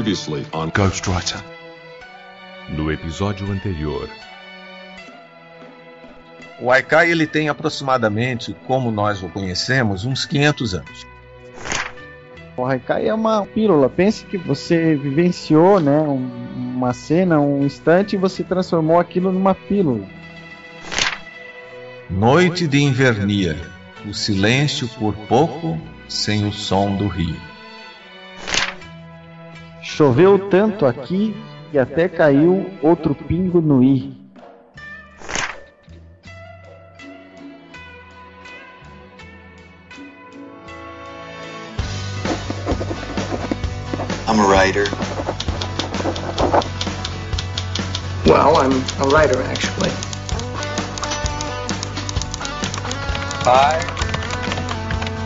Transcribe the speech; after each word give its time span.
Previously 0.00 0.46
on 0.54 0.70
Ghostwriter. 0.70 1.44
No 2.70 2.90
episódio 2.90 3.52
anterior. 3.52 4.08
O 6.58 6.70
Aikai 6.70 7.10
ele 7.10 7.26
tem 7.26 7.50
aproximadamente, 7.50 8.56
como 8.66 8.90
nós 8.90 9.22
o 9.22 9.28
conhecemos, 9.28 10.06
uns 10.06 10.24
500 10.24 10.74
anos. 10.74 11.06
O 12.56 12.64
Haikai 12.64 13.08
é 13.08 13.12
uma 13.12 13.44
pílula. 13.44 13.90
Pense 13.90 14.24
que 14.24 14.38
você 14.38 14.94
vivenciou, 14.94 15.78
né, 15.78 16.00
uma 16.00 16.94
cena, 16.94 17.38
um 17.38 17.66
instante 17.66 18.14
e 18.16 18.18
você 18.18 18.42
transformou 18.42 18.98
aquilo 18.98 19.30
numa 19.30 19.54
pílula. 19.54 20.06
Noite 22.08 22.66
de 22.66 22.78
invernia. 22.78 23.54
O 24.08 24.14
silêncio 24.14 24.88
por 24.98 25.14
pouco 25.28 25.78
sem 26.08 26.46
o 26.46 26.52
som 26.54 26.96
do 26.96 27.06
rio. 27.06 27.49
Choveu 30.00 30.48
tanto 30.48 30.86
aqui 30.86 31.36
que 31.70 31.78
até 31.78 32.08
caiu 32.08 32.70
outro 32.82 33.14
pingo 33.14 33.60
no 33.60 33.82
i. 33.82 34.16
I'm 44.26 44.40
a 44.40 44.46
writer. 44.48 44.84
Well, 48.24 48.56
I'm 48.56 48.72
a 49.00 49.08
writer, 49.10 49.42
actually. 49.42 49.90
I 53.44 53.78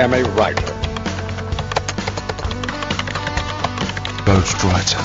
am 0.01 0.13
a 0.13 0.25
writer. 0.31 0.84
Ghostwriter. 4.27 4.99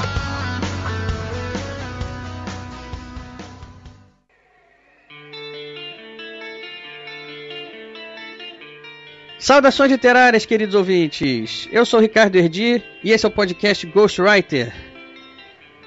Saudações 9.38 9.92
literárias, 9.92 10.46
queridos 10.46 10.74
ouvintes. 10.74 11.68
Eu 11.70 11.86
sou 11.86 12.00
Ricardo 12.00 12.38
Erdi 12.38 12.82
e 13.04 13.12
esse 13.12 13.26
é 13.26 13.28
o 13.28 13.32
podcast 13.32 13.86
Ghostwriter. 13.88 14.74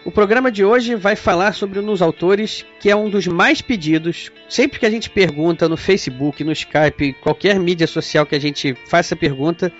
O 0.04 0.10
programa 0.10 0.52
de 0.52 0.62
hoje 0.62 0.94
vai 0.94 1.16
falar 1.16 1.54
sobre 1.54 1.78
um 1.78 1.86
dos 1.86 2.02
autores 2.02 2.66
que 2.80 2.90
é 2.90 2.96
um 2.96 3.08
dos 3.08 3.26
mais 3.26 3.62
pedidos. 3.62 4.30
Sempre 4.46 4.78
que 4.78 4.84
a 4.84 4.90
gente 4.90 5.08
pergunta 5.08 5.70
no 5.70 5.78
Facebook, 5.78 6.44
no 6.44 6.52
Skype, 6.52 7.14
qualquer 7.22 7.58
mídia 7.58 7.86
social 7.86 8.26
que 8.26 8.34
a 8.34 8.40
gente 8.40 8.74
faça 8.86 9.16
pergunta, 9.16 9.72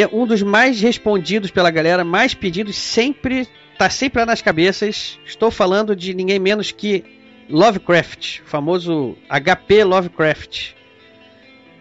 é 0.00 0.08
um 0.12 0.26
dos 0.26 0.42
mais 0.42 0.80
respondidos 0.80 1.50
pela 1.50 1.70
galera, 1.70 2.04
mais 2.04 2.34
pedidos, 2.34 2.76
sempre 2.76 3.46
tá 3.78 3.90
sempre 3.90 4.20
lá 4.20 4.26
nas 4.26 4.40
cabeças. 4.40 5.18
Estou 5.24 5.50
falando 5.50 5.94
de 5.94 6.14
ninguém 6.14 6.38
menos 6.38 6.70
que 6.70 7.04
Lovecraft, 7.48 8.40
o 8.40 8.44
famoso 8.46 9.16
HP 9.28 9.84
Lovecraft. 9.84 10.72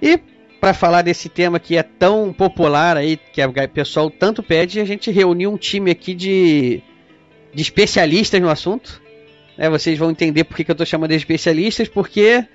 E 0.01 0.19
para 0.59 0.73
falar 0.73 1.01
desse 1.01 1.29
tema 1.29 1.59
que 1.59 1.77
é 1.77 1.83
tão 1.83 2.33
popular 2.33 2.97
aí, 2.97 3.17
que 3.17 3.43
o 3.43 3.69
pessoal 3.69 4.09
tanto 4.09 4.43
pede, 4.43 4.79
a 4.79 4.85
gente 4.85 5.09
reuniu 5.09 5.51
um 5.51 5.57
time 5.57 5.89
aqui 5.89 6.13
de, 6.13 6.81
de 7.53 7.61
especialistas 7.61 8.41
no 8.41 8.49
assunto. 8.49 9.01
É, 9.57 9.69
vocês 9.69 9.97
vão 9.97 10.11
entender 10.11 10.43
por 10.43 10.55
que 10.55 10.69
eu 10.69 10.73
estou 10.73 10.85
chamando 10.85 11.11
de 11.11 11.17
especialistas, 11.17 11.87
porque 11.87 12.45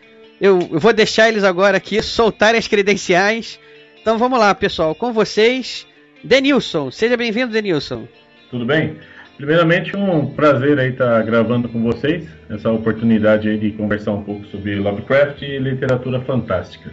eu, 0.41 0.59
eu 0.71 0.79
vou 0.79 0.93
deixar 0.93 1.29
eles 1.29 1.45
agora 1.45 1.77
aqui 1.77 2.01
soltarem 2.03 2.59
as 2.59 2.69
credenciais. 2.69 3.59
Então 4.07 4.19
vamos 4.19 4.39
lá, 4.39 4.55
pessoal, 4.55 4.95
com 4.95 5.13
vocês, 5.13 5.85
Denilson. 6.23 6.93
Seja 6.93 7.17
bem-vindo, 7.17 7.53
Denilson. 7.53 8.07
Tudo 8.53 8.65
bem? 8.65 8.95
Primeiramente, 9.37 9.97
um 9.97 10.27
prazer 10.27 10.79
aí 10.79 10.91
estar 10.91 11.21
gravando 11.25 11.69
com 11.69 11.83
vocês, 11.83 12.25
essa 12.49 12.71
oportunidade 12.71 13.49
aí 13.49 13.59
de 13.59 13.73
conversar 13.73 14.13
um 14.13 14.23
pouco 14.23 14.47
sobre 14.47 14.77
Lovecraft 14.77 15.43
e 15.43 15.59
literatura 15.59 16.21
fantástica. 16.21 16.93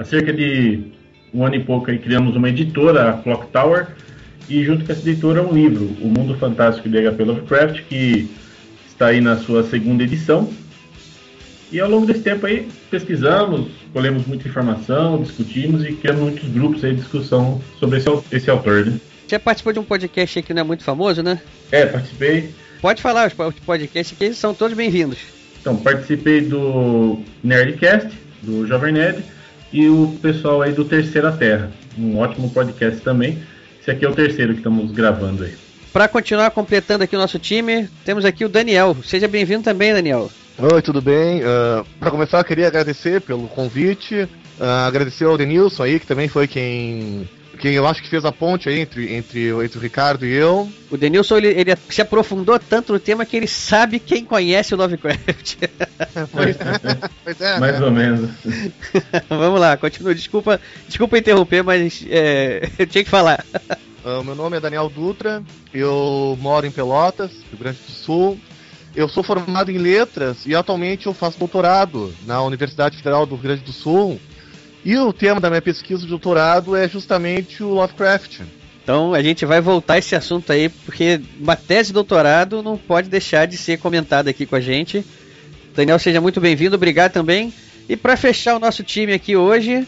Há 0.00 0.04
cerca 0.04 0.32
de 0.32 0.80
um 1.34 1.44
ano 1.44 1.56
e 1.56 1.62
pouco 1.62 1.90
aí 1.90 1.98
criamos 1.98 2.34
uma 2.34 2.48
editora, 2.48 3.10
a 3.10 3.12
Clock 3.18 3.48
Tower, 3.48 3.88
e 4.48 4.64
junto 4.64 4.86
com 4.86 4.92
essa 4.92 5.06
editora 5.06 5.42
um 5.42 5.52
livro, 5.52 5.84
O 6.00 6.06
Mundo 6.06 6.34
Fantástico 6.38 6.88
de 6.88 6.96
H.P. 6.96 7.22
Lovecraft, 7.22 7.82
que 7.82 8.30
está 8.88 9.08
aí 9.08 9.20
na 9.20 9.36
sua 9.36 9.62
segunda 9.62 10.02
edição. 10.02 10.50
E 11.70 11.78
ao 11.78 11.90
longo 11.90 12.06
desse 12.06 12.22
tempo 12.22 12.46
aí 12.46 12.66
pesquisamos, 12.90 13.68
colhemos 13.92 14.26
muita 14.26 14.48
informação, 14.48 15.22
discutimos 15.22 15.84
e 15.84 15.92
criamos 15.92 16.22
muitos 16.22 16.48
grupos 16.48 16.82
aí 16.82 16.94
de 16.94 17.02
discussão 17.02 17.60
sobre 17.78 17.98
esse, 17.98 18.08
esse 18.32 18.48
autor, 18.48 18.86
né? 18.86 18.98
Você 19.28 19.38
participou 19.38 19.74
de 19.74 19.80
um 19.80 19.84
podcast 19.84 20.40
que 20.40 20.54
não 20.54 20.62
é 20.62 20.64
muito 20.64 20.82
famoso, 20.82 21.22
né? 21.22 21.42
É, 21.70 21.84
participei. 21.84 22.48
Pode 22.80 23.02
falar, 23.02 23.26
os 23.26 23.54
podcasts 23.60 24.16
aqui 24.16 24.32
são 24.32 24.54
todos 24.54 24.74
bem-vindos. 24.74 25.18
Então, 25.60 25.76
participei 25.76 26.40
do 26.40 27.20
Nerdcast, 27.44 28.08
do 28.42 28.66
Jovem 28.66 28.94
Nerd, 28.94 29.22
e 29.72 29.88
o 29.88 30.18
pessoal 30.20 30.62
aí 30.62 30.72
do 30.72 30.84
Terceira 30.84 31.32
Terra, 31.32 31.70
um 31.98 32.18
ótimo 32.18 32.50
podcast 32.50 33.00
também. 33.00 33.38
Esse 33.80 33.90
aqui 33.90 34.04
é 34.04 34.08
o 34.08 34.14
terceiro 34.14 34.52
que 34.52 34.60
estamos 34.60 34.90
gravando 34.92 35.44
aí. 35.44 35.54
Para 35.92 36.06
continuar 36.06 36.50
completando 36.50 37.04
aqui 37.04 37.16
o 37.16 37.18
nosso 37.18 37.38
time, 37.38 37.88
temos 38.04 38.24
aqui 38.24 38.44
o 38.44 38.48
Daniel. 38.48 38.96
Seja 39.04 39.26
bem-vindo 39.26 39.62
também, 39.62 39.92
Daniel. 39.92 40.30
Oi, 40.58 40.82
tudo 40.82 41.00
bem? 41.00 41.40
Uh, 41.40 41.84
para 41.98 42.10
começar, 42.10 42.38
eu 42.38 42.44
queria 42.44 42.68
agradecer 42.68 43.20
pelo 43.20 43.48
convite, 43.48 44.28
uh, 44.60 44.64
agradecer 44.86 45.24
ao 45.24 45.38
Denilson 45.38 45.82
aí, 45.82 45.98
que 45.98 46.06
também 46.06 46.28
foi 46.28 46.46
quem, 46.46 47.28
quem 47.60 47.74
eu 47.74 47.86
acho 47.86 48.02
que 48.02 48.08
fez 48.08 48.24
a 48.24 48.32
ponte 48.32 48.68
aí 48.68 48.80
entre, 48.80 49.14
entre, 49.14 49.50
entre 49.50 49.78
o 49.78 49.80
Ricardo 49.80 50.24
e 50.24 50.32
eu. 50.32 50.70
O 50.90 50.96
Denilson, 50.96 51.36
ele, 51.36 51.48
ele 51.48 51.76
se 51.90 52.00
aprofundou 52.00 52.58
tanto 52.58 52.92
no 52.92 52.98
tema 52.98 53.26
que 53.26 53.36
ele 53.36 53.46
sabe 53.46 53.98
quem 53.98 54.24
conhece 54.24 54.74
o 54.74 54.78
Lovecraft. 54.78 55.56
pois, 56.32 56.56
é, 56.58 57.08
pois 57.22 57.40
é. 57.40 57.58
Mais 57.60 57.80
ou 57.80 57.90
menos. 57.90 58.30
Vamos 59.28 59.60
lá, 59.60 59.76
continua. 59.76 60.14
Desculpa, 60.14 60.58
desculpa 60.88 61.18
interromper, 61.18 61.62
mas 61.62 62.04
é, 62.08 62.68
eu 62.78 62.86
tinha 62.86 63.04
que 63.04 63.10
falar. 63.10 63.44
Uh, 64.02 64.24
meu 64.24 64.34
nome 64.34 64.56
é 64.56 64.60
Daniel 64.60 64.88
Dutra, 64.88 65.42
eu 65.74 66.38
moro 66.40 66.66
em 66.66 66.70
Pelotas, 66.70 67.30
Rio 67.50 67.58
Grande 67.58 67.78
do 67.86 67.92
Sul. 67.92 68.40
Eu 68.96 69.08
sou 69.08 69.22
formado 69.22 69.70
em 69.70 69.78
letras 69.78 70.46
e 70.46 70.54
atualmente 70.54 71.06
eu 71.06 71.14
faço 71.14 71.38
doutorado 71.38 72.12
na 72.26 72.42
Universidade 72.42 72.96
Federal 72.96 73.24
do 73.24 73.34
Rio 73.34 73.44
Grande 73.44 73.62
do 73.62 73.72
Sul. 73.72 74.18
E 74.84 74.96
o 74.96 75.12
tema 75.12 75.40
da 75.40 75.50
minha 75.50 75.60
pesquisa 75.60 76.02
de 76.02 76.08
doutorado 76.08 76.74
é 76.74 76.88
justamente 76.88 77.62
o 77.62 77.68
Lovecraft. 77.68 78.40
Então 78.82 79.12
a 79.12 79.22
gente 79.22 79.44
vai 79.44 79.60
voltar 79.60 79.94
a 79.94 79.98
esse 79.98 80.16
assunto 80.16 80.52
aí, 80.52 80.68
porque 80.68 81.20
uma 81.38 81.54
tese 81.54 81.88
de 81.88 81.94
doutorado 81.94 82.62
não 82.62 82.76
pode 82.76 83.08
deixar 83.08 83.46
de 83.46 83.56
ser 83.56 83.78
comentada 83.78 84.30
aqui 84.30 84.46
com 84.46 84.56
a 84.56 84.60
gente. 84.60 85.04
Daniel, 85.74 85.98
seja 85.98 86.20
muito 86.20 86.40
bem-vindo, 86.40 86.76
obrigado 86.76 87.12
também. 87.12 87.52
E 87.88 87.96
para 87.96 88.16
fechar 88.16 88.56
o 88.56 88.58
nosso 88.58 88.82
time 88.82 89.12
aqui 89.12 89.36
hoje, 89.36 89.86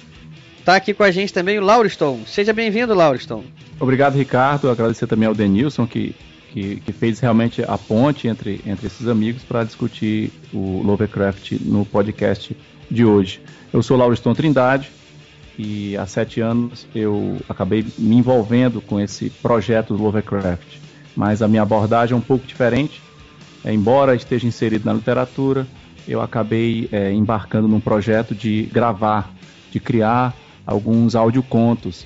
tá 0.64 0.76
aqui 0.76 0.92
com 0.92 1.03
a 1.03 1.10
gente 1.10 1.32
também 1.32 1.59
o 1.59 1.62
Lauriston. 1.62 2.20
Seja 2.26 2.53
bem-vindo, 2.53 2.94
Lauriston. 2.94 3.44
Obrigado, 3.80 4.16
Ricardo. 4.16 4.70
Agradecer 4.70 5.06
também 5.06 5.26
ao 5.26 5.34
Denilson, 5.34 5.86
que 5.86 6.14
que, 6.53 6.76
que, 6.76 6.92
fez 6.92 7.19
realmente 7.19 7.62
a 7.66 7.78
ponte 7.78 8.28
entre, 8.28 8.60
entre 8.66 8.86
esses 8.86 9.09
amigos 9.09 9.42
para 9.42 9.65
discutir 9.65 10.30
o 10.53 10.83
Lovecraft 10.84 11.53
no 11.62 11.86
podcast 11.86 12.54
de 12.92 13.04
hoje. 13.04 13.41
Eu 13.72 13.83
sou 13.83 13.97
Lauriston 13.97 14.34
Trindade 14.34 14.91
e 15.59 15.97
há 15.97 16.06
sete 16.06 16.41
anos 16.41 16.86
eu 16.94 17.39
acabei 17.48 17.84
me 17.98 18.16
envolvendo 18.16 18.80
com 18.80 19.00
esse 19.00 19.30
projeto 19.30 19.97
do 19.97 20.03
Lovecraft, 20.03 20.78
mas 21.16 21.41
a 21.41 21.48
minha 21.48 21.62
abordagem 21.62 22.15
é 22.15 22.16
um 22.16 22.21
pouco 22.21 22.47
diferente. 22.47 23.00
É, 23.65 23.72
embora 23.72 24.15
esteja 24.15 24.47
inserido 24.47 24.84
na 24.84 24.92
literatura, 24.92 25.66
eu 26.06 26.21
acabei 26.21 26.89
é, 26.92 27.12
embarcando 27.12 27.66
num 27.66 27.80
projeto 27.80 28.34
de 28.34 28.65
gravar, 28.72 29.33
de 29.71 29.80
criar 29.80 30.34
alguns 30.66 31.15
audiocontos 31.15 32.04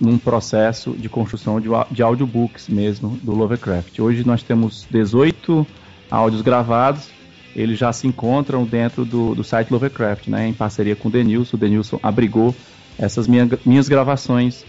num 0.00 0.18
processo 0.18 0.92
de 0.92 1.08
construção 1.08 1.60
de, 1.60 1.68
de 1.90 2.02
audiobooks 2.02 2.68
mesmo 2.68 3.18
do 3.22 3.32
Lovecraft. 3.32 3.98
Hoje 4.00 4.26
nós 4.26 4.42
temos 4.42 4.86
18 4.90 5.66
áudios 6.10 6.42
gravados, 6.42 7.08
eles 7.54 7.78
já 7.78 7.92
se 7.92 8.06
encontram 8.06 8.64
dentro 8.64 9.04
do, 9.04 9.34
do 9.34 9.42
site 9.42 9.70
Lovecraft, 9.70 10.28
né, 10.28 10.46
em 10.46 10.52
parceria 10.52 10.94
com 10.94 11.08
o 11.08 11.10
Denilson. 11.10 11.56
O 11.56 11.60
Denilson 11.60 11.98
abrigou 12.02 12.54
essas 12.98 13.26
minha, 13.26 13.48
minhas 13.64 13.88
gravações 13.88 14.64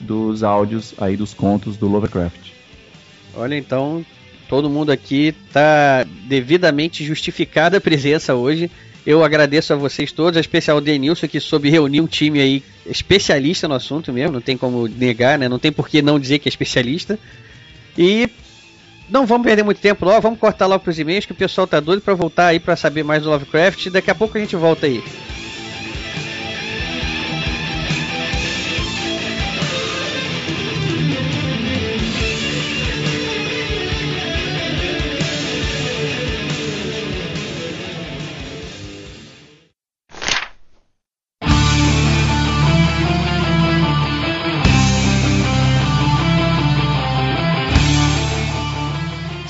dos 0.00 0.42
áudios 0.42 0.94
aí 0.98 1.16
dos 1.16 1.32
contos 1.32 1.76
do 1.76 1.88
Lovecraft. 1.88 2.52
Olha, 3.36 3.56
então 3.56 4.04
todo 4.48 4.70
mundo 4.70 4.90
aqui 4.90 5.34
está 5.46 6.04
devidamente 6.26 7.04
justificada 7.04 7.78
a 7.78 7.80
presença 7.80 8.34
hoje. 8.34 8.70
Eu 9.06 9.22
agradeço 9.22 9.72
a 9.72 9.76
vocês 9.76 10.12
todos, 10.12 10.38
em 10.38 10.40
especial 10.40 10.78
o 10.78 10.80
Denilson, 10.80 11.28
que 11.28 11.38
soube 11.38 11.68
reunir 11.68 12.00
um 12.00 12.06
time 12.06 12.40
aí 12.40 12.62
especialista 12.86 13.68
no 13.68 13.74
assunto 13.74 14.12
mesmo, 14.12 14.32
não 14.32 14.40
tem 14.40 14.56
como 14.56 14.88
negar, 14.88 15.38
né? 15.38 15.48
Não 15.48 15.58
tem 15.58 15.70
por 15.70 15.88
que 15.88 16.00
não 16.00 16.18
dizer 16.18 16.38
que 16.38 16.48
é 16.48 16.50
especialista. 16.50 17.18
E 17.98 18.28
não 19.08 19.26
vamos 19.26 19.46
perder 19.46 19.62
muito 19.62 19.80
tempo 19.80 20.04
logo, 20.04 20.20
vamos 20.20 20.38
cortar 20.38 20.66
logo 20.66 20.82
pros 20.82 20.98
e-mails, 20.98 21.26
que 21.26 21.32
o 21.32 21.36
pessoal 21.36 21.66
tá 21.66 21.80
doido 21.80 22.02
para 22.02 22.14
voltar 22.14 22.46
aí 22.48 22.60
para 22.60 22.76
saber 22.76 23.02
mais 23.02 23.22
do 23.22 23.30
Lovecraft. 23.30 23.90
Daqui 23.90 24.10
a 24.10 24.14
pouco 24.14 24.36
a 24.36 24.40
gente 24.40 24.56
volta 24.56 24.86
aí. 24.86 25.02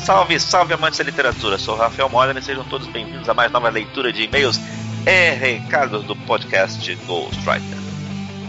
Salve, 0.05 0.39
salve 0.39 0.75
amantes 0.75 0.99
da 0.99 1.05
literatura, 1.07 1.57
sou 1.57 1.77
Rafael 1.77 2.11
Modena 2.11 2.39
e 2.39 2.43
sejam 2.43 2.63
todos 2.65 2.87
bem-vindos 2.89 3.27
a 3.27 3.33
mais 3.33 3.51
nova 3.51 3.71
leitura 3.71 4.13
de 4.13 4.25
e-mails 4.25 4.61
e 5.07 5.31
recados 5.31 6.05
do 6.05 6.15
podcast 6.15 6.95
Ghostwriter. 7.07 7.79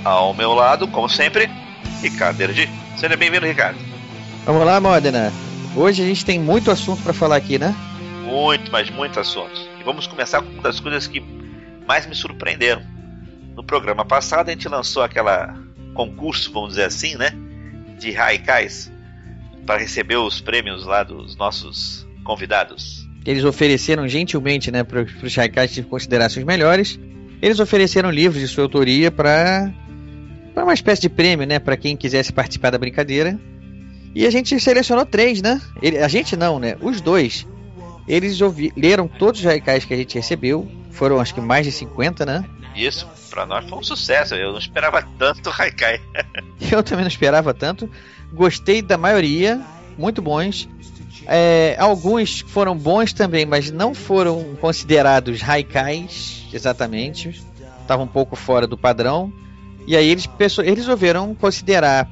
Ao 0.04 0.34
meu 0.34 0.54
lado, 0.54 0.86
como 0.86 1.08
sempre, 1.08 1.50
Ricardo 2.02 2.42
Erdi. 2.42 2.70
Seja 2.98 3.16
bem-vindo, 3.16 3.46
Ricardo. 3.46 3.80
Vamos 4.46 4.66
lá, 4.66 4.82
Modena. 4.82 5.32
Hoje 5.78 6.04
a 6.04 6.06
gente 6.06 6.26
tem 6.26 6.38
muito 6.38 6.70
assunto 6.70 7.02
para 7.02 7.14
falar 7.14 7.38
aqui, 7.38 7.58
né? 7.58 7.74
Muito, 8.26 8.70
mas 8.70 8.90
muito 8.90 9.18
assunto. 9.18 9.58
E 9.80 9.84
vamos 9.86 10.08
começar 10.08 10.42
com 10.42 10.50
uma 10.50 10.62
das 10.62 10.82
coisas 10.82 11.08
que 11.08 11.24
mais 11.88 12.06
me 12.06 12.16
surpreenderam. 12.16 12.82
No 13.56 13.64
programa 13.64 14.04
passado 14.04 14.50
a 14.50 14.52
gente 14.52 14.68
lançou 14.68 15.04
aquela 15.04 15.56
concurso, 15.94 16.52
vamos 16.52 16.72
dizer 16.72 16.84
assim, 16.84 17.16
né? 17.16 17.32
De 17.98 18.14
haikais 18.14 18.94
para 19.66 19.80
receber 19.80 20.18
os 20.18 20.40
prêmios 20.42 20.86
lá 20.86 21.04
dos 21.04 21.36
nossos 21.36 22.08
convidados. 22.24 23.08
Eles 23.26 23.44
ofereceram 23.44 24.08
gentilmente, 24.08 24.72
né, 24.72 24.84
para 24.84 25.06
os 25.24 25.38
haikais 25.38 25.74
de 25.74 25.82
consideração 25.84 26.42
os 26.42 26.46
melhores. 26.46 27.00
Eles 27.42 27.60
ofereceram 27.60 28.12
livros 28.12 28.40
de 28.42 28.48
sua 28.48 28.64
autoria 28.64 29.12
para 29.12 29.72
para 30.54 30.64
uma 30.64 30.74
espécie 30.74 31.02
de 31.02 31.10
prêmio, 31.10 31.46
né, 31.46 31.60
para 31.60 31.76
quem 31.76 31.98
quisesse 31.98 32.32
participar 32.32 32.70
da 32.70 32.78
brincadeira. 32.78 33.38
E 34.16 34.26
a 34.26 34.30
gente 34.30 34.58
selecionou 34.58 35.06
três, 35.06 35.42
né? 35.42 35.62
Ele, 35.82 35.98
a 35.98 36.08
gente 36.08 36.38
não, 36.38 36.58
né? 36.58 36.78
Os 36.80 37.02
dois. 37.02 37.46
Eles 38.08 38.40
ouvi, 38.40 38.72
leram 38.78 39.10
todos 39.10 39.42
os 39.42 39.46
haikais 39.46 39.84
que 39.84 39.94
a 39.94 39.98
gente 39.98 40.16
recebeu. 40.16 40.66
Foram 40.92 41.20
acho 41.20 41.34
que 41.34 41.42
mais 41.42 41.66
de 41.66 41.74
50, 41.74 42.26
né? 42.26 42.46
Isso, 42.74 43.06
para 43.30 43.46
nós 43.46 43.68
foi 43.68 43.78
um 43.78 43.84
sucesso. 43.84 44.34
Eu 44.36 44.54
não 44.54 44.60
esperava 44.60 45.06
tanto 45.20 45.50
haikai. 45.60 46.00
Eu 46.72 46.82
também 46.82 47.04
não 47.04 47.10
esperava 47.10 47.54
tanto. 47.54 47.90
Gostei 48.36 48.82
da 48.82 48.98
maioria, 48.98 49.62
muito 49.98 50.22
bons. 50.22 50.68
É, 51.26 51.76
alguns 51.80 52.42
foram 52.42 52.78
bons 52.78 53.14
também, 53.14 53.46
mas 53.46 53.72
não 53.72 53.94
foram 53.94 54.56
considerados 54.60 55.42
haikais 55.42 56.46
exatamente. 56.54 57.42
Estavam 57.82 58.06
um 58.06 58.10
pouco 58.10 58.36
fora 58.36 58.68
do 58.68 58.78
padrão. 58.78 59.32
E 59.88 59.96
aí 59.96 60.10
eles, 60.10 60.28
eles 60.60 60.80
resolveram 60.80 61.34
considerar, 61.36 62.10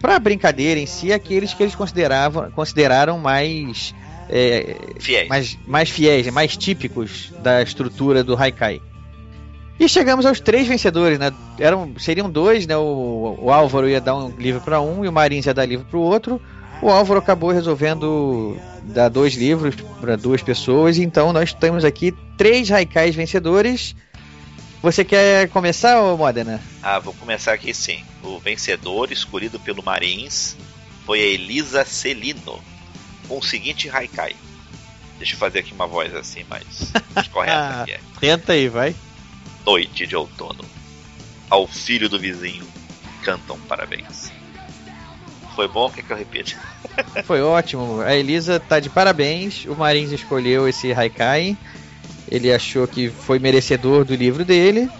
para 0.00 0.18
brincadeira 0.18 0.80
em 0.80 0.86
si, 0.86 1.12
aqueles 1.12 1.52
que 1.52 1.62
eles 1.62 1.74
consideravam, 1.74 2.50
consideraram 2.52 3.18
mais, 3.18 3.94
é, 4.28 4.76
fiéis. 4.98 5.28
mais, 5.28 5.58
mais 5.66 5.90
fiéis, 5.90 6.28
mais 6.30 6.56
típicos 6.56 7.32
da 7.42 7.62
estrutura 7.62 8.24
do 8.24 8.36
haikai. 8.36 8.80
E 9.78 9.88
chegamos 9.88 10.24
aos 10.24 10.40
três 10.40 10.66
vencedores, 10.66 11.18
né? 11.18 11.32
Eram, 11.58 11.92
seriam 11.98 12.30
dois, 12.30 12.66
né? 12.66 12.76
O, 12.76 13.38
o 13.38 13.52
Álvaro 13.52 13.88
ia 13.88 14.00
dar 14.00 14.16
um 14.16 14.30
livro 14.30 14.60
para 14.60 14.80
um 14.80 15.04
e 15.04 15.08
o 15.08 15.12
Marins 15.12 15.44
ia 15.44 15.52
dar 15.52 15.66
livro 15.66 15.84
para 15.84 15.98
o 15.98 16.02
outro. 16.02 16.40
O 16.80 16.90
Álvaro 16.90 17.20
acabou 17.20 17.50
resolvendo 17.50 18.56
dar 18.82 19.08
dois 19.08 19.34
livros 19.34 19.74
para 20.00 20.16
duas 20.16 20.42
pessoas, 20.42 20.98
então 20.98 21.32
nós 21.32 21.52
temos 21.52 21.84
aqui 21.84 22.14
três 22.36 22.68
Raikais 22.68 23.14
vencedores. 23.14 23.94
Você 24.82 25.04
quer 25.04 25.48
começar, 25.48 26.00
Modena? 26.16 26.60
Ah, 26.82 26.98
vou 26.98 27.14
começar 27.14 27.52
aqui 27.52 27.72
sim. 27.74 28.04
O 28.22 28.38
vencedor 28.38 29.10
escolhido 29.10 29.58
pelo 29.58 29.82
Marins 29.82 30.56
foi 31.04 31.20
a 31.20 31.26
Elisa 31.26 31.84
Celino, 31.84 32.62
com 33.26 33.38
o 33.38 33.42
seguinte 33.42 33.90
Haikai. 33.90 34.36
Deixa 35.18 35.34
eu 35.34 35.38
fazer 35.38 35.60
aqui 35.60 35.72
uma 35.72 35.86
voz 35.86 36.14
assim 36.14 36.44
mais, 36.44 36.92
mais 37.14 37.28
correta. 37.28 37.82
Aqui. 37.82 37.96
Tenta 38.20 38.52
aí, 38.52 38.68
vai 38.68 38.94
noite 39.66 40.06
de 40.06 40.14
outono. 40.14 40.64
Ao 41.50 41.66
filho 41.66 42.08
do 42.08 42.18
vizinho 42.18 42.64
cantam 43.22 43.58
parabéns. 43.68 44.30
Foi 45.56 45.66
bom? 45.66 45.90
Quer 45.90 46.02
que 46.02 46.12
eu 46.12 46.16
repita? 46.16 46.56
Foi 47.26 47.42
ótimo. 47.42 48.00
A 48.00 48.14
Elisa 48.14 48.60
tá 48.60 48.78
de 48.78 48.88
parabéns. 48.88 49.64
O 49.64 49.74
Marins 49.74 50.12
escolheu 50.12 50.68
esse 50.68 50.92
Haikai. 50.92 51.56
Ele 52.30 52.52
achou 52.52 52.86
que 52.86 53.08
foi 53.08 53.38
merecedor 53.38 54.04
do 54.04 54.14
livro 54.14 54.44
dele. 54.44 54.90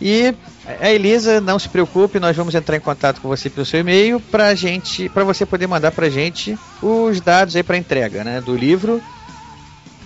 E 0.00 0.34
a 0.80 0.90
Elisa, 0.90 1.40
não 1.40 1.58
se 1.58 1.68
preocupe, 1.68 2.20
nós 2.20 2.36
vamos 2.36 2.54
entrar 2.54 2.76
em 2.76 2.80
contato 2.80 3.20
com 3.20 3.28
você 3.28 3.50
pelo 3.50 3.66
seu 3.66 3.80
e-mail 3.80 4.20
para 4.20 4.54
gente, 4.54 5.08
para 5.08 5.24
você 5.24 5.44
poder 5.44 5.66
mandar 5.66 5.90
para 5.90 6.08
gente 6.08 6.56
os 6.82 7.20
dados 7.20 7.56
aí 7.56 7.62
para 7.62 7.76
entrega, 7.76 8.22
né, 8.22 8.40
do 8.40 8.54
livro. 8.54 9.02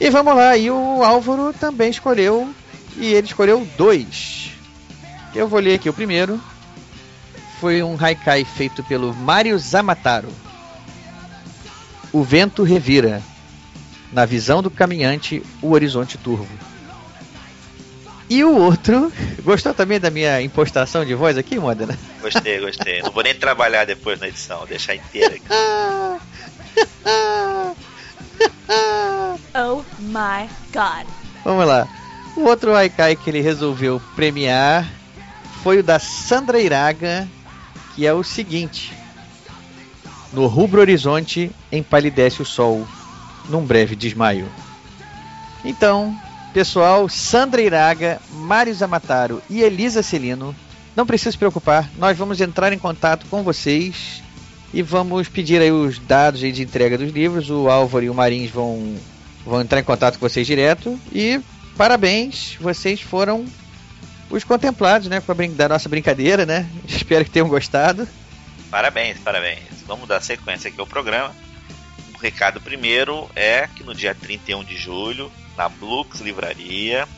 E 0.01 0.09
vamos 0.09 0.35
lá, 0.35 0.57
e 0.57 0.71
o 0.71 1.05
Álvaro 1.05 1.53
também 1.53 1.91
escolheu 1.91 2.49
e 3.01 3.15
ele 3.15 3.27
escolheu 3.27 3.67
dois. 3.77 4.53
Eu 5.35 5.49
vou 5.49 5.59
ler 5.59 5.75
aqui 5.75 5.89
o 5.89 5.95
primeiro. 5.95 6.41
Foi 7.59 7.83
um 7.83 7.97
haikai 7.99 8.45
feito 8.45 8.85
pelo 8.85 9.13
Mario 9.15 9.59
Zamataro. 9.59 10.29
O 12.13 12.23
vento 12.23 12.63
revira. 12.63 13.23
Na 14.13 14.27
visão 14.27 14.63
do 14.63 14.71
caminhante, 14.71 15.43
o 15.63 15.71
horizonte 15.71 16.19
turvo. 16.19 16.47
E 18.29 18.45
o 18.45 18.55
outro, 18.57 19.11
gostou 19.43 19.73
também 19.73 19.99
da 19.99 20.11
minha 20.11 20.43
impostação 20.43 21.05
de 21.05 21.15
voz 21.15 21.39
aqui, 21.39 21.59
Modena? 21.59 21.99
Gostei, 22.21 22.61
gostei. 22.61 23.03
Não 23.03 23.13
vou 23.13 23.23
nem 23.23 23.35
trabalhar 23.35 23.85
depois 23.85 24.21
na 24.21 24.29
edição, 24.29 24.59
vou 24.59 24.67
deixar 24.67 24.97
inteira 24.97 25.37
aqui. 25.37 25.47
oh 29.55 29.83
my 30.01 30.49
god. 30.73 31.07
Vamos 31.45 31.67
lá. 31.67 31.89
O 32.37 32.43
outro 32.43 32.75
Haikai 32.75 33.17
que 33.17 33.29
ele 33.29 33.41
resolveu 33.41 34.01
premiar 34.15 34.89
foi 35.63 35.79
o 35.79 35.83
da 35.83 35.99
Sandra 35.99 36.61
Iraga, 36.61 37.29
que 37.95 38.07
é 38.07 38.13
o 38.13 38.23
seguinte: 38.23 38.93
No 40.33 40.47
rubro 40.47 40.81
horizonte 40.81 41.51
empalidece 41.71 42.41
o 42.41 42.47
sol, 42.47 42.87
num 43.49 43.65
breve 43.65 43.95
desmaio. 43.95 44.49
Então, 45.65 46.17
pessoal, 46.55 47.09
Sandra 47.09 47.61
Iraga, 47.61 48.21
Mário 48.33 48.75
Zamataro 48.75 49.43
e 49.51 49.61
Elisa 49.61 50.03
Celino, 50.03 50.55
não 50.97 51.07
precisa 51.07 51.33
se 51.33 51.39
preocupar, 51.39 51.91
nós 51.99 52.17
vamos 52.17 52.41
entrar 52.41 52.73
em 52.73 52.79
contato 52.79 53.27
com 53.31 53.43
vocês 53.43 54.23
e 54.73 54.83
vamos 54.83 55.29
pedir 55.29 55.61
aí 55.61 55.71
os 55.71 55.99
dados 55.99 56.43
aí 56.43 56.53
de 56.53 56.63
entrega 56.63 56.97
dos 56.97 57.13
livros. 57.13 57.51
O 57.51 57.69
Álvaro 57.69 58.05
e 58.05 58.11
o 58.11 58.15
Marins 58.15 58.51
vão, 58.51 58.97
vão 59.45 59.61
entrar 59.61 59.81
em 59.81 59.85
contato 59.85 60.19
com 60.19 60.29
vocês 60.29 60.47
direto 60.47 60.99
e 61.13 61.41
parabéns, 61.81 62.59
vocês 62.61 63.01
foram 63.01 63.47
os 64.29 64.45
contemplados, 64.45 65.09
né, 65.09 65.19
com 65.19 65.33
a 65.33 65.35
da 65.57 65.67
nossa 65.67 65.89
brincadeira, 65.89 66.45
né? 66.45 66.69
Espero 66.87 67.25
que 67.25 67.31
tenham 67.31 67.49
gostado. 67.49 68.07
Parabéns, 68.71 69.19
parabéns. 69.21 69.81
Vamos 69.87 70.07
dar 70.07 70.21
sequência 70.21 70.69
aqui 70.69 70.79
ao 70.79 70.87
programa. 70.87 71.35
O 72.15 72.19
recado 72.19 72.61
primeiro 72.61 73.31
é 73.35 73.67
que 73.67 73.83
no 73.83 73.95
dia 73.95 74.15
31 74.15 74.63
de 74.63 74.77
julho, 74.77 75.33
na 75.57 75.71
Blux 75.71 76.21
Livraria, 76.21 77.09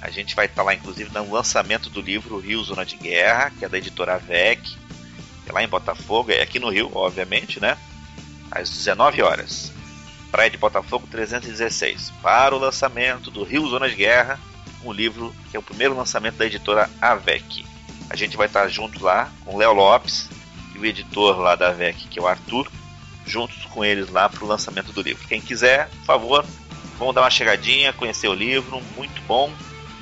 a 0.00 0.08
gente 0.08 0.36
vai 0.36 0.46
estar 0.46 0.62
lá, 0.62 0.72
inclusive, 0.72 1.10
no 1.12 1.32
lançamento 1.32 1.90
do 1.90 2.00
livro 2.00 2.38
Rio 2.38 2.62
Zona 2.62 2.86
de 2.86 2.94
Guerra, 2.96 3.50
que 3.58 3.64
é 3.64 3.68
da 3.68 3.76
editora 3.76 4.20
que 4.20 5.50
é 5.50 5.52
lá 5.52 5.64
em 5.64 5.68
Botafogo, 5.68 6.30
é 6.30 6.42
aqui 6.42 6.60
no 6.60 6.70
Rio, 6.70 6.92
obviamente, 6.94 7.58
né? 7.58 7.76
Às 8.52 8.70
19 8.70 9.20
horas. 9.20 9.72
Praia 10.30 10.50
de 10.50 10.56
Botafogo 10.56 11.06
316, 11.10 12.12
para 12.22 12.54
o 12.54 12.58
lançamento 12.58 13.30
do 13.30 13.44
Rio 13.44 13.66
Zona 13.68 13.88
de 13.88 13.96
Guerra, 13.96 14.38
um 14.84 14.92
livro 14.92 15.34
que 15.50 15.56
é 15.56 15.60
o 15.60 15.62
primeiro 15.62 15.96
lançamento 15.96 16.36
da 16.36 16.46
editora 16.46 16.90
AVEC. 17.00 17.64
A 18.08 18.16
gente 18.16 18.36
vai 18.36 18.46
estar 18.46 18.68
junto 18.68 19.02
lá 19.02 19.30
com 19.44 19.54
o 19.54 19.58
Léo 19.58 19.72
Lopes 19.72 20.28
e 20.74 20.78
o 20.78 20.84
editor 20.84 21.38
lá 21.38 21.56
da 21.56 21.68
AVEC, 21.70 22.08
que 22.08 22.18
é 22.18 22.22
o 22.22 22.26
Arthur, 22.26 22.70
juntos 23.26 23.64
com 23.66 23.84
eles 23.84 24.08
lá 24.10 24.28
para 24.28 24.44
o 24.44 24.48
lançamento 24.48 24.92
do 24.92 25.02
livro. 25.02 25.26
Quem 25.26 25.40
quiser, 25.40 25.88
por 25.88 26.04
favor, 26.04 26.46
vamos 26.98 27.14
dar 27.14 27.22
uma 27.22 27.30
chegadinha, 27.30 27.92
conhecer 27.92 28.28
o 28.28 28.34
livro, 28.34 28.80
muito 28.96 29.20
bom. 29.26 29.52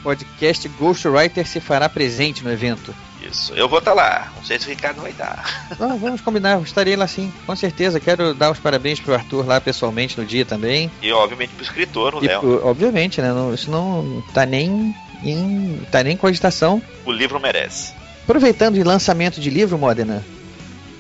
Podcast 0.03 0.69
Ghostwriter 0.69 1.47
se 1.47 1.61
fará 1.61 1.89
presente 1.89 2.45
no 2.45 2.53
evento. 2.53 2.95
Isso, 3.29 3.53
eu 3.55 3.69
vou 3.69 3.79
estar 3.79 3.93
tá 3.93 3.97
lá. 3.97 4.33
Não 4.37 4.45
sei 4.45 4.59
se 4.59 4.67
o 4.67 4.71
Ricardo 4.71 5.01
vai 5.01 5.11
estar. 5.11 5.71
Não, 5.79 5.99
vamos 5.99 6.21
combinar, 6.21 6.61
estarei 6.63 6.97
lá 6.97 7.07
sim, 7.07 7.33
com 7.47 7.57
certeza. 7.57 8.01
Quero 8.01 8.35
dar 8.35 8.51
os 8.51 8.59
parabéns 8.59 9.01
pro 9.01 9.15
Arthur 9.15 9.47
lá 9.47 9.61
pessoalmente 9.61 10.19
no 10.19 10.27
dia 10.27 10.45
também. 10.45 10.91
E 11.01 11.13
obviamente 11.13 11.51
pro 11.51 11.65
escritor, 11.65 12.15
o 12.15 12.21
Léo. 12.21 12.67
Obviamente, 12.67 13.21
né? 13.21 13.33
Não, 13.33 13.55
isso 13.55 13.71
não 13.71 14.23
tá 14.33 14.45
nem, 14.45 14.95
em, 15.23 15.81
tá 15.91 16.03
nem 16.03 16.15
em 16.15 16.17
cogitação. 16.17 16.83
O 17.05 17.13
livro 17.13 17.41
merece. 17.41 17.93
Aproveitando 18.25 18.77
o 18.77 18.85
lançamento 18.85 19.41
de 19.41 19.51
livro, 19.51 19.79
Modena, 19.79 20.25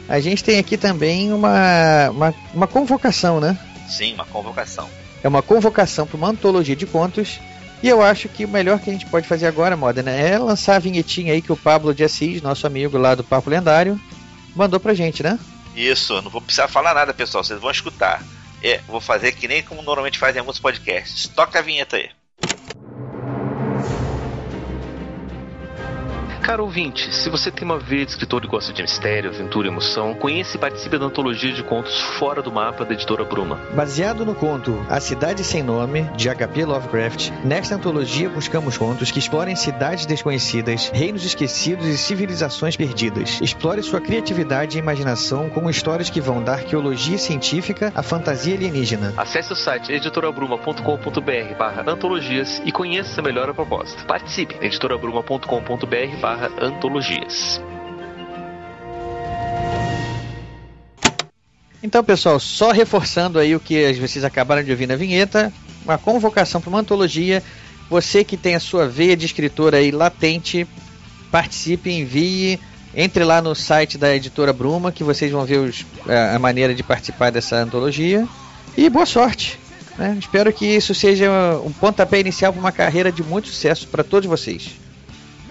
a 0.09 0.21
gente 0.21 0.45
tem 0.45 0.59
aqui 0.59 0.77
também 0.77 1.33
uma, 1.33 2.11
uma, 2.11 2.35
uma 2.53 2.67
convocação, 2.67 3.41
né? 3.41 3.59
Sim, 3.89 4.15
uma 4.15 4.27
convocação. 4.27 4.89
É 5.23 5.29
uma 5.29 5.41
convocação 5.41 6.07
para 6.07 6.17
uma 6.17 6.29
antologia 6.29 6.77
de 6.77 6.87
contos. 6.87 7.41
E 7.85 7.89
eu 7.91 8.01
acho 8.01 8.31
que 8.31 8.47
o 8.47 8.49
melhor 8.49 8.81
que 8.81 8.89
a 8.89 8.93
gente 8.95 9.05
pode 9.05 9.29
fazer 9.29 9.47
agora, 9.47 9.77
Modena, 9.77 10.11
é 10.11 10.39
lançar 10.39 10.77
a 10.77 10.79
vinhetinha 10.79 11.35
aí 11.35 11.43
que 11.43 11.53
o 11.53 11.57
Pablo 11.57 11.95
de 11.95 12.03
Assis, 12.03 12.41
nosso 12.41 12.67
amigo 12.67 12.97
lá 12.97 13.15
do 13.15 13.23
Papo 13.23 13.51
Lendário, 13.51 14.01
mandou 14.57 14.81
pra 14.81 14.95
gente, 14.95 15.23
né? 15.23 15.39
Isso, 15.77 16.15
não 16.23 16.31
vou 16.31 16.41
precisar 16.41 16.67
falar 16.67 16.95
nada, 16.95 17.13
pessoal, 17.13 17.45
vocês 17.45 17.61
vão 17.61 17.71
escutar. 17.71 18.23
É, 18.63 18.81
vou 18.89 19.03
fazer 19.03 19.33
que 19.33 19.47
nem 19.47 19.63
como 19.63 19.83
normalmente 19.83 20.19
fazem 20.19 20.41
alguns 20.41 20.59
podcasts. 20.59 21.29
Toca 21.29 21.59
a 21.59 21.63
vinheta 21.63 21.99
aí. 21.99 22.09
Caro 26.45 26.65
ouvinte, 26.65 27.11
se 27.11 27.31
você 27.31 27.51
tem 27.51 27.65
uma 27.65 27.79
veia 27.79 28.05
de 28.05 28.11
escritor 28.11 28.45
e 28.45 28.47
gosta 28.47 28.71
de 28.71 28.83
mistério, 28.83 29.31
aventura 29.31 29.67
e 29.67 29.71
emoção, 29.71 30.13
conheça 30.13 30.59
e 30.59 30.61
participe 30.61 30.99
da 30.99 31.07
antologia 31.07 31.51
de 31.51 31.63
contos 31.63 31.99
Fora 31.99 32.43
do 32.43 32.53
Mapa 32.53 32.85
da 32.85 32.93
editora 32.93 33.25
Bruma. 33.25 33.59
Baseado 33.75 34.27
no 34.27 34.35
conto 34.35 34.85
A 34.91 35.01
Cidade 35.01 35.43
Sem 35.43 35.63
Nome, 35.63 36.03
de 36.15 36.29
H.P. 36.29 36.67
Lovecraft, 36.67 37.31
nesta 37.43 37.77
antologia 37.77 38.29
buscamos 38.29 38.77
contos 38.77 39.11
que 39.11 39.19
explorem 39.19 39.57
cidades 39.57 40.05
desconhecidas, 40.05 40.91
reinos 40.93 41.25
esquecidos 41.25 41.87
e 41.87 41.97
civilizações 41.97 42.77
perdidas. 42.77 43.41
Explore 43.41 43.83
sua 43.83 44.03
criatividade 44.03 44.77
e 44.77 44.81
imaginação 44.81 45.49
com 45.49 45.71
histórias 45.71 46.11
que 46.11 46.21
vão 46.21 46.45
da 46.45 46.53
arqueologia 46.53 47.17
científica 47.17 47.91
à 47.95 48.03
fantasia 48.03 48.55
alienígena. 48.55 49.15
Acesse 49.17 49.51
o 49.51 49.57
site 49.57 49.91
editorabruma.com.br 49.91 51.55
barra 51.59 51.91
antologias 51.91 52.61
e 52.67 52.71
conheça 52.71 53.23
melhor 53.23 53.49
a 53.49 53.55
proposta. 53.55 54.05
Participe 54.05 54.59
editorabruma.com.br 54.61 56.21
barra 56.21 56.34
antologias. 56.61 57.61
Então, 61.83 62.03
pessoal, 62.03 62.41
só 62.41 62.73
reforçando 62.73 63.39
aí 63.39 63.55
o 63.55 63.61
que 63.61 63.93
vocês 63.95 64.25
acabaram 64.25 64.63
de 64.63 64.71
ouvir 64.71 64.87
na 64.87 64.97
vinheta, 64.97 65.53
uma 65.85 65.99
convocação 65.99 66.59
para 66.59 66.71
uma 66.71 66.81
antologia. 66.81 67.43
Você 67.91 68.25
que 68.25 68.39
tem 68.39 68.55
a 68.55 68.61
sua 68.61 68.89
veia 68.89 69.15
de 69.15 69.27
escritor 69.27 69.75
aí 69.75 69.91
latente, 69.91 70.67
participe, 71.31 71.91
envie, 71.91 72.59
entre 72.95 73.23
lá 73.23 73.43
no 73.43 73.55
site 73.55 73.99
da 73.99 74.17
editora 74.17 74.51
Bruma, 74.51 74.91
que 74.91 75.05
vocês 75.05 75.31
vão 75.31 75.45
ver 75.45 75.59
os, 75.59 75.85
a 76.35 76.39
maneira 76.39 76.75
de 76.75 76.83
participar 76.83 77.31
dessa 77.31 77.57
antologia. 77.57 78.27
E 78.79 78.89
boa 78.89 79.05
sorte! 79.05 79.61
Né? 79.99 80.17
Espero 80.19 80.51
que 80.55 80.65
isso 80.65 80.95
seja 80.95 81.31
um 81.63 81.71
pontapé 81.71 82.19
inicial 82.19 82.51
para 82.51 82.61
uma 82.61 82.73
carreira 82.73 83.13
de 83.13 83.23
muito 83.23 83.49
sucesso 83.49 83.87
para 83.89 84.03
todos 84.03 84.27
vocês 84.27 84.84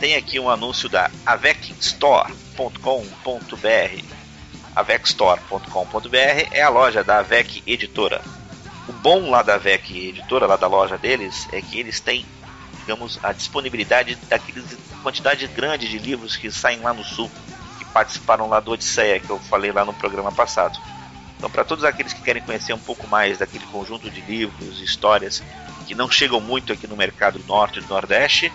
tem 0.04 0.18
aqui 0.18 0.38
um 0.38 0.50
anúncio 0.50 0.90
da 0.90 1.10
avecstore.com.br. 1.26 4.04
avecstore.com.br 4.76 6.18
é 6.52 6.62
a 6.62 6.68
loja 6.68 7.06
da 7.06 7.20
Avec 7.20 7.64
Editora. 7.66 8.22
O 8.86 8.92
bom 8.92 9.30
lá 9.30 9.42
da 9.42 9.54
Avec 9.54 10.10
Editora, 10.10 10.46
lá 10.46 10.58
da 10.58 10.68
loja 10.68 10.98
deles, 10.98 11.48
é 11.54 11.62
que 11.62 11.80
eles 11.80 12.02
têm, 12.02 12.26
digamos, 12.80 13.18
a 13.24 13.32
disponibilidade 13.32 14.16
daqueles 14.28 14.78
quantidade 15.02 15.48
grande 15.48 15.88
de 15.88 15.98
livros 15.98 16.36
que 16.36 16.52
saem 16.52 16.82
lá 16.82 16.94
no 16.94 17.06
sul, 17.06 17.32
que 17.80 17.86
participaram 17.86 18.50
lá 18.50 18.60
do 18.60 18.72
Odisseia, 18.72 19.22
que 19.22 19.30
eu 19.30 19.40
falei 19.40 19.72
lá 19.72 19.86
no 19.86 19.94
programa 19.94 20.34
passado. 20.34 20.78
Então, 21.38 21.50
para 21.50 21.64
todos 21.64 21.86
aqueles 21.86 22.12
que 22.12 22.22
querem 22.22 22.44
conhecer 22.44 22.74
um 22.74 22.78
pouco 22.78 23.08
mais 23.08 23.38
daquele 23.38 23.66
conjunto 23.68 24.10
de 24.10 24.20
livros, 24.20 24.82
histórias 24.82 25.42
que 25.88 25.96
não 25.96 26.12
chegam 26.12 26.42
muito 26.42 26.74
aqui 26.74 26.88
no 26.88 26.98
mercado 26.98 27.42
norte 27.48 27.80
e 27.80 27.84
nordeste, 27.84 28.52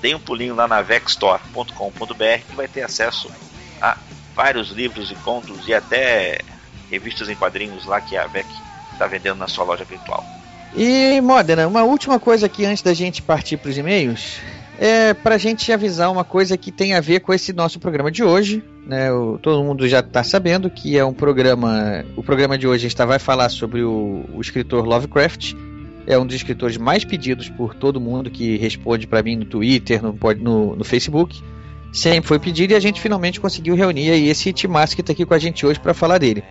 dê 0.00 0.14
um 0.14 0.18
pulinho 0.18 0.54
lá 0.54 0.66
na 0.66 0.82
vexstore.com.br 0.82 1.64
que 2.48 2.56
vai 2.56 2.68
ter 2.68 2.82
acesso 2.82 3.30
a 3.80 3.96
vários 4.34 4.70
livros 4.70 5.10
e 5.10 5.14
contos 5.16 5.66
e 5.68 5.74
até 5.74 6.38
revistas 6.90 7.28
em 7.28 7.34
quadrinhos 7.34 7.84
lá 7.86 8.00
que 8.00 8.16
a 8.16 8.26
VEC 8.26 8.46
está 8.92 9.06
vendendo 9.06 9.36
na 9.36 9.48
sua 9.48 9.64
loja 9.64 9.84
virtual. 9.84 10.24
E, 10.74 11.20
Modena, 11.20 11.66
uma 11.66 11.82
última 11.82 12.18
coisa 12.20 12.46
aqui 12.46 12.64
antes 12.64 12.82
da 12.82 12.94
gente 12.94 13.22
partir 13.22 13.56
para 13.56 13.70
os 13.70 13.78
e-mails 13.78 14.38
é 14.78 15.12
para 15.12 15.34
a 15.34 15.38
gente 15.38 15.70
avisar 15.72 16.10
uma 16.10 16.24
coisa 16.24 16.56
que 16.56 16.72
tem 16.72 16.94
a 16.94 17.00
ver 17.00 17.20
com 17.20 17.34
esse 17.34 17.52
nosso 17.52 17.78
programa 17.78 18.10
de 18.10 18.24
hoje. 18.24 18.64
Né? 18.86 19.12
O, 19.12 19.38
todo 19.38 19.62
mundo 19.62 19.86
já 19.86 20.00
está 20.00 20.24
sabendo 20.24 20.70
que 20.70 20.96
é 20.96 21.04
um 21.04 21.12
programa. 21.12 22.04
O 22.16 22.22
programa 22.22 22.56
de 22.56 22.66
hoje 22.66 22.86
a 22.86 22.88
gente 22.88 23.04
vai 23.04 23.18
falar 23.18 23.50
sobre 23.50 23.82
o, 23.82 24.24
o 24.32 24.40
escritor 24.40 24.86
Lovecraft 24.86 25.54
é 26.10 26.18
um 26.18 26.26
dos 26.26 26.34
escritores 26.34 26.76
mais 26.76 27.04
pedidos 27.04 27.48
por 27.48 27.72
todo 27.72 28.00
mundo 28.00 28.30
que 28.30 28.56
responde 28.56 29.06
para 29.06 29.22
mim 29.22 29.36
no 29.36 29.44
Twitter, 29.44 30.02
no, 30.02 30.18
no, 30.34 30.76
no, 30.76 30.84
Facebook. 30.84 31.40
Sempre 31.92 32.26
foi 32.26 32.38
pedido 32.40 32.72
e 32.72 32.76
a 32.76 32.80
gente 32.80 33.00
finalmente 33.00 33.40
conseguiu 33.40 33.76
reunir 33.76 34.10
aí 34.10 34.28
esse 34.28 34.52
timaço 34.52 34.96
que 34.96 35.02
está 35.02 35.12
aqui 35.12 35.24
com 35.24 35.34
a 35.34 35.38
gente 35.38 35.64
hoje 35.64 35.78
para 35.78 35.94
falar 35.94 36.18
dele. 36.18 36.42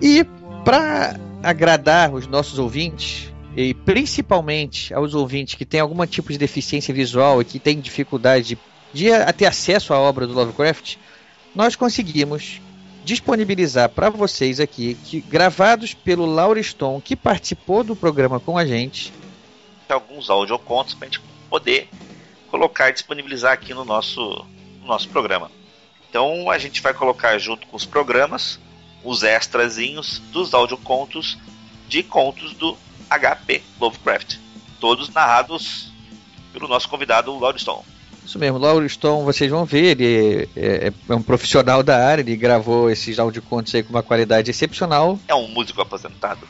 E 0.00 0.24
para 0.62 1.18
agradar 1.42 2.12
os 2.12 2.26
nossos 2.26 2.58
ouvintes, 2.58 3.32
e 3.56 3.72
principalmente 3.72 4.92
aos 4.92 5.14
ouvintes 5.14 5.54
que 5.54 5.64
têm 5.64 5.80
algum 5.80 6.04
tipo 6.06 6.30
de 6.30 6.38
deficiência 6.38 6.92
visual 6.92 7.40
e 7.40 7.46
que 7.46 7.58
têm 7.58 7.80
dificuldade 7.80 8.58
de, 8.92 9.04
de 9.08 9.32
ter 9.32 9.46
acesso 9.46 9.94
à 9.94 9.98
obra 9.98 10.26
do 10.26 10.34
Lovecraft, 10.34 10.96
nós 11.54 11.76
conseguimos 11.76 12.60
disponibilizar 13.04 13.88
para 13.88 14.10
vocês 14.10 14.60
aqui, 14.60 14.94
que, 14.94 15.20
gravados 15.20 15.94
pelo 15.94 16.26
Lauriston, 16.26 17.00
que 17.00 17.16
participou 17.16 17.82
do 17.82 17.96
programa 17.96 18.38
com 18.38 18.56
a 18.56 18.64
gente. 18.64 19.12
Alguns 19.88 20.30
audiocontos 20.30 20.94
para 20.94 21.06
a 21.06 21.10
gente 21.10 21.20
poder 21.50 21.88
colocar 22.50 22.90
e 22.90 22.92
disponibilizar 22.92 23.52
aqui 23.52 23.74
no 23.74 23.84
nosso, 23.84 24.46
no 24.80 24.86
nosso 24.86 25.08
programa. 25.08 25.50
Então 26.08 26.50
a 26.50 26.58
gente 26.58 26.80
vai 26.80 26.94
colocar 26.94 27.38
junto 27.38 27.66
com 27.66 27.76
os 27.76 27.84
programas 27.84 28.58
os 29.04 29.22
extrazinhos 29.22 30.20
dos 30.30 30.54
audiocontos 30.54 31.36
de 31.88 32.02
contos 32.02 32.54
do 32.54 32.76
HP 33.10 33.62
Lovecraft, 33.80 34.36
todos 34.80 35.08
narrados 35.08 35.92
pelo 36.52 36.68
nosso 36.68 36.88
convidado 36.88 37.36
Lauriston. 37.38 37.84
Isso 38.24 38.38
mesmo, 38.38 38.58
Lauro 38.58 38.88
Stone, 38.88 39.24
vocês 39.24 39.50
vão 39.50 39.64
ver, 39.64 39.98
ele 39.98 40.48
é, 40.56 40.86
é, 40.86 40.92
é, 41.08 41.14
um 41.14 41.22
profissional 41.22 41.82
da 41.82 42.06
área, 42.06 42.22
ele 42.22 42.36
gravou 42.36 42.90
esses 42.90 43.18
audiocontos 43.18 43.74
aí 43.74 43.82
com 43.82 43.90
uma 43.90 44.02
qualidade 44.02 44.50
excepcional. 44.50 45.18
É 45.26 45.34
um 45.34 45.48
músico 45.48 45.80
aposentado. 45.80 46.46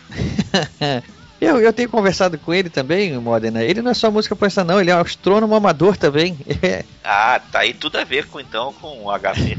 eu, 1.40 1.60
eu 1.60 1.72
tenho 1.72 1.88
conversado 1.88 2.38
com 2.38 2.52
ele 2.52 2.68
também, 2.68 3.16
Modena. 3.18 3.62
Ele 3.62 3.80
não 3.80 3.90
é 3.90 3.94
só 3.94 4.10
música 4.10 4.34
aposentada, 4.34 4.72
não, 4.72 4.80
ele 4.80 4.90
é 4.90 4.96
um 4.96 5.00
astrônomo 5.00 5.54
amador 5.54 5.96
também. 5.96 6.38
ah, 7.02 7.40
tá 7.50 7.60
aí 7.60 7.72
tudo 7.72 7.96
a 7.96 8.04
ver 8.04 8.26
com 8.26 8.38
então 8.38 8.72
com 8.74 9.06
o 9.06 9.18
HP. 9.18 9.56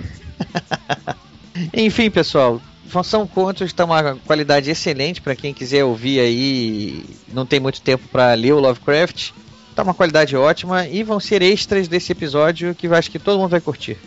Enfim, 1.74 2.12
pessoal, 2.12 2.62
são 3.04 3.26
contos 3.26 3.68
estão 3.68 3.88
uma 3.88 4.16
qualidade 4.18 4.70
excelente 4.70 5.22
para 5.22 5.36
quem 5.36 5.54
quiser 5.54 5.84
ouvir 5.84 6.20
aí, 6.20 7.04
não 7.32 7.46
tem 7.46 7.60
muito 7.60 7.82
tempo 7.82 8.08
para 8.08 8.34
ler 8.34 8.54
o 8.54 8.60
Lovecraft. 8.60 9.32
Tá 9.76 9.82
uma 9.82 9.94
qualidade 9.94 10.36
ótima 10.36 10.88
e 10.88 11.02
vão 11.04 11.20
ser 11.20 11.42
extras 11.42 11.88
desse 11.88 12.12
episódio 12.12 12.76
que 12.76 12.88
eu 12.88 12.94
acho 12.94 13.10
que 13.10 13.18
todo 13.18 13.40
mundo 13.40 13.50
vai 13.50 13.62
curtir. 13.62 13.98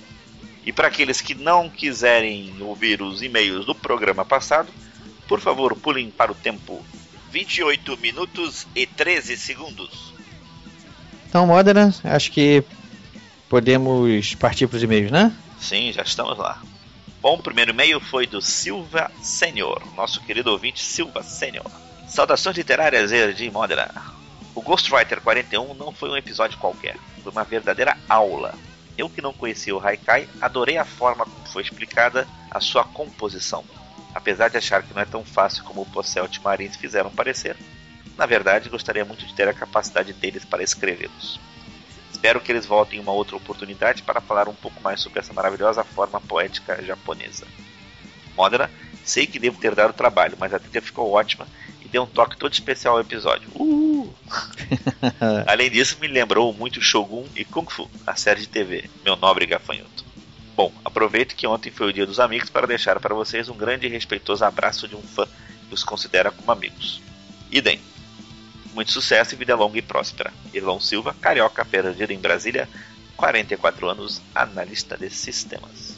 E 0.64 0.72
para 0.72 0.88
aqueles 0.88 1.20
que 1.20 1.34
não 1.34 1.68
quiserem 1.68 2.54
ouvir 2.60 3.02
os 3.02 3.22
e-mails 3.22 3.66
do 3.66 3.74
programa 3.74 4.24
passado, 4.24 4.68
por 5.28 5.40
favor, 5.40 5.74
pulem 5.76 6.10
para 6.10 6.30
o 6.30 6.34
tempo 6.34 6.84
28 7.30 7.96
minutos 7.98 8.66
e 8.74 8.86
13 8.86 9.36
segundos. 9.36 10.12
Então, 11.28 11.46
Modena, 11.46 11.94
acho 12.04 12.30
que 12.30 12.64
podemos 13.48 14.34
partir 14.36 14.66
para 14.66 14.76
os 14.76 14.82
e-mails, 14.82 15.10
né? 15.10 15.32
Sim, 15.60 15.92
já 15.92 16.02
estamos 16.02 16.38
lá. 16.38 16.62
Bom, 17.20 17.34
o 17.34 17.42
primeiro 17.42 17.72
e-mail 17.72 18.00
foi 18.00 18.26
do 18.26 18.40
Silva 18.40 19.10
Sênior, 19.20 19.82
nosso 19.96 20.20
querido 20.22 20.50
ouvinte 20.50 20.80
Silva 20.80 21.22
Sênior. 21.22 21.66
Saudações 22.06 22.56
literárias 22.56 23.10
de 23.36 23.50
Modena. 23.50 24.15
O 24.56 24.62
Ghostwriter 24.62 25.20
41 25.20 25.74
não 25.74 25.92
foi 25.92 26.08
um 26.08 26.16
episódio 26.16 26.56
qualquer, 26.56 26.96
foi 27.22 27.30
uma 27.30 27.44
verdadeira 27.44 27.94
aula. 28.08 28.54
Eu 28.96 29.10
que 29.10 29.20
não 29.20 29.34
conhecia 29.34 29.76
o 29.76 29.86
Haikai, 29.86 30.26
adorei 30.40 30.78
a 30.78 30.84
forma 30.86 31.26
como 31.26 31.46
foi 31.48 31.62
explicada 31.62 32.26
a 32.50 32.58
sua 32.58 32.82
composição. 32.82 33.62
Apesar 34.14 34.48
de 34.48 34.56
achar 34.56 34.82
que 34.82 34.94
não 34.94 35.02
é 35.02 35.04
tão 35.04 35.22
fácil 35.22 35.62
como 35.62 35.82
o 35.82 35.86
Posselt 35.86 36.34
e 36.34 36.40
Marins 36.40 36.74
fizeram 36.74 37.10
parecer, 37.10 37.54
na 38.16 38.24
verdade 38.24 38.70
gostaria 38.70 39.04
muito 39.04 39.26
de 39.26 39.34
ter 39.34 39.46
a 39.46 39.52
capacidade 39.52 40.14
deles 40.14 40.42
para 40.42 40.62
escrevê-los. 40.62 41.38
Espero 42.10 42.40
que 42.40 42.50
eles 42.50 42.64
voltem 42.64 42.98
em 42.98 43.02
uma 43.02 43.12
outra 43.12 43.36
oportunidade 43.36 44.02
para 44.04 44.22
falar 44.22 44.48
um 44.48 44.54
pouco 44.54 44.82
mais 44.82 45.02
sobre 45.02 45.20
essa 45.20 45.34
maravilhosa 45.34 45.84
forma 45.84 46.18
poética 46.18 46.82
japonesa. 46.82 47.46
Modena, 48.34 48.70
sei 49.04 49.26
que 49.26 49.38
devo 49.38 49.60
ter 49.60 49.74
dado 49.74 49.92
trabalho, 49.92 50.38
mas 50.40 50.54
a 50.54 50.58
trilha 50.58 50.80
ficou 50.80 51.12
ótima 51.12 51.46
e 51.86 51.88
deu 51.88 52.02
um 52.02 52.06
toque 52.06 52.36
todo 52.36 52.52
especial 52.52 52.94
ao 52.94 53.00
episódio. 53.00 53.48
Uh! 53.54 54.12
Além 55.46 55.70
disso, 55.70 55.96
me 56.00 56.08
lembrou 56.08 56.52
muito 56.52 56.82
Shogun 56.82 57.24
e 57.36 57.44
Kung 57.44 57.70
Fu, 57.70 57.88
a 58.04 58.16
série 58.16 58.40
de 58.40 58.48
TV, 58.48 58.90
meu 59.04 59.14
nobre 59.14 59.46
gafanhoto. 59.46 60.04
Bom, 60.56 60.72
aproveito 60.84 61.36
que 61.36 61.46
ontem 61.46 61.70
foi 61.70 61.88
o 61.88 61.92
dia 61.92 62.04
dos 62.04 62.18
amigos 62.18 62.50
para 62.50 62.66
deixar 62.66 62.98
para 62.98 63.14
vocês 63.14 63.48
um 63.48 63.56
grande 63.56 63.86
e 63.86 63.90
respeitoso 63.90 64.44
abraço 64.44 64.88
de 64.88 64.96
um 64.96 65.02
fã 65.02 65.28
que 65.68 65.74
os 65.74 65.84
considera 65.84 66.32
como 66.32 66.50
amigos. 66.50 67.00
Idem. 67.52 67.80
Muito 68.74 68.90
sucesso 68.90 69.34
e 69.34 69.38
vida 69.38 69.54
longa 69.54 69.78
e 69.78 69.82
próspera. 69.82 70.32
Irlão 70.52 70.80
Silva, 70.80 71.14
carioca, 71.20 71.64
perdido 71.64 72.12
em 72.12 72.18
Brasília, 72.18 72.68
44 73.16 73.88
anos, 73.88 74.20
analista 74.34 74.96
de 74.96 75.08
sistemas. 75.08 75.96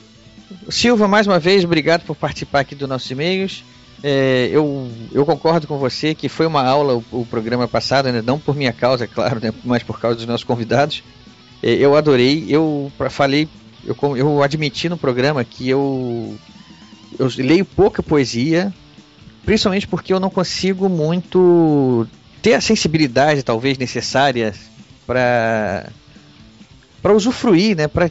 Silva, 0.68 1.08
mais 1.08 1.26
uma 1.26 1.38
vez, 1.38 1.64
obrigado 1.64 2.04
por 2.04 2.14
participar 2.14 2.60
aqui 2.60 2.74
dos 2.74 2.88
nossos 2.88 3.10
e-mails. 3.10 3.64
É, 4.02 4.48
eu, 4.52 4.88
eu 5.12 5.26
concordo 5.26 5.66
com 5.66 5.76
você 5.78 6.14
que 6.14 6.28
foi 6.28 6.46
uma 6.46 6.62
aula 6.62 6.94
o, 6.94 7.04
o 7.20 7.26
programa 7.26 7.66
passado, 7.66 8.12
né? 8.12 8.22
não 8.24 8.38
por 8.38 8.54
minha 8.54 8.72
causa, 8.72 9.04
é 9.04 9.06
claro, 9.06 9.40
né? 9.40 9.52
mas 9.64 9.82
por 9.82 9.98
causa 9.98 10.16
dos 10.16 10.26
nossos 10.26 10.44
convidados. 10.44 11.02
É, 11.62 11.70
eu 11.72 11.96
adorei, 11.96 12.46
eu 12.48 12.92
falei, 13.10 13.48
eu, 13.84 14.16
eu 14.16 14.42
admiti 14.42 14.88
no 14.88 14.96
programa 14.96 15.44
que 15.44 15.68
eu, 15.68 16.36
eu 17.18 17.28
leio 17.36 17.64
pouca 17.64 18.02
poesia, 18.02 18.72
principalmente 19.44 19.88
porque 19.88 20.12
eu 20.12 20.20
não 20.20 20.30
consigo 20.30 20.88
muito 20.88 22.06
ter 22.40 22.54
a 22.54 22.60
sensibilidade, 22.60 23.42
talvez, 23.42 23.78
necessária 23.78 24.54
para 25.06 25.90
para 27.00 27.14
usufruir, 27.14 27.76
né, 27.76 27.86
para 27.86 28.10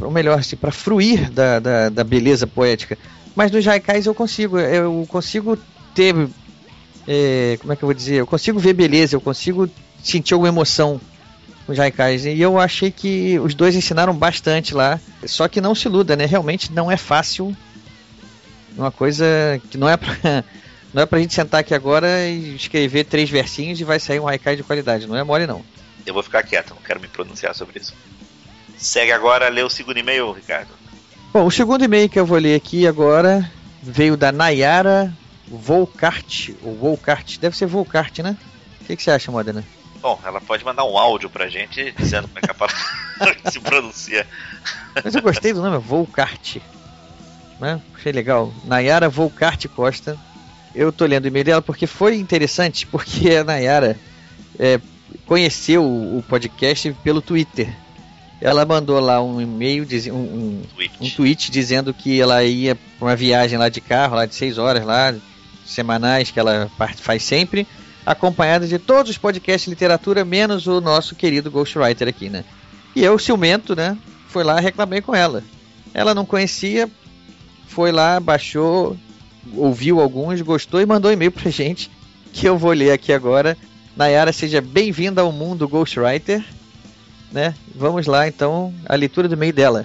ou 0.00 0.10
melhor, 0.10 0.38
assim, 0.38 0.56
para 0.56 0.72
fruir 0.72 1.30
da, 1.30 1.60
da, 1.60 1.88
da, 1.88 2.04
beleza 2.04 2.46
poética. 2.48 2.98
Mas 3.34 3.50
nos 3.50 3.66
haikais 3.66 4.06
eu 4.06 4.14
consigo, 4.14 4.58
eu 4.58 5.04
consigo 5.08 5.58
ter, 5.94 6.14
é, 7.06 7.56
como 7.60 7.72
é 7.72 7.76
que 7.76 7.82
eu 7.82 7.86
vou 7.86 7.94
dizer, 7.94 8.16
eu 8.16 8.26
consigo 8.26 8.58
ver 8.58 8.72
beleza, 8.72 9.16
eu 9.16 9.20
consigo 9.20 9.68
sentir 10.02 10.34
alguma 10.34 10.48
emoção 10.48 11.00
os 11.66 11.78
haikais. 11.78 12.24
E 12.26 12.40
eu 12.40 12.58
achei 12.58 12.90
que 12.90 13.38
os 13.38 13.54
dois 13.54 13.74
ensinaram 13.74 14.14
bastante 14.14 14.74
lá. 14.74 15.00
Só 15.26 15.48
que 15.48 15.60
não 15.60 15.74
se 15.74 15.88
iluda, 15.88 16.16
né? 16.16 16.26
Realmente 16.26 16.72
não 16.72 16.90
é 16.90 16.96
fácil. 16.96 17.56
Uma 18.76 18.90
coisa 18.90 19.24
que 19.70 19.78
não 19.78 19.88
é 19.88 19.96
pra, 19.96 20.14
não 20.92 21.02
é 21.02 21.06
pra 21.06 21.18
gente 21.18 21.34
sentar 21.34 21.60
aqui 21.60 21.74
agora 21.74 22.26
e 22.26 22.56
escrever 22.56 23.04
três 23.04 23.30
versinhos 23.30 23.80
e 23.80 23.84
vai 23.84 23.98
sair 23.98 24.20
um 24.20 24.28
haikai 24.28 24.56
de 24.56 24.62
qualidade. 24.62 25.06
Não 25.06 25.16
é 25.16 25.24
mole, 25.24 25.46
não. 25.46 25.64
Eu 26.04 26.12
vou 26.12 26.22
ficar 26.22 26.42
quieto, 26.42 26.74
não 26.74 26.82
quero 26.82 27.00
me 27.00 27.08
pronunciar 27.08 27.54
sobre 27.54 27.80
isso. 27.80 27.94
Segue 28.76 29.12
agora, 29.12 29.48
lê 29.48 29.62
o 29.62 29.70
segundo 29.70 29.98
e-mail, 29.98 30.30
Ricardo. 30.32 30.68
Bom, 31.34 31.46
o 31.46 31.50
segundo 31.50 31.82
e-mail 31.82 32.08
que 32.08 32.16
eu 32.16 32.24
vou 32.24 32.38
ler 32.38 32.54
aqui 32.54 32.86
agora 32.86 33.50
veio 33.82 34.16
da 34.16 34.30
Nayara 34.30 35.12
Volkart. 35.48 36.50
Ou 36.62 36.76
Volkart, 36.76 37.38
deve 37.40 37.56
ser 37.56 37.66
Volkart, 37.66 38.20
né? 38.20 38.36
O 38.80 38.84
que, 38.84 38.94
que 38.94 39.02
você 39.02 39.10
acha, 39.10 39.32
Modena? 39.32 39.64
Bom, 40.00 40.16
ela 40.24 40.40
pode 40.40 40.64
mandar 40.64 40.84
um 40.84 40.96
áudio 40.96 41.28
pra 41.28 41.48
gente 41.48 41.90
dizendo 41.98 42.28
como 42.28 42.38
é 42.38 42.42
que 42.42 42.50
a 42.52 42.54
palavra 42.54 43.36
se 43.50 43.58
pronuncia. 43.58 44.24
Mas 45.02 45.12
eu 45.12 45.22
gostei 45.22 45.52
do 45.52 45.60
nome, 45.60 45.76
Volkart. 45.78 46.58
Né? 47.58 47.82
Achei 47.96 48.12
legal. 48.12 48.54
Nayara 48.64 49.08
Volkart 49.08 49.66
Costa. 49.66 50.16
Eu 50.72 50.92
tô 50.92 51.04
lendo 51.04 51.24
o 51.24 51.28
e-mail 51.28 51.44
dela 51.44 51.62
porque 51.62 51.88
foi 51.88 52.14
interessante, 52.14 52.86
porque 52.86 53.34
a 53.34 53.42
Nayara 53.42 53.98
é, 54.56 54.78
conheceu 55.26 55.84
o 55.84 56.24
podcast 56.28 56.92
pelo 57.02 57.20
Twitter. 57.20 57.74
Ela 58.40 58.64
mandou 58.64 59.00
lá 59.00 59.22
um 59.22 59.40
e-mail, 59.40 59.86
um, 60.10 60.14
um, 60.14 60.62
tweet. 60.74 60.94
um 61.00 61.10
tweet 61.10 61.50
dizendo 61.50 61.94
que 61.94 62.20
ela 62.20 62.44
ia 62.44 62.74
para 62.74 63.08
uma 63.08 63.16
viagem 63.16 63.58
lá 63.58 63.68
de 63.68 63.80
carro, 63.80 64.16
lá 64.16 64.26
de 64.26 64.34
seis 64.34 64.58
horas, 64.58 64.84
lá, 64.84 65.14
semanais, 65.64 66.30
que 66.30 66.38
ela 66.38 66.70
faz 66.96 67.22
sempre 67.22 67.66
acompanhada 68.04 68.66
de 68.66 68.78
todos 68.78 69.10
os 69.10 69.18
podcasts 69.18 69.64
de 69.64 69.70
literatura, 69.70 70.24
menos 70.24 70.66
o 70.66 70.80
nosso 70.80 71.14
querido 71.14 71.50
Ghostwriter 71.50 72.06
aqui, 72.06 72.28
né? 72.28 72.44
E 72.94 73.02
eu, 73.02 73.18
ciumento, 73.18 73.74
né? 73.74 73.96
Fui 74.28 74.44
lá 74.44 74.60
e 74.60 74.62
reclamei 74.62 75.00
com 75.00 75.14
ela. 75.14 75.42
Ela 75.92 76.14
não 76.14 76.26
conhecia, 76.26 76.90
foi 77.66 77.90
lá, 77.92 78.20
baixou, 78.20 78.96
ouviu 79.54 80.00
alguns, 80.00 80.40
gostou 80.42 80.80
e 80.80 80.86
mandou 80.86 81.10
um 81.10 81.14
e-mail 81.14 81.32
pra 81.32 81.48
gente, 81.50 81.90
que 82.32 82.46
eu 82.46 82.58
vou 82.58 82.72
ler 82.72 82.92
aqui 82.92 83.12
agora. 83.12 83.56
Nayara, 83.96 84.32
seja 84.32 84.60
bem-vinda 84.60 85.22
ao 85.22 85.32
mundo 85.32 85.68
Ghostwriter. 85.68 86.44
Né? 87.34 87.52
Vamos 87.74 88.06
lá, 88.06 88.28
então, 88.28 88.72
a 88.86 88.94
leitura 88.94 89.26
do 89.26 89.34
e-mail 89.34 89.52
dela. 89.52 89.84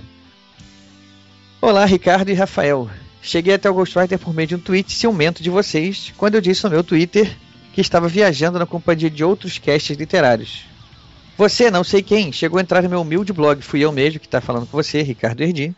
Olá, 1.60 1.84
Ricardo 1.84 2.30
e 2.30 2.36
Rafael. 2.36 2.88
Cheguei 3.24 3.56
até 3.56 3.68
o 3.68 3.74
Ghostwriter 3.74 4.20
por 4.20 4.36
meio 4.36 4.48
de 4.48 4.56
um 4.56 4.60
tweet 4.60 4.94
ciumento 4.94 5.42
de 5.42 5.50
vocês, 5.50 6.14
quando 6.16 6.36
eu 6.36 6.42
disse 6.42 6.64
no 6.64 6.70
meu 6.70 6.84
Twitter 6.84 7.36
que 7.74 7.82
estava 7.82 8.08
viajando 8.08 8.60
na 8.60 8.68
companhia 8.68 9.10
de 9.10 9.24
outros 9.24 9.58
castes 9.58 9.98
literários. 9.98 10.66
Você, 11.36 11.72
não 11.72 11.84
sei 11.84 12.04
quem, 12.04 12.32
chegou 12.32 12.60
a 12.60 12.62
entrar 12.62 12.84
no 12.84 12.90
meu 12.90 13.02
humilde 13.02 13.34
blog, 13.34 13.64
fui 13.64 13.84
eu 13.84 13.92
mesmo 13.92 14.20
que 14.20 14.28
está 14.28 14.40
falando 14.40 14.68
com 14.68 14.78
você, 14.78 15.02
Ricardo 15.02 15.42
Erdi, 15.42 15.76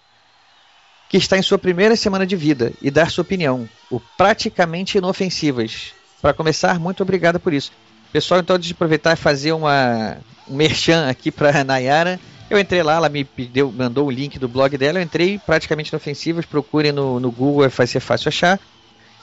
que 1.07 1.15
está 1.15 1.37
em 1.37 1.41
sua 1.41 1.57
primeira 1.57 1.95
semana 1.95 2.27
de 2.27 2.35
vida 2.35 2.73
e 2.81 2.91
dar 2.91 3.09
sua 3.09 3.21
opinião, 3.21 3.69
o 3.89 3.97
Praticamente 4.17 4.97
Inofensivas. 4.97 5.93
Para 6.21 6.33
começar, 6.33 6.77
muito 6.81 7.01
obrigado 7.01 7.39
por 7.39 7.53
isso. 7.53 7.71
Pessoal, 8.11 8.41
então, 8.41 8.55
eu 8.55 8.71
aproveitar 8.71 9.13
e 9.13 9.15
fazer 9.15 9.53
uma, 9.53 10.17
um 10.47 10.55
merchan 10.55 11.07
aqui 11.09 11.31
para 11.31 11.63
Nayara. 11.63 12.19
Eu 12.49 12.59
entrei 12.59 12.83
lá, 12.83 12.95
ela 12.95 13.07
me 13.07 13.23
pediu, 13.23 13.71
mandou 13.71 14.07
o 14.07 14.11
link 14.11 14.37
do 14.37 14.49
blog 14.49 14.77
dela, 14.77 14.99
eu 14.99 15.03
entrei 15.03 15.39
praticamente 15.39 15.89
inofensivas, 15.89 16.45
procurem 16.45 16.91
no, 16.91 17.17
no 17.17 17.31
Google, 17.31 17.69
vai 17.69 17.87
ser 17.87 18.01
fácil 18.01 18.27
achar. 18.27 18.59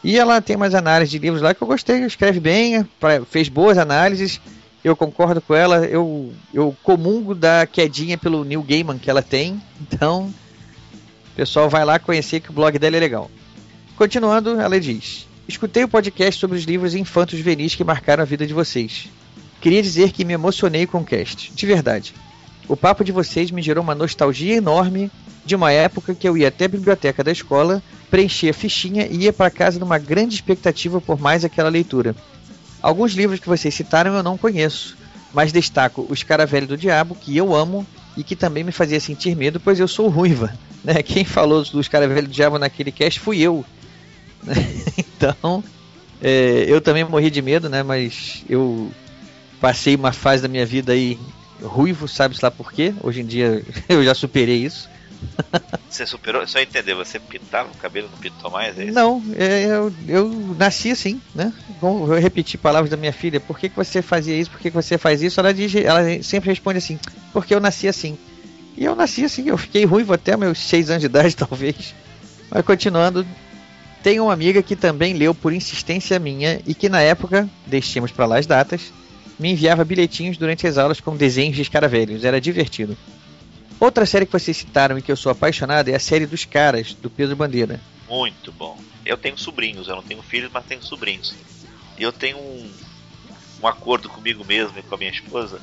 E 0.03 0.16
ela 0.18 0.40
tem 0.40 0.57
umas 0.57 0.74
análises 0.74 1.11
de 1.11 1.18
livros 1.18 1.42
lá 1.42 1.53
que 1.53 1.61
eu 1.61 1.66
gostei, 1.68 2.03
escreve 2.05 2.40
bem, 2.40 2.87
fez 3.31 3.51
boas 3.51 3.77
análises. 3.77 4.40
Eu 4.83 4.96
concordo 4.96 5.42
com 5.42 5.55
ela, 5.55 5.85
eu, 5.85 6.33
eu 6.55 6.74
comungo 6.83 7.35
da 7.35 7.66
quedinha 7.66 8.16
pelo 8.16 8.44
Neil 8.44 8.62
Gaiman 8.62 8.96
que 8.96 9.11
ela 9.11 9.22
tem. 9.22 9.61
Então, 9.81 10.33
pessoal 11.38 11.70
vai 11.70 11.85
lá 11.85 12.01
conhecer 12.01 12.40
que 12.40 12.51
o 12.51 12.53
blog 12.53 12.77
dela 12.81 12.96
é 12.96 13.01
legal. 13.01 13.31
Continuando, 13.96 14.61
ela 14.61 14.81
diz: 14.81 15.27
Escutei 15.48 15.82
o 15.82 15.88
podcast 15.88 16.38
sobre 16.38 16.58
os 16.58 16.64
livros 16.64 16.94
infantos 16.94 17.38
juvenis 17.38 17.74
que 17.74 17.82
marcaram 17.82 18.22
a 18.22 18.26
vida 18.26 18.46
de 18.46 18.52
vocês. 18.52 19.08
Queria 19.62 19.82
dizer 19.82 20.12
que 20.12 20.22
me 20.22 20.34
emocionei 20.34 20.87
com 20.87 20.98
o 20.98 21.04
cast, 21.04 21.50
de 21.54 21.64
verdade. 21.64 22.14
O 22.68 22.76
papo 22.76 23.02
de 23.02 23.11
vocês 23.11 23.50
me 23.50 23.62
gerou 23.62 23.82
uma 23.82 23.94
nostalgia 23.94 24.56
enorme 24.56 25.11
de 25.46 25.56
uma 25.56 25.72
época 25.72 26.14
que 26.14 26.28
eu 26.28 26.37
ia 26.37 26.48
até 26.48 26.66
a 26.66 26.68
biblioteca 26.68 27.24
da 27.24 27.32
escola, 27.32 27.82
preenchia 28.11 28.52
fichinha 28.52 29.06
e 29.06 29.22
ia 29.22 29.32
para 29.32 29.50
casa 29.50 29.80
numa 29.80 29.96
grande 29.96 30.34
expectativa 30.34 31.00
por 31.00 31.18
mais 31.18 31.46
aquela 31.46 31.70
leitura. 31.70 32.14
Alguns 32.82 33.14
livros 33.14 33.40
que 33.40 33.48
vocês 33.48 33.74
citaram 33.74 34.14
eu 34.14 34.22
não 34.22 34.37
conheço, 34.37 34.98
mas 35.32 35.50
destaco 35.50 36.06
Os 36.11 36.22
Caravelho 36.22 36.66
do 36.66 36.76
Diabo, 36.76 37.14
que 37.14 37.34
eu 37.34 37.56
amo 37.56 37.87
e 38.18 38.22
que 38.22 38.37
também 38.37 38.62
me 38.62 38.70
fazia 38.70 39.00
sentir 39.00 39.34
medo, 39.34 39.58
pois 39.58 39.80
eu 39.80 39.88
sou 39.88 40.08
ruiva. 40.08 40.52
Né? 40.84 41.02
Quem 41.02 41.24
falou 41.24 41.64
dos 41.64 41.88
Caravelho 41.88 42.28
do 42.28 42.34
Diabo 42.34 42.58
naquele 42.58 42.92
cast 42.92 43.18
fui 43.18 43.40
eu. 43.40 43.64
então, 44.98 45.62
é, 46.20 46.64
eu 46.66 46.81
também 46.81 47.05
morri 47.05 47.31
de 47.31 47.42
medo, 47.42 47.68
né? 47.68 47.83
mas 47.83 48.44
eu 48.48 48.90
passei 49.61 49.94
uma 49.94 50.12
fase 50.12 50.42
da 50.42 50.48
minha 50.48 50.66
vida 50.66 50.92
aí 50.92 51.18
ruivo, 51.62 52.07
sabe-se 52.07 52.44
lá 52.44 52.51
por 52.51 52.72
quê. 52.72 52.94
Hoje 53.03 53.20
em 53.20 53.27
dia 53.27 53.64
eu 53.88 54.05
já 54.05 54.14
superei 54.14 54.64
isso. 54.64 54.88
Você 55.88 56.07
superou? 56.07 56.46
Só 56.46 56.61
entender, 56.61 56.94
você 56.94 57.18
pintava 57.18 57.70
o 57.70 57.77
cabelo, 57.77 58.09
não 58.11 58.18
pintou 58.18 58.51
mais? 58.51 58.79
É 58.79 58.85
não, 58.85 59.22
é, 59.37 59.64
eu, 59.64 59.92
eu 60.07 60.29
nasci 60.57 60.90
assim, 60.90 61.20
né? 61.35 61.53
Vou 61.81 62.07
repetir 62.14 62.61
palavras 62.61 62.90
da 62.90 62.96
minha 62.96 63.12
filha. 63.12 63.40
Por 63.40 63.59
que, 63.59 63.68
que 63.68 63.74
você 63.74 64.01
fazia 64.03 64.37
isso? 64.37 64.51
Por 64.51 64.61
que, 64.61 64.70
que 64.70 64.77
você 64.77 64.96
faz 64.96 65.22
isso? 65.22 65.40
Ela, 65.40 65.53
diz, 65.53 65.74
ela 65.74 66.22
sempre 66.22 66.51
responde 66.51 66.79
assim: 66.79 67.01
porque 67.33 67.55
eu 67.55 67.59
nasci 67.59 67.88
assim. 67.88 68.16
E 68.77 68.85
eu 68.85 68.94
nasci 68.94 69.24
assim, 69.24 69.48
eu 69.48 69.59
fiquei 69.59 69.85
ruivo 69.85 70.12
até 70.12 70.37
meus 70.37 70.59
seis 70.59 70.88
anos 70.88 71.01
de 71.01 71.07
idade, 71.07 71.35
talvez. 71.35 71.94
Mas 72.48 72.64
continuando, 72.64 73.27
tenho 74.09 74.25
uma 74.25 74.33
amiga 74.33 74.62
que 74.62 74.75
também 74.75 75.12
leu 75.12 75.35
por 75.35 75.53
insistência 75.53 76.18
minha 76.18 76.62
e 76.66 76.75
que 76.75 76.88
na 76.88 76.99
época, 76.99 77.47
deixemos 77.66 78.11
para 78.11 78.25
lá 78.25 78.38
as 78.38 78.47
datas, 78.47 78.90
me 79.38 79.51
enviava 79.51 79.85
bilhetinhos 79.85 80.38
durante 80.38 80.66
as 80.66 80.79
aulas 80.79 80.99
com 80.99 81.14
desenhos 81.14 81.57
de 81.57 81.61
escaravelhos. 81.61 82.25
Era 82.25 82.40
divertido. 82.40 82.97
Outra 83.79 84.07
série 84.07 84.25
que 84.25 84.33
vocês 84.33 84.57
citaram 84.57 84.97
e 84.97 85.03
que 85.03 85.12
eu 85.12 85.16
sou 85.16 85.31
apaixonado 85.31 85.90
é 85.90 85.94
a 85.94 85.99
série 85.99 86.25
dos 86.25 86.47
caras, 86.47 86.94
do 86.94 87.11
Pedro 87.11 87.37
Bandeira. 87.37 87.83
Muito 88.09 88.51
bom. 88.51 88.81
Eu 89.05 89.18
tenho 89.18 89.37
sobrinhos, 89.37 89.88
eu 89.88 89.97
não 89.97 90.03
tenho 90.03 90.23
filhos, 90.23 90.51
mas 90.51 90.64
tenho 90.64 90.83
sobrinhos. 90.83 91.35
E 91.99 92.03
eu 92.03 92.11
tenho 92.11 92.38
um, 92.38 92.71
um 93.62 93.66
acordo 93.66 94.09
comigo 94.09 94.42
mesmo 94.42 94.79
e 94.79 94.83
com 94.83 94.94
a 94.94 94.99
minha 94.99 95.11
esposa 95.11 95.61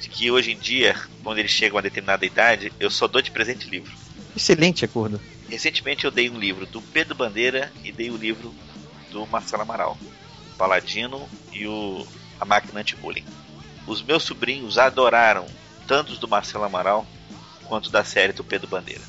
de 0.00 0.08
que 0.08 0.30
hoje 0.30 0.52
em 0.52 0.56
dia, 0.56 0.94
quando 1.24 1.38
eles 1.38 1.50
chegam 1.50 1.78
a 1.78 1.82
determinada 1.82 2.24
idade, 2.24 2.72
eu 2.78 2.92
só 2.92 3.08
dou 3.08 3.20
de 3.20 3.32
presente 3.32 3.68
livro. 3.68 3.90
Excelente 4.36 4.84
acordo. 4.84 5.20
Recentemente 5.52 6.06
eu 6.06 6.10
dei 6.10 6.30
um 6.30 6.38
livro 6.38 6.64
do 6.64 6.80
Pedro 6.80 7.14
Bandeira 7.14 7.70
e 7.84 7.92
dei 7.92 8.08
o 8.08 8.14
um 8.14 8.16
livro 8.16 8.54
do 9.10 9.26
Marcelo 9.26 9.60
Amaral, 9.60 9.98
o 10.50 10.56
Paladino 10.56 11.28
e 11.52 11.66
o 11.66 12.06
A 12.40 12.46
Máquina 12.46 12.80
Anti-Bullying. 12.80 13.26
Os 13.86 14.02
meus 14.02 14.22
sobrinhos 14.22 14.78
adoraram 14.78 15.44
tanto 15.86 16.10
os 16.10 16.18
do 16.18 16.26
Marcelo 16.26 16.64
Amaral 16.64 17.06
quanto 17.64 17.90
da 17.90 18.02
série 18.02 18.32
do 18.32 18.42
Pedro 18.42 18.66
Bandeira. 18.66 19.02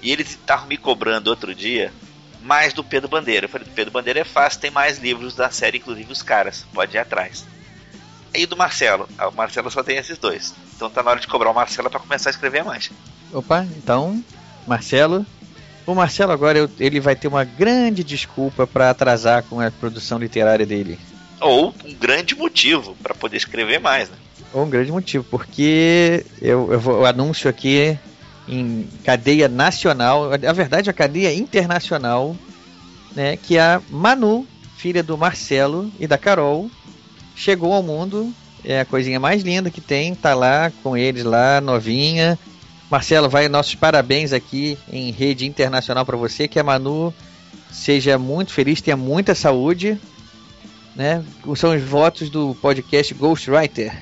E 0.00 0.12
eles 0.12 0.30
estavam 0.30 0.68
me 0.68 0.76
cobrando 0.76 1.30
outro 1.30 1.52
dia 1.52 1.92
mais 2.40 2.72
do 2.72 2.84
Pedro 2.84 3.08
Bandeira. 3.08 3.46
Eu 3.46 3.50
falei, 3.50 3.66
do 3.66 3.74
Pedro 3.74 3.92
Bandeira 3.92 4.20
é 4.20 4.24
fácil, 4.24 4.60
tem 4.60 4.70
mais 4.70 4.98
livros 4.98 5.34
da 5.34 5.50
série, 5.50 5.78
inclusive 5.78 6.12
os 6.12 6.22
caras, 6.22 6.64
pode 6.72 6.96
ir 6.96 7.00
atrás. 7.00 7.44
E 8.32 8.46
do 8.46 8.56
Marcelo, 8.56 9.08
ah, 9.18 9.26
o 9.26 9.34
Marcelo 9.34 9.68
só 9.68 9.82
tem 9.82 9.96
esses 9.96 10.16
dois. 10.16 10.54
Então 10.76 10.88
tá 10.88 11.02
na 11.02 11.10
hora 11.10 11.18
de 11.18 11.26
cobrar 11.26 11.50
o 11.50 11.54
Marcelo 11.54 11.90
para 11.90 11.98
começar 11.98 12.30
a 12.30 12.34
escrever 12.34 12.62
mais. 12.62 12.88
Opa, 13.32 13.66
então, 13.76 14.24
Marcelo. 14.64 15.26
O 15.90 15.94
Marcelo 15.94 16.30
agora 16.30 16.70
ele 16.78 17.00
vai 17.00 17.16
ter 17.16 17.26
uma 17.26 17.42
grande 17.42 18.04
desculpa 18.04 18.64
para 18.64 18.90
atrasar 18.90 19.42
com 19.42 19.58
a 19.58 19.72
produção 19.72 20.20
literária 20.20 20.64
dele. 20.64 20.96
Ou 21.40 21.74
um 21.84 21.92
grande 21.92 22.36
motivo 22.36 22.96
para 23.02 23.12
poder 23.12 23.36
escrever 23.36 23.80
mais, 23.80 24.08
né? 24.08 24.14
Ou 24.52 24.64
um 24.64 24.70
grande 24.70 24.92
motivo, 24.92 25.24
porque 25.24 26.24
eu, 26.40 26.72
eu, 26.72 26.78
vou, 26.78 26.98
eu 26.98 27.06
anúncio 27.06 27.50
aqui 27.50 27.98
em 28.46 28.86
cadeia 29.02 29.48
nacional, 29.48 30.30
na 30.40 30.52
verdade 30.52 30.88
a 30.88 30.92
cadeia 30.92 31.34
internacional, 31.34 32.36
né, 33.16 33.36
que 33.36 33.58
a 33.58 33.82
Manu, 33.90 34.46
filha 34.76 35.02
do 35.02 35.18
Marcelo 35.18 35.90
e 35.98 36.06
da 36.06 36.16
Carol, 36.16 36.70
chegou 37.34 37.72
ao 37.72 37.82
mundo, 37.82 38.32
é 38.64 38.78
a 38.78 38.84
coisinha 38.84 39.18
mais 39.18 39.42
linda 39.42 39.70
que 39.70 39.80
tem, 39.80 40.14
tá 40.14 40.34
lá 40.34 40.70
com 40.84 40.96
eles 40.96 41.24
lá, 41.24 41.60
novinha. 41.60 42.38
Marcelo, 42.90 43.28
vai 43.28 43.48
nossos 43.48 43.76
parabéns 43.76 44.32
aqui 44.32 44.76
em 44.92 45.12
rede 45.12 45.46
internacional 45.46 46.04
para 46.04 46.16
você, 46.16 46.48
que 46.48 46.58
a 46.58 46.64
Manu 46.64 47.14
seja 47.70 48.18
muito 48.18 48.52
feliz, 48.52 48.80
tenha 48.80 48.96
muita 48.96 49.32
saúde, 49.32 49.96
né? 50.96 51.24
São 51.54 51.74
os 51.76 51.82
votos 51.82 52.28
do 52.28 52.52
podcast 52.56 53.14
Ghostwriter. 53.14 53.96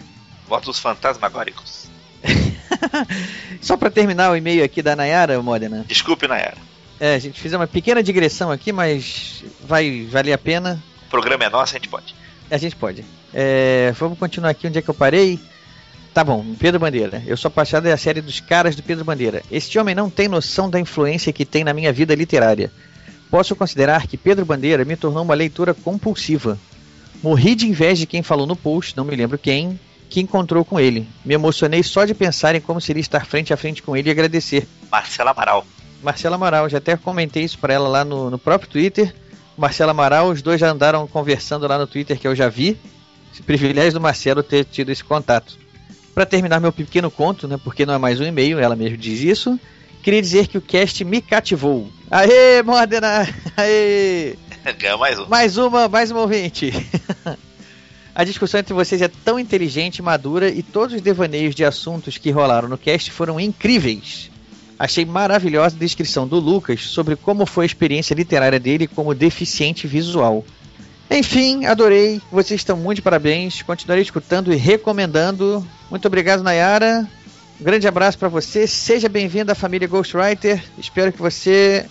Votos 0.49 0.79
fantasmagóricos. 0.79 1.87
Só 3.61 3.77
para 3.77 3.91
terminar 3.91 4.31
o 4.31 4.37
e-mail 4.37 4.65
aqui 4.65 4.81
da 4.81 4.97
Nayara, 4.97 5.41
Modena. 5.43 5.85
Desculpe, 5.87 6.27
Nayara. 6.27 6.57
É, 6.99 7.15
a 7.15 7.19
gente 7.19 7.39
fez 7.39 7.53
uma 7.53 7.67
pequena 7.67 8.03
digressão 8.03 8.51
aqui, 8.51 8.73
mas 8.73 9.45
vai 9.67 10.07
valer 10.11 10.33
a 10.33 10.39
pena. 10.39 10.83
O 11.07 11.11
programa 11.11 11.45
é 11.45 11.51
nosso, 11.51 11.75
a 11.75 11.79
gente 11.79 11.89
pode. 11.91 12.15
A 12.51 12.57
gente 12.57 12.75
pode. 12.75 13.05
É, 13.35 13.93
vamos 13.99 14.19
continuar 14.19 14.49
aqui 14.49 14.67
onde 14.67 14.79
é 14.79 14.83
que 14.83 14.89
eu 14.89 14.95
parei. 14.95 15.39
Tá 16.19 16.25
bom, 16.25 16.45
Pedro 16.59 16.81
Bandeira. 16.81 17.23
Eu 17.29 17.37
sou 17.37 17.49
apaixonado 17.49 17.85
da 17.85 17.97
série 17.97 18.21
dos 18.21 18.41
caras 18.41 18.75
do 18.75 18.83
Pedro 18.83 19.05
Bandeira. 19.05 19.41
Este 19.53 19.79
homem 19.79 19.95
não 19.95 20.11
tem 20.11 20.27
noção 20.27 20.69
da 20.69 20.81
influência 20.81 21.33
que 21.33 21.45
tem 21.45 21.63
na 21.63 21.73
minha 21.73 21.93
vida 21.93 22.13
literária. 22.13 22.73
Posso 23.31 23.55
considerar 23.55 24.05
que 24.09 24.17
Pedro 24.17 24.45
Bandeira 24.45 24.85
me 24.85 24.97
tornou 24.97 25.23
uma 25.23 25.35
leitura 25.35 25.73
compulsiva. 25.73 26.59
Morri 27.23 27.55
de 27.55 27.69
inveja 27.69 28.01
de 28.01 28.07
quem 28.07 28.21
falou 28.21 28.49
no 28.49 28.57
post, 28.57 28.97
não 28.97 29.05
me 29.05 29.15
lembro 29.15 29.39
quem, 29.39 29.79
que 30.11 30.21
encontrou 30.21 30.65
com 30.65 30.81
ele. 30.81 31.07
Me 31.25 31.35
emocionei 31.35 31.85
só 31.85 32.05
de 32.05 32.15
pensar 32.15 32.53
em 32.57 32.61
como 32.61 32.81
seria 32.81 33.01
estar 33.01 33.25
frente 33.25 33.53
a 33.53 33.57
frente 33.57 33.81
com 33.81 33.97
ele 33.97 34.09
e 34.09 34.11
agradecer. 34.11 34.67
Marcela 34.91 35.31
Amaral. 35.31 35.65
Marcela 36.03 36.35
Amaral, 36.35 36.69
já 36.69 36.79
até 36.79 36.97
comentei 36.97 37.45
isso 37.45 37.61
para 37.61 37.75
ela 37.75 37.89
lá 37.89 38.05
no, 38.05 38.29
no 38.29 38.41
próprio 38.41 38.69
Twitter. 38.69 39.15
Marcela 39.57 39.93
Amaral, 39.93 40.31
os 40.31 40.43
dois 40.43 40.59
já 40.59 40.69
andaram 40.69 41.07
conversando 41.07 41.69
lá 41.69 41.79
no 41.79 41.87
Twitter 41.87 42.19
que 42.19 42.27
eu 42.27 42.35
já 42.35 42.49
vi. 42.49 42.77
Privilégio 43.47 43.93
do 43.93 44.01
Marcelo 44.01 44.43
ter 44.43 44.65
tido 44.65 44.91
esse 44.91 45.05
contato. 45.05 45.68
Para 46.19 46.27
terminar 46.27 46.59
meu 46.59 46.73
pequeno 46.73 47.13
conto, 47.13 47.47
né, 47.47 47.57
porque 47.63 47.87
não 47.87 47.95
é 47.95 47.99
mais 47.99 48.19
um 48.19 48.25
e-mail, 48.25 48.59
ela 48.59 48.75
mesmo 48.75 48.97
diz 48.97 49.21
isso. 49.21 49.57
Queria 50.03 50.21
dizer 50.21 50.49
que 50.49 50.59
o 50.59 50.61
cast 50.61 51.05
me 51.05 51.23
cativou. 51.23 51.89
Aê, 52.11 52.61
Modena! 52.61 53.25
Aê! 53.57 54.35
Ganha 54.81 54.97
mais 54.97 55.17
um. 55.17 55.29
Mais 55.29 55.57
uma, 55.57 55.87
mais 55.87 56.11
uma 56.11 56.23
ouvinte. 56.23 56.73
A 58.17 58.25
discussão 58.25 58.59
entre 58.59 58.75
vocês 58.75 59.01
é 59.01 59.07
tão 59.07 59.39
inteligente 59.39 59.99
e 59.99 60.03
madura 60.03 60.49
e 60.49 60.61
todos 60.61 60.97
os 60.97 61.01
devaneios 61.01 61.55
de 61.55 61.65
assuntos 61.65 62.19
que 62.19 62.33
rolaram 62.33 62.67
no 62.67 62.77
cast 62.77 63.13
foram 63.13 63.39
incríveis. 63.39 64.29
Achei 64.77 65.05
maravilhosa 65.05 65.77
a 65.77 65.79
descrição 65.79 66.27
do 66.27 66.41
Lucas 66.41 66.81
sobre 66.81 67.15
como 67.15 67.47
foi 67.47 67.65
a 67.65 67.67
experiência 67.67 68.13
literária 68.17 68.59
dele 68.59 68.89
como 68.89 69.15
deficiente 69.15 69.87
visual. 69.87 70.45
Enfim, 71.09 71.65
adorei. 71.65 72.21
Vocês 72.33 72.61
estão 72.61 72.77
muito 72.77 72.97
de 72.97 73.03
parabéns. 73.03 73.63
Continuarei 73.63 74.03
escutando 74.03 74.53
e 74.53 74.57
recomendando. 74.57 75.65
Muito 75.91 76.07
obrigado, 76.07 76.43
Nayara. 76.43 77.09
Um 77.61 77.65
grande 77.65 77.89
abraço 77.89 78.19
para 78.19 78.29
você. 78.29 78.67
Seja 78.67 79.09
bem-vindo 79.09 79.51
à 79.51 79.55
família 79.55 79.89
Ghostwriter. 79.89 80.63
Espero 80.77 81.13
que 81.13 81.19
você 81.19 81.89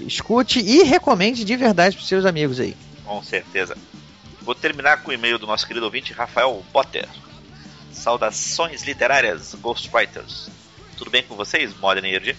escute 0.00 0.60
e 0.60 0.82
recomende 0.82 1.44
de 1.44 1.56
verdade 1.56 1.96
para 1.96 2.06
seus 2.06 2.24
amigos 2.24 2.60
aí. 2.60 2.76
Com 3.04 3.22
certeza. 3.22 3.76
Vou 4.40 4.54
terminar 4.54 5.02
com 5.02 5.10
o 5.10 5.14
e-mail 5.14 5.38
do 5.38 5.46
nosso 5.46 5.66
querido 5.66 5.86
ouvinte 5.86 6.12
Rafael 6.12 6.62
Potter. 6.72 7.08
Saudações 7.92 8.82
literárias, 8.82 9.54
Ghostwriters. 9.54 10.50
Tudo 10.96 11.10
bem 11.10 11.22
com 11.22 11.34
vocês, 11.34 11.76
Modern 11.78 12.06
Nerd? 12.06 12.36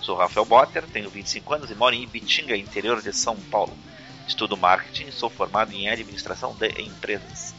Sou 0.00 0.16
Rafael 0.16 0.46
Potter, 0.46 0.84
tenho 0.92 1.10
25 1.10 1.54
anos 1.54 1.70
e 1.70 1.74
moro 1.74 1.94
em 1.94 2.02
Ibitinga, 2.02 2.56
interior 2.56 3.02
de 3.02 3.12
São 3.12 3.36
Paulo. 3.36 3.72
Estudo 4.26 4.56
marketing 4.56 5.08
e 5.08 5.12
sou 5.12 5.28
formado 5.28 5.72
em 5.72 5.88
administração 5.88 6.54
de 6.54 6.68
empresas. 6.80 7.54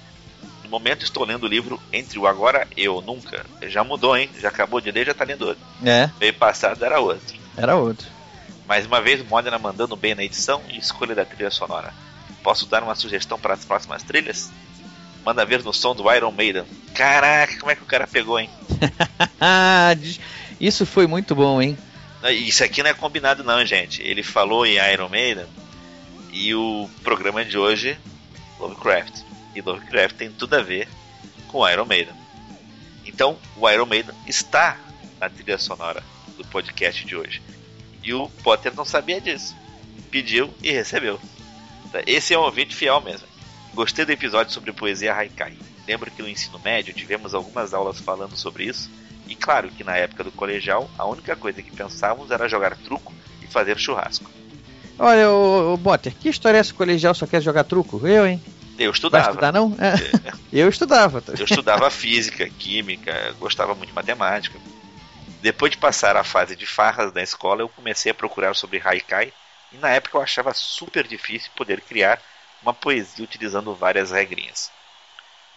No 0.71 0.79
momento 0.79 1.03
estou 1.03 1.25
lendo 1.25 1.43
o 1.43 1.49
livro 1.49 1.81
Entre 1.91 2.17
o 2.17 2.25
Agora 2.25 2.65
e 2.77 2.87
o 2.87 3.01
Nunca. 3.01 3.45
Já 3.63 3.83
mudou, 3.83 4.15
hein? 4.15 4.29
Já 4.39 4.47
acabou 4.47 4.79
de 4.79 4.89
ler, 4.89 5.05
já 5.05 5.11
está 5.11 5.25
lendo 5.25 5.45
outro. 5.45 5.61
É. 5.83 6.09
Meio 6.17 6.33
passado 6.33 6.85
era 6.85 6.97
outro. 6.97 7.37
Era 7.57 7.75
outro. 7.75 8.07
Mais 8.65 8.85
uma 8.85 9.01
vez, 9.01 9.21
Modena 9.27 9.59
mandando 9.59 9.97
bem 9.97 10.15
na 10.15 10.23
edição 10.23 10.61
e 10.69 10.77
escolha 10.77 11.13
da 11.13 11.25
trilha 11.25 11.51
sonora. 11.51 11.93
Posso 12.41 12.65
dar 12.67 12.83
uma 12.83 12.95
sugestão 12.95 13.37
para 13.37 13.53
as 13.53 13.65
próximas 13.65 14.01
trilhas? 14.01 14.49
Manda 15.25 15.45
ver 15.45 15.61
no 15.61 15.73
som 15.73 15.93
do 15.93 16.09
Iron 16.09 16.31
Maiden. 16.31 16.63
Caraca, 16.95 17.59
como 17.59 17.69
é 17.69 17.75
que 17.75 17.83
o 17.83 17.85
cara 17.85 18.07
pegou, 18.07 18.39
hein? 18.39 18.49
Isso 20.57 20.85
foi 20.85 21.05
muito 21.05 21.35
bom, 21.35 21.61
hein? 21.61 21.77
Isso 22.29 22.63
aqui 22.63 22.81
não 22.81 22.91
é 22.91 22.93
combinado 22.93 23.43
não, 23.43 23.65
gente. 23.65 24.01
Ele 24.01 24.23
falou 24.23 24.65
em 24.65 24.77
Iron 24.93 25.09
Maiden 25.09 25.47
e 26.31 26.55
o 26.55 26.89
programa 27.03 27.43
de 27.43 27.57
hoje, 27.57 27.97
Lovecraft. 28.57 29.30
E 29.55 29.61
Lovecraft 29.61 30.15
tem 30.15 30.31
tudo 30.31 30.55
a 30.55 30.61
ver 30.61 30.87
com 31.47 31.67
Iron 31.67 31.85
Maiden. 31.85 32.13
Então, 33.05 33.37
o 33.57 33.69
Iron 33.69 33.85
Maiden 33.85 34.15
está 34.25 34.77
na 35.19 35.29
trilha 35.29 35.57
sonora 35.57 36.03
do 36.37 36.45
podcast 36.45 37.05
de 37.05 37.15
hoje. 37.15 37.41
E 38.03 38.13
o 38.13 38.29
Potter 38.43 38.73
não 38.75 38.85
sabia 38.85 39.19
disso. 39.21 39.55
Pediu 40.09 40.53
e 40.61 40.71
recebeu. 40.71 41.19
Esse 42.05 42.33
é 42.33 42.39
um 42.39 42.43
ouvinte 42.43 42.75
fiel 42.75 43.01
mesmo. 43.01 43.27
Gostei 43.73 44.05
do 44.05 44.11
episódio 44.11 44.53
sobre 44.53 44.71
poesia 44.71 45.13
haikai. 45.13 45.57
Lembro 45.87 46.11
que 46.11 46.21
no 46.21 46.29
ensino 46.29 46.59
médio 46.59 46.93
tivemos 46.93 47.33
algumas 47.33 47.73
aulas 47.73 47.99
falando 47.99 48.35
sobre 48.35 48.65
isso. 48.65 48.89
E 49.27 49.35
claro 49.35 49.69
que 49.69 49.83
na 49.83 49.95
época 49.95 50.23
do 50.23 50.31
colegial, 50.31 50.89
a 50.97 51.05
única 51.05 51.35
coisa 51.35 51.61
que 51.61 51.71
pensávamos 51.71 52.31
era 52.31 52.49
jogar 52.49 52.75
truco 52.77 53.13
e 53.41 53.47
fazer 53.47 53.77
churrasco. 53.77 54.29
Olha, 54.99 55.31
o, 55.31 55.77
Botter, 55.77 56.13
que 56.13 56.29
história 56.29 56.57
é 56.57 56.59
essa 56.59 56.73
colegial 56.73 57.13
só 57.13 57.25
quer 57.25 57.41
jogar 57.41 57.63
truco? 57.63 58.05
Eu, 58.05 58.27
hein? 58.27 58.41
Eu 58.81 58.91
estudava. 58.91 59.23
Vai 59.23 59.31
estudar, 59.31 59.51
não? 59.51 59.75
É. 59.79 60.33
Eu 60.51 60.67
estudava. 60.67 61.23
Eu 61.27 61.45
estudava 61.45 61.89
física, 61.89 62.49
química, 62.49 63.33
gostava 63.39 63.75
muito 63.75 63.89
de 63.89 63.95
matemática. 63.95 64.59
Depois 65.41 65.71
de 65.71 65.77
passar 65.77 66.15
a 66.15 66.23
fase 66.23 66.55
de 66.55 66.65
farras 66.65 67.11
da 67.11 67.21
escola, 67.21 67.61
eu 67.61 67.69
comecei 67.69 68.11
a 68.11 68.15
procurar 68.15 68.55
sobre 68.55 68.81
haikai 68.83 69.31
e 69.71 69.77
na 69.77 69.89
época 69.89 70.17
eu 70.17 70.21
achava 70.21 70.53
super 70.53 71.07
difícil 71.07 71.51
poder 71.55 71.81
criar 71.81 72.21
uma 72.61 72.73
poesia 72.73 73.23
utilizando 73.23 73.73
várias 73.73 74.11
regrinhas. 74.11 74.71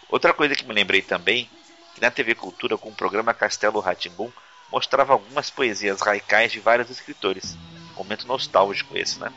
Outra 0.09 0.33
coisa 0.33 0.55
que 0.55 0.65
me 0.65 0.73
lembrei 0.73 1.01
também, 1.01 1.49
que 1.93 2.01
na 2.01 2.09
TV 2.09 2.35
Cultura 2.35 2.77
com 2.77 2.89
o 2.89 2.95
programa 2.95 3.33
Castelo 3.33 3.79
Ratimbum 3.79 4.31
mostrava 4.71 5.13
algumas 5.13 5.49
poesias 5.49 6.01
raicais 6.01 6.51
de 6.51 6.59
vários 6.59 6.89
escritores. 6.89 7.55
Momento 7.95 8.27
nostálgico 8.27 8.97
esse, 8.97 9.19
né? 9.19 9.31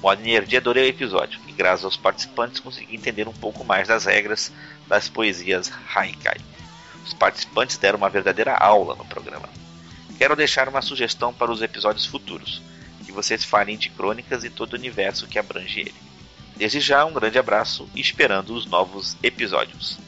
Modo 0.00 0.20
Energia 0.20 0.58
adorei 0.58 0.84
o 0.84 0.88
episódio 0.88 1.40
e 1.46 1.52
graças 1.52 1.84
aos 1.84 1.96
participantes 1.96 2.60
consegui 2.60 2.94
entender 2.94 3.28
um 3.28 3.32
pouco 3.32 3.64
mais 3.64 3.88
das 3.88 4.04
regras 4.04 4.52
das 4.86 5.08
poesias 5.08 5.70
haikai. 5.94 6.38
Os 7.04 7.12
participantes 7.12 7.76
deram 7.76 7.98
uma 7.98 8.10
verdadeira 8.10 8.54
aula 8.54 8.94
no 8.94 9.04
programa. 9.04 9.48
Quero 10.18 10.36
deixar 10.36 10.68
uma 10.68 10.82
sugestão 10.82 11.32
para 11.32 11.50
os 11.50 11.62
episódios 11.62 12.06
futuros 12.06 12.62
que 13.12 13.12
vocês 13.12 13.44
falem 13.44 13.76
de 13.76 13.90
crônicas 13.90 14.42
e 14.42 14.50
todo 14.50 14.72
o 14.72 14.76
universo 14.76 15.26
que 15.26 15.38
abrange 15.38 15.80
ele. 15.80 15.94
Desde 16.56 16.80
já, 16.80 17.04
um 17.04 17.12
grande 17.12 17.38
abraço 17.38 17.88
e 17.94 18.00
esperando 18.00 18.54
os 18.54 18.66
novos 18.66 19.16
episódios. 19.22 19.98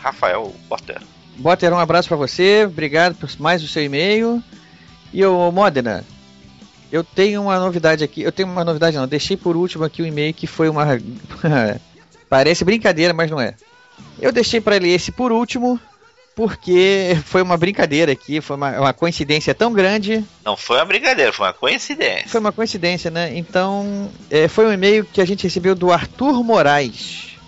Rafael 0.00 0.54
Potter. 0.68 1.00
Potter, 1.42 1.72
um 1.72 1.78
abraço 1.78 2.08
para 2.08 2.16
você, 2.16 2.64
obrigado 2.66 3.14
por 3.16 3.28
mais 3.40 3.62
o 3.62 3.68
seu 3.68 3.82
e-mail. 3.82 4.42
E 5.12 5.24
o 5.24 5.50
Modena, 5.50 6.04
eu 6.92 7.02
tenho 7.02 7.40
uma 7.44 7.58
novidade 7.58 8.04
aqui. 8.04 8.20
Eu 8.20 8.30
tenho 8.30 8.50
uma 8.50 8.62
novidade, 8.62 8.98
não. 8.98 9.08
Deixei 9.08 9.34
por 9.34 9.56
último 9.56 9.82
aqui 9.82 10.02
o 10.02 10.06
e-mail 10.06 10.34
que 10.34 10.46
foi 10.46 10.68
uma. 10.68 10.84
Parece 12.28 12.64
brincadeira, 12.64 13.14
mas 13.14 13.30
não 13.30 13.40
é. 13.40 13.54
Eu 14.20 14.30
deixei 14.30 14.60
para 14.60 14.76
ele 14.76 14.90
esse 14.90 15.10
por 15.10 15.32
último, 15.32 15.80
porque 16.36 17.16
foi 17.24 17.40
uma 17.40 17.56
brincadeira 17.56 18.12
aqui, 18.12 18.40
foi 18.42 18.56
uma, 18.56 18.78
uma, 18.78 18.92
coincidência 18.92 19.54
tão 19.54 19.72
grande. 19.72 20.22
Não 20.44 20.56
foi 20.56 20.76
uma 20.76 20.84
brincadeira, 20.84 21.32
foi 21.32 21.46
uma 21.46 21.52
coincidência. 21.54 22.28
Foi 22.28 22.40
uma 22.40 22.52
coincidência, 22.52 23.10
né? 23.10 23.36
Então, 23.36 24.10
é, 24.30 24.46
foi 24.46 24.66
um 24.66 24.72
e-mail 24.72 25.04
que 25.04 25.20
a 25.20 25.24
gente 25.24 25.44
recebeu 25.44 25.74
do 25.74 25.90
Arthur 25.90 26.44
Moraes. 26.44 27.38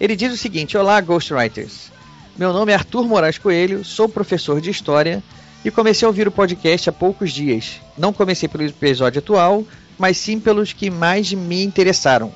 Ele 0.00 0.16
diz 0.16 0.32
o 0.32 0.36
seguinte: 0.36 0.78
Olá, 0.78 0.98
Ghostwriters. 1.00 1.92
Meu 2.38 2.54
nome 2.54 2.72
é 2.72 2.74
Arthur 2.74 3.06
Moraes 3.06 3.36
Coelho, 3.36 3.84
sou 3.84 4.08
professor 4.08 4.60
de 4.60 4.70
História 4.70 5.22
e 5.68 5.70
comecei 5.70 6.06
a 6.06 6.08
ouvir 6.08 6.26
o 6.26 6.32
podcast 6.32 6.88
há 6.88 6.92
poucos 6.92 7.32
dias. 7.32 7.80
Não 7.96 8.12
comecei 8.12 8.48
pelo 8.48 8.64
episódio 8.64 9.18
atual, 9.18 9.64
mas 9.98 10.16
sim 10.16 10.40
pelos 10.40 10.72
que 10.72 10.90
mais 10.90 11.32
me 11.32 11.62
interessaram. 11.62 12.32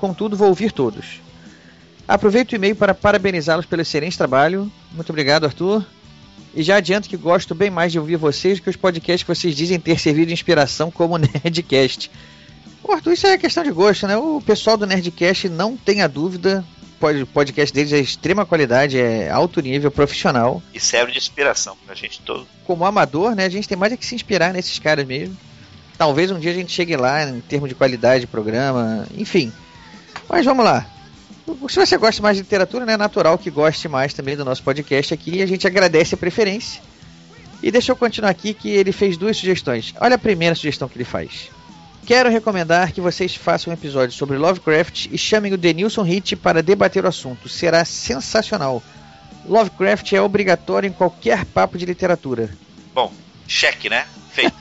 Contudo, 0.00 0.36
vou 0.36 0.48
ouvir 0.48 0.70
todos. 0.70 1.20
Aproveito 2.06 2.52
o 2.52 2.54
e-mail 2.54 2.76
para 2.76 2.94
parabenizá-los 2.94 3.66
pelo 3.66 3.82
excelente 3.82 4.16
trabalho. 4.16 4.70
Muito 4.92 5.10
obrigado, 5.10 5.44
Arthur. 5.44 5.84
E 6.54 6.62
já 6.62 6.76
adianto 6.76 7.08
que 7.08 7.16
gosto 7.16 7.54
bem 7.54 7.70
mais 7.70 7.90
de 7.90 7.98
ouvir 7.98 8.16
vocês 8.16 8.60
que 8.60 8.70
os 8.70 8.76
podcasts 8.76 9.24
que 9.24 9.34
vocês 9.34 9.54
dizem 9.54 9.80
ter 9.80 9.98
servido 9.98 10.28
de 10.28 10.32
inspiração 10.32 10.90
como 10.90 11.18
Nerdcast. 11.18 12.10
Arthur, 12.88 13.12
isso 13.14 13.26
é 13.26 13.36
questão 13.36 13.64
de 13.64 13.72
gosto, 13.72 14.06
né? 14.06 14.16
O 14.16 14.40
pessoal 14.40 14.76
do 14.76 14.86
Nerdcast 14.86 15.48
não 15.48 15.76
tem 15.76 16.02
a 16.02 16.06
dúvida. 16.06 16.64
O 16.98 17.26
podcast 17.26 17.74
deles 17.74 17.92
é 17.92 17.98
extrema 17.98 18.46
qualidade, 18.46 18.98
é 18.98 19.30
alto 19.30 19.60
nível, 19.60 19.90
profissional. 19.90 20.62
E 20.72 20.80
serve 20.80 21.12
de 21.12 21.18
inspiração 21.18 21.76
pra 21.84 21.94
gente 21.94 22.20
todo. 22.20 22.46
Como 22.64 22.84
amador, 22.84 23.34
né? 23.34 23.44
A 23.44 23.48
gente 23.48 23.68
tem 23.68 23.76
mais 23.76 23.92
é 23.92 23.96
que 23.96 24.06
se 24.06 24.14
inspirar 24.14 24.52
nesses 24.52 24.78
caras 24.78 25.06
mesmo. 25.06 25.36
Talvez 25.98 26.30
um 26.30 26.38
dia 26.38 26.50
a 26.50 26.54
gente 26.54 26.72
chegue 26.72 26.96
lá 26.96 27.22
em 27.24 27.40
termos 27.40 27.68
de 27.68 27.74
qualidade 27.74 28.22
de 28.22 28.26
programa, 28.26 29.06
enfim. 29.16 29.52
Mas 30.28 30.44
vamos 30.44 30.64
lá. 30.64 30.86
Se 31.68 31.78
você 31.78 31.96
gosta 31.96 32.20
mais 32.22 32.36
de 32.36 32.42
literatura, 32.42 32.84
né, 32.84 32.94
é 32.94 32.96
natural 32.96 33.38
que 33.38 33.50
goste 33.50 33.88
mais 33.88 34.12
também 34.12 34.36
do 34.36 34.44
nosso 34.44 34.62
podcast 34.62 35.14
aqui. 35.14 35.42
A 35.42 35.46
gente 35.46 35.66
agradece 35.66 36.14
a 36.14 36.18
preferência. 36.18 36.82
E 37.62 37.70
deixa 37.70 37.92
eu 37.92 37.96
continuar 37.96 38.30
aqui 38.30 38.52
que 38.52 38.68
ele 38.68 38.92
fez 38.92 39.16
duas 39.16 39.36
sugestões. 39.36 39.94
Olha 40.00 40.16
a 40.16 40.18
primeira 40.18 40.54
sugestão 40.54 40.88
que 40.88 40.96
ele 40.96 41.04
faz. 41.04 41.50
Quero 42.06 42.30
recomendar 42.30 42.92
que 42.92 43.00
vocês 43.00 43.34
façam 43.34 43.72
um 43.72 43.74
episódio 43.74 44.14
sobre 44.14 44.38
Lovecraft 44.38 45.06
e 45.10 45.18
chamem 45.18 45.52
o 45.52 45.56
Denilson 45.58 46.02
Hit 46.02 46.36
para 46.36 46.62
debater 46.62 47.04
o 47.04 47.08
assunto. 47.08 47.48
Será 47.48 47.84
sensacional. 47.84 48.80
Lovecraft 49.44 50.12
é 50.12 50.22
obrigatório 50.22 50.86
em 50.86 50.92
qualquer 50.92 51.44
papo 51.44 51.76
de 51.76 51.84
literatura. 51.84 52.48
Bom, 52.94 53.12
cheque, 53.48 53.90
né? 53.90 54.06
Feito. 54.30 54.54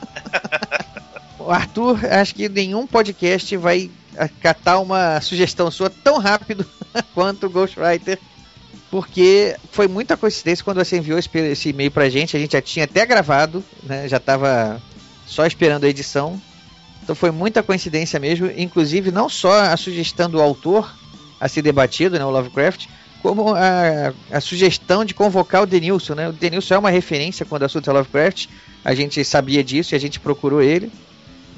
Arthur, 1.48 2.04
acho 2.12 2.34
que 2.34 2.50
nenhum 2.50 2.88
podcast 2.88 3.56
vai 3.58 3.92
acatar 4.18 4.82
uma 4.82 5.22
sugestão 5.22 5.70
sua 5.70 5.92
tão 5.92 6.18
rápido 6.18 6.66
quanto 7.14 7.46
o 7.46 7.50
Ghostwriter. 7.50 8.18
Porque 8.90 9.56
foi 9.72 9.88
muita 9.88 10.18
coincidência 10.18 10.66
quando 10.66 10.84
você 10.84 10.98
enviou 10.98 11.20
esse, 11.20 11.70
e-mail 11.70 11.92
pra 11.92 12.10
gente. 12.10 12.36
A 12.36 12.40
gente 12.40 12.54
já 12.54 12.62
tinha 12.62 12.86
até 12.86 13.06
gravado, 13.06 13.64
né? 13.84 14.08
Já 14.08 14.20
tava 14.20 14.82
só 15.28 15.46
esperando 15.46 15.84
a 15.84 15.90
edição. 15.90 16.42
Então 17.06 17.16
foi 17.16 17.30
muita 17.30 17.62
coincidência 17.62 18.20
mesmo. 18.20 18.52
Inclusive, 18.58 19.12
não 19.12 19.30
só 19.30 19.62
a 19.62 19.78
sugestão 19.78 20.28
do 20.28 20.42
autor 20.42 20.92
a 21.40 21.48
ser 21.48 21.62
debatido, 21.62 22.18
né? 22.18 22.26
O 22.26 22.32
Lovecraft, 22.32 22.88
como 23.22 23.54
a, 23.54 24.12
a 24.32 24.42
sugestão 24.42 25.06
de 25.06 25.14
convocar 25.14 25.62
o 25.62 25.68
Denilson, 25.68 26.16
né? 26.16 26.30
O 26.30 26.34
Denilson 26.34 26.74
é 26.74 26.78
uma 26.80 26.90
referência 26.90 27.46
quando 27.46 27.62
o 27.62 27.66
assunto 27.66 27.88
é 27.88 27.94
Lovecraft. 27.94 28.48
A 28.84 28.96
gente 28.96 29.24
sabia 29.24 29.64
disso 29.64 29.94
e 29.94 29.96
a 29.96 30.00
gente 30.00 30.20
procurou 30.20 30.64
ele. 30.64 30.92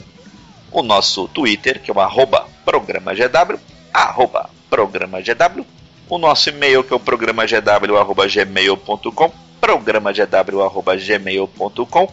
O 0.72 0.82
nosso 0.82 1.28
Twitter, 1.28 1.80
que 1.82 1.92
é 1.92 1.94
o 1.94 2.00
arroba 2.00 2.48
programagw, 2.64 3.60
arroba. 3.94 4.50
O 6.10 6.18
nosso 6.18 6.50
e-mail, 6.50 6.84
que 6.84 6.92
é 6.92 6.96
o 6.96 7.00
programagw.gmail.com, 7.00 9.34
programagw.gmail.com. 9.66 12.08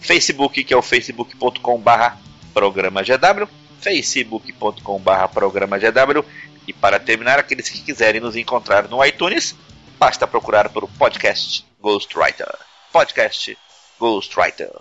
Facebook, 0.00 0.64
que 0.64 0.74
é 0.74 0.76
o 0.76 0.82
facebook.com 0.82 1.78
barra 1.78 2.18
programagw, 2.52 3.48
facebook.com 3.80 4.98
barra 4.98 5.28
programagw. 5.28 6.24
E 6.66 6.72
para 6.72 6.98
terminar, 6.98 7.38
aqueles 7.38 7.68
que 7.68 7.80
quiserem 7.80 8.20
nos 8.20 8.34
encontrar 8.34 8.88
no 8.88 9.04
iTunes, 9.04 9.54
basta 9.98 10.26
procurar 10.26 10.68
pelo 10.68 10.88
podcast 10.88 11.64
Ghostwriter. 11.80 12.52
Podcast 12.92 13.56
Ghostwriter. 14.00 14.72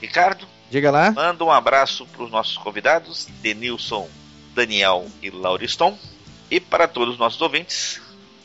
Ricardo, 0.00 0.46
diga 0.70 0.92
lá. 0.92 1.10
Manda 1.10 1.44
um 1.44 1.50
abraço 1.50 2.06
para 2.06 2.22
os 2.22 2.30
nossos 2.30 2.56
convidados, 2.56 3.26
Denilson, 3.42 4.08
Daniel 4.54 5.08
e 5.20 5.30
Lauriston. 5.30 5.98
E 6.48 6.60
para 6.60 6.86
todos 6.86 7.14
os 7.14 7.20
nossos 7.20 7.40
ouvintes, 7.40 8.00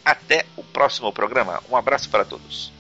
até 0.06 0.46
o 0.56 0.64
próximo 0.64 1.12
programa. 1.12 1.62
Um 1.70 1.76
abraço 1.76 2.10
para 2.10 2.24
todos. 2.24 2.72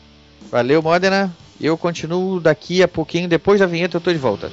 Valeu, 0.51 0.81
Modena. 0.81 1.35
Eu 1.59 1.77
continuo 1.77 2.39
daqui 2.39 2.83
a 2.83 2.87
pouquinho, 2.87 3.27
depois 3.27 3.59
da 3.59 3.65
vinheta 3.65 3.97
eu 3.97 4.01
tô 4.01 4.11
de 4.11 4.19
volta. 4.19 4.51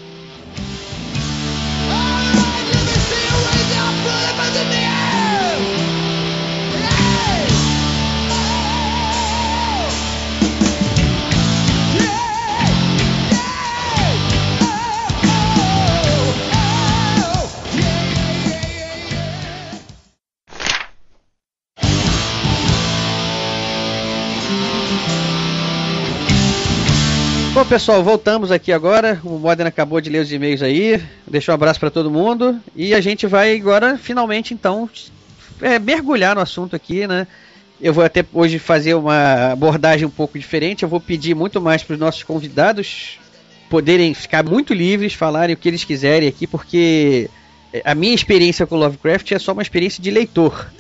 Pessoal, 27.73 28.05
voltamos 28.05 28.53
aqui 28.53 28.71
agora. 28.71 29.19
O 29.25 29.39
Modena 29.39 29.71
acabou 29.71 29.99
de 29.99 30.11
ler 30.11 30.19
os 30.19 30.31
e-mails 30.31 30.61
aí. 30.61 31.03
Deixou 31.27 31.55
um 31.55 31.57
abraço 31.57 31.81
para 31.81 31.91
todo 31.91 32.11
mundo. 32.11 32.61
E 32.77 32.93
a 32.93 33.01
gente 33.01 33.27
vai 33.27 33.57
agora, 33.57 33.97
finalmente, 33.97 34.53
então, 34.53 34.91
é, 35.59 35.79
mergulhar 35.79 36.35
no 36.35 36.43
assunto 36.43 36.77
aqui, 36.77 37.07
né? 37.07 37.27
Eu 37.81 37.95
vou 37.95 38.05
até 38.05 38.27
hoje 38.31 38.59
fazer 38.59 38.93
uma 38.93 39.53
abordagem 39.53 40.07
um 40.07 40.11
pouco 40.11 40.39
diferente. 40.39 40.83
Eu 40.83 40.89
vou 40.91 41.01
pedir 41.01 41.35
muito 41.35 41.63
mais 41.63 41.83
para 41.83 41.95
os 41.95 41.99
nossos 41.99 42.23
convidados 42.23 43.19
poderem 43.71 44.13
ficar 44.13 44.45
muito 44.45 44.75
livres, 44.75 45.15
falarem 45.15 45.55
o 45.55 45.59
que 45.59 45.67
eles 45.67 45.83
quiserem 45.83 46.29
aqui, 46.29 46.47
porque 46.47 47.31
a 47.87 47.95
minha 47.95 48.15
experiência 48.15 48.67
com 48.67 48.77
Lovecraft 48.77 49.33
é 49.33 49.39
só 49.39 49.55
uma 49.55 49.63
experiência 49.63 50.03
de 50.03 50.11
leitor. 50.11 50.71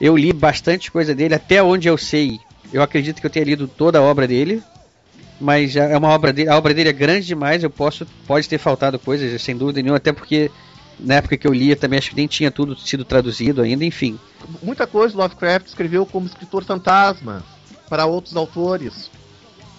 Eu 0.00 0.16
li 0.16 0.32
bastante 0.32 0.90
coisa 0.90 1.14
dele, 1.14 1.36
até 1.36 1.62
onde 1.62 1.86
eu 1.86 1.96
sei. 1.96 2.40
Eu 2.72 2.82
acredito 2.82 3.20
que 3.20 3.26
eu 3.26 3.30
tenha 3.30 3.46
lido 3.46 3.68
toda 3.68 4.00
a 4.00 4.02
obra 4.02 4.26
dele, 4.26 4.60
mas 5.44 5.76
é 5.76 5.94
uma 5.94 6.08
obra 6.08 6.32
dele, 6.32 6.48
a 6.48 6.56
obra 6.56 6.72
dele 6.72 6.88
é 6.88 6.92
grande 6.92 7.26
demais, 7.26 7.62
eu 7.62 7.68
posso 7.68 8.06
pode 8.26 8.48
ter 8.48 8.56
faltado 8.56 8.98
coisas, 8.98 9.42
sem 9.42 9.54
dúvida 9.54 9.82
nenhuma, 9.82 9.98
até 9.98 10.10
porque 10.10 10.50
na 10.98 11.16
época 11.16 11.36
que 11.36 11.46
eu 11.46 11.52
lia 11.52 11.76
também 11.76 11.98
acho 11.98 12.10
que 12.10 12.16
nem 12.16 12.26
tinha 12.26 12.50
tudo 12.50 12.74
sido 12.78 13.04
traduzido 13.04 13.60
ainda, 13.60 13.84
enfim. 13.84 14.18
Muita 14.62 14.86
coisa 14.86 15.18
Lovecraft 15.18 15.66
escreveu 15.66 16.06
como 16.06 16.26
escritor 16.26 16.64
fantasma 16.64 17.44
para 17.90 18.06
outros 18.06 18.34
autores. 18.36 19.10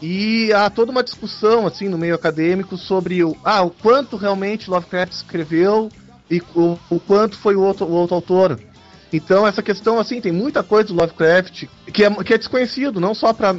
E 0.04 0.54
há 0.54 0.69
toda 0.69 0.91
uma 0.91 1.04
discussão 1.04 1.65
assim 1.65 1.89
no 1.89 1.97
meio 1.97 2.13
acadêmico 2.13 2.78
sobre 2.78 3.23
o, 3.23 3.36
ah, 3.43 3.63
o 3.63 3.71
quanto 3.71 4.17
realmente 4.17 4.69
Lovecraft 4.69 5.13
escreveu 5.13 5.89
e 6.30 6.43
o, 6.54 6.78
o 6.91 6.99
quanto 6.99 7.39
foi 7.39 7.56
o 7.56 7.62
outro, 7.62 7.88
o 7.88 7.91
outro 7.91 8.15
autor. 8.15 8.60
Então 9.15 9.47
essa 9.47 9.63
questão 9.63 9.99
assim 9.99 10.19
tem 10.19 10.32
muita 10.32 10.62
coisa 10.62 10.89
do 10.89 10.95
Lovecraft 10.95 11.65
que 11.93 12.04
é, 12.04 12.10
que 12.23 12.34
é 12.34 12.38
desconhecido 12.38 12.99
não 12.99 13.13
só 13.13 13.32
para 13.34 13.54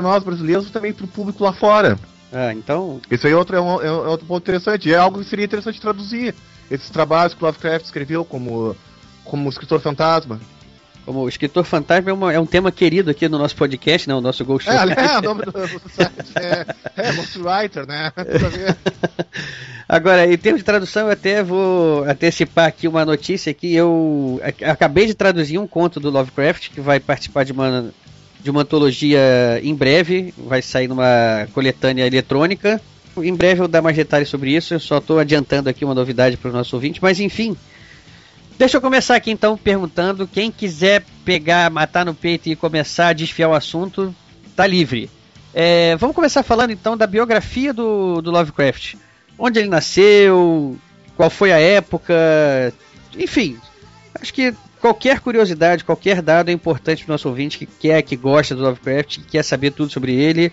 nós 0.00 0.22
brasileiros, 0.22 0.64
mas 0.64 0.72
também 0.72 0.92
para 0.92 1.04
o 1.04 1.08
público 1.08 1.42
lá 1.42 1.52
fora. 1.52 1.98
Ah, 2.32 2.52
então. 2.52 3.00
Isso 3.10 3.26
aí 3.26 3.32
é 3.32 3.36
outro, 3.36 3.56
é, 3.56 3.60
um, 3.60 3.82
é 3.82 3.90
outro 3.90 4.26
ponto 4.26 4.42
interessante. 4.42 4.90
É 4.90 4.96
algo 4.96 5.18
que 5.18 5.28
seria 5.28 5.44
interessante 5.44 5.80
traduzir 5.80 6.34
esses 6.70 6.88
trabalhos 6.88 7.34
que 7.34 7.42
o 7.42 7.46
Lovecraft 7.46 7.84
escreveu 7.84 8.24
como 8.24 8.74
como 9.24 9.48
escritor 9.48 9.80
fantasma. 9.80 10.40
Como 11.04 11.28
escritor 11.28 11.64
fantasma 11.64 12.10
é, 12.10 12.12
uma, 12.12 12.32
é, 12.32 12.38
um 12.38 12.46
tema 12.46 12.70
querido 12.70 13.10
aqui 13.10 13.28
no 13.28 13.38
nosso 13.38 13.56
podcast, 13.56 14.08
né? 14.08 14.14
O 14.14 14.20
nosso 14.20 14.44
Ghost 14.44 14.68
É, 14.68 14.74
é 14.74 15.18
o 15.18 15.22
nome 15.22 15.44
do, 15.44 15.52
do 15.52 15.88
site 15.88 16.32
é, 16.36 16.66
é 16.96 17.12
Ghostwriter, 17.12 17.86
né? 17.86 18.12
Agora, 19.88 20.32
em 20.32 20.38
termos 20.38 20.60
de 20.60 20.64
tradução, 20.64 21.06
eu 21.06 21.12
até 21.12 21.42
vou 21.42 22.04
antecipar 22.04 22.66
aqui 22.66 22.86
uma 22.86 23.04
notícia 23.04 23.52
que 23.52 23.74
eu 23.74 24.40
acabei 24.62 25.06
de 25.06 25.14
traduzir 25.14 25.58
um 25.58 25.66
conto 25.66 25.98
do 25.98 26.08
Lovecraft 26.08 26.70
que 26.70 26.80
vai 26.80 27.00
participar 27.00 27.44
de 27.44 27.52
uma 27.52 27.92
de 28.40 28.50
uma 28.50 28.62
antologia 28.62 29.20
em 29.62 29.74
breve, 29.74 30.34
vai 30.36 30.60
sair 30.60 30.88
numa 30.88 31.46
coletânea 31.52 32.04
eletrônica 32.04 32.80
Em 33.16 33.34
breve 33.34 33.54
eu 33.54 33.58
vou 33.58 33.68
dar 33.68 33.82
mais 33.82 33.96
detalhes 33.96 34.28
sobre 34.28 34.50
isso, 34.54 34.74
eu 34.74 34.80
só 34.80 34.98
estou 34.98 35.18
adiantando 35.18 35.68
aqui 35.68 35.84
uma 35.84 35.94
novidade 35.94 36.36
para 36.36 36.50
o 36.50 36.52
nosso 36.52 36.74
ouvinte, 36.74 37.00
mas 37.02 37.20
enfim. 37.20 37.56
Deixa 38.62 38.76
eu 38.76 38.80
começar 38.80 39.16
aqui 39.16 39.32
então 39.32 39.58
perguntando: 39.58 40.24
quem 40.24 40.48
quiser 40.48 41.02
pegar, 41.24 41.68
matar 41.68 42.06
no 42.06 42.14
peito 42.14 42.48
e 42.48 42.54
começar 42.54 43.08
a 43.08 43.12
desfiar 43.12 43.48
o 43.48 43.54
assunto, 43.54 44.14
tá 44.54 44.64
livre. 44.64 45.10
É, 45.52 45.96
vamos 45.96 46.14
começar 46.14 46.44
falando 46.44 46.70
então 46.70 46.96
da 46.96 47.04
biografia 47.04 47.72
do, 47.72 48.22
do 48.22 48.30
Lovecraft. 48.30 48.94
Onde 49.36 49.58
ele 49.58 49.68
nasceu, 49.68 50.78
qual 51.16 51.28
foi 51.28 51.50
a 51.50 51.58
época, 51.58 52.14
enfim. 53.18 53.58
Acho 54.14 54.32
que 54.32 54.54
qualquer 54.80 55.18
curiosidade, 55.18 55.82
qualquer 55.82 56.22
dado 56.22 56.48
é 56.48 56.52
importante 56.52 57.04
para 57.04 57.10
o 57.10 57.14
nosso 57.14 57.28
ouvinte 57.28 57.58
que 57.58 57.66
quer, 57.66 58.00
que 58.02 58.14
gosta 58.14 58.54
do 58.54 58.62
Lovecraft, 58.62 59.18
que 59.18 59.24
quer 59.24 59.42
saber 59.42 59.72
tudo 59.72 59.90
sobre 59.90 60.14
ele. 60.14 60.52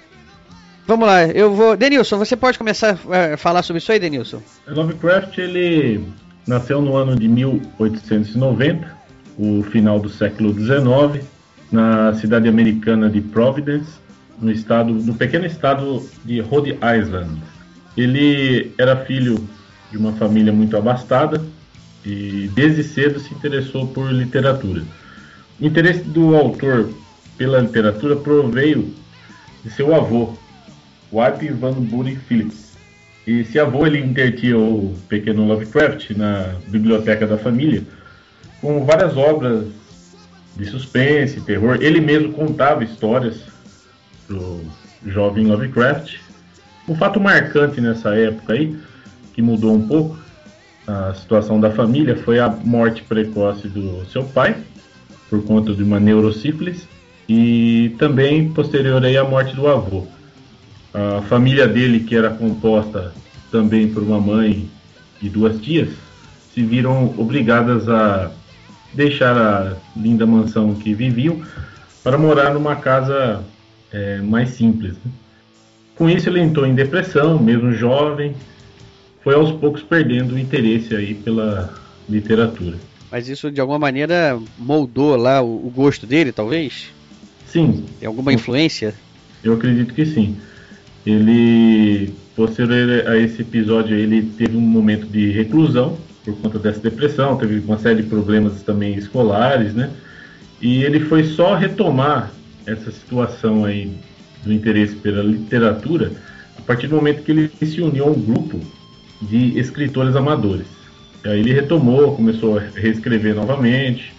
Vamos 0.88 1.08
lá, 1.08 1.28
eu 1.28 1.54
vou. 1.54 1.78
Denilson, 1.78 2.18
você 2.18 2.36
pode 2.36 2.58
começar 2.58 2.98
a 3.34 3.38
falar 3.38 3.62
sobre 3.62 3.78
isso 3.78 3.92
aí, 3.92 4.00
Denilson? 4.00 4.42
Lovecraft, 4.66 5.38
ele 5.38 6.12
nasceu 6.50 6.82
no 6.82 6.98
ano 6.98 7.16
de 7.16 7.28
1890, 7.28 8.98
o 9.38 9.62
final 9.64 10.00
do 10.00 10.10
século 10.10 10.52
XIX, 10.52 11.24
na 11.72 12.12
cidade 12.16 12.50
americana 12.50 13.08
de 13.08 13.22
Providence, 13.22 14.00
no 14.42 14.52
estado, 14.52 14.92
no 14.92 15.14
pequeno 15.14 15.46
estado 15.46 16.04
de 16.26 16.42
Rhode 16.42 16.72
Island. 16.72 17.40
Ele 17.96 18.72
era 18.80 18.96
filho 19.06 19.48
de 19.92 19.98
uma 19.98 20.12
família 20.14 20.52
muito 20.52 20.76
abastada 20.76 21.40
e 22.04 22.50
desde 22.56 22.84
cedo 22.84 23.20
se 23.20 23.32
interessou 23.34 23.86
por 23.88 24.12
literatura. 24.12 24.82
O 25.62 25.66
interesse 25.66 26.02
do 26.02 26.36
autor 26.36 26.90
pela 27.38 27.60
literatura 27.60 28.16
proveio 28.16 28.92
de 29.64 29.70
seu 29.70 29.94
avô, 29.94 30.34
White 31.12 31.48
Van 31.54 31.74
Buren 31.74 32.16
Phillips. 32.16 32.69
E 33.30 33.42
esse 33.42 33.60
avô 33.60 33.86
ele 33.86 34.00
intertia 34.00 34.58
o 34.58 34.96
pequeno 35.08 35.46
Lovecraft 35.46 36.18
na 36.18 36.56
biblioteca 36.68 37.28
da 37.28 37.38
família 37.38 37.84
com 38.60 38.84
várias 38.84 39.16
obras 39.16 39.68
de 40.56 40.66
suspense, 40.66 41.40
terror. 41.42 41.78
Ele 41.80 42.02
mesmo 42.02 42.34
contava 42.34 42.84
histórias 42.84 43.44
pro 44.26 44.62
jovem 45.06 45.46
Lovecraft. 45.46 46.16
Um 46.88 46.96
fato 46.96 47.20
marcante 47.20 47.80
nessa 47.80 48.16
época 48.16 48.54
aí, 48.54 48.76
que 49.36 49.44
mudou 49.44 49.76
um 49.76 49.88
pouco 49.88 50.18
a 50.88 51.14
situação 51.14 51.60
da 51.60 51.70
família, 51.70 52.16
foi 52.16 52.40
a 52.40 52.50
morte 52.50 53.04
precoce 53.04 53.68
do 53.68 54.08
seu 54.08 54.24
pai, 54.24 54.58
por 55.30 55.44
conta 55.44 55.76
de 55.76 55.84
uma 55.84 56.00
neurosífilis, 56.00 56.88
e 57.30 57.96
também 58.00 58.52
posterior 58.52 59.06
aí 59.06 59.18
a 59.18 59.24
morte 59.24 59.56
do 59.56 59.68
avô. 59.68 60.08
A 60.94 61.22
família 61.24 61.68
dele, 61.68 62.00
que 62.02 62.16
era 62.16 62.30
composta 62.30 63.14
também 63.52 63.88
por 63.88 64.04
uma 64.04 64.20
mãe 64.20 64.70
e 65.22 65.30
duas 65.30 65.60
tias, 65.62 65.90
se 66.54 66.64
viram 66.64 67.14
obrigadas 67.18 67.88
a 67.88 68.32
deixar 68.94 69.38
a 69.38 69.76
linda 69.96 70.26
mansão 70.26 70.74
que 70.74 70.94
viviam 70.94 71.42
para 72.04 72.18
morar 72.18 72.54
numa 72.54 72.76
casa 72.76 73.44
é, 73.92 74.18
mais 74.18 74.50
simples. 74.50 74.94
Né? 74.94 75.12
Com 75.96 76.10
isso 76.10 76.30
ele 76.30 76.40
entrou 76.40 76.66
em 76.66 76.74
depressão, 76.74 77.38
mesmo 77.38 77.72
jovem, 77.74 78.34
foi 79.24 79.36
aos 79.36 79.52
poucos 79.52 79.84
perdendo 79.84 80.36
o 80.36 80.40
interesse 80.40 80.96
aí 80.96 81.14
pela 81.14 81.74
literatura. 82.08 82.78
Mas 83.12 83.28
isso 83.28 83.52
de 83.52 83.60
alguma 83.60 83.80
maneira 83.80 84.40
moldou 84.58 85.16
lá 85.16 85.42
o, 85.42 85.68
o 85.68 85.70
gosto 85.70 86.08
dele, 86.08 86.32
talvez? 86.32 86.90
Sim. 87.48 87.86
Tem 88.00 88.08
alguma 88.08 88.32
influência? 88.32 88.94
Eu 89.44 89.54
acredito 89.54 89.94
que 89.94 90.06
sim. 90.06 90.38
Ele, 91.06 92.14
posterior 92.36 93.08
a 93.08 93.18
esse 93.18 93.42
episódio, 93.42 93.96
ele 93.96 94.22
teve 94.38 94.56
um 94.56 94.62
momento 94.62 95.08
de 95.08 95.32
reclusão 95.32 95.98
por 96.24 96.36
conta 96.38 96.60
dessa 96.60 96.80
depressão, 96.80 97.38
teve 97.38 97.60
uma 97.60 97.78
série 97.78 98.04
de 98.04 98.10
problemas 98.10 98.62
também 98.62 98.96
escolares, 98.96 99.74
né? 99.74 99.90
E 100.62 100.84
ele 100.84 101.00
foi 101.00 101.24
só 101.24 101.56
retomar 101.56 102.32
essa 102.66 102.92
situação 102.92 103.66
aí 103.66 103.92
do 104.44 104.54
interesse 104.54 104.96
pela 104.96 105.24
literatura 105.24 106.12
a 106.58 106.62
partir 106.62 106.88
do 106.88 106.96
momento 106.96 107.24
que 107.24 107.32
ele 107.32 107.52
se 107.66 107.82
uniu 107.82 108.06
a 108.06 108.08
um 108.08 108.22
grupo 108.22 108.60
de 109.22 109.58
escritores 109.58 110.16
amadores. 110.16 110.68
E 111.24 111.30
aí 111.30 111.40
ele 111.40 111.54
retomou, 111.54 112.16
começou 112.16 112.58
a 112.58 112.62
reescrever 112.62 113.36
novamente, 113.36 114.14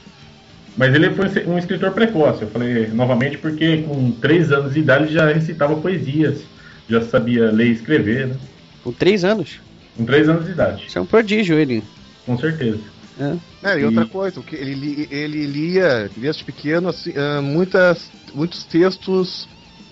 mas 0.76 0.94
ele 0.94 1.10
foi 1.10 1.26
um 1.46 1.58
escritor 1.58 1.92
precoce. 1.92 2.42
Eu 2.42 2.48
falei 2.48 2.88
novamente 2.88 3.38
porque 3.38 3.78
com 3.78 4.10
três 4.12 4.50
anos 4.50 4.74
de 4.74 4.80
idade 4.80 5.04
ele 5.04 5.12
já 5.12 5.26
recitava 5.26 5.76
poesias, 5.76 6.42
já 6.90 7.02
sabia 7.02 7.50
ler 7.50 7.68
e 7.68 7.72
escrever, 7.72 8.28
né? 8.28 8.36
Com 8.82 8.92
três 8.92 9.24
anos? 9.24 9.60
Com 9.96 10.04
três 10.04 10.28
anos 10.28 10.44
de 10.44 10.52
idade. 10.52 10.86
Isso 10.86 10.98
é 10.98 11.00
um 11.00 11.06
prodígio 11.06 11.58
ele. 11.58 11.82
Com 12.26 12.38
certeza. 12.38 12.80
É. 13.18 13.70
é 13.70 13.78
e, 13.78 13.82
e 13.82 13.84
outra 13.84 14.06
coisa, 14.06 14.40
que 14.40 14.56
ele, 14.56 15.06
ele 15.10 15.46
lia 15.46 16.10
desde 16.16 16.42
pequeno 16.42 16.88
assim, 16.88 17.10
uh, 17.10 17.42
muitas, 17.42 18.10
muitos 18.34 18.64
textos, 18.64 19.46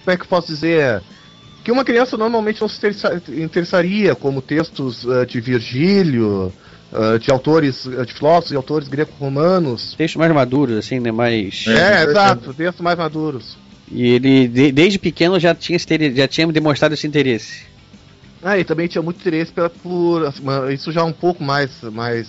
como 0.04 0.14
é 0.14 0.16
que 0.16 0.22
eu 0.22 0.28
posso 0.28 0.48
dizer? 0.48 1.02
Que 1.62 1.70
uma 1.70 1.84
criança 1.84 2.16
normalmente 2.16 2.60
não 2.60 2.68
se 2.68 2.80
interessaria, 3.36 4.14
como 4.14 4.40
textos 4.40 5.04
uh, 5.04 5.26
de 5.26 5.40
Virgílio, 5.40 6.52
uh, 6.92 7.18
de 7.18 7.30
autores, 7.30 7.84
de 7.84 8.14
filósofos 8.14 8.52
e 8.52 8.56
autores 8.56 8.88
greco-romanos. 8.88 9.94
Textos 9.94 10.18
mais 10.18 10.32
maduros, 10.32 10.78
assim, 10.78 10.98
né? 10.98 11.12
Mais. 11.12 11.66
É, 11.68 12.00
é 12.00 12.04
exato, 12.04 12.54
textos 12.54 12.80
mais 12.80 12.96
maduros. 12.96 13.58
E 13.90 14.06
ele, 14.06 14.48
de, 14.48 14.72
desde 14.72 14.98
pequeno, 14.98 15.38
já 15.38 15.54
tinha, 15.54 15.78
já 16.14 16.28
tinha 16.28 16.46
demonstrado 16.48 16.94
esse 16.94 17.06
interesse. 17.06 17.66
Ah, 18.42 18.58
e 18.58 18.64
também 18.64 18.86
tinha 18.86 19.02
muito 19.02 19.20
interesse 19.20 19.52
pela, 19.52 19.68
por. 19.68 20.24
Assim, 20.26 20.42
isso 20.72 20.92
já 20.92 21.02
um 21.04 21.12
pouco 21.12 21.42
mais, 21.42 21.82
mais, 21.82 22.28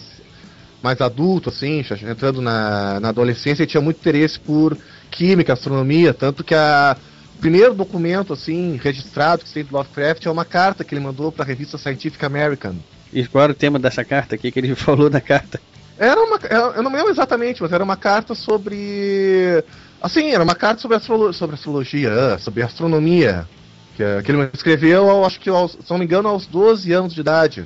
mais 0.81 0.99
adulto, 1.01 1.49
assim, 1.49 1.83
entrando 2.09 2.41
na, 2.41 2.99
na 2.99 3.09
adolescência, 3.09 3.63
ele 3.63 3.69
tinha 3.69 3.81
muito 3.81 3.97
interesse 3.97 4.39
por 4.39 4.77
química, 5.11 5.53
astronomia, 5.53 6.13
tanto 6.13 6.43
que 6.43 6.55
a, 6.55 6.95
o 7.35 7.39
primeiro 7.39 7.73
documento, 7.73 8.33
assim, 8.33 8.79
registrado 8.81 9.43
que 9.43 9.51
tem 9.51 9.63
do 9.63 9.75
Lovecraft 9.75 10.25
é 10.25 10.31
uma 10.31 10.45
carta 10.45 10.83
que 10.83 10.93
ele 10.93 11.03
mandou 11.03 11.31
para 11.31 11.43
a 11.43 11.47
revista 11.47 11.77
Scientific 11.77 12.23
American. 12.25 12.75
E 13.13 13.25
qual 13.27 13.43
era 13.43 13.51
o 13.53 13.55
tema 13.55 13.79
dessa 13.79 14.03
carta 14.03 14.35
aqui 14.35 14.51
que 14.51 14.59
ele 14.59 14.73
falou 14.75 15.09
na 15.09 15.21
carta? 15.21 15.59
Era 15.97 16.21
uma. 16.21 16.39
Eu 16.75 16.81
não 16.81 16.91
lembro 16.91 17.11
exatamente, 17.11 17.61
mas 17.61 17.73
era 17.73 17.83
uma 17.83 17.97
carta 17.97 18.33
sobre. 18.33 19.63
Assim, 20.01 20.29
era 20.31 20.43
uma 20.43 20.55
carta 20.55 20.81
sobre, 20.81 20.97
astrolo 20.97 21.33
sobre 21.33 21.55
astrologia, 21.55 22.37
sobre 22.39 22.63
astronomia. 22.63 23.47
Que, 23.95 24.23
que 24.23 24.31
ele 24.31 24.49
escreveu, 24.53 25.25
acho 25.25 25.39
que, 25.39 25.49
aos, 25.49 25.73
se 25.73 25.89
não 25.89 25.97
me 25.97 26.05
engano, 26.05 26.29
aos 26.29 26.47
12 26.47 26.91
anos 26.93 27.13
de 27.13 27.19
idade. 27.19 27.65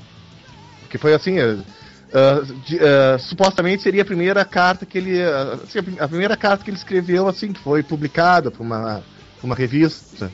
Que 0.89 0.97
foi 0.97 1.13
assim. 1.13 1.39
Uh, 1.39 2.45
de, 2.65 2.75
uh, 2.77 3.19
supostamente 3.19 3.81
seria 3.81 4.03
a 4.03 4.05
primeira 4.05 4.43
carta 4.43 4.85
que 4.85 4.97
ele. 4.97 5.19
Uh, 5.19 5.63
assim, 5.63 5.79
a 5.99 6.07
primeira 6.07 6.35
carta 6.35 6.63
que 6.63 6.69
ele 6.69 6.77
escreveu, 6.77 7.27
assim, 7.27 7.53
que 7.53 7.59
foi 7.59 7.83
publicada 7.83 8.49
por 8.49 8.63
uma, 8.63 9.03
uma 9.43 9.55
revista. 9.55 10.31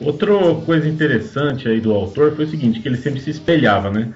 Outra 0.00 0.32
coisa 0.66 0.88
interessante 0.88 1.68
aí 1.68 1.80
do 1.80 1.92
autor 1.92 2.34
foi 2.34 2.44
o 2.44 2.50
seguinte, 2.50 2.80
que 2.80 2.88
ele 2.88 2.96
sempre 2.96 3.20
se 3.20 3.30
espelhava, 3.30 3.90
né? 3.90 4.12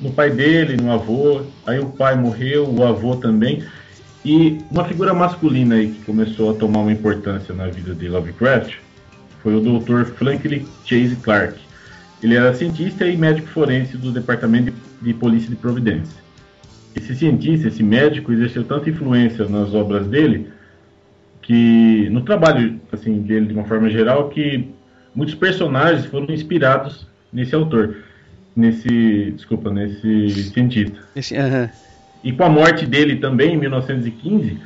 No 0.00 0.12
pai 0.12 0.30
dele, 0.30 0.76
no 0.76 0.92
avô, 0.92 1.42
aí 1.66 1.78
o 1.78 1.86
pai 1.86 2.16
morreu, 2.16 2.68
o 2.68 2.84
avô 2.84 3.16
também. 3.16 3.64
E 4.24 4.58
uma 4.70 4.84
figura 4.84 5.12
masculina 5.12 5.74
aí 5.74 5.90
que 5.90 6.02
começou 6.04 6.50
a 6.50 6.54
tomar 6.54 6.80
uma 6.80 6.92
importância 6.92 7.54
na 7.54 7.66
vida 7.66 7.94
de 7.94 8.08
Lovecraft 8.08 8.76
foi 9.42 9.54
o 9.54 9.60
Dr. 9.60 10.04
Franklin 10.16 10.66
Chase 10.84 11.16
Clark. 11.16 11.58
Ele 12.22 12.34
era 12.34 12.54
cientista 12.54 13.06
e 13.06 13.16
médico 13.18 13.48
forense 13.48 13.98
do 13.98 14.10
Departamento 14.10 14.72
de 15.02 15.12
Polícia 15.12 15.50
de 15.50 15.56
Providência. 15.56 16.24
Esse 16.96 17.14
cientista, 17.14 17.68
esse 17.68 17.82
médico, 17.82 18.32
exerceu 18.32 18.64
tanta 18.64 18.88
influência 18.88 19.46
nas 19.46 19.74
obras 19.74 20.06
dele 20.06 20.48
que 21.42 22.08
no 22.10 22.22
trabalho 22.22 22.80
assim 22.90 23.20
dele 23.20 23.46
de 23.46 23.52
uma 23.52 23.64
forma 23.64 23.90
geral 23.90 24.30
que 24.30 24.70
muitos 25.14 25.34
personagens 25.34 26.06
foram 26.06 26.32
inspirados 26.32 27.06
nesse 27.30 27.54
autor, 27.54 27.96
nesse, 28.56 29.32
desculpa, 29.32 29.70
nesse 29.70 30.50
cientista. 30.50 30.98
Esse, 31.14 31.34
uh 31.34 31.40
-huh. 31.40 31.70
E 32.24 32.32
com 32.32 32.42
a 32.42 32.48
morte 32.48 32.86
dele 32.86 33.16
também 33.16 33.54
em 33.54 33.58
1915, 33.58 34.58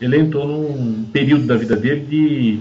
ele 0.00 0.18
entrou 0.18 0.46
num 0.46 1.04
período 1.04 1.46
da 1.46 1.56
vida 1.56 1.76
dele 1.76 2.00
de 2.00 2.58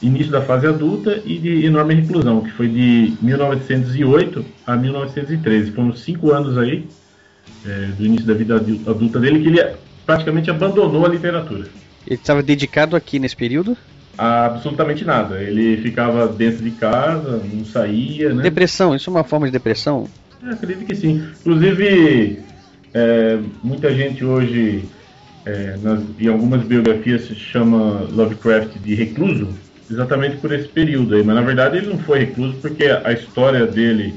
início 0.00 0.30
da 0.30 0.40
fase 0.40 0.66
adulta 0.66 1.20
e 1.24 1.36
de 1.38 1.66
enorme 1.66 1.94
reclusão, 1.94 2.42
que 2.42 2.52
foi 2.52 2.68
de 2.68 3.14
1908 3.20 4.44
a 4.66 4.76
1913. 4.76 5.72
Foram 5.72 5.94
cinco 5.96 6.32
anos 6.32 6.56
aí 6.56 6.86
é, 7.66 7.86
do 7.86 8.06
início 8.06 8.26
da 8.26 8.34
vida 8.34 8.54
adulta 8.54 9.18
dele 9.18 9.42
que 9.42 9.48
ele 9.48 9.74
praticamente 10.04 10.48
abandonou 10.48 11.04
a 11.04 11.08
literatura. 11.08 11.66
Ele 12.06 12.14
estava 12.14 12.42
dedicado 12.42 12.94
aqui 12.94 13.18
nesse 13.18 13.34
período? 13.34 13.76
Absolutamente 14.16 15.04
nada. 15.04 15.42
Ele 15.42 15.76
ficava 15.78 16.28
dentro 16.28 16.62
de 16.62 16.70
casa, 16.70 17.42
não 17.52 17.64
saía. 17.64 18.32
Né? 18.32 18.42
Depressão, 18.44 18.94
isso 18.94 19.10
é 19.10 19.12
uma 19.12 19.24
forma 19.24 19.46
de 19.46 19.52
depressão? 19.52 20.08
É, 20.46 20.50
acredito 20.50 20.86
que 20.86 20.94
sim. 20.94 21.28
Inclusive, 21.40 22.38
é, 22.96 23.38
muita 23.62 23.94
gente 23.94 24.24
hoje, 24.24 24.88
é, 25.44 25.76
nas, 25.82 26.02
em 26.18 26.28
algumas 26.28 26.62
biografias, 26.62 27.26
se 27.26 27.34
chama 27.34 28.06
Lovecraft 28.10 28.78
de 28.78 28.94
recluso, 28.94 29.50
exatamente 29.90 30.38
por 30.38 30.50
esse 30.50 30.66
período 30.66 31.14
aí, 31.14 31.22
mas 31.22 31.34
na 31.34 31.42
verdade 31.42 31.76
ele 31.76 31.88
não 31.88 31.98
foi 31.98 32.20
recluso 32.20 32.54
porque 32.54 32.84
a 32.84 33.12
história 33.12 33.66
dele 33.66 34.14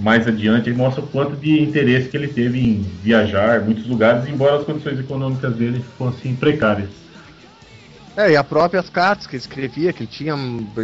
mais 0.00 0.26
adiante 0.26 0.70
mostra 0.70 1.04
o 1.04 1.06
quanto 1.08 1.36
de 1.36 1.60
interesse 1.60 2.08
que 2.08 2.16
ele 2.16 2.28
teve 2.28 2.58
em 2.58 2.86
viajar 3.02 3.60
muitos 3.60 3.86
lugares, 3.86 4.26
embora 4.26 4.56
as 4.56 4.64
condições 4.64 4.98
econômicas 4.98 5.54
dele 5.54 5.84
fossem 5.98 6.34
precárias. 6.34 6.88
É, 8.18 8.32
e 8.32 8.36
as 8.36 8.44
próprias 8.44 8.90
cartas 8.90 9.28
que 9.28 9.36
ele 9.36 9.42
escrevia, 9.42 9.92
que 9.92 10.02
ele 10.02 10.10
tinha, 10.10 10.34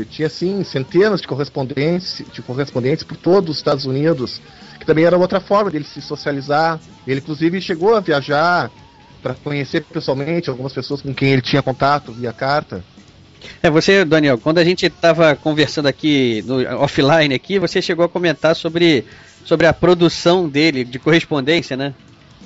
tinha 0.09 0.29
assim, 0.29 0.63
centenas 0.63 1.21
de 1.21 1.27
correspondentes, 1.27 2.23
de 2.33 2.41
correspondentes 2.41 3.03
por 3.03 3.17
todos 3.17 3.51
os 3.51 3.57
Estados 3.57 3.87
Unidos, 3.87 4.41
que 4.79 4.87
também 4.87 5.05
era 5.05 5.19
outra 5.19 5.41
forma 5.41 5.69
dele 5.69 5.85
se 5.85 6.01
socializar. 6.01 6.79
Ele 7.05 7.19
inclusive 7.19 7.61
chegou 7.61 7.97
a 7.97 7.99
viajar 7.99 8.71
para 9.21 9.35
conhecer 9.35 9.83
pessoalmente 9.83 10.49
algumas 10.49 10.73
pessoas 10.73 11.03
com 11.03 11.13
quem 11.13 11.33
ele 11.33 11.43
tinha 11.43 11.61
contato 11.61 12.13
via 12.13 12.33
carta. 12.33 12.85
É, 13.61 13.69
você, 13.69 14.05
Daniel, 14.05 14.39
quando 14.39 14.59
a 14.59 14.65
gente 14.65 14.87
estava 14.87 15.35
conversando 15.35 15.87
aqui 15.87 16.41
no 16.47 16.65
offline 16.83 17.35
aqui, 17.35 17.59
você 17.59 17.83
chegou 17.83 18.05
a 18.05 18.09
comentar 18.09 18.55
sobre, 18.55 19.05
sobre 19.45 19.67
a 19.67 19.73
produção 19.73 20.49
dele 20.49 20.85
de 20.85 21.01
correspondência, 21.01 21.77
né? 21.77 21.95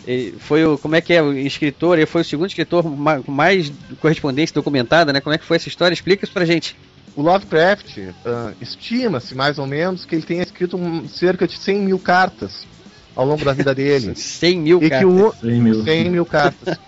Ele 0.09 0.35
foi 0.39 0.65
o, 0.65 0.79
como 0.79 0.97
é 0.97 1.03
que 1.03 1.13
é 1.13 1.23
o 1.23 1.35
escritor? 1.35 1.99
Ele 1.99 2.07
foi 2.07 2.23
o 2.23 2.25
segundo 2.25 2.49
escritor 2.49 2.83
com 2.83 3.31
mais 3.31 3.71
correspondência 4.01 4.55
documentada, 4.55 5.13
né? 5.13 5.21
Como 5.21 5.35
é 5.35 5.39
que 5.39 5.45
foi 5.45 5.59
essa 5.59 5.69
história? 5.69 5.93
Explica 5.93 6.25
isso 6.25 6.33
pra 6.33 6.47
gente. 6.47 6.75
O 7.15 7.21
Lovecraft 7.21 7.99
uh, 7.99 8.55
estima-se 8.59 9.35
mais 9.35 9.59
ou 9.59 9.67
menos 9.67 10.07
que 10.07 10.15
ele 10.15 10.23
tenha 10.23 10.43
escrito 10.43 10.79
um, 10.79 11.07
cerca 11.07 11.47
de 11.47 11.59
100 11.59 11.81
mil 11.81 11.99
cartas 11.99 12.67
ao 13.15 13.27
longo 13.27 13.45
da 13.45 13.53
vida 13.53 13.75
dele. 13.75 14.15
100 14.17 14.59
mil 14.59 14.83
e 14.83 14.89
cartas. 14.89 14.99
Que 14.99 15.05
o, 15.05 15.35
100 15.43 15.61
mil. 15.61 15.85
100 15.85 16.11
mil 16.11 16.25
cartas. 16.25 16.79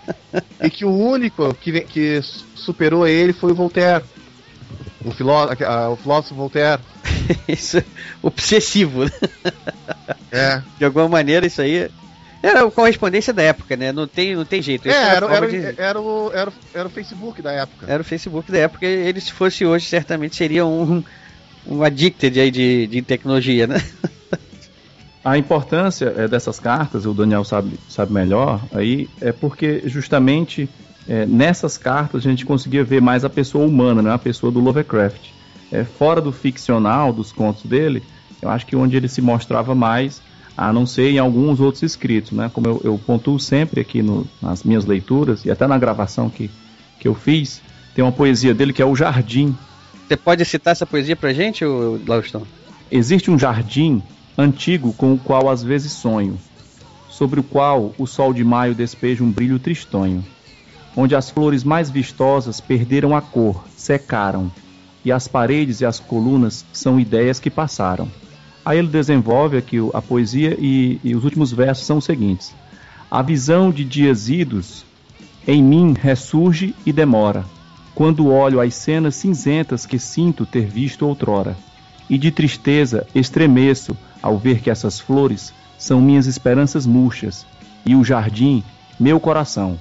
e 0.59 0.69
que 0.71 0.83
o 0.83 0.91
único 0.91 1.53
que, 1.53 1.81
que 1.81 2.21
superou 2.55 3.07
ele 3.07 3.33
foi 3.33 3.51
o 3.51 3.55
Voltaire. 3.55 4.03
O, 5.05 5.11
filó 5.11 5.47
o 5.91 5.95
filósofo 5.95 6.33
Voltaire. 6.33 6.81
isso 7.47 7.77
é 7.77 7.83
obsessivo. 8.19 9.03
É. 10.31 10.59
De 10.79 10.85
alguma 10.85 11.07
maneira, 11.07 11.45
isso 11.45 11.61
aí. 11.61 11.87
Era 12.41 12.65
a 12.65 12.71
correspondência 12.71 13.31
da 13.31 13.43
época, 13.43 13.77
né? 13.77 13.91
Não 13.91 14.07
tem, 14.07 14.35
não 14.35 14.45
tem 14.45 14.61
jeito. 14.61 14.89
É, 14.89 15.15
era, 15.15 15.25
era, 15.27 15.47
de... 15.47 15.79
era, 15.79 16.01
o, 16.01 16.31
era, 16.33 16.51
era 16.73 16.87
o 16.87 16.91
Facebook 16.91 17.41
da 17.41 17.51
época. 17.51 17.85
Era 17.87 18.01
o 18.01 18.05
Facebook 18.05 18.51
da 18.51 18.57
época. 18.57 18.85
Ele, 18.85 19.21
se 19.21 19.31
fosse 19.31 19.65
hoje, 19.65 19.85
certamente 19.85 20.35
seria 20.35 20.65
um, 20.65 21.03
um 21.67 21.83
addicted 21.83 22.39
aí 22.39 22.49
de, 22.49 22.87
de 22.87 23.01
tecnologia, 23.01 23.67
né? 23.67 23.81
A 25.23 25.37
importância 25.37 26.13
é, 26.17 26.27
dessas 26.27 26.59
cartas, 26.59 27.05
o 27.05 27.13
Daniel 27.13 27.43
sabe, 27.43 27.79
sabe 27.87 28.11
melhor, 28.11 28.59
aí 28.73 29.07
é 29.21 29.31
porque 29.31 29.83
justamente 29.85 30.67
é, 31.07 31.27
nessas 31.27 31.77
cartas 31.77 32.25
a 32.25 32.29
gente 32.29 32.43
conseguia 32.43 32.83
ver 32.83 33.01
mais 33.01 33.23
a 33.23 33.29
pessoa 33.29 33.67
humana, 33.67 34.01
né, 34.01 34.11
a 34.11 34.17
pessoa 34.17 34.51
do 34.51 34.59
Lovecraft. 34.59 35.29
É, 35.71 35.83
fora 35.83 36.19
do 36.19 36.31
ficcional, 36.31 37.13
dos 37.13 37.31
contos 37.31 37.63
dele, 37.65 38.01
eu 38.41 38.49
acho 38.49 38.65
que 38.65 38.75
onde 38.75 38.97
ele 38.97 39.07
se 39.07 39.21
mostrava 39.21 39.75
mais, 39.75 40.21
a 40.61 40.71
não 40.71 40.85
ser 40.85 41.09
em 41.09 41.17
alguns 41.17 41.59
outros 41.59 41.81
escritos, 41.81 42.33
né, 42.33 42.51
como 42.53 42.67
eu, 42.67 42.81
eu 42.83 43.01
pontuo 43.03 43.39
sempre 43.39 43.81
aqui 43.81 44.03
no, 44.03 44.27
nas 44.39 44.63
minhas 44.63 44.85
leituras 44.85 45.43
e 45.43 45.49
até 45.49 45.65
na 45.65 45.75
gravação 45.75 46.29
que, 46.29 46.51
que 46.99 47.07
eu 47.07 47.15
fiz, 47.15 47.63
tem 47.95 48.05
uma 48.05 48.11
poesia 48.11 48.53
dele 48.53 48.71
que 48.71 48.79
é 48.79 48.85
O 48.85 48.95
Jardim. 48.95 49.57
Você 50.07 50.15
pode 50.15 50.45
citar 50.45 50.73
essa 50.73 50.85
poesia 50.85 51.15
pra 51.15 51.33
gente, 51.33 51.65
Laustão? 52.07 52.43
Existe 52.91 53.31
um 53.31 53.39
jardim 53.39 54.03
antigo 54.37 54.93
com 54.93 55.13
o 55.13 55.17
qual 55.17 55.49
às 55.49 55.63
vezes 55.63 55.93
sonho, 55.93 56.37
sobre 57.09 57.39
o 57.39 57.43
qual 57.43 57.95
o 57.97 58.05
sol 58.05 58.31
de 58.31 58.43
maio 58.43 58.75
despeja 58.75 59.23
um 59.23 59.31
brilho 59.31 59.57
tristonho, 59.57 60.23
onde 60.95 61.15
as 61.15 61.31
flores 61.31 61.63
mais 61.63 61.89
vistosas 61.89 62.61
perderam 62.61 63.15
a 63.15 63.21
cor, 63.21 63.63
secaram, 63.75 64.51
e 65.03 65.11
as 65.11 65.27
paredes 65.27 65.81
e 65.81 65.85
as 65.87 65.99
colunas 65.99 66.63
são 66.71 66.99
ideias 66.99 67.39
que 67.39 67.49
passaram. 67.49 68.07
Aí 68.63 68.77
ele 68.77 68.87
desenvolve 68.87 69.57
aqui 69.57 69.77
a 69.93 70.01
poesia 70.01 70.55
e, 70.59 70.99
e 71.03 71.15
os 71.15 71.23
últimos 71.23 71.51
versos 71.51 71.85
são 71.85 71.97
os 71.97 72.05
seguintes: 72.05 72.53
A 73.09 73.21
visão 73.21 73.71
de 73.71 73.83
dias 73.83 74.29
idos 74.29 74.85
em 75.47 75.63
mim 75.63 75.95
ressurge 75.99 76.75
e 76.85 76.93
demora, 76.93 77.43
quando 77.95 78.27
olho 78.27 78.59
as 78.59 78.75
cenas 78.75 79.15
cinzentas 79.15 79.85
que 79.85 79.97
sinto 79.97 80.45
ter 80.45 80.65
visto 80.65 81.07
outrora, 81.07 81.57
e 82.09 82.17
de 82.17 82.29
tristeza 82.29 83.07
estremeço 83.15 83.97
ao 84.21 84.37
ver 84.37 84.59
que 84.59 84.69
essas 84.69 84.99
flores 84.99 85.53
são 85.77 85.99
minhas 85.99 86.27
esperanças 86.27 86.85
murchas 86.85 87.45
e 87.85 87.95
o 87.95 88.03
jardim, 88.03 88.63
meu 88.99 89.19
coração. 89.19 89.79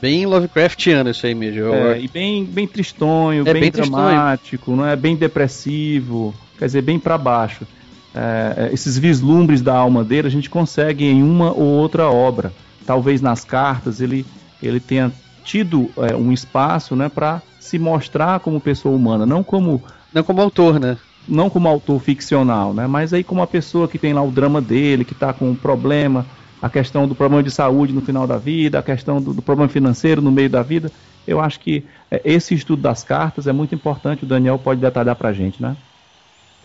Bem 0.00 0.24
Lovecraftiano 0.24 1.10
isso 1.10 1.26
aí 1.26 1.34
mesmo. 1.34 1.74
É, 1.74 2.00
e 2.00 2.08
bem, 2.08 2.44
bem 2.44 2.66
tristonho, 2.66 3.46
é 3.46 3.52
bem, 3.52 3.62
bem 3.62 3.70
dramático, 3.70 4.74
não 4.74 4.86
é 4.86 4.94
bem 4.94 5.16
depressivo, 5.16 6.34
quer 6.58 6.66
dizer, 6.66 6.82
bem 6.82 6.98
para 6.98 7.18
baixo. 7.18 7.66
É, 8.14 8.68
é, 8.68 8.74
esses 8.74 8.98
vislumbres 8.98 9.62
da 9.62 9.74
alma 9.74 10.02
dele 10.02 10.26
a 10.26 10.30
gente 10.30 10.50
consegue 10.50 11.04
em 11.04 11.22
uma 11.22 11.52
ou 11.52 11.64
outra 11.64 12.10
obra. 12.10 12.52
Talvez 12.86 13.20
nas 13.20 13.44
cartas 13.44 14.00
ele, 14.00 14.26
ele 14.62 14.80
tenha 14.80 15.12
tido 15.44 15.90
é, 15.96 16.14
um 16.16 16.32
espaço 16.32 16.96
né, 16.96 17.08
para 17.08 17.42
se 17.58 17.78
mostrar 17.78 18.40
como 18.40 18.60
pessoa 18.60 18.94
humana, 18.94 19.24
não 19.24 19.42
como. 19.42 19.82
Não 20.12 20.24
como 20.24 20.40
autor, 20.40 20.80
né? 20.80 20.98
não 21.28 21.48
como 21.48 21.68
autor 21.68 22.00
ficcional, 22.00 22.74
né? 22.74 22.86
Mas 22.86 23.12
aí 23.12 23.22
como 23.22 23.40
uma 23.40 23.46
pessoa 23.46 23.86
que 23.86 23.98
tem 23.98 24.12
lá 24.12 24.22
o 24.22 24.30
drama 24.30 24.60
dele, 24.60 25.04
que 25.04 25.12
está 25.12 25.32
com 25.32 25.48
um 25.48 25.54
problema, 25.54 26.26
a 26.60 26.68
questão 26.68 27.06
do 27.06 27.14
problema 27.14 27.42
de 27.42 27.50
saúde 27.50 27.92
no 27.92 28.00
final 28.00 28.26
da 28.26 28.36
vida, 28.36 28.78
a 28.78 28.82
questão 28.82 29.20
do, 29.20 29.32
do 29.32 29.40
problema 29.40 29.68
financeiro 29.68 30.20
no 30.20 30.32
meio 30.32 30.50
da 30.50 30.62
vida, 30.62 30.90
eu 31.26 31.40
acho 31.40 31.60
que 31.60 31.84
é, 32.10 32.20
esse 32.24 32.54
estudo 32.54 32.82
das 32.82 33.04
cartas 33.04 33.46
é 33.46 33.52
muito 33.52 33.74
importante. 33.74 34.24
O 34.24 34.26
Daniel 34.26 34.58
pode 34.58 34.80
detalhar 34.80 35.14
para 35.14 35.28
a 35.28 35.32
gente, 35.32 35.62
né? 35.62 35.76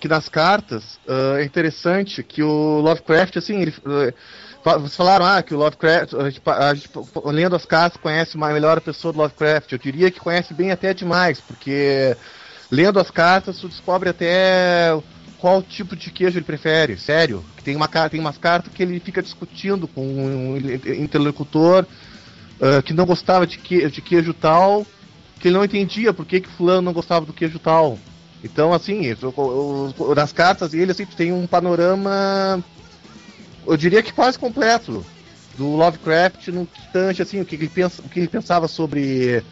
Que 0.05 0.09
nas 0.09 0.29
cartas 0.29 0.99
uh, 1.07 1.37
é 1.37 1.43
interessante 1.43 2.21
que 2.21 2.43
o 2.43 2.79
Lovecraft, 2.79 3.37
assim, 3.37 3.59
ele, 3.59 3.71
uh, 3.71 4.13
vocês 4.79 4.95
falaram 4.95 5.25
ah, 5.25 5.41
que 5.41 5.51
o 5.51 5.57
Lovecraft, 5.57 6.13
a 6.13 6.29
gente, 6.29 6.41
a 6.45 6.73
gente, 6.75 6.89
lendo 7.25 7.55
as 7.55 7.65
cartas, 7.65 7.99
conhece 7.99 8.37
melhor 8.37 8.77
a 8.77 8.81
pessoa 8.81 9.11
do 9.11 9.17
Lovecraft. 9.17 9.71
Eu 9.71 9.79
diria 9.79 10.11
que 10.11 10.19
conhece 10.19 10.53
bem 10.53 10.69
até 10.69 10.93
demais, 10.93 11.41
porque 11.41 12.15
lendo 12.69 12.99
as 12.99 13.09
cartas, 13.09 13.57
tu 13.57 13.67
descobre 13.67 14.07
até 14.07 14.95
qual 15.39 15.63
tipo 15.63 15.95
de 15.95 16.11
queijo 16.11 16.37
ele 16.37 16.45
prefere. 16.45 16.99
Sério. 16.99 17.43
Tem, 17.63 17.75
uma, 17.75 17.87
tem 18.07 18.19
umas 18.19 18.37
cartas 18.37 18.71
que 18.71 18.83
ele 18.83 18.99
fica 18.99 19.23
discutindo 19.23 19.87
com 19.87 20.05
um 20.05 20.55
interlocutor 21.01 21.83
uh, 22.59 22.83
que 22.83 22.93
não 22.93 23.07
gostava 23.07 23.47
de, 23.47 23.57
que, 23.57 23.89
de 23.89 24.03
queijo 24.03 24.35
tal, 24.35 24.85
que 25.39 25.47
ele 25.47 25.57
não 25.57 25.65
entendia 25.65 26.13
por 26.13 26.27
que, 26.27 26.41
que 26.41 26.49
fulano 26.49 26.83
não 26.83 26.93
gostava 26.93 27.25
do 27.25 27.33
queijo 27.33 27.57
tal. 27.57 27.97
Então, 28.43 28.73
assim, 28.73 29.01
nas 30.15 30.31
cartas 30.31 30.73
ele 30.73 30.91
assim, 30.91 31.05
tem 31.05 31.31
um 31.31 31.47
panorama, 31.47 32.63
eu 33.65 33.75
diria 33.75 34.03
que 34.03 34.13
quase 34.13 34.37
completo, 34.37 35.03
do 35.57 35.75
Lovecraft 35.75 36.49
no 36.49 36.65
que 36.65 36.81
tange 36.91 37.21
assim, 37.21 37.41
o 37.41 37.45
que 37.45 37.55
ele, 37.55 37.69
pensa, 37.69 38.01
o 38.03 38.09
que 38.09 38.19
ele 38.19 38.27
pensava 38.27 38.67
sobre 38.67 39.43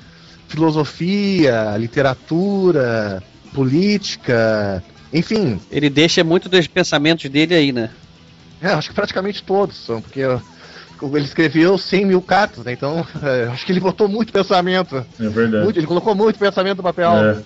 filosofia, 0.47 1.75
literatura, 1.77 3.23
política, 3.53 4.83
enfim. 5.11 5.59
Ele 5.71 5.89
deixa 5.89 6.23
muito 6.23 6.49
dos 6.49 6.67
pensamentos 6.67 7.29
dele 7.29 7.55
aí, 7.55 7.71
né? 7.71 7.89
É, 8.61 8.69
acho 8.69 8.89
que 8.89 8.95
praticamente 8.95 9.43
todos 9.43 9.75
são, 9.75 10.01
porque 10.01 10.21
ele 10.21 11.25
escreveu 11.25 11.77
100 11.77 12.05
mil 12.05 12.21
cartas, 12.21 12.63
né? 12.63 12.71
Então, 12.73 13.05
é, 13.21 13.45
acho 13.51 13.65
que 13.65 13.71
ele 13.71 13.79
botou 13.79 14.07
muito 14.07 14.31
pensamento. 14.31 15.05
É 15.19 15.27
verdade. 15.27 15.63
Muito, 15.63 15.79
ele 15.79 15.87
colocou 15.87 16.15
muito 16.15 16.39
pensamento 16.39 16.77
no 16.77 16.83
papel. 16.83 17.11
É. 17.11 17.43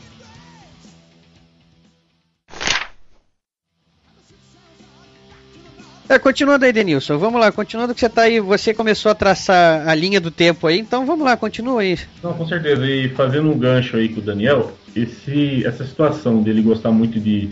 É, 6.09 6.17
continuando 6.17 6.63
aí, 6.63 6.71
Denilson, 6.71 7.17
vamos 7.17 7.39
lá, 7.41 7.51
continuando 7.51 7.93
que 7.93 7.99
você 7.99 8.07
tá 8.07 8.21
aí, 8.21 8.39
você 8.39 8.73
começou 8.73 9.11
a 9.11 9.15
traçar 9.15 9.85
a 9.89 9.93
linha 9.93 10.21
do 10.21 10.31
tempo 10.31 10.65
aí, 10.65 10.79
então 10.79 11.05
vamos 11.05 11.25
lá, 11.25 11.35
continua 11.35 11.81
aí. 11.81 11.99
Não, 12.23 12.33
com 12.33 12.47
certeza, 12.47 12.85
e 12.85 13.09
fazendo 13.09 13.51
um 13.51 13.57
gancho 13.57 13.97
aí 13.97 14.07
com 14.07 14.21
o 14.21 14.23
Daniel, 14.23 14.71
esse, 14.95 15.65
essa 15.65 15.85
situação 15.85 16.41
dele 16.41 16.61
gostar 16.61 16.91
muito 16.91 17.19
de, 17.19 17.49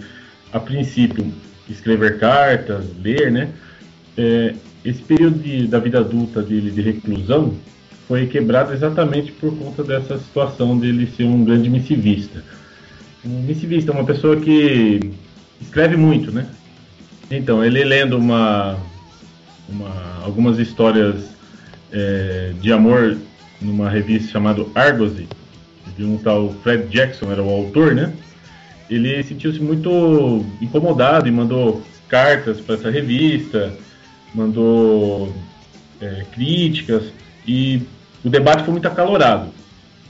a 0.54 0.60
princípio, 0.60 1.34
escrever 1.70 2.18
cartas, 2.18 2.86
ler, 3.04 3.30
né? 3.30 3.50
É, 4.18 4.54
esse 4.86 5.02
período 5.02 5.38
de, 5.40 5.68
da 5.68 5.80
vida 5.80 6.00
adulta 6.00 6.42
dele 6.42 6.72
de 6.72 6.82
reclusão 6.82 7.56
foi 8.08 8.26
quebrado 8.28 8.72
exatamente 8.72 9.34
por 9.34 9.54
conta 9.58 9.84
dessa 9.84 10.18
situação 10.18 10.78
dele 10.80 11.12
ser 11.18 11.26
um 11.26 11.44
grande 11.44 11.70
missivista. 11.70 12.42
Um 13.26 13.42
missivista 13.42 13.92
é 13.92 13.94
uma 13.94 14.06
pessoa 14.06 14.38
que 14.38 15.12
escreve 15.60 15.98
muito, 15.98 16.32
né? 16.32 16.48
Então, 17.30 17.64
ele 17.64 17.84
lendo 17.84 18.18
uma, 18.18 18.78
uma 19.68 20.22
algumas 20.24 20.60
histórias 20.60 21.30
é, 21.92 22.54
de 22.60 22.72
amor 22.72 23.18
numa 23.62 23.90
revista 23.90 24.32
chamada 24.32 24.66
Argosy, 24.76 25.28
de 25.98 26.04
um 26.04 26.18
tal 26.18 26.54
Fred 26.62 26.88
Jackson, 26.88 27.32
era 27.32 27.42
o 27.42 27.50
autor, 27.50 27.96
né? 27.96 28.14
Ele 28.90 29.24
sentiu-se 29.24 29.60
muito 29.60 30.46
incomodado 30.62 31.28
e 31.28 31.32
mandou 31.32 31.82
cartas 32.08 32.60
para 32.60 32.76
essa 32.76 32.92
revista, 32.92 33.74
mandou 34.34 35.34
é, 36.02 36.26
críticas 36.34 37.06
e 37.48 37.82
o 38.24 38.30
debate 38.30 38.64
foi 38.64 38.74
muito 38.74 38.88
acalorado. 38.88 39.50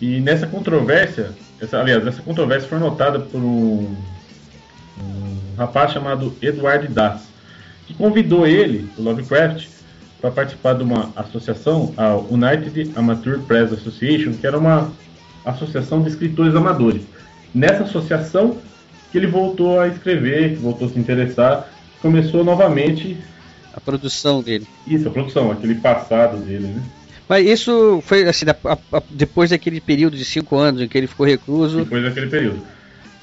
E 0.01 0.19
nessa 0.19 0.47
controvérsia, 0.47 1.31
essa, 1.61 1.79
aliás, 1.79 2.05
essa 2.05 2.21
controvérsia 2.21 2.67
foi 2.67 2.79
notada 2.79 3.19
por 3.19 3.39
um, 3.39 3.95
um 4.99 5.24
rapaz 5.55 5.91
chamado 5.91 6.35
Edward 6.41 6.87
Das, 6.87 7.21
que 7.87 7.93
convidou 7.93 8.45
ele, 8.45 8.89
o 8.97 9.01
Lovecraft, 9.01 9.67
para 10.21 10.31
participar 10.31 10.73
de 10.73 10.83
uma 10.83 11.11
associação, 11.15 11.93
a 11.97 12.15
United 12.15 12.91
Amateur 12.95 13.39
Press 13.41 13.71
Association, 13.71 14.33
que 14.33 14.47
era 14.47 14.57
uma 14.57 14.91
associação 15.45 16.01
de 16.01 16.09
escritores 16.09 16.55
amadores. 16.55 17.03
Nessa 17.53 17.83
associação 17.83 18.57
que 19.11 19.17
ele 19.17 19.27
voltou 19.27 19.79
a 19.79 19.87
escrever, 19.87 20.55
que 20.55 20.55
voltou 20.55 20.87
a 20.87 20.91
se 20.91 20.99
interessar, 20.99 21.69
começou 22.01 22.43
novamente 22.43 23.17
a 23.73 23.79
produção 23.79 24.41
dele. 24.41 24.67
Isso, 24.87 25.07
a 25.07 25.11
produção, 25.11 25.51
aquele 25.51 25.75
passado 25.75 26.37
dele, 26.37 26.67
né? 26.67 26.81
Mas 27.27 27.45
isso 27.45 28.01
foi 28.05 28.27
assim, 28.27 28.45
a, 28.47 28.97
a, 28.97 29.03
depois 29.09 29.49
daquele 29.49 29.81
período 29.81 30.15
de 30.15 30.23
cinco 30.23 30.57
anos 30.57 30.81
em 30.81 30.87
que 30.87 30.97
ele 30.97 31.07
ficou 31.07 31.25
recluso. 31.25 31.79
Depois 31.79 32.03
daquele 32.03 32.27
período. 32.27 32.61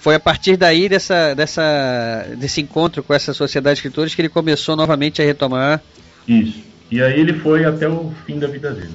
Foi 0.02 0.16
a 0.16 0.20
partir 0.20 0.56
daí 0.56 0.88
dessa, 0.88 1.32
dessa, 1.32 2.26
desse 2.36 2.60
encontro 2.60 3.04
com 3.04 3.14
essa 3.14 3.32
sociedade 3.32 3.76
de 3.76 3.78
escritores 3.78 4.12
que 4.12 4.20
ele 4.20 4.28
começou 4.28 4.74
novamente 4.74 5.22
a 5.22 5.24
retomar. 5.24 5.80
Isso. 6.26 6.60
E 6.90 7.00
aí 7.00 7.20
ele 7.20 7.34
foi 7.34 7.64
até 7.64 7.88
o 7.88 8.12
fim 8.26 8.36
da 8.36 8.48
vida 8.48 8.72
dele. 8.72 8.90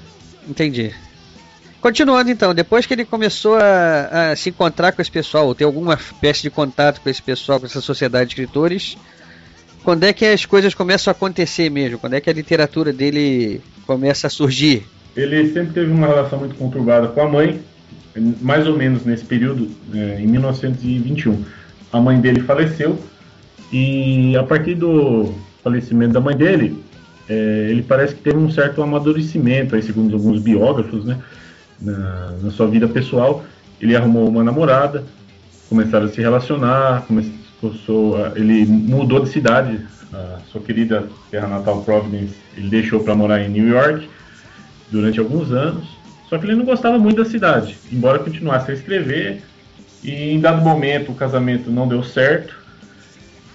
Entendi. 0.46 0.94
Continuando 1.80 2.30
então, 2.30 2.54
depois 2.54 2.86
que 2.86 2.94
ele 2.94 3.06
começou 3.06 3.56
a, 3.56 4.32
a, 4.32 4.36
se 4.36 4.50
encontrar 4.50 4.92
com 4.92 5.02
esse 5.02 5.10
pessoal, 5.10 5.48
ou 5.48 5.56
ter 5.56 5.64
alguma 5.64 5.94
espécie 5.94 6.42
de 6.42 6.50
contato 6.50 7.00
com 7.00 7.10
esse 7.10 7.22
pessoal, 7.22 7.58
com 7.58 7.68
essa 7.68 7.80
sociedade 7.80 8.26
de 8.26 8.34
escritores, 8.34 8.98
quando 9.86 10.04
é 10.04 10.12
que 10.12 10.26
as 10.26 10.46
coisas 10.46 10.74
começam 10.74 11.10
a 11.10 11.16
acontecer 11.16 11.70
mesmo? 11.70 12.00
Quando 12.00 12.16
é 12.16 12.20
que 12.20 12.30
a 12.30 12.34
literatura 12.34 12.92
dele 12.92 13.62
começa 13.86 14.28
a 14.28 14.30
surgir? 14.30 14.86
Ele 15.16 15.54
sempre 15.54 15.72
teve 15.72 15.90
uma 15.90 16.08
relação 16.08 16.38
muito 16.38 16.56
conturbada 16.56 17.08
com 17.08 17.22
a 17.22 17.30
mãe, 17.30 17.62
mais 18.42 18.68
ou 18.68 18.78
menos 18.78 19.06
nesse 19.06 19.26
período, 19.26 19.70
é, 19.94 20.22
em 20.22 20.28
1921. 20.28 21.44
A 21.92 22.00
mãe 22.00 22.20
dele 22.20 22.42
faleceu 22.42 23.00
e 23.72 24.36
a 24.38 24.44
partir 24.44 24.76
do 24.76 25.34
falecimento 25.64 26.14
da 26.14 26.22
mãe 26.22 26.36
dele, 26.36 26.82
é, 27.30 27.68
ele 27.70 27.82
parece 27.82 28.16
que 28.16 28.22
teve 28.22 28.38
um 28.38 28.50
certo 28.50 28.82
amadurecimento, 28.82 29.76
aí, 29.76 29.82
segundo 29.82 30.16
alguns 30.16 30.42
biógrafos, 30.42 31.06
né, 31.06 31.18
na, 31.82 32.32
na 32.42 32.52
sua 32.52 32.68
vida 32.68 32.88
pessoal. 32.88 33.44
Ele 33.82 33.96
arrumou 33.96 34.28
uma 34.28 34.44
namorada, 34.44 35.04
começaram 35.70 36.06
a 36.06 36.10
se 36.10 36.22
relacionar, 36.22 37.06
começou 37.06 37.38
ele 38.36 38.66
mudou 38.66 39.20
de 39.20 39.30
cidade, 39.30 39.80
a 40.14 40.40
sua 40.52 40.62
querida 40.62 41.08
terra 41.30 41.48
natal 41.48 41.82
Providence, 41.84 42.36
ele 42.56 42.70
deixou 42.70 43.00
para 43.02 43.16
morar 43.16 43.42
em 43.42 43.50
New 43.50 43.68
York 43.68 44.08
durante 44.92 45.20
alguns 45.20 45.52
anos. 45.52 45.97
Só 46.30 46.38
que 46.38 46.46
ele 46.46 46.56
não 46.56 46.66
gostava 46.66 47.00
muito 47.00 47.24
da 47.24 47.30
cidade, 47.30 47.78
embora 47.92 48.20
continuasse 48.20 48.72
a 48.72 48.74
escrever. 48.74 49.42
E 50.04 50.32
em 50.32 50.40
dado 50.40 50.62
momento 50.62 51.12
o 51.12 51.16
casamento 51.16 51.72
não 51.72 51.88
deu 51.88 52.04
certo. 52.04 52.56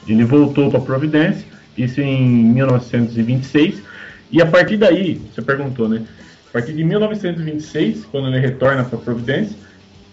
Ele 0.06 0.24
voltou 0.24 0.70
para 0.70 0.80
Providência, 0.80 1.46
isso 1.76 2.00
em 2.00 2.26
1926. 2.26 3.82
E 4.30 4.40
a 4.40 4.46
partir 4.46 4.76
daí, 4.76 5.20
você 5.32 5.42
perguntou, 5.42 5.88
né? 5.88 6.02
A 6.48 6.52
partir 6.52 6.72
de 6.72 6.82
1926, 6.84 8.06
quando 8.06 8.28
ele 8.28 8.40
retorna 8.40 8.84
para 8.84 8.98
Providência, 8.98 9.56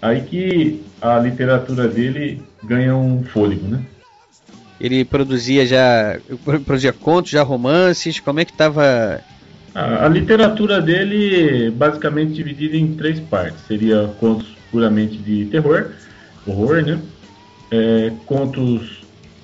aí 0.01 0.22
que 0.22 0.84
a 1.01 1.18
literatura 1.20 1.88
dele 1.88 2.41
ganha 2.64 2.95
um 2.95 3.24
fôlego, 3.24 3.68
né? 3.68 3.82
Ele 4.80 5.03
produzia 5.03 5.66
já 5.66 6.20
produzia 6.66 6.93
contos, 6.93 7.32
já 7.32 7.43
romances. 7.43 8.20
Como 8.20 8.39
é 8.39 8.45
que 8.45 8.51
estava 8.51 9.22
a, 9.74 10.06
a, 10.06 10.08
literatura 10.08 10.82
dele 10.82 11.72
basicamente 11.72 12.34
dividida 12.34 12.78
em 12.78 12.96
três 12.96 13.20
partes. 13.20 13.62
Seria 13.68 14.10
contos 14.20 14.48
puramente 14.72 15.18
de 15.18 15.46
terror, 15.46 15.92
horror, 16.46 16.82
né? 16.84 17.00
É, 17.72 18.12
contos 18.26 19.00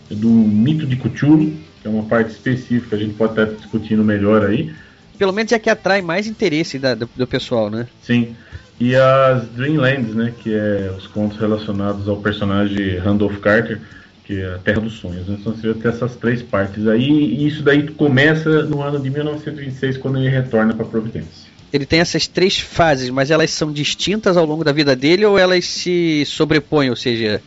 do 0.09 0.29
mito 0.29 0.85
de 0.85 0.95
Cthulhu, 0.95 1.53
que 1.81 1.87
é 1.87 1.89
uma 1.89 2.03
parte 2.03 2.31
específica, 2.31 2.95
a 2.95 2.99
gente 2.99 3.13
pode 3.13 3.33
estar 3.33 3.45
discutindo 3.45 4.03
melhor 4.03 4.45
aí. 4.45 4.73
Pelo 5.17 5.31
menos 5.31 5.51
é 5.51 5.59
que 5.59 5.69
atrai 5.69 6.01
mais 6.01 6.27
interesse 6.27 6.77
da, 6.77 6.93
do, 6.93 7.09
do 7.15 7.27
pessoal, 7.27 7.69
né? 7.69 7.87
Sim. 8.03 8.35
E 8.79 8.95
as 8.95 9.47
Dreamlands, 9.49 10.13
né? 10.13 10.33
Que 10.43 10.53
é 10.53 10.93
os 10.97 11.07
contos 11.07 11.37
relacionados 11.39 12.07
ao 12.09 12.17
personagem 12.17 12.97
Randolph 12.97 13.39
Carter 13.39 13.79
que 14.25 14.41
é 14.41 14.55
a 14.55 14.57
Terra 14.57 14.81
dos 14.81 14.93
Sonhos. 14.93 15.27
Né? 15.27 15.37
Então 15.39 15.55
você 15.55 15.71
vai 15.71 15.81
ter 15.81 15.87
essas 15.89 16.15
três 16.15 16.41
partes 16.41 16.87
aí, 16.87 17.07
e 17.07 17.47
isso 17.47 17.63
daí 17.63 17.87
começa 17.87 18.63
no 18.63 18.81
ano 18.81 18.99
de 18.99 19.09
1926, 19.09 19.97
quando 19.97 20.17
ele 20.17 20.29
retorna 20.29 20.73
para 20.73 20.85
Providência. 20.85 21.45
Ele 21.71 21.85
tem 21.85 21.99
essas 21.99 22.25
três 22.25 22.57
fases, 22.57 23.09
mas 23.09 23.31
elas 23.31 23.51
são 23.51 23.71
distintas 23.71 24.37
ao 24.37 24.45
longo 24.45 24.63
da 24.63 24.71
vida 24.71 24.95
dele 24.95 25.25
ou 25.25 25.37
elas 25.37 25.65
se 25.65 26.23
sobrepõem? 26.25 26.89
Ou 26.89 26.95
seja, 26.95 27.41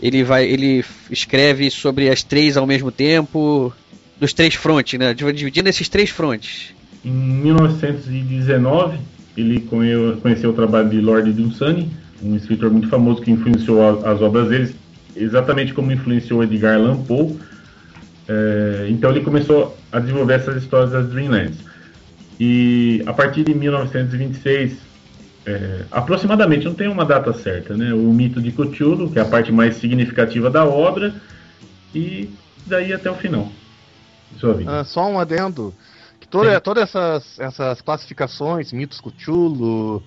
ele 0.00 0.24
vai, 0.24 0.44
ele 0.46 0.84
escreve 1.10 1.70
sobre 1.70 2.08
as 2.08 2.22
três 2.22 2.56
ao 2.56 2.66
mesmo 2.66 2.90
tempo, 2.90 3.72
dos 4.18 4.32
três 4.32 4.54
frontes, 4.54 4.98
né? 4.98 5.12
Dividindo 5.12 5.68
esses 5.68 5.88
três 5.88 6.10
frontes. 6.10 6.74
Em 7.04 7.10
1919, 7.10 8.98
ele 9.36 9.60
conheceu 10.22 10.50
o 10.50 10.54
trabalho 10.54 10.88
de 10.88 11.00
Lord 11.00 11.30
Dunsany, 11.32 11.90
um 12.22 12.36
escritor 12.36 12.70
muito 12.70 12.88
famoso 12.88 13.20
que 13.20 13.30
influenciou 13.30 14.06
as 14.06 14.22
obras 14.22 14.48
dele, 14.48 14.74
exatamente 15.16 15.72
como 15.72 15.92
influenciou 15.92 16.42
Edgar 16.42 16.76
Allan 16.76 17.02
Poe. 17.02 17.38
É, 18.26 18.86
então 18.88 19.10
ele 19.10 19.20
começou 19.20 19.76
a 19.92 19.98
desenvolver 19.98 20.34
essas 20.34 20.62
histórias 20.62 20.92
das 20.92 21.08
Dreamlands. 21.08 21.58
E 22.38 23.02
a 23.06 23.12
partir 23.12 23.44
de 23.44 23.54
1926, 23.54 24.76
é, 25.46 25.84
aproximadamente, 25.90 26.64
não 26.64 26.74
tem 26.74 26.88
uma 26.88 27.04
data 27.04 27.32
certa, 27.32 27.76
né? 27.76 27.92
O 27.92 28.12
mito 28.12 28.40
de 28.40 28.50
Cthulhu, 28.50 29.10
que 29.10 29.18
é 29.18 29.22
a 29.22 29.26
parte 29.26 29.52
mais 29.52 29.76
significativa 29.76 30.50
da 30.50 30.64
obra, 30.64 31.14
e 31.94 32.30
daí 32.66 32.92
até 32.92 33.10
o 33.10 33.14
final. 33.14 33.52
Ah, 34.66 34.84
só 34.84 35.08
um 35.08 35.18
adendo. 35.18 35.72
Que 36.18 36.26
toda, 36.26 36.60
todas 36.60 36.84
essas, 36.84 37.38
essas 37.38 37.80
classificações, 37.82 38.72
mitos 38.72 39.00
Cthulhu, 39.00 40.02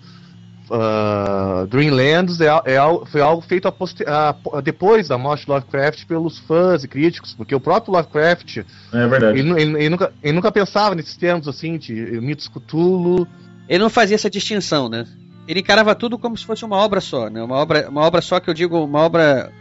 uh, 0.70 1.68
Dreamlands 1.68 2.40
é, 2.42 2.48
é, 2.48 2.80
foi 3.06 3.22
algo 3.22 3.42
feito 3.42 3.68
a 3.68 3.74
a, 4.08 4.62
depois 4.62 5.08
da 5.08 5.18
morte 5.18 5.46
de 5.46 5.52
Lovecraft 5.52 6.06
pelos 6.06 6.40
fãs 6.40 6.84
e 6.84 6.88
críticos, 6.88 7.34
porque 7.34 7.54
o 7.54 7.60
próprio 7.60 7.94
Lovecraft 7.94 8.58
é 8.58 9.08
verdade. 9.08 9.40
Ele, 9.40 9.50
ele, 9.52 9.78
ele, 9.78 9.90
nunca, 9.90 10.14
ele 10.22 10.34
nunca 10.34 10.52
pensava 10.52 10.96
nesses 10.96 11.16
termos 11.16 11.48
assim 11.48 11.78
de 11.78 11.94
mitos 12.22 12.48
Cthulhu. 12.48 13.28
Ele 13.68 13.84
não 13.84 13.90
fazia 13.90 14.16
essa 14.16 14.30
distinção, 14.30 14.88
né? 14.90 15.06
Ele 15.48 15.62
encarava 15.62 15.96
tudo 15.96 16.18
como 16.18 16.38
se 16.38 16.46
fosse 16.46 16.66
uma 16.66 16.78
obra 16.78 17.00
só, 17.00 17.30
né? 17.30 17.42
Uma 17.42 17.56
obra, 17.56 17.90
uma 17.90 18.02
obra 18.02 18.22
só 18.22 18.40
que 18.40 18.50
eu 18.50 18.54
digo, 18.54 18.84
uma 18.84 19.00
obra, 19.00 19.52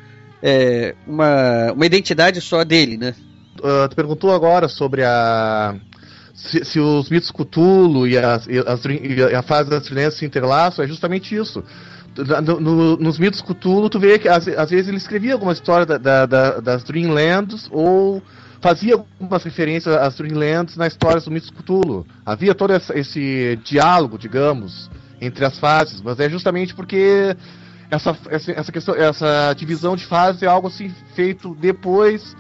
é, 0.43 0.95
uma, 1.07 1.73
uma 1.73 1.87
identidade 1.87 2.41
só 2.41 2.65
dele, 2.65 2.97
né? 2.97 3.15
Uh, 3.59 3.89
tu 3.89 3.97
perguntou 3.97 4.33
agora 4.33 4.69
sobre 4.69 5.03
a 5.03 5.75
se, 6.37 6.65
se, 6.65 6.79
os 6.79 7.09
mitos 7.09 7.31
Cthulhu 7.31 8.07
e, 8.07 8.19
as, 8.19 8.47
e, 8.47 8.59
as, 8.59 8.85
e 8.85 9.35
a 9.35 9.43
fase 9.43 9.71
das 9.71 9.83
trilhas 9.85 10.15
se 10.15 10.27
interlaçam, 10.27 10.85
é 10.85 10.89
justamente 10.89 11.35
isso. 11.35 11.65
No, 12.45 12.61
no, 12.61 12.97
nos 12.97 13.19
mitos 13.19 13.43
Cthulhu, 13.43 13.89
tu 13.89 13.99
vê 13.99 14.19
que 14.19 14.29
às, 14.29 14.47
às 14.47 14.71
vezes 14.71 14.89
ele 14.89 14.99
escrevia 14.99 15.33
alguma 15.33 15.53
história 15.53 15.85
da, 15.85 15.99
da, 15.99 16.27
da, 16.27 16.61
das 16.61 16.85
Dreamlands 16.85 17.69
ou 17.71 18.23
fazia 18.61 18.95
algumas 18.95 19.43
referências 19.43 19.95
às 19.95 20.17
Dreamlands 20.17 20.77
na 20.77 20.87
história 20.87 21.21
do 21.21 21.31
mitos 21.31 21.51
Cthulhu. 21.51 22.07
Havia 22.25 22.55
todo 22.55 22.73
esse, 22.75 22.93
esse 22.93 23.59
diálogo, 23.65 24.19
digamos, 24.19 24.91
entre 25.21 25.45
as 25.45 25.59
fases, 25.59 26.01
mas 26.03 26.21
é 26.21 26.29
justamente 26.29 26.75
porque 26.75 27.35
essa, 27.91 28.17
essa, 28.29 28.53
essa, 28.53 28.73
questão, 28.73 28.95
essa 28.95 29.55
divisão 29.55 29.97
de 29.97 30.05
fases 30.05 30.43
é 30.43 30.47
algo 30.47 30.69
assim 30.69 30.93
feito 31.15 31.55
depois 31.55 32.37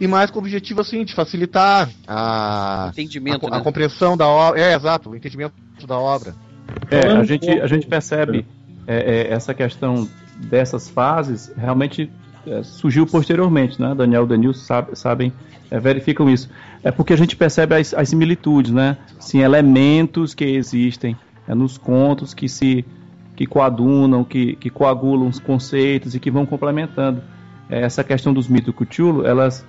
e 0.00 0.06
mais 0.06 0.30
com 0.30 0.38
o 0.38 0.42
objetivo 0.42 0.80
assim 0.80 1.04
de 1.04 1.14
facilitar 1.14 1.88
a, 2.08 2.88
entendimento, 2.90 3.46
a, 3.46 3.50
né? 3.50 3.56
a 3.58 3.60
compreensão 3.60 4.16
da 4.16 4.26
obra. 4.26 4.60
É, 4.60 4.74
exato, 4.74 5.10
o 5.10 5.16
entendimento 5.16 5.52
da 5.86 5.98
obra. 5.98 6.34
É, 6.90 7.06
a 7.08 7.24
gente, 7.24 7.50
a 7.50 7.66
gente 7.66 7.86
percebe 7.86 8.46
é, 8.86 9.28
é, 9.28 9.32
essa 9.32 9.52
questão 9.52 10.08
dessas 10.36 10.88
fases 10.88 11.52
realmente 11.56 12.10
é, 12.46 12.62
surgiu 12.62 13.06
posteriormente, 13.06 13.80
né? 13.80 13.94
Daniel 13.94 14.24
e 14.24 14.28
Danil 14.28 14.54
sabe, 14.54 14.96
sabem, 14.96 15.32
é, 15.70 15.78
verificam 15.78 16.30
isso. 16.30 16.48
É 16.82 16.90
porque 16.90 17.12
a 17.12 17.16
gente 17.16 17.36
percebe 17.36 17.76
as, 17.76 17.92
as 17.92 18.08
similitudes, 18.08 18.72
né? 18.72 18.96
Sim, 19.18 19.40
elementos 19.40 20.32
que 20.32 20.44
existem 20.44 21.16
é, 21.46 21.54
nos 21.54 21.76
contos 21.76 22.32
que 22.32 22.48
se 22.48 22.84
que 23.36 23.46
coadunam, 23.46 24.22
que, 24.22 24.54
que 24.56 24.68
coagulam 24.68 25.26
os 25.26 25.38
conceitos 25.38 26.14
e 26.14 26.20
que 26.20 26.30
vão 26.30 26.44
complementando. 26.44 27.22
É, 27.70 27.80
essa 27.80 28.04
questão 28.04 28.34
dos 28.34 28.48
mitos 28.48 28.74
Cthulhu, 28.74 29.26
elas 29.26 29.64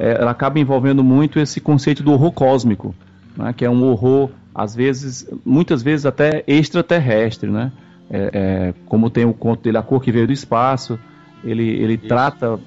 é, 0.00 0.16
ela 0.18 0.30
acaba 0.30 0.58
envolvendo 0.58 1.04
muito 1.04 1.38
esse 1.38 1.60
conceito 1.60 2.02
do 2.02 2.12
horror 2.12 2.32
cósmico, 2.32 2.94
né, 3.36 3.52
que 3.54 3.66
é 3.66 3.70
um 3.70 3.84
horror, 3.84 4.30
às 4.54 4.74
vezes, 4.74 5.28
muitas 5.44 5.82
vezes 5.82 6.06
até 6.06 6.42
extraterrestre, 6.46 7.50
né? 7.50 7.70
É, 8.12 8.30
é, 8.32 8.74
como 8.86 9.08
tem 9.10 9.24
o 9.24 9.32
conto 9.32 9.62
dele, 9.62 9.76
A 9.76 9.82
Cor 9.82 10.00
que 10.00 10.10
Veio 10.10 10.26
do 10.26 10.32
Espaço, 10.32 10.98
ele, 11.44 11.62
ele 11.62 11.96
trata, 11.96 12.58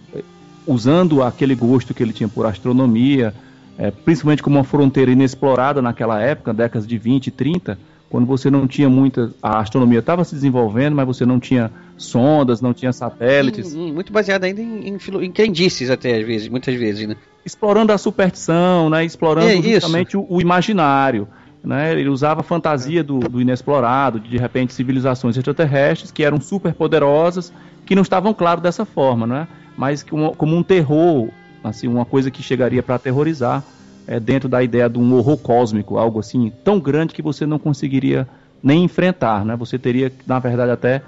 usando 0.66 1.22
aquele 1.22 1.54
gosto 1.54 1.94
que 1.94 2.02
ele 2.02 2.14
tinha 2.14 2.30
por 2.30 2.46
astronomia, 2.46 3.34
é, 3.78 3.92
principalmente 3.92 4.44
como 4.44 4.58
uma 4.58 4.64
fronteira 4.64 5.12
inexplorada 5.12 5.82
naquela 5.82 6.22
época, 6.22 6.54
décadas 6.54 6.88
de 6.88 6.98
20 6.98 7.28
e 7.28 7.32
30, 7.32 7.78
quando 8.14 8.28
você 8.28 8.52
não 8.52 8.68
tinha 8.68 8.88
muita. 8.88 9.34
A 9.42 9.60
astronomia 9.60 9.98
estava 9.98 10.24
se 10.24 10.36
desenvolvendo, 10.36 10.96
mas 10.96 11.08
você 11.08 11.26
não 11.26 11.40
tinha 11.40 11.72
sondas, 11.98 12.62
não 12.62 12.72
tinha 12.72 12.94
satélites. 12.94 13.70
Sim, 13.70 13.92
muito 13.92 14.14
baseado 14.14 14.44
ainda 14.44 14.62
em, 14.62 14.90
em, 14.90 14.98
em 15.26 15.32
crendices, 15.32 15.90
até 15.90 16.20
às 16.20 16.24
vezes, 16.24 16.48
muitas 16.48 16.76
vezes, 16.76 17.08
né? 17.08 17.16
Explorando 17.44 17.92
a 17.92 17.98
superstição, 17.98 18.88
né? 18.88 19.04
Explorando 19.04 19.48
É, 19.50 19.60
justamente 19.60 20.16
o, 20.16 20.28
o 20.30 20.40
imaginário. 20.40 21.28
Né? 21.64 22.00
Ele 22.00 22.08
usava 22.08 22.42
a 22.42 22.44
fantasia 22.44 23.04
do, 23.04 23.18
do 23.18 23.42
inexplorado, 23.42 24.20
de, 24.20 24.30
de 24.30 24.38
repente 24.38 24.76
civilizações 24.76 25.36
extraterrestres 25.36 26.12
que 26.12 26.24
eram 26.24 26.40
super 26.40 26.76
poderosas, 26.76 27.52
que 27.84 27.96
não 27.96 28.04
estavam 28.04 28.32
claro 28.32 28.62
dessa 28.62 28.86
forma, 28.86 29.26
né? 29.26 29.48
mas 29.76 30.06
uma- 30.12 30.36
como 30.36 30.56
um 30.56 30.62
terror, 30.62 31.30
assim, 31.64 31.88
uma 31.88 32.06
coisa 32.06 32.30
que 32.30 32.44
chegaria 32.44 32.84
para 32.84 32.94
aterrorizar 32.94 33.64
é, 34.08 34.20
dentro 34.20 34.50
da 34.50 34.62
ideia 34.62 34.90
de 34.90 34.98
um 34.98 35.16
horror 35.16 35.38
cósmico, 35.38 35.98
algo 35.98 36.20
assim 36.20 36.52
tão 36.64 36.80
grande 36.80 37.14
que 37.14 37.22
você 37.22 37.46
não 37.46 37.60
conseguiria 37.60 38.28
nem 38.62 38.84
enfrentar, 38.84 39.46
né? 39.46 39.56
Você 39.56 39.78
teria 39.78 40.12
na 40.26 40.40
verdade, 40.40 40.72
até 40.72 41.02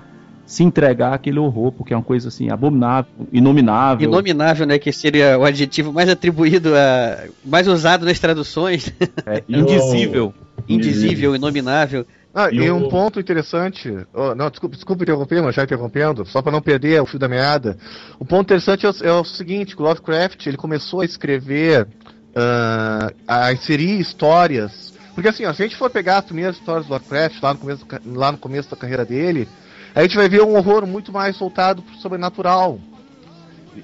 se 0.46 0.64
entregar 0.64 1.14
àquele 1.14 1.40
horror, 1.40 1.72
porque 1.72 1.94
é 1.94 1.98
uma 1.98 2.04
coisa 2.04 2.28
assim 2.28 2.50
abominável, 2.52 3.12
inominável. 3.34 4.08
Inominável, 4.08 4.68
né? 4.68 4.78
Que 4.78 4.92
seria 4.92 5.38
o 5.40 5.44
adjetivo 5.44 5.92
mais 5.92 6.08
atribuído 6.08 6.76
a. 6.76 7.24
mais 7.44 7.68
usado 7.68 8.06
nas 8.06 8.20
traduções. 8.20 8.94
É, 9.26 9.44
indizível. 9.48 10.34
Indizível, 10.68 11.36
inominável. 11.36 12.06
Ah, 12.34 12.50
e, 12.52 12.70
um 12.70 12.90
ponto 12.90 13.18
interessante. 13.20 13.90
oh, 14.14 14.36
não, 14.36 14.50
desculpa, 14.50 14.76
desculpa 14.76 15.04
interromper, 15.04 15.42
mas 15.42 15.56
já 15.56 15.64
interrompendo, 15.64 16.26
só 16.26 16.42
para 16.42 16.52
não 16.52 16.62
perder 16.62 17.02
o 17.02 17.06
fio 17.06 17.18
da 17.18 17.30
meada. 17.30 17.78
O 18.20 18.26
ponto 18.26 18.44
interessante 18.44 18.86
é 18.86 18.90
o, 18.90 18.94
é 19.04 19.12
o 19.14 19.24
seguinte: 19.24 19.74
que 19.74 19.82
o 19.82 19.86
Lovecraft 19.86 20.46
ele 20.46 20.58
começou 20.58 21.00
a 21.00 21.06
escrever, 21.06 21.88
a 23.28 23.54
inserir 23.54 24.00
histórias. 24.00 24.94
Porque 25.14 25.30
assim, 25.30 25.46
ó, 25.46 25.54
se 25.54 25.62
a 25.64 25.66
gente 25.66 25.78
for 25.78 25.90
pegar 25.90 26.18
as 26.20 26.26
primeiras 26.26 26.58
histórias 26.58 26.86
do 26.86 26.92
Lovecraft 26.94 27.42
lá 27.42 27.54
no 27.54 27.60
começo, 27.60 27.86
lá 28.06 28.32
no 28.32 28.38
começo 28.38 28.70
da 28.70 28.76
carreira 28.76 29.06
dele, 29.06 29.48
a 29.94 30.02
gente 30.02 30.16
vai 30.18 30.28
ver 30.28 30.42
um 30.44 30.56
horror 30.56 30.86
muito 30.86 31.12
mais 31.12 31.38
voltado 31.40 31.82
pro 31.82 31.96
sobrenatural. 31.98 32.80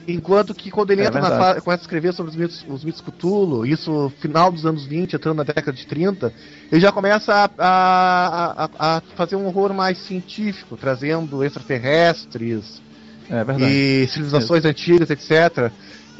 Enquanto 0.08 0.54
que 0.54 0.72
quando 0.72 0.92
ele 0.92 1.02
É 1.02 1.06
entra 1.08 1.20
verdade. 1.22 1.62
começa 1.62 1.82
a 1.82 1.84
escrever 1.84 2.14
sobre 2.14 2.30
os 2.32 2.36
mitos, 2.38 2.66
os 2.70 2.84
mitos 2.84 3.02
Cthulhu, 3.02 3.66
isso 3.66 4.12
final 4.22 4.50
dos 4.52 4.66
anos 4.66 4.86
20, 4.86 5.16
entrando 5.18 5.38
na 5.38 5.44
década 5.44 5.74
de 5.74 5.86
30, 5.86 6.34
ele 6.72 6.80
já 6.80 6.94
começa 6.94 7.34
a, 7.34 7.50
a- 7.58 8.70
a- 8.80 8.98
a 8.98 9.02
fazer 9.16 9.36
um 9.36 9.46
horror 9.48 9.74
mais 9.74 9.98
científico, 9.98 10.78
trazendo 10.78 11.44
extraterrestres 11.44 12.82
É 13.30 13.44
e 13.60 14.08
civilizações 14.08 14.64
antigas, 14.64 15.10
etc. 15.10 15.72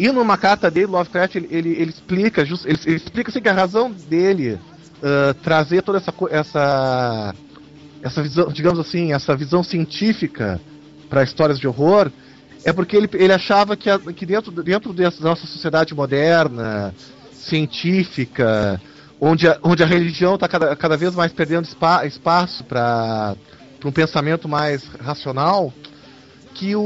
E 0.02 0.12
numa 0.12 0.36
carta 0.36 0.72
dele, 0.72 0.88
Lovecraft, 0.88 1.36
ele, 1.36 1.48
ele, 1.52 1.70
ele 1.80 1.92
explica, 1.92 2.44
just, 2.44 2.66
ele, 2.66 2.80
ele 2.88 2.96
explica 2.96 3.30
assim, 3.30 3.40
que 3.40 3.48
a 3.50 3.54
razão 3.54 3.92
dele 3.92 4.58
ah, 5.04 5.36
trazer 5.44 5.84
toda 5.84 6.00
essa, 6.00 6.12
essa, 6.32 7.36
essa 8.02 8.24
visão, 8.24 8.48
digamos 8.48 8.80
assim, 8.80 9.14
essa 9.14 9.36
visão 9.36 9.62
científica 9.62 10.60
para 11.08 11.22
histórias 11.22 11.60
de 11.60 11.68
horror 11.68 12.12
é 12.64 12.74
porque 12.74 12.98
ele, 12.98 13.08
ele 13.14 13.32
achava 13.32 13.78
que, 13.78 13.92
a- 13.92 14.00
que 14.00 14.26
dentro, 14.26 14.52
dentro 14.64 14.92
dessa 14.92 15.24
nossa 15.24 15.46
sociedade 15.46 15.94
moderna, 15.94 16.96
científica, 17.36 18.82
onde 19.20 19.48
a, 19.48 19.60
onde 19.62 19.84
a 19.84 19.86
religião 19.86 20.34
está 20.34 20.48
cada, 20.48 20.76
cada 20.76 20.98
vez 20.98 21.14
mais 21.14 21.32
perdendo 21.32 21.68
spa- 21.68 22.08
espaço 22.08 22.64
para 22.64 23.36
um 23.86 23.92
pensamento 23.92 24.50
mais 24.50 24.84
racional, 25.00 25.72
que 26.54 26.76
o, 26.76 26.82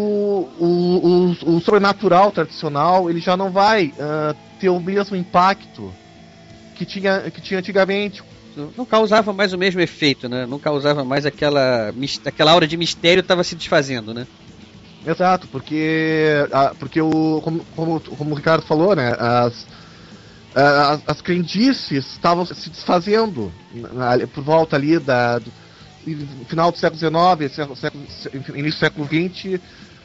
o, 0.59 1.35
o, 1.43 1.55
o 1.55 1.59
sobrenatural 1.61 2.31
tradicional 2.31 3.09
ele 3.09 3.19
já 3.19 3.35
não 3.35 3.51
vai 3.51 3.93
ah, 3.99 4.35
ter 4.59 4.69
o 4.69 4.79
mesmo 4.79 5.15
impacto 5.15 5.93
que 6.75 6.85
tinha, 6.85 7.31
que 7.31 7.41
tinha 7.41 7.59
antigamente. 7.59 8.23
Não 8.77 8.85
causava 8.85 9.33
mais 9.33 9.51
o 9.51 9.57
mesmo 9.57 9.81
efeito, 9.81 10.29
né? 10.29 10.45
Não 10.45 10.57
causava 10.57 11.03
mais 11.03 11.25
aquela, 11.25 11.93
aquela 12.25 12.51
aura 12.51 12.65
de 12.65 12.77
mistério 12.77 13.19
estava 13.19 13.43
se 13.43 13.53
desfazendo, 13.53 14.13
né? 14.13 14.25
Exato, 15.05 15.47
porque, 15.47 16.47
ah, 16.51 16.73
porque 16.79 16.99
o, 17.01 17.41
como, 17.43 17.65
como, 17.75 17.99
como 17.99 18.31
o 18.31 18.35
Ricardo 18.35 18.65
falou, 18.65 18.95
né, 18.95 19.15
as, 19.19 19.67
as, 20.55 21.01
as 21.05 21.21
crendices 21.21 22.07
estavam 22.07 22.43
se 22.43 22.71
desfazendo 22.71 23.53
por 24.33 24.43
volta 24.43 24.75
ali 24.75 24.97
da, 24.97 25.39
final 26.47 26.71
do 26.71 26.77
século 26.77 26.99
XIX, 26.99 27.53
século, 27.53 27.75
século, 27.75 28.03
início 28.57 28.79
do 28.79 28.79
século 28.79 29.07
XX, 29.07 29.59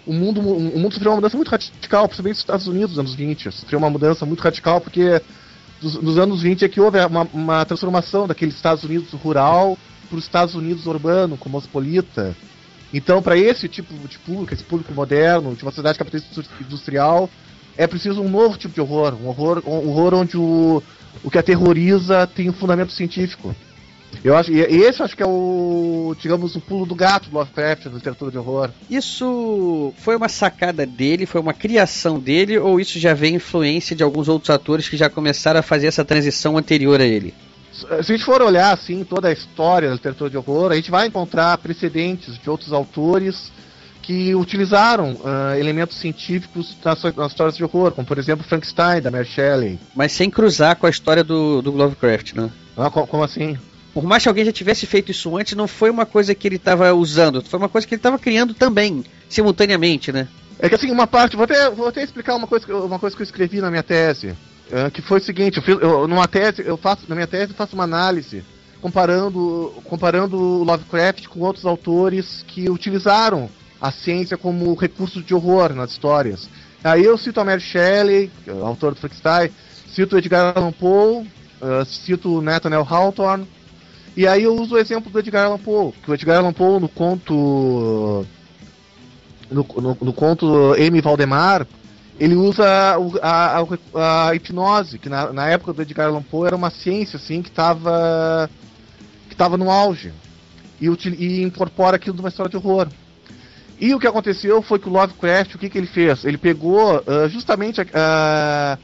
o 0.06 0.12
mundo, 0.12 0.40
o 0.40 0.78
mundo 0.78 0.92
sofreu 0.92 1.12
uma 1.12 1.16
mudança 1.16 1.36
muito 1.36 1.50
radical, 1.50 2.08
principalmente 2.08 2.36
nos 2.36 2.42
Estados 2.42 2.66
Unidos 2.66 2.90
nos 2.90 2.98
anos 2.98 3.14
20, 3.14 3.52
sofreu 3.52 3.78
uma 3.78 3.90
mudança 3.90 4.24
muito 4.24 4.40
radical 4.40 4.80
porque 4.80 5.20
dos, 5.80 5.94
nos 6.00 6.18
anos 6.18 6.42
20 6.42 6.64
é 6.64 6.68
que 6.68 6.80
houve 6.80 6.98
uma, 7.04 7.28
uma 7.32 7.64
transformação 7.64 8.26
daquele 8.26 8.52
Estados 8.52 8.84
Unidos 8.84 9.10
rural 9.12 9.78
para 10.08 10.18
os 10.18 10.24
Estados 10.24 10.54
Unidos 10.54 10.86
urbano, 10.86 11.36
cosmopolita. 11.36 12.36
Então, 12.92 13.22
para 13.22 13.38
esse 13.38 13.68
tipo 13.68 13.94
de 14.08 14.18
público, 14.18 14.52
esse 14.52 14.64
público 14.64 14.92
moderno, 14.92 15.54
de 15.54 15.62
uma 15.62 15.70
sociedade 15.70 15.98
capitalista 15.98 16.42
industrial, 16.60 17.30
é 17.76 17.86
preciso 17.86 18.20
um 18.20 18.28
novo 18.28 18.58
tipo 18.58 18.74
de 18.74 18.80
horror, 18.80 19.14
um 19.14 19.28
horror, 19.28 19.62
um 19.64 19.88
horror 19.88 20.14
onde 20.14 20.36
o, 20.36 20.82
o 21.22 21.30
que 21.30 21.38
aterroriza 21.38 22.26
tem 22.26 22.50
um 22.50 22.52
fundamento 22.52 22.92
científico. 22.92 23.54
Eu 24.22 24.36
acho, 24.36 24.52
e 24.52 24.60
esse 24.60 25.02
acho 25.02 25.16
que 25.16 25.22
é 25.22 25.26
o, 25.26 26.14
digamos, 26.20 26.54
o 26.56 26.60
pulo 26.60 26.84
do 26.84 26.94
gato 26.94 27.30
do 27.30 27.36
Lovecraft 27.38 27.86
na 27.86 27.92
literatura 27.92 28.30
de 28.30 28.38
horror. 28.38 28.70
Isso 28.90 29.94
foi 29.98 30.16
uma 30.16 30.28
sacada 30.28 30.84
dele, 30.84 31.26
foi 31.26 31.40
uma 31.40 31.54
criação 31.54 32.18
dele, 32.18 32.58
ou 32.58 32.78
isso 32.80 32.98
já 32.98 33.14
vem 33.14 33.36
influência 33.36 33.94
de 33.96 34.02
alguns 34.02 34.28
outros 34.28 34.50
atores 34.50 34.88
que 34.88 34.96
já 34.96 35.08
começaram 35.08 35.60
a 35.60 35.62
fazer 35.62 35.86
essa 35.86 36.04
transição 36.04 36.58
anterior 36.58 37.00
a 37.00 37.04
ele? 37.04 37.32
Se 37.72 37.86
a 37.88 38.02
gente 38.02 38.24
for 38.24 38.42
olhar 38.42 38.72
assim 38.72 39.04
toda 39.04 39.28
a 39.28 39.32
história 39.32 39.88
da 39.88 39.94
literatura 39.94 40.28
de 40.28 40.36
horror, 40.36 40.72
a 40.72 40.76
gente 40.76 40.90
vai 40.90 41.06
encontrar 41.06 41.56
precedentes 41.58 42.36
de 42.38 42.50
outros 42.50 42.72
autores 42.72 43.50
que 44.02 44.34
utilizaram 44.34 45.16
ah, 45.24 45.56
elementos 45.58 45.96
científicos 45.98 46.76
nas, 46.84 47.02
nas 47.16 47.30
histórias 47.30 47.56
de 47.56 47.62
horror, 47.64 47.92
como 47.92 48.06
por 48.06 48.18
exemplo 48.18 48.44
Frankenstein 48.44 49.00
da 49.00 49.10
Mary 49.10 49.26
Shelley. 49.26 49.78
Mas 49.94 50.12
sem 50.12 50.28
cruzar 50.28 50.76
com 50.76 50.86
a 50.86 50.90
história 50.90 51.22
do, 51.22 51.62
do 51.62 51.70
Lovecraft, 51.70 52.34
né? 52.34 52.50
Ah, 52.76 52.90
co- 52.90 53.06
como 53.06 53.22
assim? 53.22 53.56
Por 53.92 54.04
mais 54.04 54.22
que 54.22 54.28
alguém 54.28 54.44
já 54.44 54.52
tivesse 54.52 54.86
feito 54.86 55.10
isso 55.10 55.36
antes, 55.36 55.56
não 55.56 55.66
foi 55.66 55.90
uma 55.90 56.06
coisa 56.06 56.34
que 56.34 56.46
ele 56.46 56.56
estava 56.56 56.92
usando, 56.94 57.42
foi 57.42 57.58
uma 57.58 57.68
coisa 57.68 57.86
que 57.86 57.94
ele 57.94 57.98
estava 57.98 58.18
criando 58.18 58.54
também, 58.54 59.04
simultaneamente, 59.28 60.12
né? 60.12 60.28
É 60.58 60.68
que 60.68 60.74
assim, 60.74 60.90
uma 60.90 61.06
parte, 61.06 61.36
vou 61.36 61.44
até, 61.44 61.68
vou 61.70 61.88
até 61.88 62.02
explicar 62.02 62.36
uma 62.36 62.46
coisa, 62.46 62.66
uma 62.76 62.98
coisa 62.98 63.16
que 63.16 63.22
eu 63.22 63.24
escrevi 63.24 63.60
na 63.60 63.70
minha 63.70 63.82
tese, 63.82 64.34
eh, 64.70 64.90
que 64.90 65.02
foi 65.02 65.18
o 65.18 65.22
seguinte, 65.22 65.56
eu 65.56 65.62
fiz, 65.62 65.76
eu, 65.80 66.06
numa 66.06 66.28
tese, 66.28 66.62
eu 66.64 66.76
faço, 66.76 67.02
na 67.08 67.14
minha 67.14 67.26
tese 67.26 67.52
eu 67.52 67.56
faço 67.56 67.74
uma 67.74 67.84
análise 67.84 68.44
comparando, 68.80 69.72
comparando 69.84 70.36
o 70.36 70.64
Lovecraft 70.64 71.26
com 71.28 71.40
outros 71.40 71.64
autores 71.66 72.44
que 72.46 72.70
utilizaram 72.70 73.50
a 73.80 73.90
ciência 73.90 74.36
como 74.36 74.74
recurso 74.74 75.22
de 75.22 75.34
horror 75.34 75.74
nas 75.74 75.92
histórias. 75.92 76.48
Aí 76.84 77.04
eu 77.04 77.16
cito 77.18 77.40
a 77.40 77.44
Mary 77.44 77.60
Shelley, 77.60 78.30
o 78.46 78.64
autor 78.64 78.94
do 78.94 79.00
Frankenstein, 79.00 79.50
cito 79.94 80.16
Edgar 80.16 80.56
Allan 80.56 80.72
Poe, 80.72 81.26
eh, 81.60 81.84
cito 81.84 82.40
Nathaniel 82.40 82.86
Hawthorne, 82.88 83.46
e 84.20 84.26
aí 84.26 84.42
eu 84.42 84.54
uso 84.54 84.74
o 84.74 84.78
exemplo 84.78 85.10
do 85.10 85.18
Edgar 85.18 85.46
Allan 85.46 85.58
Poe, 85.58 85.92
que 86.02 86.10
o 86.10 86.14
Edgar 86.14 86.36
Allan 86.38 86.52
Poe 86.52 86.78
no 86.78 86.88
conto 86.88 88.26
no, 89.50 89.66
no, 89.80 89.96
no 89.98 90.12
conto 90.12 90.74
M. 90.76 91.00
Valdemar, 91.00 91.66
ele 92.18 92.34
usa 92.34 92.64
a, 93.22 93.60
a- 93.60 94.28
a 94.28 94.34
hipnose, 94.34 94.98
que 94.98 95.08
na, 95.08 95.32
na 95.32 95.48
época 95.48 95.72
do 95.72 95.80
Edgar 95.80 96.08
Allan 96.08 96.22
Poe 96.22 96.46
era 96.46 96.54
uma 96.54 96.68
ciência 96.68 97.16
assim 97.16 97.40
que 97.40 97.48
estava 97.48 98.50
que 99.28 99.32
estava 99.34 99.56
no 99.56 99.70
auge 99.70 100.12
e, 100.78 100.86
e 100.88 101.42
incorpora 101.42 101.96
aquilo 101.96 102.16
numa 102.16 102.28
história 102.28 102.50
de 102.50 102.56
horror. 102.58 102.88
E 103.80 103.94
o 103.94 103.98
que 103.98 104.06
aconteceu 104.06 104.60
foi 104.60 104.78
que 104.78 104.86
o 104.88 104.92
Lovecraft, 104.92 105.54
o 105.54 105.58
que, 105.58 105.70
que 105.70 105.78
ele 105.78 105.86
fez? 105.86 106.26
Ele 106.26 106.36
pegou 106.36 107.02
ah, 107.06 107.26
justamente 107.28 107.80
a- 107.80 107.86
a- 107.94 108.78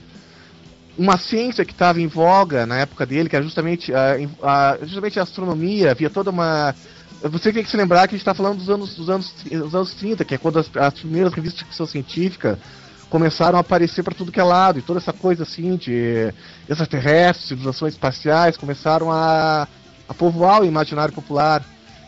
uma 0.99 1.17
ciência 1.19 1.65
que 1.65 1.73
estava 1.73 2.01
em 2.01 2.07
voga 2.07 2.65
na 2.67 2.79
época 2.79 3.05
dele, 3.05 3.29
que 3.29 3.37
era 3.37 3.45
justamente 3.45 3.93
a, 3.95 4.17
a- 4.43 4.79
justamente 4.83 5.19
a 5.21 5.23
astronomia, 5.23 5.91
havia 5.91 6.09
toda 6.11 6.31
uma. 6.31 6.75
Você 7.23 7.53
tem 7.53 7.63
que 7.65 7.71
se 7.71 7.77
lembrar 7.77 8.07
que 8.07 8.15
a 8.15 8.19
gente 8.19 8.23
está 8.23 8.35
falando 8.35 8.59
dos 8.59 8.69
anos, 8.71 8.95
dos, 8.95 9.09
anos, 9.11 9.33
dos 9.51 9.75
anos 9.75 9.95
30, 9.95 10.25
que 10.25 10.35
é 10.35 10.39
quando 10.39 10.59
as, 10.59 10.71
as 10.77 10.95
primeiras 10.95 11.33
revistas 11.33 11.61
de 11.61 11.65
ficção 11.65 11.87
científica 11.87 12.59
começaram 13.09 13.57
a 13.57 13.61
aparecer 13.61 14.03
para 14.03 14.15
tudo 14.15 14.33
que 14.33 14.41
é 14.41 14.43
lado, 14.43 14.79
e 14.79 14.83
toda 14.83 14.99
essa 14.99 15.13
coisa 15.13 15.43
assim 15.45 15.77
de 15.77 16.33
extraterrestres, 16.69 17.49
civilizações 17.49 17.95
espaciais 17.95 18.57
começaram 18.57 19.11
a, 19.11 19.67
a 20.09 20.15
povoar 20.15 20.61
o 20.63 20.65
imaginário 20.65 21.15
popular. 21.15 21.65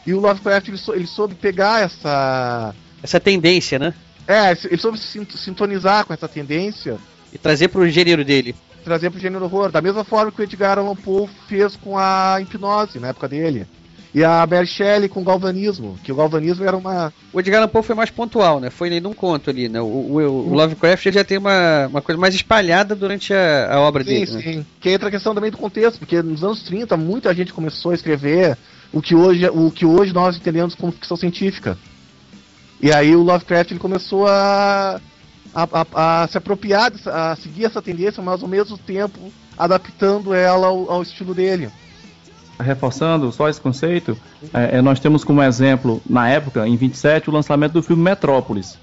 E 0.07 0.13
o 0.13 0.21
Lovecraft 0.21 0.69
ele, 0.69 0.77
sou- 0.79 0.95
ele 0.95 1.07
soube 1.07 1.35
pegar 1.35 1.83
essa. 1.83 2.75
Essa 3.03 3.21
tendência, 3.21 3.79
né? 3.79 3.95
É, 4.27 4.51
ele 4.65 4.77
soube 4.81 4.99
se 4.99 5.07
sint- 5.07 5.37
sintonizar 5.37 6.05
com 6.05 6.13
essa 6.13 6.29
tendência 6.29 6.99
E 7.33 7.39
trazer 7.39 7.69
pro 7.69 7.89
gênero 7.89 8.25
dele. 8.25 8.55
Trazer 8.89 9.11
pro 9.11 9.21
gênero 9.21 9.45
horror, 9.45 9.71
da 9.71 9.81
mesma 9.83 10.03
forma 10.05 10.33
que 10.33 10.41
o 10.41 10.45
Edgar 10.45 10.79
Allan 10.79 10.97
Poe 10.97 11.29
fez 11.49 11.77
com 11.77 11.97
a 11.99 12.39
hipnose 12.41 12.99
na 12.99 13.09
época 13.09 13.29
dele. 13.29 13.67
E 14.15 14.25
a 14.25 14.47
Mary 14.51 14.67
Shelley 14.67 15.07
com 15.09 15.21
o 15.21 15.25
galvanismo, 15.25 15.99
que 16.03 16.11
o 16.11 16.15
galvanismo 16.17 16.65
era 16.65 16.75
uma. 16.77 17.13
O 17.31 17.39
Edgar 17.39 17.59
Allan 17.61 17.69
Poe 17.69 17.83
foi 17.83 17.95
mais 17.95 18.09
pontual, 18.11 18.59
né? 18.59 18.71
Foi 18.71 18.89
num 19.01 19.13
conto 19.13 19.51
ali, 19.51 19.69
né? 19.69 19.81
O, 19.83 19.85
o- 19.85 20.49
o 20.51 20.55
Lovecraft 20.55 21.11
já 21.13 21.23
tem 21.23 21.37
uma, 21.37 21.87
uma 21.89 22.01
coisa 22.01 22.19
mais 22.19 22.35
espalhada 22.35 22.95
durante 22.97 23.35
a, 23.35 23.75
a 23.75 23.81
obra 23.81 24.03
Sim, 24.03 24.09
dele. 24.25 24.33
né? 24.33 24.41
sim. 24.43 24.67
Que 24.81 24.91
entra 24.91 25.09
a 25.09 25.11
questão 25.11 25.35
também 25.35 25.51
do 25.51 25.59
contexto, 25.59 25.99
porque 25.99 26.23
nos 26.23 26.43
anos 26.43 26.63
30 26.63 26.97
muita 26.97 27.35
gente 27.35 27.53
começou 27.53 27.91
a 27.91 27.95
escrever 27.95 28.57
o 28.93 29.03
que 29.03 29.15
hoje, 29.15 29.47
o 29.51 29.71
que 29.71 29.85
hoje 29.85 30.15
nós 30.15 30.37
entendemos 30.39 30.75
como 30.75 30.91
ficção 30.91 31.17
científica. 31.17 31.77
E 32.81 32.91
aí 32.93 33.15
o 33.15 33.23
Lovecraft 33.23 33.73
ele 33.73 33.81
começou 33.81 34.27
a, 34.27 35.01
a, 35.59 35.87
a, 35.93 36.23
a 36.23 36.29
se 36.29 36.39
apropriar, 36.39 36.93
a 37.07 37.35
seguir 37.37 37.65
essa 37.65 37.83
tendência, 37.83 38.23
mas 38.23 38.43
ao 38.43 38.49
mesmo 38.49 38.79
tempo 38.79 39.19
adaptando 39.59 40.33
ela 40.33 40.69
ao, 40.69 40.91
ao 40.91 41.03
estilo 41.03 41.35
dele. 41.35 41.69
Reforçando 42.61 43.31
só 43.33 43.49
esse 43.49 43.61
conceito, 43.61 44.17
é, 44.53 44.79
é 44.79 44.83
nós 44.83 45.01
temos 45.01 45.25
como 45.25 45.43
exemplo, 45.43 46.01
na 46.09 46.29
época, 46.29 46.67
em 46.67 46.77
27, 46.77 47.29
o 47.29 47.33
lançamento 47.33 47.73
do 47.73 47.83
filme 47.83 48.03
Metrópolis. 48.03 48.79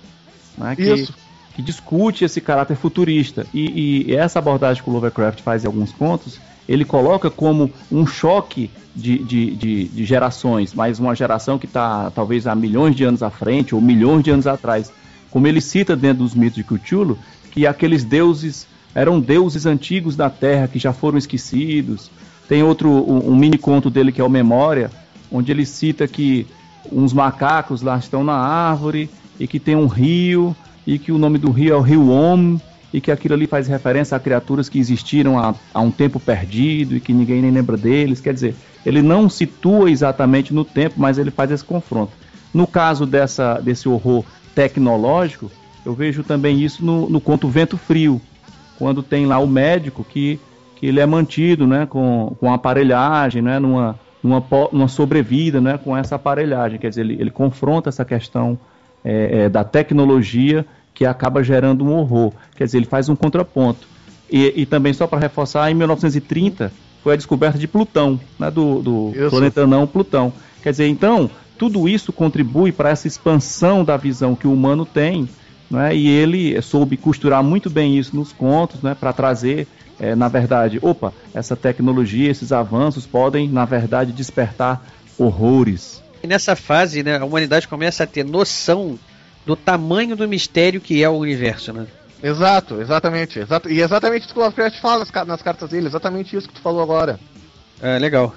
Né, 0.58 0.76
que, 0.76 1.08
que 1.56 1.62
discute 1.62 2.26
esse 2.26 2.42
caráter 2.42 2.76
futurista. 2.76 3.46
E, 3.54 4.08
e, 4.10 4.16
essa 4.16 4.40
abordagem 4.40 4.84
que 4.84 4.90
o 4.90 4.94
Lovecraft 4.94 5.42
faz 5.42 5.64
em 5.64 5.68
alguns 5.68 5.92
pontos, 5.92 6.40
ele 6.68 6.84
coloca 6.84 7.30
como 7.30 7.72
um 7.92 8.06
choque 8.06 8.70
de, 8.96 9.18
de, 9.20 9.56
de, 9.56 9.84
de 9.86 10.06
gerações, 10.06 10.74
mas 10.74 11.00
uma 11.00 11.16
geração 11.16 11.58
que 11.58 11.66
está 11.66 12.10
talvez 12.12 12.48
há 12.48 12.56
milhões 12.56 12.96
de 12.96 13.04
anos 13.04 13.22
à 13.22 13.30
frente, 13.30 13.76
ou 13.76 13.82
milhões 13.82 14.24
de 14.24 14.32
anos 14.32 14.48
atrás. 14.48 14.92
Como 15.36 15.48
ele 15.48 15.60
cita 15.60 15.98
dentro 15.98 16.20
dos 16.24 16.34
mitos 16.34 16.56
de 16.56 16.64
Cthulhu, 16.64 17.20
que 17.52 17.68
aqueles 17.68 18.06
deuses 18.06 18.66
eram 18.96 19.20
deuses 19.20 19.66
antigos 19.66 20.16
da 20.16 20.30
Terra 20.30 20.70
que 20.70 20.80
já 20.80 20.94
foram 20.94 21.18
esquecidos. 21.18 22.10
Tem 22.48 22.64
outro, 22.64 22.90
um, 22.90 23.32
um 23.32 23.36
mini 23.36 23.58
conto 23.58 23.90
dele 23.90 24.14
que 24.14 24.22
é 24.22 24.24
o 24.24 24.30
Memória, 24.30 24.90
onde 25.30 25.52
ele 25.52 25.66
cita 25.66 26.08
que 26.08 26.48
uns 26.90 27.12
macacos 27.12 27.82
lá 27.82 27.98
estão 27.98 28.24
na 28.24 28.32
árvore 28.32 29.10
e 29.38 29.46
que 29.46 29.60
tem 29.60 29.76
um 29.76 29.88
rio 29.88 30.56
e 30.88 30.98
que 30.98 31.12
o 31.12 31.18
nome 31.18 31.38
do 31.38 31.52
rio 31.52 31.74
é 31.74 31.78
o 31.78 31.82
Rio 31.82 32.10
Om 32.12 32.58
e 32.94 33.02
que 33.02 33.12
aquilo 33.12 33.34
ali 33.34 33.46
faz 33.46 33.68
referência 33.68 34.16
a 34.16 34.20
criaturas 34.22 34.70
que 34.70 34.80
existiram 34.80 35.38
há, 35.38 35.54
há 35.74 35.82
um 35.82 35.92
tempo 35.92 36.18
perdido 36.18 36.96
e 36.96 37.02
que 37.02 37.12
ninguém 37.12 37.42
nem 37.42 37.52
lembra 37.52 37.76
deles. 37.76 38.22
Quer 38.22 38.34
dizer, 38.34 38.56
ele 38.86 39.02
não 39.02 39.30
situa 39.30 39.92
exatamente 39.92 40.54
no 40.54 40.64
tempo, 40.64 40.96
mas 40.96 41.18
ele 41.18 41.30
faz 41.30 41.52
esse 41.52 41.66
confronto. 41.66 42.14
No 42.54 42.66
caso 42.66 43.06
dessa, 43.06 43.56
desse 43.56 43.90
horror 43.90 44.24
tecnológico, 44.56 45.52
eu 45.86 45.94
vejo 45.94 46.24
também 46.24 46.60
isso 46.62 46.84
no, 46.84 47.08
no 47.10 47.22
conto 47.22 47.48
Vento 47.48 47.78
Frio, 47.78 48.20
quando 48.80 49.04
tem 49.04 49.26
lá 49.26 49.38
o 49.38 49.48
médico 49.48 50.04
que, 50.04 50.40
que 50.76 50.88
ele 50.88 51.00
é 51.00 51.06
mantido 51.06 51.68
né, 51.68 51.86
com, 51.86 52.36
com 52.40 52.52
aparelhagem, 52.52 53.42
né, 53.42 53.60
numa, 53.60 54.00
numa, 54.24 54.44
numa 54.72 54.88
sobrevida 54.88 55.62
né, 55.62 55.78
com 55.78 55.96
essa 55.96 56.16
aparelhagem. 56.16 56.80
Quer 56.80 56.90
dizer, 56.90 57.02
ele, 57.02 57.18
ele 57.20 57.30
confronta 57.30 57.90
essa 57.90 58.04
questão 58.04 58.58
é, 59.04 59.44
é, 59.44 59.50
da 59.50 59.64
tecnologia 59.64 60.66
que 60.94 61.06
acaba 61.06 61.44
gerando 61.44 61.86
um 61.86 61.94
horror. 61.94 62.34
Quer 62.56 62.66
dizer, 62.66 62.78
ele 62.78 62.86
faz 62.86 63.08
um 63.08 63.16
contraponto. 63.16 63.88
E, 64.32 64.54
e 64.56 64.66
também, 64.66 64.94
só 64.94 65.06
para 65.06 65.20
reforçar, 65.20 65.70
em 65.70 65.76
1930 65.76 66.72
foi 67.04 67.14
a 67.14 67.16
descoberta 67.16 67.60
de 67.60 67.68
Plutão, 67.68 68.20
né, 68.40 68.50
do, 68.50 68.82
do 68.82 69.14
planeta 69.30 69.68
não 69.68 69.86
Plutão. 69.86 70.34
Quer 70.64 70.72
dizer, 70.72 70.88
então, 70.88 71.30
tudo 71.58 71.88
isso 71.88 72.14
contribui 72.14 72.72
para 72.72 72.90
essa 72.90 73.08
expansão 73.08 73.84
da 73.84 73.98
visão 73.98 74.36
que 74.36 74.48
o 74.48 74.54
humano 74.54 74.86
tem 74.86 75.28
né? 75.70 75.96
E 75.96 76.08
ele 76.08 76.62
soube 76.62 76.98
costurar 76.98 77.44
muito 77.44 77.70
bem 77.70 77.98
isso 77.98 78.16
nos 78.16 78.32
contos, 78.32 78.82
né? 78.82 78.96
Para 78.98 79.14
trazer, 79.14 79.68
é, 80.00 80.16
na 80.16 80.28
verdade, 80.28 80.80
opa, 80.82 81.14
essa 81.34 81.56
tecnologia, 81.56 82.30
esses 82.30 82.52
avanços 82.52 83.06
podem, 83.06 83.50
na 83.50 83.66
verdade, 83.66 84.12
despertar 84.12 84.86
horrores. 85.18 86.02
E 86.24 86.28
nessa 86.28 86.56
fase, 86.56 87.04
né, 87.04 87.18
a 87.18 87.26
humanidade 87.26 87.68
começa 87.68 88.04
a 88.04 88.08
ter 88.08 88.24
noção 88.24 88.98
do 89.46 89.56
tamanho 89.56 90.16
do 90.16 90.28
mistério 90.28 90.82
que 90.82 91.04
é 91.04 91.10
o 91.10 91.14
universo, 91.14 91.72
né? 91.72 91.86
Exato, 92.22 92.82
exatamente. 92.82 93.40
Exato, 93.40 93.70
e 93.70 93.82
exatamente 93.82 94.24
isso 94.24 94.34
que 94.34 94.40
o 94.40 94.44
Lovecraft 94.44 94.80
fala 94.80 95.00
nas, 95.00 95.28
nas 95.28 95.42
cartas 95.42 95.70
dele, 95.70 95.88
exatamente 95.88 96.36
isso 96.36 96.48
que 96.48 96.56
tu 96.56 96.62
falou 96.62 96.82
agora. 96.82 97.20
É, 97.82 98.00
legal. 98.00 98.34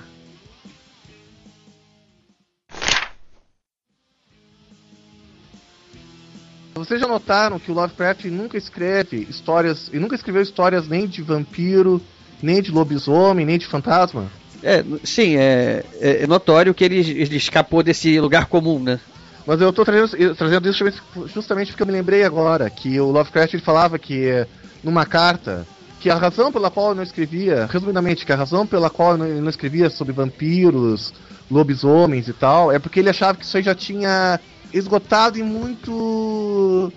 Vocês 6.78 7.00
já 7.00 7.08
notaram 7.08 7.58
que 7.58 7.70
o 7.70 7.74
Lovecraft 7.74 8.24
nunca 8.26 8.56
escreve 8.56 9.26
histórias. 9.28 9.90
E 9.92 9.98
nunca 9.98 10.14
escreveu 10.14 10.42
histórias 10.42 10.86
nem 10.86 11.06
de 11.06 11.22
vampiro, 11.22 12.00
nem 12.42 12.62
de 12.62 12.70
lobisomem, 12.70 13.44
nem 13.44 13.58
de 13.58 13.66
fantasma? 13.66 14.26
É, 14.62 14.84
sim, 15.04 15.36
é, 15.36 15.84
é, 16.00 16.22
é 16.22 16.26
notório 16.26 16.74
que 16.74 16.84
ele, 16.84 16.98
ele, 16.98 17.36
escapou 17.36 17.82
desse 17.82 18.18
lugar 18.20 18.46
comum, 18.46 18.78
né? 18.78 19.00
Mas 19.46 19.60
eu 19.60 19.72
tô 19.72 19.84
trazendo, 19.84 20.34
trazendo 20.34 20.68
isso 20.68 20.84
justamente 21.32 21.70
porque 21.72 21.82
eu 21.82 21.86
me 21.86 21.92
lembrei 21.92 22.22
agora 22.24 22.68
que 22.68 23.00
o 23.00 23.10
Lovecraft 23.10 23.54
ele 23.54 23.62
falava 23.62 23.98
que 23.98 24.46
numa 24.82 25.06
carta 25.06 25.66
que 26.00 26.10
a 26.10 26.16
razão 26.16 26.52
pela 26.52 26.70
qual 26.70 26.90
eu 26.90 26.94
não 26.94 27.02
escrevia, 27.02 27.66
resumidamente, 27.66 28.24
que 28.24 28.32
a 28.32 28.36
razão 28.36 28.66
pela 28.66 28.88
qual 28.88 29.16
eu 29.16 29.42
não 29.42 29.48
escrevia 29.48 29.90
sobre 29.90 30.12
vampiros, 30.12 31.12
lobisomens 31.50 32.28
e 32.28 32.32
tal, 32.32 32.70
é 32.70 32.78
porque 32.78 33.00
ele 33.00 33.10
achava 33.10 33.36
que 33.36 33.44
isso 33.44 33.56
aí 33.56 33.62
já 33.62 33.74
tinha 33.74 34.38
esgotado 34.72 35.38
e 35.38 35.42
muito. 35.42 36.92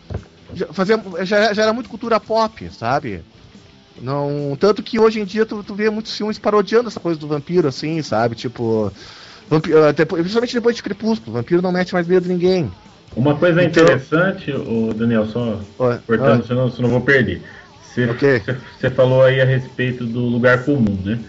Já, 0.54 0.68
fazia, 0.68 1.02
já, 1.24 1.54
já 1.54 1.64
era 1.64 1.74
muito 1.74 1.90
cultura 1.90 2.20
pop, 2.20 2.70
sabe? 2.72 3.22
Não, 4.02 4.58
tanto 4.60 4.82
que 4.82 5.00
hoje 5.00 5.20
em 5.20 5.26
dia 5.26 5.46
tu, 5.46 5.64
tu 5.64 5.76
vê 5.76 5.90
muitos 5.90 6.16
filmes 6.16 6.40
parodiando 6.40 6.88
essa 6.88 7.00
coisa 7.00 7.20
do 7.20 7.28
vampiro, 7.28 7.68
assim, 7.68 8.02
sabe? 8.02 8.36
Tipo. 8.36 8.92
Vampiro, 9.50 9.80
eh, 9.80 9.94
depois, 9.94 10.22
principalmente 10.22 10.54
depois 10.54 10.76
de 10.76 10.84
Crepúsculo, 10.84 11.34
vampiro 11.34 11.62
não 11.62 11.74
mete 11.74 11.94
mais 11.94 12.08
medo 12.08 12.24
de 12.24 12.30
ninguém. 12.30 12.72
Uma 13.16 13.36
coisa 13.36 13.62
então, 13.62 13.84
interessante, 13.84 14.52
o 14.52 14.94
Daniel, 14.94 15.28
só 15.28 15.60
cortando, 16.08 16.48
senão, 16.48 16.72
senão 16.72 16.90
vou 16.90 17.02
perder. 17.02 17.42
Você 17.84 18.06
okay. 18.10 18.42
falou 18.96 19.24
aí 19.24 19.42
a 19.42 19.46
respeito 19.46 20.06
do 20.06 20.22
lugar 20.22 20.64
comum, 20.64 20.98
né? 21.04 21.20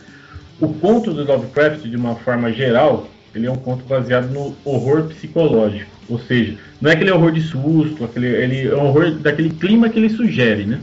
O 0.60 0.72
conto 0.72 1.12
do 1.12 1.24
Lovecraft, 1.24 1.82
de 1.82 1.96
uma 1.96 2.14
forma 2.14 2.52
geral, 2.52 3.08
ele 3.34 3.46
é 3.46 3.50
um 3.50 3.56
conto 3.56 3.84
baseado 3.84 4.30
no 4.30 4.54
horror 4.64 5.04
psicológico. 5.04 5.90
Ou 6.08 6.18
seja, 6.18 6.58
não 6.80 6.90
é 6.90 6.94
aquele 6.94 7.10
horror 7.10 7.32
de 7.32 7.40
susto, 7.40 8.04
aquele, 8.04 8.26
ele 8.26 8.68
é 8.68 8.76
um 8.76 8.86
horror 8.86 9.12
daquele 9.12 9.50
clima 9.50 9.88
que 9.88 9.98
ele 9.98 10.10
sugere, 10.10 10.66
né? 10.66 10.80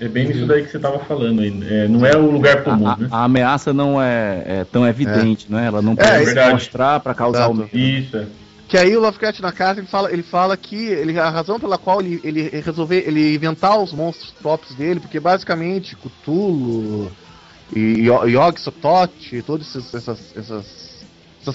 É 0.00 0.06
bem 0.06 0.30
isso 0.30 0.46
daí 0.46 0.62
que 0.62 0.70
você 0.70 0.76
estava 0.76 1.00
falando 1.00 1.40
aí. 1.40 1.52
É, 1.68 1.88
não 1.88 2.06
é 2.06 2.16
o 2.16 2.30
lugar 2.30 2.62
comum, 2.62 2.86
a, 2.86 2.96
né? 2.96 3.08
A 3.10 3.24
ameaça 3.24 3.72
não 3.72 4.00
é, 4.00 4.44
é 4.46 4.64
tão 4.64 4.86
evidente, 4.86 5.46
é. 5.50 5.54
né? 5.54 5.66
Ela 5.66 5.82
não 5.82 5.94
é, 5.94 6.24
pode 6.24 6.38
é, 6.38 6.52
mostrar 6.52 7.00
para 7.00 7.14
causar 7.14 7.48
o 7.48 7.54
medo. 7.54 7.76
Isso, 7.76 8.16
é. 8.16 8.26
Que 8.68 8.76
aí 8.76 8.94
o 8.94 9.00
Lovecraft 9.00 9.40
na 9.40 9.50
casa 9.50 9.80
ele 9.80 9.88
fala, 9.88 10.12
ele 10.12 10.22
fala 10.22 10.56
que 10.56 10.76
ele, 10.76 11.18
a 11.18 11.30
razão 11.30 11.58
pela 11.58 11.78
qual 11.78 12.00
ele, 12.00 12.20
ele 12.22 12.60
resolveu 12.60 12.98
ele 12.98 13.34
inventar 13.34 13.80
os 13.80 13.92
monstros 13.94 14.30
próprios 14.30 14.74
dele, 14.74 15.00
porque 15.00 15.18
basicamente 15.18 15.96
Cthulhu 15.96 17.10
e 17.74 18.06
Yog 18.06 18.60
Sothoth, 18.60 19.10
todas 19.46 19.68
essas, 19.74 19.94
essas, 19.94 20.36
essas 20.36 20.87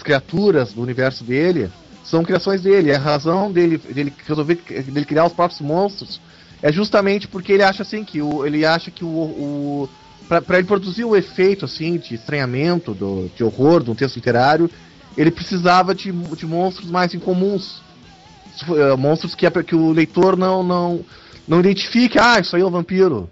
criaturas 0.02 0.74
do 0.74 0.82
universo 0.82 1.24
dele, 1.24 1.70
são 2.04 2.24
criações 2.24 2.62
dele. 2.62 2.94
A 2.94 3.00
razão 3.00 3.52
dele, 3.52 3.78
dele 3.78 4.14
resolver 4.26 4.56
dele 4.56 5.06
criar 5.06 5.26
os 5.26 5.34
próprios 5.34 5.62
monstros 5.62 6.20
é 6.62 6.72
justamente 6.72 7.28
porque 7.28 7.52
ele 7.52 7.64
acha 7.64 7.84
assim 7.84 8.04
que 8.04 8.22
o, 8.22 8.46
ele 8.46 8.66
acha 8.66 8.90
que 8.90 9.04
o, 9.04 9.08
o 9.08 9.90
para 10.28 10.58
ele 10.58 10.68
produzir 10.68 11.04
o 11.04 11.16
efeito 11.16 11.66
assim 11.66 11.98
de 11.98 12.16
estranhamento, 12.16 12.94
do, 12.94 13.30
de 13.36 13.44
horror 13.44 13.84
de 13.84 13.92
um 13.92 13.96
texto 13.96 14.16
literário, 14.16 14.70
ele 15.18 15.30
precisava 15.30 15.94
de, 15.94 16.12
de 16.12 16.46
monstros 16.46 16.90
mais 16.90 17.14
incomuns, 17.14 17.82
uh, 18.68 18.98
monstros 18.98 19.36
que, 19.36 19.50
que 19.64 19.76
o 19.76 19.92
leitor 19.92 20.38
não 20.38 20.64
não 20.64 21.06
não 21.48 21.60
identifique. 21.60 22.18
Ah, 22.18 22.40
isso 22.40 22.56
aí 22.56 22.62
é 22.62 22.66
um 22.66 22.72
vampiro. 22.72 23.30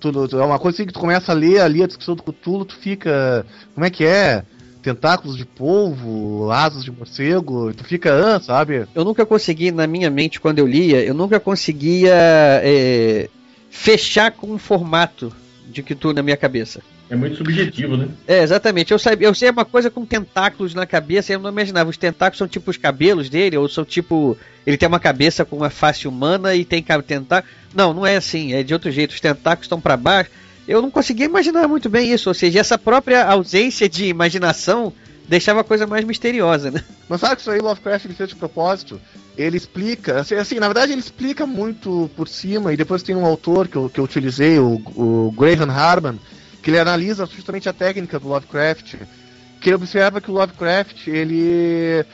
Tudo, 0.00 0.40
é 0.40 0.44
uma 0.44 0.58
coisa 0.58 0.76
assim 0.76 0.86
que 0.86 0.92
tu 0.92 0.98
começa 0.98 1.30
a 1.30 1.34
ler 1.34 1.60
ali 1.60 1.82
a 1.82 1.86
descrição 1.86 2.16
do 2.16 2.22
Cthulhu, 2.22 2.64
tu 2.64 2.74
fica. 2.74 3.46
Como 3.74 3.86
é 3.86 3.90
que 3.90 4.04
é? 4.04 4.44
Tentáculos 4.82 5.36
de 5.36 5.44
polvo, 5.44 6.50
asas 6.50 6.84
de 6.84 6.90
morcego, 6.90 7.72
tu 7.72 7.84
fica, 7.84 8.36
ah, 8.36 8.40
sabe? 8.40 8.86
Eu 8.94 9.04
nunca 9.04 9.24
consegui, 9.24 9.70
na 9.70 9.86
minha 9.86 10.10
mente, 10.10 10.40
quando 10.40 10.58
eu 10.58 10.66
lia, 10.66 11.02
eu 11.02 11.14
nunca 11.14 11.38
conseguia 11.38 12.12
é, 12.14 13.28
fechar 13.70 14.32
com 14.32 14.48
um 14.48 14.58
formato 14.58 15.32
de 15.66 15.82
que 15.82 15.94
tu 15.94 16.12
na 16.12 16.22
minha 16.22 16.36
cabeça. 16.36 16.82
É 17.08 17.14
muito 17.14 17.36
subjetivo, 17.36 17.96
né? 17.96 18.08
É, 18.26 18.42
exatamente. 18.42 18.90
Eu, 18.90 18.98
sabia, 18.98 19.28
eu 19.28 19.34
sei 19.34 19.50
uma 19.50 19.66
coisa 19.66 19.90
com 19.90 20.04
tentáculos 20.04 20.72
na 20.74 20.86
cabeça 20.86 21.30
e 21.30 21.34
eu 21.34 21.40
não 21.40 21.50
imaginava. 21.50 21.90
Os 21.90 21.96
tentáculos 21.98 22.38
são 22.38 22.48
tipo 22.48 22.70
os 22.70 22.78
cabelos 22.78 23.28
dele, 23.28 23.56
ou 23.56 23.68
são 23.68 23.84
tipo. 23.84 24.36
Ele 24.66 24.78
tem 24.78 24.88
uma 24.88 24.98
cabeça 24.98 25.44
com 25.44 25.56
uma 25.56 25.68
face 25.68 26.08
humana 26.08 26.54
e 26.54 26.64
tem 26.64 26.82
tentáculos. 26.82 27.54
Não, 27.74 27.92
não 27.92 28.06
é 28.06 28.16
assim, 28.16 28.54
é 28.54 28.62
de 28.62 28.72
outro 28.72 28.90
jeito. 28.90 29.10
Os 29.10 29.20
tentáculos 29.20 29.66
estão 29.66 29.78
para 29.78 29.96
baixo 29.96 30.30
eu 30.66 30.80
não 30.80 30.90
conseguia 30.90 31.26
imaginar 31.26 31.66
muito 31.68 31.88
bem 31.88 32.12
isso. 32.12 32.28
Ou 32.28 32.34
seja, 32.34 32.60
essa 32.60 32.78
própria 32.78 33.24
ausência 33.24 33.88
de 33.88 34.06
imaginação 34.06 34.92
deixava 35.28 35.60
a 35.60 35.64
coisa 35.64 35.86
mais 35.86 36.04
misteriosa, 36.04 36.70
né? 36.70 36.82
Mas 37.08 37.20
sabe 37.20 37.36
que 37.36 37.42
isso 37.42 37.50
aí 37.50 37.60
Lovecraft 37.60 38.04
ele 38.04 38.14
fez 38.14 38.28
de 38.28 38.36
propósito? 38.36 39.00
Ele 39.36 39.56
explica, 39.56 40.20
assim, 40.20 40.34
assim, 40.34 40.58
na 40.58 40.68
verdade 40.68 40.92
ele 40.92 41.00
explica 41.00 41.46
muito 41.46 42.10
por 42.16 42.28
cima, 42.28 42.72
e 42.72 42.76
depois 42.76 43.02
tem 43.02 43.16
um 43.16 43.24
autor 43.24 43.66
que 43.66 43.76
eu, 43.76 43.88
que 43.88 43.98
eu 43.98 44.04
utilizei, 44.04 44.58
o, 44.58 44.82
o 44.94 45.32
Graham 45.32 45.70
Harman, 45.70 46.18
que 46.62 46.70
ele 46.70 46.78
analisa 46.78 47.24
justamente 47.26 47.68
a 47.68 47.72
técnica 47.72 48.18
do 48.18 48.28
Lovecraft, 48.28 48.96
que 49.60 49.68
ele 49.70 49.76
observa 49.76 50.20
que 50.20 50.30
o 50.30 50.34
Lovecraft, 50.34 51.06
ele... 51.06 52.04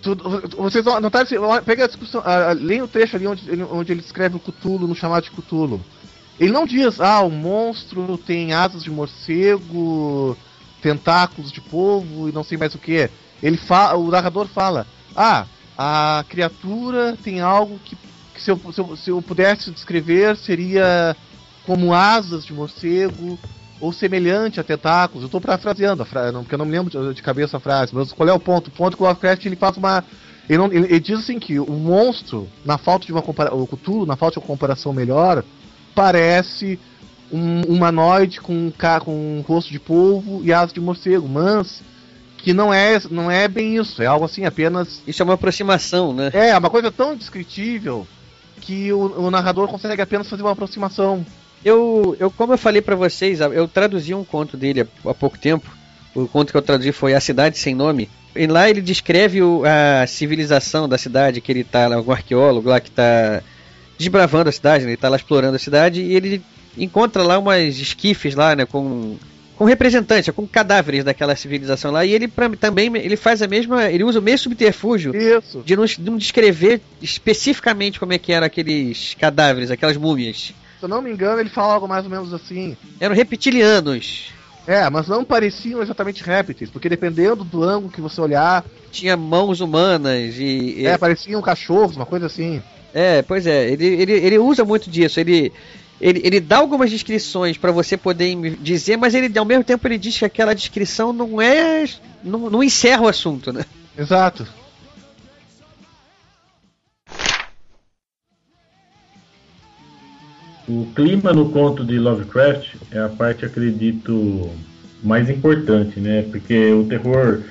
Tudo, 0.00 0.22
vocês 0.58 0.84
notaram, 0.84 1.26
pega 1.64 1.84
a 1.84 1.88
discussão, 1.88 2.22
leia 2.60 2.84
o 2.84 2.88
trecho 2.88 3.16
ali 3.16 3.26
onde, 3.26 3.50
onde 3.62 3.90
ele 3.90 4.00
escreve 4.00 4.36
o 4.36 4.38
Cthulhu 4.38 4.86
no 4.86 4.94
chamado 4.94 5.24
de 5.24 5.30
Cthulhu. 5.30 5.80
Ele 6.38 6.52
não 6.52 6.66
diz, 6.66 7.00
ah, 7.00 7.20
o 7.20 7.30
monstro 7.30 8.18
tem 8.18 8.52
asas 8.52 8.82
de 8.82 8.90
morcego, 8.90 10.36
tentáculos 10.84 11.50
de 11.50 11.62
polvo 11.62 12.28
e 12.28 12.32
não 12.32 12.44
sei 12.44 12.58
mais 12.58 12.74
o 12.74 12.78
que. 12.78 13.08
ele 13.42 13.56
fa 13.56 13.96
o 13.96 14.10
narrador 14.10 14.46
fala: 14.46 14.86
Ah, 15.16 15.46
a 15.78 16.24
criatura 16.28 17.16
tem 17.22 17.40
algo 17.40 17.78
que, 17.82 17.96
que 18.34 18.42
se, 18.42 18.50
eu, 18.50 18.60
se, 18.70 18.80
eu, 18.80 18.96
se 18.96 19.10
eu 19.10 19.22
pudesse 19.22 19.70
descrever 19.70 20.36
seria 20.36 21.16
como 21.64 21.94
asas 21.94 22.44
de 22.44 22.52
morcego 22.52 23.38
ou 23.80 23.92
semelhante 23.92 24.60
a 24.60 24.64
tentáculos. 24.64 25.22
Eu 25.22 25.26
estou 25.26 25.40
parafraseando 25.40 26.02
a 26.02 26.06
porque 26.06 26.54
eu 26.54 26.58
não 26.58 26.66
me 26.66 26.72
lembro 26.72 27.14
de, 27.14 27.22
cabeça 27.22 27.56
a 27.56 27.60
frase, 27.60 27.94
mas 27.94 28.12
qual 28.12 28.28
é 28.28 28.32
o 28.32 28.38
ponto? 28.38 28.68
O 28.68 28.70
ponto 28.70 28.94
é 28.94 28.96
que 28.96 29.02
o 29.02 29.06
Lovecraft 29.06 29.46
ele 29.46 29.56
faz 29.56 29.76
uma. 29.78 30.04
Ele, 30.46 30.58
não, 30.58 30.70
ele, 30.70 31.00
diz 31.00 31.20
assim 31.20 31.38
que 31.38 31.58
o 31.58 31.72
monstro, 31.72 32.46
na 32.62 32.76
falta 32.76 33.06
de 33.06 33.12
uma 33.12 33.22
comparação. 33.22 33.58
O 33.58 33.66
Cthulhu, 33.66 34.04
na 34.04 34.16
falta 34.16 34.34
de 34.34 34.40
uma 34.40 34.46
comparação 34.46 34.92
melhor, 34.92 35.42
parece 35.94 36.78
um 37.32 37.62
humanoide 37.62 38.40
com, 38.40 38.72
com 39.04 39.38
um 39.38 39.40
rosto 39.40 39.70
de 39.72 39.80
polvo 39.80 40.40
e 40.44 40.52
asas 40.52 40.72
de 40.72 40.80
morcego, 40.80 41.28
mas 41.28 41.82
que 42.38 42.52
não 42.52 42.72
é, 42.72 43.00
não 43.10 43.30
é 43.30 43.48
bem 43.48 43.76
isso, 43.76 44.02
é 44.02 44.06
algo 44.06 44.26
assim 44.26 44.44
apenas. 44.44 45.02
Isso 45.06 45.22
é 45.22 45.24
uma 45.24 45.34
aproximação, 45.34 46.12
né? 46.12 46.30
É, 46.32 46.50
é 46.50 46.58
uma 46.58 46.68
coisa 46.68 46.92
tão 46.92 47.16
descritível 47.16 48.06
que 48.60 48.92
o, 48.92 49.26
o 49.26 49.30
narrador 49.30 49.66
consegue 49.66 50.02
apenas 50.02 50.28
fazer 50.28 50.42
uma 50.42 50.52
aproximação. 50.52 51.24
Eu, 51.64 52.14
eu 52.20 52.30
como 52.30 52.52
eu 52.52 52.58
falei 52.58 52.82
para 52.82 52.94
vocês, 52.94 53.40
eu 53.40 53.66
traduzi 53.66 54.12
um 54.14 54.24
conto 54.24 54.56
dele 54.56 54.82
há, 54.82 55.10
há, 55.10 55.14
pouco 55.14 55.38
tempo. 55.38 55.74
O 56.14 56.28
conto 56.28 56.50
que 56.50 56.56
eu 56.56 56.62
traduzi 56.62 56.92
foi 56.92 57.14
A 57.14 57.20
Cidade 57.20 57.58
Sem 57.58 57.74
Nome. 57.74 58.10
E 58.36 58.46
lá 58.46 58.68
ele 58.68 58.82
descreve 58.82 59.42
o, 59.42 59.62
a 59.64 60.06
civilização 60.06 60.88
da 60.88 60.98
cidade, 60.98 61.40
que 61.40 61.50
ele 61.50 61.64
tá, 61.64 61.92
algum 61.94 62.12
arqueólogo 62.12 62.68
lá 62.68 62.78
que 62.78 62.90
tá 62.90 63.42
desbravando 63.98 64.48
a 64.48 64.52
cidade, 64.52 64.84
né? 64.84 64.90
ele 64.90 64.96
tá 64.96 65.08
lá 65.08 65.16
explorando 65.16 65.56
a 65.56 65.58
cidade 65.58 66.02
e 66.02 66.14
ele 66.14 66.42
encontra 66.76 67.22
lá 67.22 67.38
umas 67.38 67.78
esquifes 67.78 68.34
lá, 68.34 68.54
né, 68.56 68.66
com 68.66 69.16
com 69.56 69.64
representantes, 69.64 70.34
com 70.34 70.46
cadáveres 70.46 71.04
daquela 71.04 71.36
civilização 71.36 71.92
lá, 71.92 72.04
e 72.04 72.12
ele 72.12 72.26
pra, 72.26 72.50
também 72.50 72.90
ele 72.96 73.16
faz 73.16 73.40
a 73.40 73.46
mesma, 73.46 73.84
ele 73.84 74.02
usa 74.02 74.18
o 74.18 74.22
mesmo 74.22 74.38
subterfúgio 74.44 75.14
Isso. 75.14 75.62
de 75.64 75.76
não, 75.76 75.84
de 75.84 76.00
não 76.00 76.16
descrever 76.16 76.80
especificamente 77.00 78.00
como 78.00 78.12
é 78.12 78.18
que 78.18 78.32
eram 78.32 78.46
aqueles 78.46 79.14
cadáveres, 79.14 79.70
aquelas 79.70 79.96
múmias. 79.96 80.52
Se 80.78 80.84
eu 80.84 80.88
não 80.88 81.00
me 81.00 81.10
engano, 81.10 81.40
ele 81.40 81.50
fala 81.50 81.74
algo 81.74 81.86
mais 81.86 82.04
ou 82.04 82.10
menos 82.10 82.34
assim. 82.34 82.76
Eram 82.98 83.14
reptilianos. 83.14 84.32
É, 84.66 84.88
mas 84.88 85.06
não 85.08 85.24
pareciam 85.24 85.82
exatamente 85.82 86.24
répteis, 86.24 86.70
porque 86.70 86.88
dependendo 86.88 87.44
do 87.44 87.62
ângulo 87.62 87.92
que 87.92 88.00
você 88.00 88.20
olhar. 88.20 88.64
Tinha 88.90 89.16
mãos 89.16 89.60
humanas 89.60 90.36
e. 90.38 90.86
É, 90.86 90.96
pareciam 90.96 91.42
cachorros, 91.42 91.96
uma 91.96 92.06
coisa 92.06 92.26
assim. 92.26 92.62
É, 92.94 93.22
pois 93.22 93.44
é, 93.44 93.70
ele, 93.70 93.84
ele, 93.84 94.12
ele 94.12 94.38
usa 94.38 94.64
muito 94.64 94.88
disso. 94.88 95.18
Ele, 95.18 95.52
ele, 96.00 96.20
ele 96.22 96.38
dá 96.38 96.58
algumas 96.58 96.88
descrições 96.90 97.58
para 97.58 97.72
você 97.72 97.96
poder 97.96 98.56
dizer, 98.60 98.96
mas 98.96 99.14
ele 99.14 99.36
ao 99.36 99.44
mesmo 99.44 99.64
tempo 99.64 99.86
ele 99.88 99.98
diz 99.98 100.16
que 100.16 100.24
aquela 100.24 100.54
descrição 100.54 101.12
não 101.12 101.42
é. 101.42 101.84
não, 102.22 102.48
não 102.48 102.62
encerra 102.62 103.02
o 103.02 103.08
assunto, 103.08 103.52
né? 103.52 103.64
Exato. 103.98 104.46
O 110.66 110.86
clima 110.94 111.32
no 111.32 111.50
conto 111.50 111.84
de 111.84 111.98
Lovecraft 111.98 112.76
é 112.90 112.98
a 112.98 113.08
parte, 113.08 113.44
acredito, 113.44 114.50
mais 115.02 115.28
importante, 115.28 116.00
né? 116.00 116.22
Porque 116.22 116.72
o 116.72 116.84
terror 116.84 117.42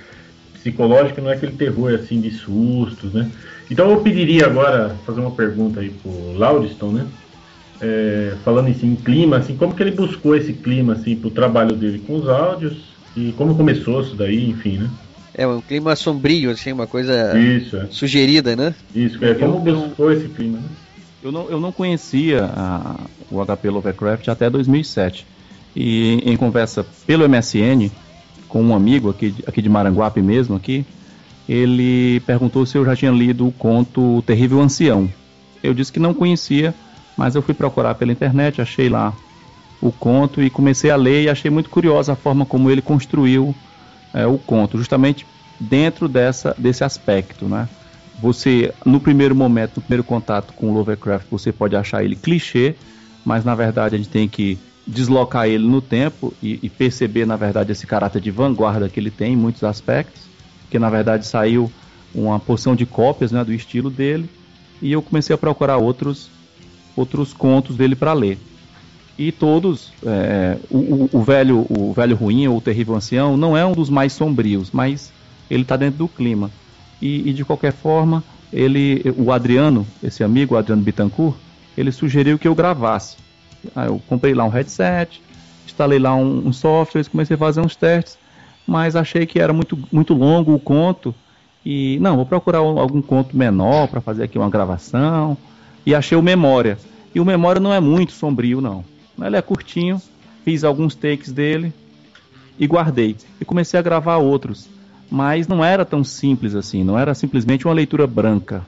psicológico 0.54 1.22
não 1.22 1.30
é 1.30 1.36
aquele 1.36 1.52
terror 1.52 1.94
assim 1.94 2.20
de 2.20 2.32
sustos, 2.32 3.14
né? 3.14 3.30
Então 3.74 3.90
eu 3.90 4.02
pediria 4.02 4.46
agora 4.46 4.96
fazer 5.04 5.20
uma 5.20 5.32
pergunta 5.32 5.80
aí 5.80 5.90
pro 5.90 6.38
Lauriston, 6.38 6.92
né? 6.92 7.08
É, 7.82 8.36
falando 8.46 8.70
assim, 8.70 8.92
em 8.92 8.96
clima, 8.96 9.38
assim, 9.38 9.58
como 9.58 9.74
que 9.74 9.82
ele 9.82 9.90
buscou 9.90 10.36
esse 10.36 10.54
clima 10.54 10.94
assim 10.94 11.16
pro 11.16 11.32
trabalho 11.32 11.76
dele 11.76 11.98
com 12.06 12.18
os 12.18 12.30
áudios 12.30 12.78
e 13.18 13.34
como 13.36 13.56
começou 13.56 14.02
isso 14.02 14.16
daí, 14.16 14.48
enfim, 14.48 14.78
né? 14.78 14.92
É 15.34 15.48
um 15.48 15.60
clima 15.60 15.96
sombrio, 15.96 16.52
assim, 16.52 16.72
uma 16.72 16.86
coisa 16.86 17.36
isso, 17.36 17.76
é. 17.76 17.88
sugerida, 17.90 18.56
né? 18.56 18.76
Isso, 18.94 19.18
é, 19.26 19.34
como 19.34 19.68
eu, 19.68 19.76
buscou 19.76 20.12
esse 20.12 20.28
clima, 20.28 20.60
né? 20.60 20.70
Eu 21.24 21.32
não, 21.32 21.50
eu 21.50 21.60
não 21.60 21.72
conhecia 21.72 22.46
a, 22.56 22.96
o 23.32 23.44
HP 23.44 23.72
Lovecraft 23.72 24.28
até 24.28 24.52
2007. 24.52 25.26
E 25.76 26.22
em 26.24 26.38
conversa 26.38 26.86
pelo 27.08 27.28
MSN 27.28 27.90
com 28.48 28.62
um 28.62 28.76
amigo 28.76 29.10
aqui, 29.10 29.34
aqui 29.48 29.64
de 29.64 29.70
Maranguape 29.70 30.22
mesmo, 30.22 30.56
aqui, 30.56 30.86
ele 31.48 32.20
perguntou 32.22 32.66
se 32.66 32.78
eu 32.78 32.86
já 32.86 32.96
tinha 32.96 33.12
lido 33.12 33.48
o 33.48 33.52
conto 33.52 34.22
Terrível 34.26 34.62
Ancião. 34.62 35.10
Eu 35.62 35.74
disse 35.74 35.92
que 35.92 36.00
não 36.00 36.14
conhecia, 36.14 36.74
mas 37.18 37.36
eu 37.36 37.42
fui 37.42 37.54
procurar 37.54 37.96
pela 37.96 38.12
internet, 38.12 38.62
achei 38.62 38.90
lá 38.90 39.14
o 39.82 39.92
conto 39.92 40.42
e 40.42 40.50
comecei 40.50 40.90
a 40.90 40.96
ler 40.96 41.24
e 41.24 41.30
achei 41.30 41.52
muito 41.52 41.70
curiosa 41.70 42.14
a 42.14 42.16
forma 42.16 42.46
como 42.46 42.72
ele 42.72 42.82
construiu 42.82 43.54
é, 44.14 44.26
o 44.26 44.38
conto, 44.38 44.78
justamente 44.78 45.26
dentro 45.60 46.08
dessa, 46.08 46.56
desse 46.58 46.84
aspecto, 46.84 47.46
né? 47.46 47.68
Você, 48.22 48.74
no 48.86 49.00
primeiro 49.00 49.36
momento, 49.36 49.78
no 49.78 49.82
primeiro 49.82 50.04
contato 50.04 50.54
com 50.54 50.70
o 50.70 50.74
Lovecraft, 50.74 51.28
você 51.30 51.52
pode 51.52 51.76
achar 51.76 52.04
ele 52.04 52.16
clichê, 52.16 52.76
mas 53.26 53.44
na 53.44 53.56
verdade 53.56 53.96
a 53.96 53.98
gente 53.98 54.10
tem 54.10 54.30
que 54.30 54.58
deslocar 54.86 55.48
ele 55.48 55.66
no 55.66 55.82
tempo 55.82 56.34
e, 56.42 56.60
e 56.62 56.70
perceber, 56.70 57.26
na 57.26 57.36
verdade, 57.36 57.72
esse 57.72 57.88
caráter 57.88 58.22
de 58.22 58.32
vanguarda 58.32 58.88
que 58.88 59.00
ele 59.00 59.12
tem 59.12 59.34
em 59.34 59.38
muitos 59.38 59.64
aspectos, 59.64 60.22
que 60.74 60.80
na 60.80 60.90
verdade 60.90 61.28
saiu 61.28 61.72
uma 62.16 62.40
porção 62.40 62.76
de 62.76 62.84
cópias 62.84 63.32
né, 63.32 63.44
do 63.44 63.54
estilo 63.54 63.92
dele, 63.92 64.28
e 64.82 64.92
eu 64.92 65.04
comecei 65.04 65.32
a 65.32 65.38
procurar 65.38 65.78
outros 65.78 66.32
outros 66.98 67.32
contos 67.32 67.76
dele 67.76 67.96
para 67.96 68.12
ler. 68.12 68.40
E 69.16 69.32
todos, 69.32 69.94
é, 70.04 70.58
o, 70.72 71.08
o, 71.14 71.22
velho 71.22 71.68
o 71.70 71.94
velho 71.94 72.16
ruim 72.16 72.48
ou 72.48 72.58
o 72.58 72.62
terrível 72.62 72.96
ancião 72.96 73.38
não 73.38 73.56
é 73.56 73.64
um 73.64 73.74
dos 73.74 73.88
mais 73.88 74.14
sombrios, 74.14 74.72
mas 74.72 75.14
ele 75.48 75.62
está 75.62 75.78
dentro 75.78 76.00
do 76.00 76.08
clima. 76.08 76.50
E, 77.00 77.30
e, 77.30 77.34
de 77.34 77.46
qualquer 77.46 77.72
forma, 77.72 78.24
ele, 78.52 79.04
o 79.16 79.32
Adriano, 79.32 79.86
esse 80.02 80.24
amigo, 80.24 80.56
o 80.56 80.58
Adriano 80.58 80.82
Bittencourt, 80.82 81.36
ele 81.78 81.92
sugeriu 81.92 82.40
que 82.40 82.48
eu 82.48 82.56
gravasse. 82.56 83.18
Aí 83.76 83.88
eu 83.90 84.02
comprei 84.08 84.34
lá 84.34 84.44
um 84.44 84.50
headset, 84.50 85.22
instalei 85.68 86.00
lá 86.00 86.16
um, 86.16 86.48
um 86.48 86.54
software, 86.54 87.08
comecei 87.10 87.36
a 87.36 87.40
fazer 87.40 87.62
uns 87.62 87.76
testes, 87.76 88.18
mas 88.66 88.96
achei 88.96 89.26
que 89.26 89.40
era 89.40 89.54
muito, 89.54 89.78
muito 89.92 90.14
longo 90.14 90.54
o 90.54 90.60
conto 90.60 91.14
e 91.66 91.98
não, 92.00 92.18
vou 92.18 92.26
procurar 92.26 92.60
algum 92.60 93.02
conto 93.02 93.38
menor 93.38 93.88
para 93.88 94.02
fazer 94.02 94.24
aqui 94.24 94.38
uma 94.38 94.50
gravação 94.50 95.38
e 95.86 95.96
achei 95.96 96.18
o 96.18 96.22
Memória. 96.22 96.78
E 97.16 97.20
o 97.20 97.26
Memória 97.26 97.62
não 97.62 97.74
é 97.74 97.80
muito 97.80 98.12
sombrio, 98.12 98.60
não. 98.60 98.84
Ele 99.22 99.38
é 99.38 99.42
curtinho, 99.42 100.02
fiz 100.44 100.64
alguns 100.64 100.96
takes 100.96 101.32
dele 101.32 101.74
e 102.60 102.68
guardei. 102.68 103.16
E 103.40 103.46
comecei 103.46 103.80
a 103.80 103.84
gravar 103.84 104.18
outros. 104.18 104.68
Mas 105.10 105.48
não 105.48 105.64
era 105.64 105.86
tão 105.86 106.04
simples 106.04 106.56
assim, 106.56 106.84
não 106.84 106.98
era 106.98 107.14
simplesmente 107.14 107.66
uma 107.66 107.74
leitura 107.74 108.08
branca. 108.08 108.66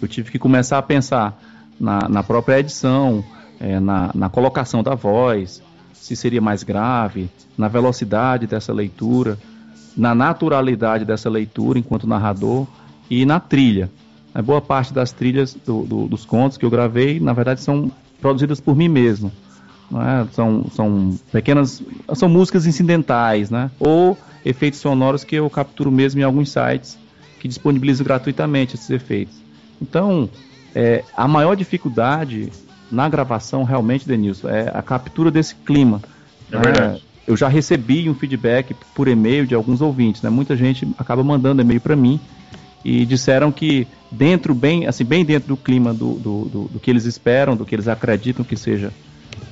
Eu 0.00 0.08
tive 0.08 0.30
que 0.30 0.38
começar 0.38 0.78
a 0.78 0.82
pensar 0.82 1.38
na, 1.78 2.08
na 2.08 2.22
própria 2.22 2.58
edição, 2.58 3.22
é, 3.60 3.78
na, 3.78 4.10
na 4.14 4.28
colocação 4.28 4.82
da 4.82 4.94
voz, 4.94 5.62
se 6.00 6.16
seria 6.16 6.40
mais 6.40 6.62
grave, 6.62 7.28
na 7.56 7.68
velocidade 7.68 8.46
dessa 8.46 8.72
leitura, 8.72 9.38
na 9.96 10.14
naturalidade 10.14 11.04
dessa 11.04 11.28
leitura 11.28 11.78
enquanto 11.78 12.06
narrador 12.06 12.66
e 13.10 13.26
na 13.26 13.40
trilha. 13.40 13.90
A 14.34 14.40
boa 14.40 14.60
parte 14.60 14.92
das 14.92 15.10
trilhas 15.10 15.54
do, 15.54 15.82
do, 15.84 16.08
dos 16.08 16.24
contos 16.24 16.56
que 16.56 16.64
eu 16.64 16.70
gravei, 16.70 17.18
na 17.18 17.32
verdade, 17.32 17.60
são 17.60 17.90
produzidas 18.20 18.60
por 18.60 18.76
mim 18.76 18.88
mesmo. 18.88 19.32
É? 19.92 20.26
São, 20.32 20.66
são 20.70 21.18
pequenas. 21.32 21.82
São 22.14 22.28
músicas 22.28 22.66
incidentais, 22.66 23.50
né? 23.50 23.70
Ou 23.80 24.16
efeitos 24.44 24.80
sonoros 24.80 25.24
que 25.24 25.36
eu 25.36 25.48
capturo 25.48 25.90
mesmo 25.90 26.20
em 26.20 26.24
alguns 26.24 26.50
sites 26.50 26.98
que 27.40 27.48
disponibilizam 27.48 28.04
gratuitamente 28.04 28.74
esses 28.74 28.90
efeitos. 28.90 29.36
Então, 29.80 30.28
é, 30.74 31.04
a 31.16 31.26
maior 31.26 31.54
dificuldade 31.54 32.52
na 32.90 33.08
gravação, 33.08 33.64
realmente, 33.64 34.06
Denilson, 34.06 34.48
é 34.48 34.70
a 34.72 34.82
captura 34.82 35.30
desse 35.30 35.54
clima. 35.54 36.00
É 36.50 36.56
né? 36.56 36.62
verdade. 36.62 37.02
Eu 37.26 37.36
já 37.36 37.48
recebi 37.48 38.08
um 38.08 38.14
feedback 38.14 38.74
por 38.94 39.06
e-mail 39.06 39.46
de 39.46 39.54
alguns 39.54 39.82
ouvintes, 39.82 40.22
né? 40.22 40.30
Muita 40.30 40.56
gente 40.56 40.88
acaba 40.96 41.22
mandando 41.22 41.60
e-mail 41.60 41.80
para 41.80 41.94
mim 41.94 42.18
e 42.84 43.04
disseram 43.04 43.50
que 43.50 43.86
dentro 44.10 44.54
bem 44.54 44.86
assim 44.86 45.04
bem 45.04 45.24
dentro 45.24 45.48
do 45.48 45.56
clima 45.56 45.92
do, 45.92 46.14
do, 46.14 46.44
do, 46.44 46.64
do 46.68 46.80
que 46.80 46.90
eles 46.90 47.04
esperam 47.04 47.56
do 47.56 47.66
que 47.66 47.74
eles 47.74 47.88
acreditam 47.88 48.44
que 48.44 48.56
seja 48.56 48.92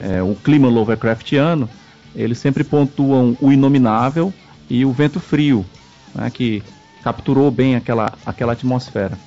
é, 0.01 0.23
o 0.23 0.35
clima 0.35 0.69
Lovecraftiano 0.69 1.69
eles 2.15 2.39
sempre 2.39 2.65
pontuam 2.65 3.37
o 3.41 3.53
inominável 3.53 4.33
e 4.71 4.85
o 4.85 4.93
vento 4.93 5.21
frio 5.21 5.67
né, 6.15 6.31
que 6.31 6.63
capturou 7.03 7.51
bem 7.51 7.77
aquela, 7.77 8.13
aquela 8.25 8.53
atmosfera 8.53 9.19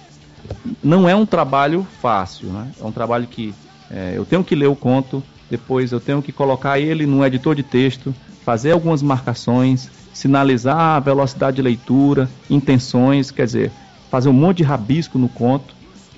não 0.84 1.08
é 1.08 1.16
um 1.16 1.26
trabalho 1.26 1.86
fácil 2.02 2.48
né? 2.50 2.72
é 2.80 2.84
um 2.84 2.92
trabalho 2.92 3.28
que 3.28 3.54
é, 3.92 4.14
eu 4.16 4.26
tenho 4.26 4.44
que 4.44 4.56
ler 4.56 4.68
o 4.68 4.76
conto 4.76 5.24
depois 5.50 5.92
eu 5.92 6.00
tenho 6.00 6.22
que 6.22 6.32
colocar 6.32 6.80
ele 6.80 7.06
num 7.06 7.26
editor 7.26 7.56
de 7.56 7.64
texto 7.64 8.14
fazer 8.44 8.72
algumas 8.72 9.02
marcações 9.02 9.90
sinalizar 10.14 10.78
a 10.78 11.00
velocidade 11.00 11.58
de 11.58 11.62
leitura 11.62 12.30
intenções 12.50 13.32
quer 13.32 13.46
dizer 13.46 13.72
fazer 14.10 14.30
um 14.30 14.34
monte 14.34 14.58
de 14.58 14.64
rabisco 14.64 15.18
no 15.18 15.30
conto 15.30 15.76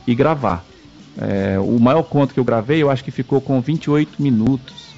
e 0.07 0.15
gravar. 0.15 0.63
É, 1.17 1.59
o 1.59 1.79
maior 1.79 2.03
conto 2.03 2.33
que 2.33 2.39
eu 2.39 2.43
gravei, 2.43 2.81
eu 2.81 2.89
acho 2.89 3.03
que 3.03 3.11
ficou 3.11 3.41
com 3.41 3.59
28 3.59 4.21
minutos 4.21 4.91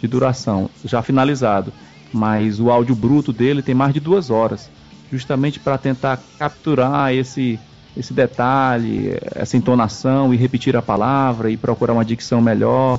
de 0.00 0.08
duração, 0.08 0.68
já 0.84 1.02
finalizado. 1.02 1.72
Mas 2.12 2.58
o 2.58 2.70
áudio 2.70 2.94
bruto 2.94 3.32
dele 3.32 3.62
tem 3.62 3.74
mais 3.74 3.94
de 3.94 4.00
duas 4.00 4.30
horas. 4.30 4.70
justamente 5.12 5.58
para 5.58 5.76
tentar 5.76 6.20
capturar 6.38 7.12
esse, 7.12 7.58
esse 7.96 8.12
detalhe, 8.12 9.18
essa 9.34 9.56
entonação 9.56 10.32
e 10.32 10.36
repetir 10.36 10.76
a 10.76 10.82
palavra 10.82 11.50
e 11.50 11.56
procurar 11.56 11.92
uma 11.92 12.04
dicção 12.04 12.40
melhor, 12.40 12.98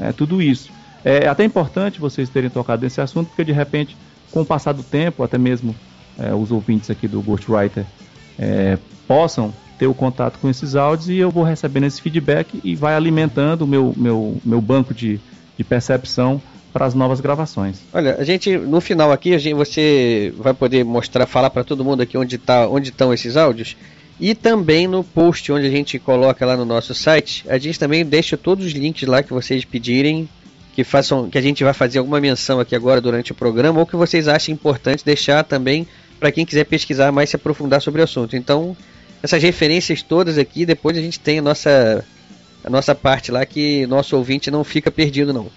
é, 0.00 0.12
tudo 0.12 0.42
isso. 0.42 0.70
É 1.04 1.28
até 1.28 1.44
importante 1.44 2.00
vocês 2.00 2.28
terem 2.28 2.50
tocado 2.50 2.82
nesse 2.82 3.00
assunto, 3.00 3.28
porque 3.28 3.44
de 3.44 3.52
repente, 3.52 3.96
com 4.30 4.40
o 4.40 4.46
passar 4.46 4.72
do 4.72 4.82
tempo, 4.82 5.22
até 5.22 5.38
mesmo 5.38 5.74
é, 6.18 6.34
os 6.34 6.50
ouvintes 6.50 6.90
aqui 6.90 7.06
do 7.06 7.20
Ghostwriter 7.20 7.84
é, 8.38 8.78
possam 9.06 9.52
ter 9.78 9.86
o 9.86 9.94
contato 9.94 10.38
com 10.38 10.48
esses 10.48 10.76
áudios 10.76 11.08
e 11.08 11.16
eu 11.16 11.30
vou 11.30 11.42
recebendo 11.42 11.84
esse 11.84 12.00
feedback 12.00 12.60
e 12.62 12.74
vai 12.74 12.94
alimentando 12.94 13.62
o 13.62 13.66
meu, 13.66 13.92
meu, 13.96 14.40
meu 14.44 14.60
banco 14.60 14.94
de, 14.94 15.20
de 15.56 15.64
percepção 15.64 16.40
para 16.72 16.86
as 16.86 16.94
novas 16.94 17.20
gravações. 17.20 17.80
Olha, 17.92 18.16
a 18.18 18.24
gente 18.24 18.56
no 18.56 18.80
final 18.80 19.12
aqui 19.12 19.34
a 19.34 19.38
gente, 19.38 19.54
você 19.54 20.32
vai 20.36 20.54
poder 20.54 20.84
mostrar, 20.84 21.26
falar 21.26 21.50
para 21.50 21.62
todo 21.62 21.84
mundo 21.84 22.02
aqui 22.02 22.16
onde 22.16 22.38
tá, 22.38 22.68
onde 22.68 22.88
estão 22.88 23.12
esses 23.12 23.36
áudios 23.36 23.76
e 24.20 24.34
também 24.34 24.86
no 24.86 25.02
post 25.02 25.50
onde 25.50 25.66
a 25.66 25.70
gente 25.70 25.98
coloca 25.98 26.46
lá 26.46 26.56
no 26.56 26.64
nosso 26.64 26.94
site, 26.94 27.44
a 27.48 27.58
gente 27.58 27.78
também 27.78 28.04
deixa 28.04 28.36
todos 28.36 28.64
os 28.64 28.72
links 28.72 29.08
lá 29.08 29.22
que 29.22 29.32
vocês 29.32 29.64
pedirem 29.64 30.28
que 30.74 30.82
façam, 30.82 31.30
que 31.30 31.38
a 31.38 31.40
gente 31.40 31.62
vai 31.62 31.72
fazer 31.72 31.98
alguma 31.98 32.20
menção 32.20 32.58
aqui 32.58 32.74
agora 32.74 33.00
durante 33.00 33.32
o 33.32 33.34
programa 33.34 33.78
ou 33.78 33.86
que 33.86 33.96
vocês 33.96 34.26
achem 34.26 34.54
importante 34.54 35.04
deixar 35.04 35.44
também 35.44 35.86
para 36.18 36.32
quem 36.32 36.44
quiser 36.44 36.64
pesquisar 36.64 37.12
mais 37.12 37.30
se 37.30 37.36
aprofundar 37.36 37.80
sobre 37.80 38.00
o 38.00 38.04
assunto. 38.04 38.36
Então, 38.36 38.76
essas 39.22 39.42
referências 39.42 40.02
todas 40.02 40.36
aqui, 40.36 40.66
depois 40.66 40.96
a 40.96 41.00
gente 41.00 41.20
tem 41.20 41.38
a 41.38 41.42
nossa 41.42 42.04
a 42.64 42.70
nossa 42.70 42.94
parte 42.94 43.30
lá 43.30 43.44
que 43.44 43.86
nosso 43.86 44.16
ouvinte 44.16 44.50
não 44.50 44.64
fica 44.64 44.90
perdido 44.90 45.32
não. 45.32 45.48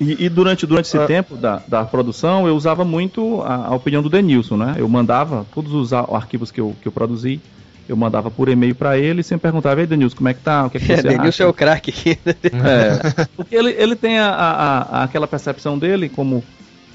E, 0.00 0.24
e, 0.24 0.28
durante, 0.30 0.66
durante 0.66 0.86
esse 0.86 0.96
ah. 0.96 1.06
tempo 1.06 1.36
da, 1.36 1.62
da 1.68 1.84
produção, 1.84 2.48
eu 2.48 2.56
usava 2.56 2.82
muito 2.82 3.42
a, 3.42 3.66
a, 3.66 3.74
opinião 3.74 4.02
do 4.02 4.08
Denilson, 4.08 4.56
né? 4.56 4.74
Eu 4.78 4.88
mandava 4.88 5.46
todos 5.54 5.74
os 5.74 5.92
arquivos 5.92 6.50
que 6.50 6.58
eu, 6.58 6.74
que 6.80 6.88
eu 6.88 6.92
produzi, 6.92 7.42
eu 7.88 7.96
mandava 7.96 8.30
por 8.30 8.48
e-mail 8.48 8.74
para 8.74 8.98
ele 8.98 9.20
e 9.20 9.24
sempre 9.24 9.42
perguntava, 9.42 9.80
ei 9.80 9.86
Denilson, 9.86 10.16
como 10.16 10.28
é 10.28 10.34
que 10.34 10.40
tá? 10.40 10.66
O 10.66 10.70
que, 10.70 10.78
é 10.78 10.80
que 10.80 10.86
você 10.96 11.02
Denilson 11.02 11.28
acha? 11.28 11.42
é 11.44 11.46
o 11.46 11.52
craque 11.52 11.90
aqui. 11.90 12.18
é, 12.26 13.26
porque 13.36 13.54
ele, 13.54 13.70
ele 13.72 13.96
tem 13.96 14.18
a, 14.18 14.30
a, 14.30 15.04
aquela 15.04 15.26
percepção 15.26 15.78
dele 15.78 16.08
como 16.08 16.42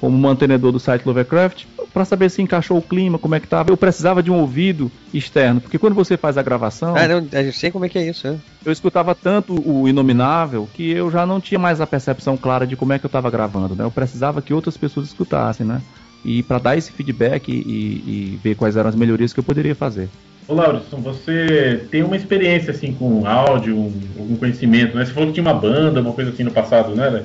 como 0.02 0.18
mantenedor 0.18 0.72
do 0.72 0.80
site 0.80 1.06
Lovecraft, 1.06 1.64
para 1.94 2.04
saber 2.04 2.28
se 2.28 2.42
encaixou 2.42 2.76
o 2.76 2.82
clima, 2.82 3.20
como 3.20 3.36
é 3.36 3.40
que 3.40 3.46
tava. 3.46 3.70
Eu 3.70 3.76
precisava 3.76 4.20
de 4.20 4.32
um 4.32 4.40
ouvido 4.40 4.90
externo, 5.14 5.60
porque 5.60 5.78
quando 5.78 5.94
você 5.94 6.16
faz 6.16 6.36
a 6.36 6.42
gravação. 6.42 6.96
Ah, 6.96 7.06
não, 7.06 7.24
eu 7.30 7.52
sei 7.52 7.70
como 7.70 7.84
é 7.84 7.88
que 7.88 7.96
é 7.96 8.10
isso. 8.10 8.26
É. 8.26 8.34
Eu 8.66 8.72
escutava 8.72 9.14
tanto 9.14 9.54
o 9.64 9.88
Inominável 9.88 10.68
que 10.74 10.90
eu 10.90 11.08
já 11.08 11.24
não 11.24 11.40
tinha 11.40 11.56
mais 11.56 11.80
a 11.80 11.86
percepção 11.86 12.36
clara 12.36 12.66
de 12.66 12.74
como 12.74 12.92
é 12.92 12.98
que 12.98 13.06
eu 13.06 13.08
estava 13.08 13.30
gravando, 13.30 13.76
né? 13.76 13.84
Eu 13.84 13.92
precisava 13.92 14.42
que 14.42 14.52
outras 14.52 14.76
pessoas 14.76 15.06
escutassem, 15.06 15.64
né? 15.64 15.80
E 16.24 16.42
para 16.42 16.58
dar 16.58 16.76
esse 16.76 16.90
feedback 16.90 17.48
e, 17.48 17.54
e, 17.54 18.40
ver 18.42 18.56
quais 18.56 18.76
eram 18.76 18.88
as 18.88 18.96
melhorias 18.96 19.32
que 19.32 19.38
eu 19.38 19.44
poderia 19.44 19.74
fazer. 19.76 20.08
Ô 20.48 20.54
Lauriston, 20.54 21.00
você 21.00 21.86
tem 21.90 22.02
uma 22.02 22.16
experiência 22.16 22.72
assim 22.72 22.92
com 22.92 23.26
áudio, 23.26 23.76
um, 23.76 23.92
algum 24.18 24.36
conhecimento, 24.36 24.96
né? 24.96 25.04
Você 25.04 25.12
falou 25.12 25.28
que 25.28 25.34
tinha 25.34 25.46
uma 25.46 25.54
banda, 25.54 26.00
uma 26.00 26.12
coisa 26.12 26.30
assim 26.30 26.42
no 26.42 26.50
passado, 26.50 26.94
né, 26.94 27.10
né? 27.10 27.24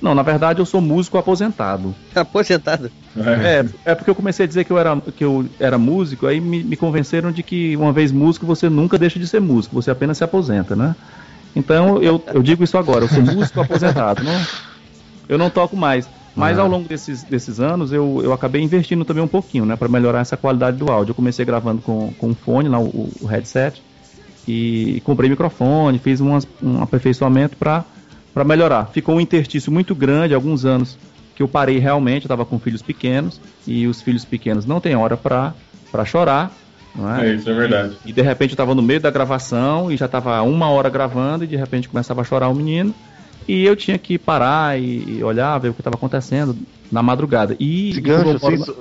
Não, 0.00 0.14
na 0.14 0.22
verdade 0.22 0.60
eu 0.60 0.66
sou 0.66 0.80
músico 0.80 1.16
aposentado. 1.16 1.94
Aposentado? 2.14 2.90
É, 3.16 3.64
é 3.84 3.94
porque 3.94 4.10
eu 4.10 4.14
comecei 4.14 4.44
a 4.44 4.48
dizer 4.48 4.64
que 4.64 4.70
eu 4.70 4.78
era, 4.78 5.00
que 5.00 5.24
eu 5.24 5.46
era 5.58 5.78
músico, 5.78 6.26
aí 6.26 6.40
me, 6.40 6.62
me 6.64 6.76
convenceram 6.76 7.30
de 7.30 7.42
que 7.42 7.76
uma 7.76 7.92
vez 7.92 8.12
músico 8.12 8.44
você 8.44 8.68
nunca 8.68 8.98
deixa 8.98 9.18
de 9.18 9.26
ser 9.26 9.40
músico, 9.40 9.74
você 9.74 9.90
apenas 9.90 10.18
se 10.18 10.24
aposenta, 10.24 10.74
né? 10.74 10.94
Então 11.54 12.02
eu, 12.02 12.22
eu 12.26 12.42
digo 12.42 12.64
isso 12.64 12.76
agora, 12.76 13.04
eu 13.04 13.08
sou 13.08 13.22
músico 13.22 13.60
aposentado, 13.60 14.22
não, 14.24 14.40
eu 15.28 15.38
não 15.38 15.48
toco 15.48 15.76
mais. 15.76 16.08
Mas 16.36 16.58
ao 16.58 16.66
longo 16.66 16.88
desses, 16.88 17.22
desses 17.22 17.60
anos 17.60 17.92
eu, 17.92 18.20
eu 18.22 18.32
acabei 18.32 18.60
investindo 18.60 19.04
também 19.04 19.22
um 19.22 19.28
pouquinho, 19.28 19.64
né, 19.64 19.76
para 19.76 19.88
melhorar 19.88 20.20
essa 20.20 20.36
qualidade 20.36 20.76
do 20.76 20.90
áudio. 20.90 21.12
Eu 21.12 21.14
comecei 21.14 21.44
gravando 21.44 21.80
com, 21.80 22.12
com 22.18 22.28
um 22.28 22.34
fone, 22.34 22.68
lá, 22.68 22.80
o, 22.80 23.10
o 23.20 23.26
headset, 23.26 23.80
e, 24.46 25.00
comprei 25.04 25.30
microfone, 25.30 25.98
fiz 25.98 26.20
umas, 26.20 26.46
um 26.62 26.82
aperfeiçoamento 26.82 27.56
para 27.56 27.84
melhorar. 28.44 28.86
Ficou 28.86 29.16
um 29.16 29.20
interstício 29.20 29.70
muito 29.72 29.94
grande, 29.94 30.34
alguns 30.34 30.64
anos 30.64 30.98
que 31.36 31.42
eu 31.42 31.48
parei 31.48 31.78
realmente, 31.78 32.24
eu 32.24 32.26
estava 32.26 32.44
com 32.44 32.58
filhos 32.58 32.82
pequenos 32.82 33.40
e 33.66 33.86
os 33.86 34.00
filhos 34.00 34.24
pequenos 34.24 34.66
não 34.66 34.80
têm 34.80 34.94
hora 34.94 35.16
para 35.16 35.54
chorar. 36.04 36.52
É? 37.20 37.26
é? 37.26 37.34
isso 37.34 37.48
é 37.48 37.54
verdade. 37.54 37.96
E, 38.04 38.10
e 38.10 38.12
de 38.12 38.22
repente 38.22 38.50
eu 38.50 38.54
estava 38.54 38.74
no 38.74 38.82
meio 38.82 39.00
da 39.00 39.10
gravação 39.10 39.90
e 39.90 39.96
já 39.96 40.06
estava 40.06 40.42
uma 40.42 40.68
hora 40.68 40.88
gravando 40.88 41.44
e 41.44 41.46
de 41.46 41.56
repente 41.56 41.88
começava 41.88 42.20
a 42.20 42.24
chorar 42.24 42.48
o 42.48 42.54
menino 42.54 42.94
e 43.46 43.64
eu 43.64 43.76
tinha 43.76 43.98
que 43.98 44.18
parar 44.18 44.80
e, 44.80 45.22
olhar, 45.22 45.58
ver 45.58 45.68
o 45.68 45.74
que 45.74 45.80
estava 45.80 45.96
acontecendo 45.96 46.56
na 46.90 47.02
madrugada. 47.02 47.56
E, 47.58 48.00
gancho, 48.00 48.38
como 48.38 48.54
eu 48.54 48.58
moro, 48.58 48.70
assim, 48.70 48.74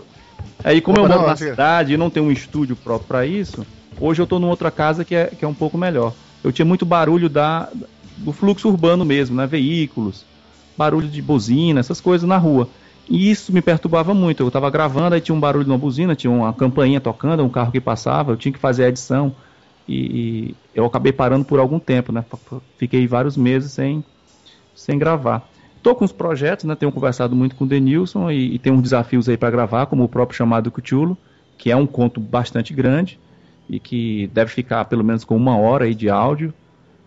é, 0.63 0.81
como 0.81 0.97
eu 0.97 1.07
moro 1.07 1.27
na 1.27 1.35
cidade 1.35 1.93
e 1.93 1.97
não 1.97 2.09
tenho 2.09 2.27
um 2.27 2.31
estúdio 2.31 2.75
próprio 2.75 3.07
para 3.07 3.25
isso, 3.25 3.65
hoje 3.99 4.21
eu 4.21 4.23
estou 4.23 4.39
numa 4.39 4.51
outra 4.51 4.71
casa 4.71 5.03
que 5.03 5.15
é, 5.15 5.25
que 5.25 5.43
é 5.43 5.47
um 5.47 5.53
pouco 5.53 5.77
melhor. 5.77 6.13
Eu 6.43 6.51
tinha 6.51 6.65
muito 6.65 6.85
barulho 6.85 7.29
da, 7.29 7.69
do 8.17 8.31
fluxo 8.31 8.69
urbano 8.69 9.03
mesmo, 9.03 9.35
né? 9.35 9.45
Veículos, 9.45 10.25
barulho 10.77 11.07
de 11.07 11.21
buzina, 11.21 11.79
essas 11.79 11.99
coisas 11.99 12.27
na 12.27 12.37
rua. 12.37 12.69
E 13.09 13.29
isso 13.29 13.51
me 13.51 13.61
perturbava 13.61 14.13
muito. 14.13 14.43
Eu 14.43 14.47
estava 14.47 14.69
gravando, 14.69 15.15
aí 15.15 15.21
tinha 15.21 15.35
um 15.35 15.39
barulho 15.39 15.65
de 15.65 15.71
uma 15.71 15.77
buzina, 15.77 16.15
tinha 16.15 16.31
uma 16.31 16.53
campainha 16.53 17.01
tocando, 17.01 17.43
um 17.43 17.49
carro 17.49 17.71
que 17.71 17.81
passava, 17.81 18.31
eu 18.31 18.37
tinha 18.37 18.51
que 18.51 18.59
fazer 18.59 18.85
a 18.85 18.89
edição. 18.89 19.35
E, 19.87 19.95
e 19.95 20.55
eu 20.73 20.85
acabei 20.85 21.11
parando 21.11 21.43
por 21.43 21.59
algum 21.59 21.79
tempo, 21.79 22.11
né? 22.13 22.23
Fiquei 22.77 23.05
vários 23.05 23.35
meses 23.35 23.73
sem, 23.73 24.03
sem 24.75 24.97
gravar. 24.97 25.47
Estou 25.77 25.95
com 25.95 26.05
os 26.05 26.11
projetos, 26.11 26.65
né? 26.65 26.75
Tenho 26.75 26.91
conversado 26.91 27.35
muito 27.35 27.55
com 27.55 27.65
o 27.65 27.67
Denilson 27.67 28.31
e, 28.31 28.55
e 28.55 28.59
tem 28.59 28.71
uns 28.71 28.83
desafios 28.83 29.27
aí 29.27 29.35
para 29.35 29.51
gravar, 29.51 29.85
como 29.87 30.03
o 30.03 30.07
próprio 30.07 30.37
chamado 30.37 30.71
Cthulhu, 30.71 31.17
que 31.57 31.71
é 31.71 31.75
um 31.75 31.85
conto 31.85 32.19
bastante 32.19 32.73
grande 32.73 33.19
e 33.69 33.79
que 33.79 34.27
deve 34.33 34.51
ficar 34.51 34.85
pelo 34.85 35.03
menos 35.03 35.23
com 35.23 35.35
uma 35.35 35.57
hora 35.57 35.85
aí 35.85 35.93
de 35.93 36.09
áudio. 36.09 36.53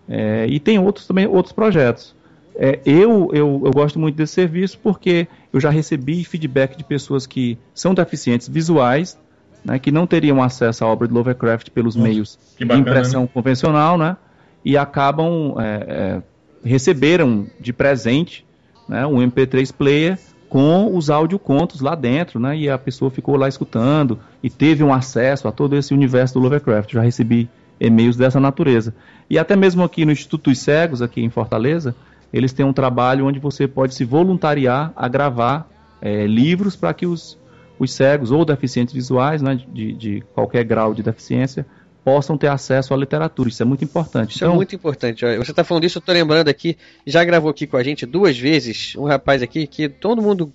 É, 0.09 0.47
e 0.47 0.61
tem 0.61 0.79
outros 0.79 1.07
também 1.07 1.27
outros 1.27 1.53
projetos. 1.53 2.15
É, 2.55 2.81
eu, 2.87 3.31
eu, 3.33 3.63
eu 3.65 3.71
gosto 3.71 3.99
muito 3.99 4.15
desse 4.15 4.33
serviço 4.33 4.79
porque 4.83 5.29
eu 5.53 5.61
já 5.61 5.69
recebi 5.69 6.25
feedback 6.25 6.77
de 6.77 6.85
pessoas 6.85 7.27
que 7.27 7.59
são 7.75 7.93
deficientes 7.93 8.49
visuais, 8.49 9.19
né, 9.65 9.79
que 9.79 9.91
não 9.91 10.07
teriam 10.07 10.43
acesso 10.43 10.85
à 10.85 10.89
obra 10.89 11.07
de 11.07 11.13
Lovecraft 11.13 11.71
pelos 11.71 11.97
Nossa, 11.97 12.09
meios 12.09 12.39
bacana, 12.61 12.75
de 12.75 12.81
impressão 12.81 13.23
né? 13.23 13.29
convencional, 13.33 13.99
né, 13.99 14.17
e 14.65 14.77
acabam 14.77 15.55
é, 15.59 15.85
é 15.89 16.23
receberam 16.67 17.47
de 17.61 17.73
presente 17.73 18.45
né, 18.89 19.07
um 19.07 19.17
MP3 19.17 19.73
player 19.73 20.19
com 20.49 20.97
os 20.97 21.11
audiocontos 21.11 21.81
lá 21.81 21.95
dentro, 21.95 22.39
né, 22.39 22.57
e 22.57 22.71
a 22.71 22.79
pessoa 22.79 23.11
ficou 23.11 23.37
lá 23.37 23.49
escutando 23.49 24.19
e 24.43 24.49
teve 24.49 24.83
um 24.83 24.93
acesso 24.93 25.49
a 25.49 25.53
todo 25.53 25.77
esse 25.77 25.93
universo 25.93 26.35
do 26.35 26.41
Lovecraft. 26.41 26.93
Já 26.93 27.03
recebi 27.03 27.49
e-mails 27.81 28.17
dessa 28.17 28.41
natureza. 28.41 28.95
E 29.29 29.39
até 29.39 29.57
mesmo 29.57 29.83
aqui 29.83 30.05
no 30.05 30.13
Instituto 30.13 30.51
dos 30.51 30.59
Cegos, 30.59 31.03
aqui 31.03 31.21
em 31.21 31.31
Fortaleza, 31.31 31.95
eles 32.33 32.53
têm 32.53 32.65
um 32.65 32.73
trabalho 32.73 33.27
onde 33.27 33.39
você 33.39 33.67
pode 33.67 33.95
se 33.95 34.05
voluntariar 34.05 34.93
a 34.97 35.09
gravar 35.09 35.69
é, 36.01 36.27
livros 36.27 36.77
para 36.77 36.95
que 36.95 37.07
os, 37.07 37.39
os 37.79 37.93
cegos 37.93 38.31
ou 38.31 38.45
deficientes 38.45 38.95
visuais, 38.95 39.43
né, 39.43 39.61
de, 39.73 39.93
de 39.93 40.25
qualquer 40.35 40.65
grau 40.65 40.95
de 40.95 41.03
deficiência, 41.03 41.67
possam 42.07 42.39
ter 42.39 42.47
acesso 42.47 42.95
à 42.95 42.97
literatura. 42.97 43.49
Isso 43.49 43.61
é 43.61 43.67
muito 43.67 43.83
importante. 43.83 44.37
Isso 44.37 44.45
é 44.45 44.47
então... 44.47 44.53
é 44.53 44.57
muito 44.57 44.73
importante. 44.77 45.25
Você 45.25 45.51
está 45.51 45.65
falando 45.65 45.83
disso, 45.83 45.99
eu 45.99 46.01
estou 46.01 46.15
lembrando 46.15 46.47
aqui, 46.47 46.79
já 47.05 47.25
gravou 47.25 47.51
aqui 47.51 47.67
com 47.67 47.77
a 47.77 47.83
gente 47.83 48.07
duas 48.07 48.39
vezes 48.39 48.95
um 48.97 49.07
rapaz 49.07 49.43
aqui 49.43 49.67
que 49.67 49.89
todo 49.89 50.23
mundo 50.23 50.53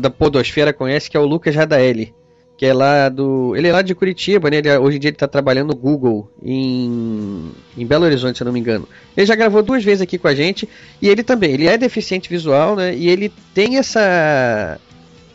da 0.00 0.08
podosfera 0.08 0.72
conhece, 0.72 1.10
que 1.10 1.16
é 1.16 1.20
o 1.20 1.26
Lucas 1.26 1.56
Radaeli 1.56 2.14
que 2.56 2.64
é 2.64 2.72
lá 2.72 3.08
do. 3.08 3.56
Ele 3.56 3.66
é 3.66 3.72
lá 3.72 3.82
de 3.82 3.96
Curitiba, 3.96 4.48
né? 4.48 4.58
Ele, 4.58 4.78
hoje 4.78 4.96
em 4.96 5.00
dia 5.00 5.10
ele 5.10 5.16
tá 5.16 5.26
trabalhando 5.26 5.70
no 5.70 5.74
Google 5.74 6.30
em, 6.40 7.50
em 7.76 7.84
Belo 7.84 8.04
Horizonte, 8.04 8.36
se 8.36 8.44
eu 8.44 8.46
não 8.46 8.52
me 8.52 8.60
engano. 8.60 8.88
Ele 9.16 9.26
já 9.26 9.34
gravou 9.34 9.60
duas 9.60 9.82
vezes 9.82 10.02
aqui 10.02 10.18
com 10.18 10.28
a 10.28 10.34
gente 10.36 10.68
e 11.02 11.08
ele 11.08 11.24
também, 11.24 11.50
ele 11.50 11.66
é 11.66 11.76
deficiente 11.76 12.28
visual, 12.28 12.76
né? 12.76 12.94
E 12.94 13.08
ele 13.08 13.32
tem 13.52 13.78
essa 13.78 14.78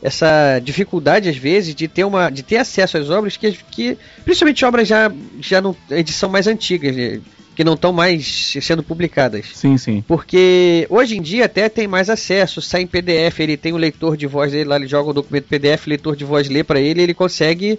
essa 0.02 0.60
dificuldade 0.60 1.28
às 1.28 1.36
vezes 1.38 1.76
de 1.76 1.88
ter 1.88 2.04
uma 2.04 2.30
de 2.30 2.41
ter 2.41 2.58
acesso 2.58 2.97
às 2.97 3.10
obras 3.10 3.36
que, 3.36 3.52
que 3.52 3.97
principalmente 4.24 4.64
obras 4.64 4.88
já 4.88 5.12
já 5.41 5.62
não 5.62 5.76
edição 5.91 6.30
mais 6.30 6.47
antigas, 6.47 6.95
né? 6.95 7.20
que 7.60 7.64
não 7.66 7.74
estão 7.74 7.91
mais 7.91 8.56
sendo 8.62 8.82
publicadas. 8.82 9.47
Sim, 9.54 9.78
sim. 9.78 10.02
Porque 10.08 10.88
hoje 10.89 11.18
em 11.18 11.22
dia 11.22 11.43
até 11.43 11.68
tem 11.68 11.89
mais 11.89 12.10
acesso, 12.10 12.62
sai 12.62 12.84
em 12.84 12.88
PDF, 12.88 13.38
ele 13.41 13.58
tem 13.58 13.74
o 13.74 13.76
um 13.76 13.78
leitor 13.78 14.16
de 14.16 14.26
voz 14.26 14.54
dele 14.54 14.70
lá, 14.70 14.78
ele 14.78 14.88
joga 14.88 15.10
o 15.10 15.14
documento 15.14 15.50
PDF, 15.50 15.86
o 15.86 15.89
leitor 15.89 16.16
de 16.16 16.24
voz 16.24 16.47
lê 16.47 16.64
para 16.64 16.80
ele, 16.80 17.02
ele 17.02 17.14
consegue 17.14 17.78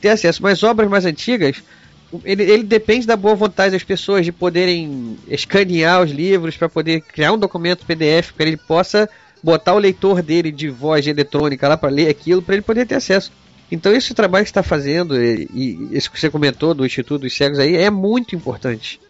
ter 0.00 0.08
acesso. 0.08 0.42
Mas 0.42 0.64
obras 0.64 0.90
mais 0.90 1.04
antigas, 1.04 1.62
ele, 2.24 2.42
ele 2.42 2.62
depende 2.64 3.06
da 3.06 3.14
boa 3.14 3.36
vontade 3.36 3.70
das 3.70 3.84
pessoas 3.84 4.24
de 4.24 4.32
poderem 4.32 5.16
escanear 5.28 6.02
os 6.02 6.10
livros 6.10 6.56
para 6.56 6.68
poder 6.68 7.00
criar 7.00 7.32
um 7.32 7.38
documento 7.38 7.86
PDF 7.86 8.32
para 8.32 8.46
ele 8.46 8.56
possa 8.56 9.08
botar 9.42 9.74
o 9.74 9.78
leitor 9.78 10.22
dele 10.22 10.50
de 10.50 10.68
voz 10.68 11.06
eletrônica 11.06 11.66
lá 11.68 11.76
para 11.76 11.90
ler 11.90 12.08
aquilo, 12.08 12.42
para 12.42 12.54
ele 12.54 12.62
poder 12.62 12.86
ter 12.86 12.96
acesso. 12.96 13.32
Então 13.70 13.92
esse 13.92 14.12
trabalho 14.14 14.44
que 14.44 14.50
está 14.50 14.62
fazendo 14.62 15.20
e, 15.20 15.48
e 15.54 15.88
esse 15.92 16.10
que 16.10 16.18
você 16.18 16.28
comentou 16.28 16.74
do 16.74 16.84
Instituto 16.84 17.22
dos 17.22 17.36
Cegos 17.36 17.58
aí 17.58 17.76
é 17.76 17.90
muito 17.90 18.34
importante. 18.34 19.00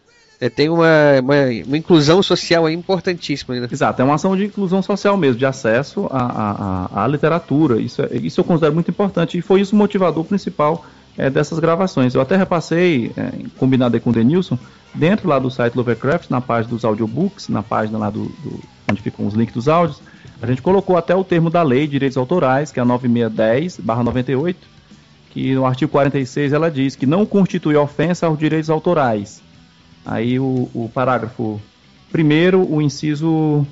É, 0.41 0.49
tem 0.49 0.71
uma, 0.71 0.87
uma, 1.23 1.35
uma, 1.67 1.77
inclusão 1.77 2.23
social 2.23 2.69
importantíssima. 2.69 3.55
Né? 3.61 3.69
Exato, 3.71 4.01
é 4.01 4.05
uma 4.05 4.15
ação 4.15 4.35
de 4.35 4.47
inclusão 4.47 4.81
social 4.83 5.15
mesmo, 5.17 5.39
de 5.39 5.45
acesso 5.45 6.07
à, 6.11 6.89
à, 6.95 7.05
à 7.05 7.07
literatura. 7.07 7.81
Isso, 7.81 8.01
é, 8.03 8.17
isso 8.17 8.41
eu 8.41 8.45
considero 8.45 8.73
muito 8.73 8.91
importante 8.91 9.37
e 9.37 9.43
foi 9.43 9.61
isso 9.61 9.75
o 9.75 9.79
motivador 9.79 10.25
principal 10.25 10.85
é, 11.19 11.29
dessas 11.29 11.59
gravações. 11.59 12.15
Eu 12.15 12.23
até 12.23 12.37
repassei, 12.37 13.13
é, 13.17 13.33
combinado 13.59 14.01
com 14.01 14.09
o 14.09 14.13
Denilson, 14.15 14.59
dentro 14.95 15.29
lá 15.29 15.39
do 15.39 15.51
site 15.51 15.75
Lovecraft, 15.75 16.31
na 16.31 16.41
página 16.41 16.75
dos 16.75 16.87
audiobooks, 16.87 17.49
na 17.49 17.63
página 17.63 17.99
lá 17.99 18.09
do, 18.09 18.25
do 18.25 18.61
onde 18.91 19.03
ficam 19.03 19.27
os 19.27 19.35
links 19.35 19.55
dos 19.55 19.69
áudios, 19.69 20.01
a 20.43 20.47
gente 20.47 20.63
colocou 20.63 20.97
até 20.97 21.15
o 21.15 21.23
termo 21.23 21.51
da 21.51 21.63
lei 21.63 21.87
de 21.87 21.93
direitos 21.93 22.17
autorais, 22.17 22.73
que 22.73 22.81
é 22.81 22.83
a 22.83 22.87
9610-98, 22.87 24.57
que 25.31 25.55
no 25.55 25.67
artigo 25.67 25.93
46 25.93 26.53
ela 26.53 26.71
diz 26.71 26.97
que 26.97 27.07
não 27.07 27.27
constitui 27.27 27.77
ofensa 27.77 28.27
aos 28.27 28.39
direitos 28.39 28.71
autorais. 28.71 29.43
Aí 30.05 30.41
o, 30.41 30.69
o 30.75 30.91
parágrafo 30.93 31.61
primeiro, 32.11 32.67
o 32.69 32.81
inciso 32.81 33.67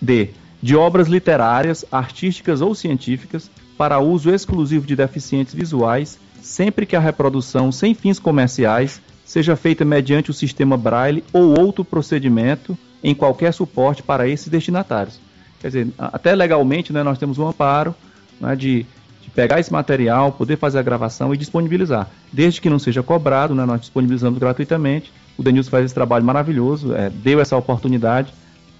D, 0.00 0.30
de 0.62 0.76
obras 0.76 1.08
literárias, 1.08 1.84
artísticas 1.90 2.60
ou 2.60 2.74
científicas 2.74 3.50
para 3.76 3.98
uso 3.98 4.30
exclusivo 4.30 4.86
de 4.86 4.96
deficientes 4.96 5.52
visuais, 5.52 6.18
sempre 6.40 6.86
que 6.86 6.96
a 6.96 7.00
reprodução 7.00 7.70
sem 7.72 7.94
fins 7.94 8.18
comerciais 8.18 9.02
seja 9.24 9.56
feita 9.56 9.84
mediante 9.84 10.30
o 10.30 10.34
sistema 10.34 10.76
Braille 10.76 11.24
ou 11.32 11.58
outro 11.58 11.84
procedimento 11.84 12.78
em 13.02 13.14
qualquer 13.14 13.52
suporte 13.52 14.02
para 14.02 14.28
esses 14.28 14.48
destinatários. 14.48 15.25
Quer 15.60 15.68
dizer, 15.68 15.88
até 15.98 16.34
legalmente 16.34 16.92
né, 16.92 17.02
nós 17.02 17.18
temos 17.18 17.38
um 17.38 17.48
amparo 17.48 17.94
né, 18.40 18.54
de, 18.54 18.86
de, 19.22 19.30
pegar 19.30 19.58
esse 19.58 19.72
material, 19.72 20.32
poder 20.32 20.56
fazer 20.56 20.78
a 20.78 20.82
gravação 20.82 21.32
e 21.32 21.36
disponibilizar. 21.36 22.08
Desde 22.32 22.60
que 22.60 22.70
não 22.70 22.78
seja 22.78 23.02
cobrado, 23.02 23.54
né, 23.54 23.64
nós 23.64 23.80
disponibilizamos 23.80 24.38
gratuitamente. 24.38 25.12
O 25.36 25.42
Denilson 25.42 25.70
faz 25.70 25.84
esse 25.84 25.94
trabalho 25.94 26.24
maravilhoso, 26.24 26.94
é, 26.94 27.10
deu 27.10 27.40
essa 27.40 27.56
oportunidade, 27.56 28.32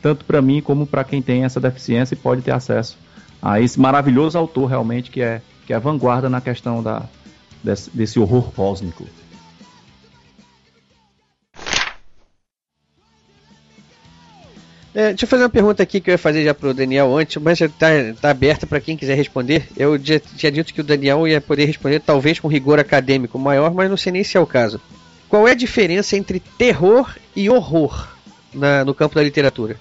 tanto 0.03 0.25
para 0.25 0.41
mim 0.41 0.61
como 0.61 0.87
para 0.87 1.05
quem 1.05 1.21
tem 1.21 1.45
essa 1.45 1.61
deficiência 1.61 2.15
e 2.15 2.19
pode 2.19 2.43
ter 2.43 2.53
acesso 2.53 2.97
a 3.41 3.61
esse 3.61 3.79
maravilhoso 3.79 4.39
autor 4.39 4.67
realmente 4.67 5.11
que 5.11 5.21
é, 5.21 5.41
que 5.67 5.73
é 5.73 5.77
a 5.77 5.79
vanguarda 5.79 6.29
na 6.29 6.41
questão 6.41 6.83
da, 6.83 7.03
desse, 7.63 7.91
desse 7.91 8.19
horror 8.19 8.51
cósmico. 8.53 9.07
É, 14.97 15.09
deixa 15.09 15.27
eu 15.27 15.29
fazer 15.29 15.43
uma 15.43 15.51
pergunta 15.51 15.83
aqui 15.83 16.01
que 16.01 16.09
eu 16.09 16.13
ia 16.13 16.19
fazer 16.19 16.43
já 16.43 16.55
pro 16.55 16.73
Daniel 16.73 17.15
antes, 17.15 17.37
mas 17.37 17.61
está 17.61 17.89
tá 18.19 18.31
aberta 18.31 18.67
para 18.67 18.81
quem 18.81 18.97
quiser 18.97 19.15
responder. 19.15 19.69
Eu 19.77 20.03
já 20.03 20.19
tinha 20.19 20.51
dito 20.51 20.73
que 20.73 20.81
o 20.81 20.85
Daniel 20.85 21.29
ia 21.29 21.39
poder 21.39 21.67
responder, 21.67 22.01
talvez 22.01 22.41
com 22.41 22.49
rigor 22.49 22.81
acadêmico 22.81 23.39
maior, 23.39 23.75
mas 23.75 23.91
não 23.91 23.97
sei 23.99 24.11
nem 24.11 24.25
se 24.25 24.39
é 24.39 24.41
o 24.41 24.47
caso. 24.47 24.81
Qual 25.29 25.47
é 25.47 25.51
a 25.51 25.55
diferença 25.55 26.17
entre 26.17 26.41
terror 26.41 27.15
e 27.37 27.51
horror 27.51 28.09
na, 28.55 28.87
no 28.87 28.95
campo 28.95 29.17
da 29.17 29.23
literatura? 29.23 29.77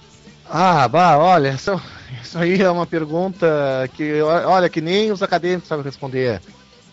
Ah, 0.50 0.86
bah, 0.86 1.16
olha, 1.16 1.48
isso, 1.48 1.80
isso 2.22 2.38
aí 2.38 2.60
é 2.60 2.70
uma 2.70 2.86
pergunta 2.86 3.88
que, 3.94 4.20
olha, 4.20 4.68
que 4.68 4.82
nem 4.82 5.10
os 5.10 5.22
acadêmicos 5.22 5.66
sabem 5.66 5.82
responder. 5.82 6.42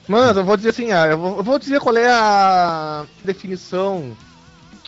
Mas 0.07 0.37
eu 0.37 0.45
vou 0.45 0.55
dizer 0.55 0.69
assim, 0.69 0.93
ah, 0.93 1.07
eu 1.07 1.43
vou 1.43 1.59
dizer 1.59 1.81
qual 1.81 1.97
é 1.97 2.09
a 2.09 3.03
definição 3.21 4.15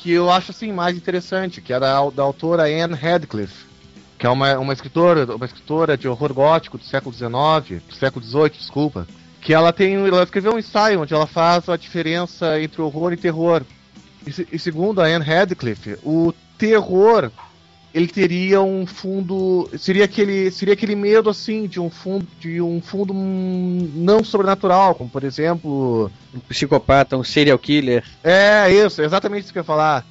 que 0.06 0.12
eu 0.12 0.30
acho 0.30 0.52
assim 0.52 0.72
mais 0.72 0.96
interessante, 0.96 1.60
que 1.60 1.74
é 1.74 1.80
da, 1.80 2.08
da 2.12 2.22
autora 2.22 2.66
Anne 2.66 2.94
Radcliffe, 2.94 3.66
que 4.20 4.28
é 4.28 4.30
uma, 4.30 4.56
uma 4.60 4.72
escritora, 4.72 5.36
uma 5.36 5.48
escritora 5.48 5.98
de 5.98 6.08
horror 6.08 6.32
gótico 6.32 6.78
do 6.78 6.84
século 6.84 7.12
XIX, 7.12 7.82
do 7.88 7.96
século 7.96 8.24
XVIII, 8.24 8.50
desculpa, 8.52 9.08
que 9.42 9.52
ela 9.52 9.74
tem, 9.74 9.96
ela 9.96 10.22
escreveu 10.22 10.54
um 10.54 10.60
ensaio 10.60 11.02
onde 11.02 11.12
ela 11.12 11.26
faz 11.26 11.68
a 11.70 11.76
diferença 11.76 12.62
entre 12.62 12.84
horror 12.84 13.14
e 13.14 13.18
terror. 13.18 13.64
E, 14.28 14.56
e 14.56 14.60
segundo 14.60 15.02
a 15.02 15.06
Anne 15.06 15.26
Radcliffe, 15.26 15.98
o 16.04 16.32
terror 16.56 17.32
ele 17.96 18.08
teria 18.08 18.62
um 18.62 18.86
fundo, 18.86 19.70
seria 19.78 20.04
aquele, 20.04 20.52
seria 20.52 20.74
aquele 20.74 20.98
medo 20.98 21.30
assim 21.30 21.66
de 21.66 21.80
um 21.80 21.90
fundo, 21.90 22.28
de 22.42 22.60
um 22.60 22.82
fundo 22.82 23.14
não 23.14 24.22
sobrenatural, 24.22 24.96
como 24.96 25.10
por 25.10 25.24
exemplo, 25.24 26.12
um 26.34 26.40
psicopata, 26.40 27.16
um 27.16 27.24
serial 27.24 27.58
killer. 27.58 28.04
É, 28.22 28.70
isso, 28.70 29.02
exatamente 29.02 29.46
isso 29.46 29.54
que 29.54 29.60
eu 29.60 29.62
ia 29.62 29.66
falar. 29.66 30.06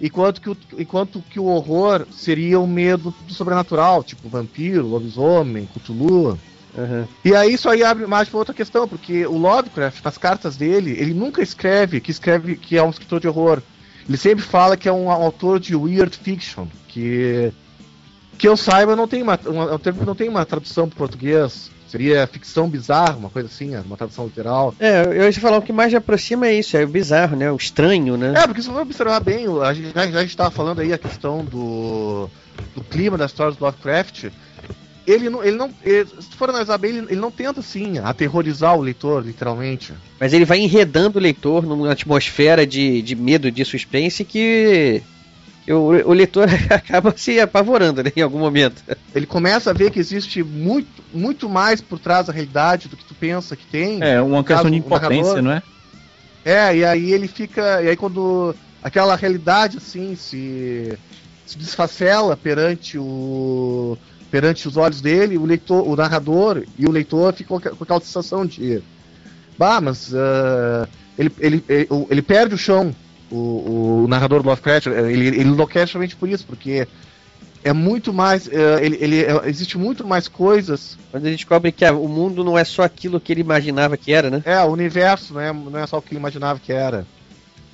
Enquanto 0.00 0.40
que, 0.40 0.50
o, 0.50 0.56
enquanto 0.76 1.22
que 1.30 1.38
o 1.38 1.44
horror 1.44 2.08
seria 2.10 2.58
o 2.58 2.66
medo 2.66 3.14
do 3.24 3.32
sobrenatural, 3.32 4.02
tipo 4.02 4.28
vampiro, 4.28 4.88
lobisomem, 4.88 5.68
Cthulhu. 5.72 6.36
Uhum. 6.76 7.06
E 7.24 7.36
aí 7.36 7.54
isso 7.54 7.68
aí 7.68 7.84
abre 7.84 8.04
mais 8.08 8.28
para 8.28 8.38
outra 8.38 8.54
questão, 8.54 8.88
porque 8.88 9.24
o 9.24 9.38
Lovecraft, 9.38 10.04
nas 10.04 10.18
cartas 10.18 10.56
dele, 10.56 10.96
ele 10.98 11.14
nunca 11.14 11.40
escreve 11.40 12.00
que 12.00 12.10
escreve 12.10 12.56
que 12.56 12.76
é 12.76 12.82
um 12.82 12.90
escritor 12.90 13.20
de 13.20 13.28
horror. 13.28 13.62
Ele 14.08 14.16
sempre 14.16 14.42
fala 14.42 14.76
que 14.76 14.88
é 14.88 14.92
um 14.92 15.10
autor 15.10 15.60
de 15.60 15.76
weird 15.76 16.16
fiction, 16.16 16.66
que 16.88 17.52
que 18.38 18.46
eu 18.46 18.56
saiba 18.56 18.94
não 18.94 19.08
tem 19.08 19.20
uma, 19.20 19.38
uma, 19.46 19.80
é 19.84 20.04
não 20.06 20.14
tem 20.14 20.28
uma 20.28 20.46
tradução 20.46 20.88
para 20.88 20.96
português. 20.96 21.70
Seria 21.88 22.26
ficção 22.26 22.68
bizarra, 22.68 23.16
uma 23.16 23.30
coisa 23.30 23.48
assim, 23.48 23.74
uma 23.74 23.96
tradução 23.96 24.26
literal. 24.26 24.74
É, 24.78 25.06
eu 25.06 25.24
ia 25.24 25.32
falar 25.32 25.56
o 25.56 25.62
que 25.62 25.72
mais 25.72 25.92
aproxima 25.94 26.46
é 26.46 26.54
isso, 26.54 26.76
é 26.76 26.84
o 26.84 26.88
bizarro, 26.88 27.34
né? 27.34 27.50
O 27.50 27.56
estranho, 27.56 28.16
né? 28.16 28.34
É, 28.36 28.46
porque 28.46 28.60
se 28.60 28.68
for 28.68 28.82
observar 28.82 29.20
bem, 29.20 29.46
a 29.64 29.72
gente 29.72 29.92
já 30.12 30.22
estava 30.22 30.50
falando 30.50 30.80
aí 30.80 30.92
a 30.92 30.98
questão 30.98 31.42
do, 31.42 32.28
do 32.74 32.84
clima 32.84 33.16
das 33.16 33.30
histórias 33.30 33.56
do 33.56 33.64
Lovecraft 33.64 34.26
ele 35.08 35.30
não, 35.30 35.42
ele 35.42 35.56
não 35.56 35.70
ele, 35.82 36.06
se 36.20 36.36
for 36.36 36.50
analisar 36.50 36.76
bem, 36.76 36.90
ele, 36.90 37.06
ele, 37.10 37.20
não 37.20 37.30
tenta 37.30 37.60
assim 37.60 37.98
aterrorizar 37.98 38.76
o 38.76 38.82
leitor, 38.82 39.24
literalmente. 39.24 39.92
Mas 40.20 40.32
ele 40.32 40.44
vai 40.44 40.58
enredando 40.58 41.18
o 41.18 41.22
leitor 41.22 41.64
numa 41.64 41.90
atmosfera 41.90 42.66
de, 42.66 43.00
de 43.00 43.14
medo, 43.14 43.50
de 43.50 43.64
suspense 43.64 44.24
que 44.24 45.02
o, 45.66 46.10
o 46.10 46.12
leitor 46.12 46.48
acaba 46.70 47.14
se 47.16 47.40
apavorando 47.40 48.02
né, 48.02 48.12
em 48.14 48.20
algum 48.20 48.38
momento. 48.38 48.82
Ele 49.14 49.26
começa 49.26 49.70
a 49.70 49.72
ver 49.72 49.90
que 49.90 49.98
existe 49.98 50.42
muito, 50.42 51.02
muito 51.12 51.48
mais 51.48 51.80
por 51.80 51.98
trás 51.98 52.26
da 52.26 52.32
realidade 52.32 52.88
do 52.88 52.96
que 52.96 53.04
tu 53.04 53.14
pensa 53.14 53.56
que 53.56 53.66
tem. 53.66 54.02
É, 54.02 54.20
uma 54.20 54.44
questão 54.44 54.70
de 54.70 54.76
impotência, 54.76 55.40
não 55.40 55.52
é? 55.52 55.62
É, 56.44 56.76
e 56.76 56.84
aí 56.84 57.12
ele 57.12 57.28
fica. 57.28 57.82
E 57.82 57.88
aí 57.88 57.96
quando 57.96 58.54
aquela 58.82 59.16
realidade 59.16 59.78
assim 59.78 60.14
se, 60.16 60.96
se 61.46 61.58
desfacela 61.58 62.36
perante 62.36 62.96
o 62.98 63.98
perante 64.30 64.68
os 64.68 64.76
olhos 64.76 65.00
dele, 65.00 65.38
o 65.38 65.44
leitor, 65.44 65.86
o 65.86 65.96
narrador 65.96 66.64
e 66.78 66.86
o 66.86 66.90
leitor 66.90 67.32
ficam 67.32 67.60
com 67.60 67.84
aquela 67.84 68.00
sensação 68.00 68.44
de 68.44 68.82
bah, 69.58 69.80
mas 69.80 70.12
uh, 70.12 70.88
ele, 71.18 71.32
ele, 71.38 71.64
ele, 71.68 71.88
ele, 72.10 72.22
perde 72.22 72.54
o 72.54 72.58
chão, 72.58 72.94
o, 73.30 74.04
o 74.04 74.08
narrador 74.08 74.42
do 74.42 74.48
Lovecraft, 74.48 74.86
ele, 74.86 75.26
ele 75.26 75.42
enlouquece 75.42 75.86
justamente 75.86 76.14
por 76.14 76.28
isso, 76.28 76.46
porque 76.46 76.86
é 77.64 77.72
muito 77.72 78.12
mais. 78.12 78.46
Uh, 78.46 78.78
ele, 78.80 78.98
ele, 79.00 79.24
é, 79.24 79.48
existe 79.48 79.76
muito 79.76 80.06
mais 80.06 80.28
coisas. 80.28 80.96
Quando 81.10 81.26
ele 81.26 81.36
descobre 81.36 81.72
que 81.72 81.84
o 81.90 82.08
mundo 82.08 82.44
não 82.44 82.56
é 82.56 82.64
só 82.64 82.82
aquilo 82.82 83.20
que 83.20 83.32
ele 83.32 83.40
imaginava 83.40 83.96
que 83.96 84.12
era, 84.12 84.30
né? 84.30 84.42
É, 84.44 84.60
o 84.60 84.68
universo 84.68 85.34
não 85.34 85.40
é, 85.40 85.52
não 85.52 85.78
é 85.78 85.86
só 85.86 85.98
o 85.98 86.02
que 86.02 86.12
ele 86.12 86.20
imaginava 86.20 86.60
que 86.60 86.72
era. 86.72 87.06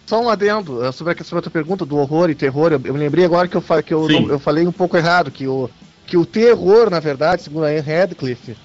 Só 0.06 0.22
um 0.22 0.28
adendo 0.28 0.92
sobre 0.92 1.14
a, 1.14 1.24
sobre 1.24 1.38
a 1.38 1.42
tua 1.42 1.52
pergunta 1.52 1.84
do 1.84 1.96
horror 1.96 2.30
e 2.30 2.34
terror. 2.34 2.72
Eu, 2.72 2.80
eu 2.84 2.92
me 2.92 3.00
lembrei 3.00 3.24
agora 3.24 3.48
que 3.48 3.56
eu, 3.56 3.62
que 3.82 3.94
eu, 3.94 4.08
eu 4.28 4.38
falei 4.38 4.66
um 4.66 4.72
pouco 4.72 4.96
errado, 4.96 5.30
que 5.30 5.46
o, 5.46 5.70
que 6.06 6.16
o 6.16 6.26
terror, 6.26 6.90
na 6.90 7.00
verdade, 7.00 7.42
segundo 7.42 7.64
a 7.64 7.68
Anne 7.68 7.80
Radcliffe, 7.80 8.56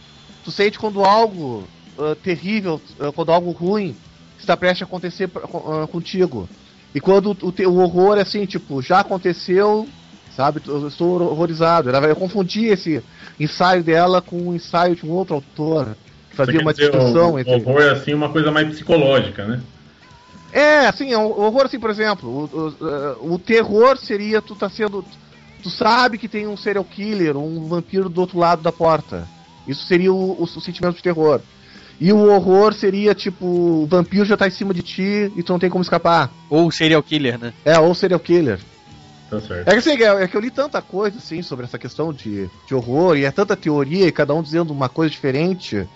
tu 0.44 0.52
sente 0.52 0.78
quando 0.78 1.03
algo 1.03 1.64
uh, 1.98 2.16
terrível, 2.16 2.82
uh, 2.99 3.11
quando 3.14 3.32
algo 3.32 3.52
ruim 3.52 3.95
está 4.38 4.56
prestes 4.57 4.84
a 4.84 4.86
acontecer 4.86 5.30
uh, 5.36 5.88
contigo. 5.88 6.49
E 6.94 6.99
quando 6.99 7.32
o, 7.32 7.48
o, 7.48 7.70
o, 7.70 7.80
horror 7.80 8.18
é 8.18 8.22
assim, 8.22 8.45
tipo, 8.45 8.82
já 8.82 8.99
aconteceu, 8.99 9.88
sabe? 10.36 10.61
Eu 10.66 10.88
estou 10.88 11.22
horrorizado. 11.22 11.90
Ela, 11.90 12.07
eu 12.07 12.16
confundi 12.16 12.66
esse 12.66 13.03
ensaio 13.40 13.84
dela 13.84 14.22
com 14.22 14.38
o 14.38 14.49
um 14.49 14.56
ensaio 14.56 14.95
de 14.95 15.06
um 15.06 15.11
outro 15.11 15.36
autor 15.36 15.95
que 16.30 16.36
fazia 16.36 16.60
uma 16.60 16.74
discussão 16.74 17.34
o, 17.34 17.40
entre. 17.40 17.53
O 17.53 17.57
horror 17.57 17.82
é 17.82 17.91
assim 17.91 18.14
uma 18.14 18.30
coisa 18.30 18.52
mais 18.52 18.68
psicológica, 18.70 19.45
né? 19.45 19.61
É, 20.52 20.88
assim, 20.88 21.14
o 21.14 21.41
horror, 21.41 21.66
assim, 21.66 21.80
por 21.80 21.91
exemplo, 21.91 22.49
o, 22.52 23.24
o, 23.28 23.36
o 23.36 23.40
terror 23.40 23.98
seria 23.98 24.41
tu 24.41 24.56
tá 24.56 24.68
sendo 24.68 25.06
tu 25.61 25.69
sabe 25.69 26.18
que 26.18 26.27
tem 26.27 26.48
um 26.48 26.57
serial 26.57 26.84
killer, 26.84 27.38
um 27.38 27.68
vampiro 27.68 28.10
do 28.10 28.22
outro 28.22 28.40
lado 28.40 28.61
da 28.61 28.72
porta. 28.72 29.27
Isso 29.68 29.86
seria 29.86 30.11
o, 30.11 30.31
o, 30.31 30.44
o 30.44 30.61
sentimento 30.61 30.95
de 30.95 31.03
terror. 31.03 31.41
E 31.99 32.14
o 32.14 32.31
horror 32.31 32.73
seria 32.73 33.14
tipo, 33.14 33.45
o 33.45 33.86
vampiro 33.86 34.26
já 34.26 34.38
tá 34.38 34.48
em 34.48 34.52
cima 34.52 34.73
de 34.73 34.81
ti 34.81 35.31
e 35.36 35.44
tu 35.44 35.52
não 35.52 35.60
tem 35.60 35.69
como 35.69 35.81
escapar. 35.81 36.31
Ou 36.49 36.72
serial 36.72 37.03
killer, 37.03 37.38
né? 37.38 37.53
É, 37.65 37.77
ou 37.77 37.94
serial 37.94 38.19
killer. 38.19 38.60
Tá 39.30 39.40
certo. 39.41 39.68
É 39.68 39.72
que, 39.72 39.77
assim, 39.77 40.02
é, 40.02 40.23
é 40.23 40.27
que 40.27 40.36
eu 40.36 40.41
li 40.41 40.49
tanta 40.49 40.81
coisa 40.81 41.18
assim 41.18 41.41
sobre 41.41 41.65
essa 41.65 41.77
questão 41.77 42.11
de, 42.14 42.49
de 42.65 42.73
horror 42.73 43.18
e 43.18 43.26
é 43.26 43.31
tanta 43.31 43.56
teoria 43.56 44.07
e 44.07 44.11
cada 44.11 44.34
um 44.34 44.41
dizendo 44.41 44.72
uma 44.72 44.90
coisa 44.90 45.11
diferente 45.11 45.88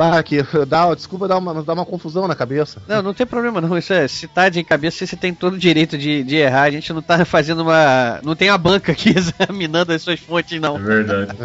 ah, 0.00 0.22
que 0.22 0.42
dá, 0.66 0.94
desculpa 0.94 1.28
dar 1.28 1.38
uma, 1.38 1.62
dá 1.62 1.72
uma 1.72 1.86
confusão 1.86 2.26
na 2.26 2.34
cabeça. 2.34 2.82
Não, 2.88 3.02
não 3.02 3.14
tem 3.14 3.26
problema 3.26 3.60
não. 3.60 3.76
Isso 3.76 3.92
é, 3.92 4.08
se 4.08 4.26
tá 4.26 4.48
de 4.48 4.64
cabeça, 4.64 5.06
você 5.06 5.16
tem 5.16 5.34
todo 5.34 5.54
o 5.54 5.58
direito 5.58 5.98
de, 5.98 6.24
de 6.24 6.36
errar. 6.36 6.62
A 6.62 6.70
gente 6.70 6.92
não 6.92 7.02
tá 7.02 7.24
fazendo 7.26 7.62
uma. 7.62 8.20
Não 8.22 8.34
tem 8.34 8.48
a 8.48 8.58
banca 8.58 8.92
aqui 8.92 9.10
examinando 9.16 9.92
as 9.92 10.02
suas 10.02 10.20
fontes, 10.20 10.60
não. 10.60 10.76
É 10.76 10.80
verdade. 10.80 11.36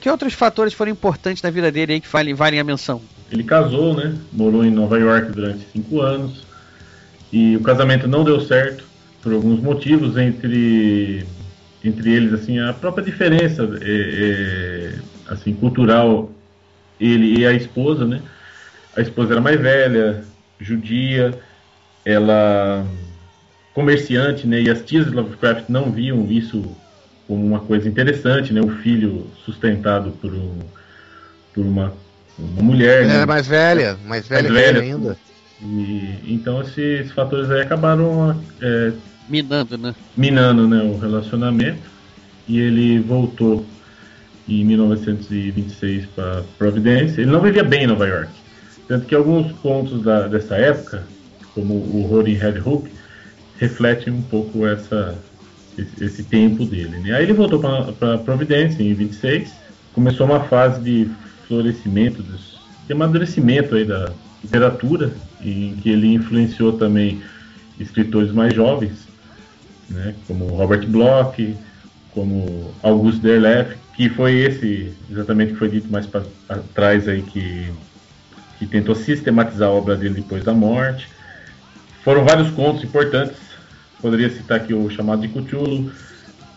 que 0.00 0.10
outros 0.10 0.34
fatores 0.34 0.74
foram 0.74 0.92
importantes 0.92 1.42
na 1.42 1.48
vida 1.48 1.72
dele 1.72 1.94
aí 1.94 2.00
que 2.00 2.08
valem, 2.08 2.34
valem 2.34 2.60
a 2.60 2.64
menção? 2.64 3.00
ele 3.34 3.42
casou, 3.42 3.94
né? 3.94 4.14
Morou 4.32 4.64
em 4.64 4.70
Nova 4.70 4.98
York 4.98 5.32
durante 5.32 5.66
cinco 5.72 6.00
anos 6.00 6.44
e 7.32 7.56
o 7.56 7.62
casamento 7.62 8.06
não 8.06 8.22
deu 8.22 8.40
certo 8.40 8.84
por 9.24 9.32
alguns 9.32 9.58
motivos, 9.60 10.18
entre 10.18 11.24
entre 11.82 12.12
eles 12.12 12.32
assim 12.32 12.58
a 12.58 12.72
própria 12.72 13.04
diferença 13.04 13.68
é, 13.82 13.84
é, 13.84 14.92
assim 15.26 15.52
cultural 15.52 16.30
ele 17.00 17.40
e 17.40 17.46
a 17.46 17.52
esposa, 17.52 18.06
né? 18.06 18.20
A 18.96 19.00
esposa 19.00 19.32
era 19.32 19.40
mais 19.40 19.60
velha, 19.60 20.22
judia, 20.60 21.36
ela 22.04 22.86
comerciante, 23.74 24.46
né? 24.46 24.62
E 24.62 24.70
as 24.70 24.82
tias 24.82 25.06
de 25.06 25.12
Lovecraft 25.12 25.64
não 25.68 25.90
viam 25.90 26.30
isso 26.30 26.64
como 27.26 27.44
uma 27.44 27.60
coisa 27.60 27.88
interessante, 27.88 28.52
né? 28.52 28.60
O 28.60 28.68
filho 28.68 29.26
sustentado 29.44 30.12
por, 30.12 30.32
um, 30.32 30.58
por 31.52 31.64
uma, 31.66 31.92
uma 32.38 32.62
mulher. 32.62 33.02
Ela 33.02 33.08
né? 33.08 33.16
era 33.16 33.26
mais 33.26 33.46
velha, 33.46 33.98
mais 34.06 34.28
velha, 34.28 34.50
Mais 34.50 34.64
velha. 34.64 34.80
ainda. 34.80 35.16
E, 35.60 36.20
então 36.26 36.60
esses 36.62 37.10
fatores 37.12 37.50
aí 37.50 37.62
acabaram 37.62 38.40
é, 38.60 38.92
Minando, 39.28 39.78
né? 39.78 39.94
minando 40.16 40.68
né, 40.68 40.82
o 40.82 40.98
relacionamento 40.98 41.90
e 42.46 42.58
ele 42.58 42.98
voltou 43.00 43.64
em 44.48 44.64
1926 44.64 46.06
para 46.14 46.42
Providência. 46.58 47.22
Ele 47.22 47.30
não 47.30 47.40
vivia 47.40 47.64
bem 47.64 47.84
em 47.84 47.86
Nova 47.86 48.06
York, 48.06 48.30
tanto 48.86 49.06
que 49.06 49.14
alguns 49.14 49.50
pontos 49.52 50.02
da, 50.02 50.28
dessa 50.28 50.56
época, 50.56 51.06
como 51.54 51.74
o 51.74 52.24
em 52.26 52.34
Red 52.34 52.60
Hook, 52.60 52.90
refletem 53.58 54.12
um 54.12 54.22
pouco 54.22 54.66
essa, 54.66 55.16
esse, 55.78 56.04
esse 56.04 56.22
tempo 56.24 56.66
dele. 56.66 56.98
Né? 56.98 57.14
Aí 57.14 57.22
ele 57.22 57.32
voltou 57.32 57.60
para 57.98 58.18
Providência 58.18 58.82
em 58.82 58.92
26, 58.92 59.52
começou 59.94 60.26
uma 60.26 60.40
fase 60.40 60.82
de 60.82 61.08
florescimento, 61.48 62.22
de 62.86 62.92
amadurecimento 62.92 63.74
aí 63.74 63.84
da 63.84 64.10
literatura, 64.42 65.12
em 65.42 65.76
que 65.82 65.88
ele 65.88 66.12
influenciou 66.12 66.74
também 66.74 67.22
escritores 67.78 68.32
mais 68.32 68.54
jovens, 68.54 69.06
né, 69.88 70.14
como 70.26 70.46
Robert 70.46 70.86
Bloch, 70.86 71.56
como 72.12 72.72
Auguste 72.82 73.20
Derleth, 73.20 73.76
que 73.96 74.08
foi 74.08 74.38
esse 74.38 74.92
exatamente 75.10 75.52
que 75.52 75.58
foi 75.58 75.68
dito 75.68 75.90
mais 75.90 76.06
para 76.06 76.22
trás 76.74 77.08
aí 77.08 77.22
que 77.22 77.72
que 78.58 78.66
tentou 78.66 78.94
sistematizar 78.94 79.68
a 79.68 79.72
obra 79.72 79.96
dele 79.96 80.14
depois 80.14 80.44
da 80.44 80.52
morte. 80.52 81.08
Foram 82.02 82.24
vários 82.24 82.50
contos 82.50 82.84
importantes. 82.84 83.36
Poderia 84.00 84.30
citar 84.30 84.58
aqui 84.58 84.74
o 84.74 84.88
chamado 84.90 85.22
de 85.22 85.28
Cthulhu, 85.28 85.90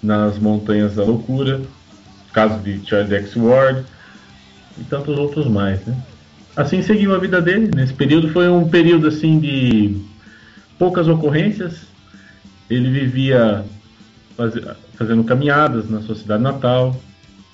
Nas 0.04 0.38
Montanhas 0.38 0.96
da 0.96 1.04
Loucura, 1.04 1.62
caso 2.34 2.60
de 2.60 2.86
Charles 2.86 3.12
X. 3.12 3.36
Ward 3.36 3.84
e 4.78 4.84
tantos 4.84 5.18
outros 5.18 5.48
mais, 5.48 5.84
né? 5.86 5.98
Assim 6.56 6.82
seguiu 6.82 7.16
a 7.16 7.20
vida 7.20 7.42
dele. 7.42 7.72
Nesse 7.74 7.94
período 7.94 8.30
foi 8.30 8.50
um 8.50 8.68
período 8.68 9.08
assim 9.08 9.40
de 9.40 9.98
poucas 10.78 11.08
ocorrências. 11.08 11.88
Ele 12.70 12.90
vivia 12.90 13.64
faze- 14.36 14.64
fazendo 14.96 15.24
caminhadas 15.24 15.90
na 15.90 16.02
sua 16.02 16.16
cidade 16.16 16.44
natal. 16.44 16.96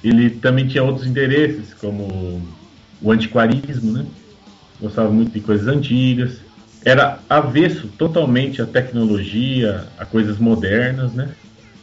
Ele 0.03 0.29
também 0.29 0.67
tinha 0.67 0.83
outros 0.83 1.07
interesses, 1.07 1.73
como 1.73 2.41
o 3.01 3.11
antiquarismo, 3.11 3.91
né? 3.91 4.05
Gostava 4.81 5.09
muito 5.09 5.31
de 5.31 5.39
coisas 5.39 5.67
antigas. 5.67 6.41
Era 6.83 7.19
avesso 7.29 7.87
totalmente 7.97 8.61
à 8.61 8.65
tecnologia, 8.65 9.85
a 9.97 10.05
coisas 10.05 10.37
modernas, 10.37 11.13
né? 11.13 11.29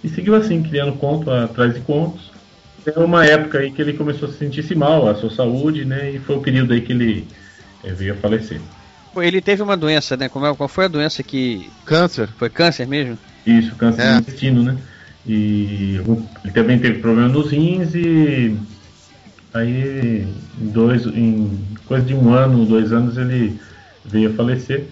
E 0.05 0.09
seguiu 0.09 0.35
assim, 0.35 0.63
criando 0.63 0.93
conto 0.99 1.31
atrás 1.31 1.75
de 1.75 1.81
contos. 1.81 2.31
Até 2.81 2.99
uma 2.99 3.25
época 3.25 3.59
aí 3.59 3.71
que 3.71 3.81
ele 3.81 3.93
começou 3.95 4.29
a 4.29 4.33
se 4.33 4.39
sentir-se 4.39 4.75
mal, 4.75 5.09
a 5.09 5.15
sua 5.15 5.31
saúde, 5.31 5.85
né? 5.85 6.11
E 6.13 6.19
foi 6.19 6.37
o 6.37 6.41
período 6.41 6.73
aí 6.73 6.81
que 6.81 6.93
ele 6.93 7.27
eh, 7.85 7.93
veio 7.93 8.15
a 8.15 8.17
falecer. 8.17 8.61
Ele 9.17 9.41
teve 9.41 9.63
uma 9.63 9.77
doença, 9.77 10.17
né? 10.17 10.29
Como 10.29 10.47
é- 10.47 10.55
qual 10.55 10.69
foi 10.69 10.85
a 10.85 10.89
doença 10.89 11.23
que. 11.23 11.69
Câncer. 11.85 12.29
Foi 12.39 12.49
câncer 12.49 12.87
mesmo? 12.87 13.19
Isso, 13.47 13.75
câncer 13.77 14.03
É. 14.03 14.13
do 14.15 14.19
intestino, 14.21 14.63
né? 14.63 14.77
E 15.27 16.01
ele 16.45 16.53
também 16.55 16.79
teve 16.79 16.99
problema 17.01 17.29
nos 17.29 17.51
rins 17.51 17.95
e 17.95 18.57
aí 19.53 20.25
em 20.61 20.69
dois, 20.69 21.05
em 21.07 21.59
coisa 21.87 22.05
de 22.07 22.15
um 22.15 22.33
ano, 22.33 22.65
dois 22.65 22.93
anos 22.93 23.17
ele 23.19 23.59
veio 24.05 24.31
a 24.31 24.35
falecer 24.35 24.87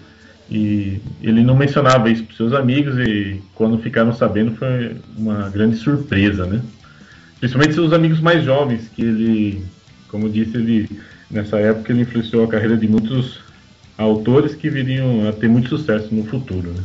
e 0.51 0.99
ele 1.21 1.41
não 1.43 1.55
mencionava 1.55 2.09
isso 2.09 2.23
para 2.23 2.35
seus 2.35 2.53
amigos 2.53 2.97
e 2.99 3.41
quando 3.55 3.79
ficaram 3.79 4.13
sabendo 4.13 4.55
foi 4.55 4.97
uma 5.17 5.49
grande 5.49 5.77
surpresa, 5.77 6.45
né? 6.45 6.61
Principalmente 7.39 7.73
seus 7.73 7.93
amigos 7.93 8.19
mais 8.19 8.43
jovens 8.43 8.87
que 8.95 9.01
ele, 9.01 9.63
como 10.09 10.29
disse, 10.29 10.57
ele 10.57 10.89
nessa 11.31 11.57
época 11.57 11.91
ele 11.91 12.01
influenciou 12.01 12.43
a 12.43 12.47
carreira 12.47 12.77
de 12.77 12.87
muitos 12.87 13.39
autores 14.03 14.55
que 14.55 14.69
viriam 14.69 15.27
a 15.27 15.33
ter 15.33 15.49
muito 15.49 15.69
sucesso 15.69 16.07
no 16.13 16.23
futuro, 16.25 16.69
né? 16.71 16.83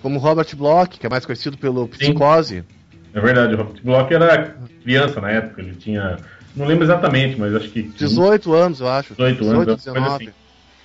Como 0.00 0.18
Robert 0.18 0.54
Bloch, 0.56 0.98
que 0.98 1.06
é 1.06 1.10
mais 1.10 1.26
conhecido 1.26 1.58
pelo 1.58 1.88
Psicose. 1.88 2.62
É 3.12 3.20
verdade, 3.20 3.54
o 3.54 3.56
Robert 3.58 3.80
Bloch 3.82 4.12
era 4.14 4.56
criança 4.82 5.20
na 5.20 5.30
época, 5.30 5.60
ele 5.60 5.74
tinha. 5.74 6.18
Não 6.54 6.64
lembro 6.66 6.84
exatamente, 6.84 7.38
mas 7.38 7.54
acho 7.54 7.68
que. 7.70 7.82
18 7.82 8.52
anos, 8.54 8.80
eu 8.80 8.88
acho. 8.88 9.14
18 9.14 9.20
anos, 9.28 9.38
18, 9.40 9.50
alguma 9.50 9.64
coisa 9.66 9.92
19. 9.92 10.24
assim. 10.24 10.32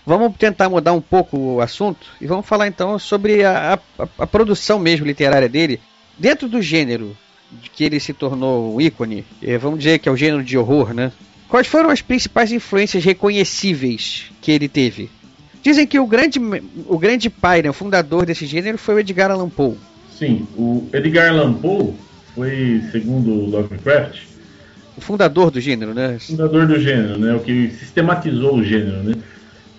Vamos 0.04 0.36
tentar 0.36 0.68
mudar 0.68 0.94
um 0.94 1.02
pouco 1.02 1.38
o 1.38 1.62
assunto 1.62 2.08
e 2.20 2.26
vamos 2.26 2.46
falar 2.48 2.68
então 2.68 2.98
sobre 2.98 3.44
a, 3.44 3.80
a- 4.00 4.08
a 4.18 4.26
produção 4.28 4.80
mesmo 4.80 5.06
literária 5.06 5.48
dele. 5.48 5.80
Dentro 6.18 6.50
do 6.50 6.60
gênero 6.60 7.16
de 7.52 7.70
que 7.70 7.84
ele 7.84 8.00
se 8.00 8.12
tornou 8.12 8.76
um 8.76 8.82
ícone, 8.82 9.24
eh, 9.44 9.60
vamos 9.60 9.78
dizer 9.78 10.00
que 10.00 10.10
é 10.10 10.12
o 10.12 10.18
gênero 10.18 10.44
de 10.44 10.58
horror, 10.58 10.92
né? 10.94 11.12
Quais 11.48 11.68
foram 11.68 11.90
as 11.92 12.02
principais 12.02 12.52
influências 12.52 13.04
reconhecíveis 13.04 14.32
que 14.42 14.52
ele 14.52 14.68
teve? 14.68 15.12
Dizem 15.64 15.86
que 15.86 16.00
o 16.00 16.08
grande, 16.08 16.40
o 16.88 16.98
grande 16.98 17.30
pai, 17.30 17.62
né, 17.62 17.70
o 17.70 17.74
fundador 17.74 18.26
desse 18.26 18.46
gênero 18.46 18.78
foi 18.78 18.96
o 18.96 19.00
Edgar 19.00 19.30
Allan 19.30 19.50
Poe. 19.50 19.78
Sim, 20.18 20.48
o 20.58 20.88
Edgar 20.92 21.30
Allan 21.30 21.54
Poe 21.54 21.94
foi, 22.36 22.82
segundo 22.92 23.32
o 23.32 23.50
Lovecraft, 23.50 24.22
O 24.98 25.02
fundador 25.02 25.52
do 25.52 25.60
gênero, 25.60 25.94
né? 25.94 26.18
fundador 26.20 26.66
do 26.68 26.80
gênero, 26.80 27.18
né? 27.18 27.34
O 27.36 27.40
que 27.40 27.70
sistematizou 27.80 28.56
o 28.56 28.64
gênero, 28.64 29.04
né? 29.04 29.16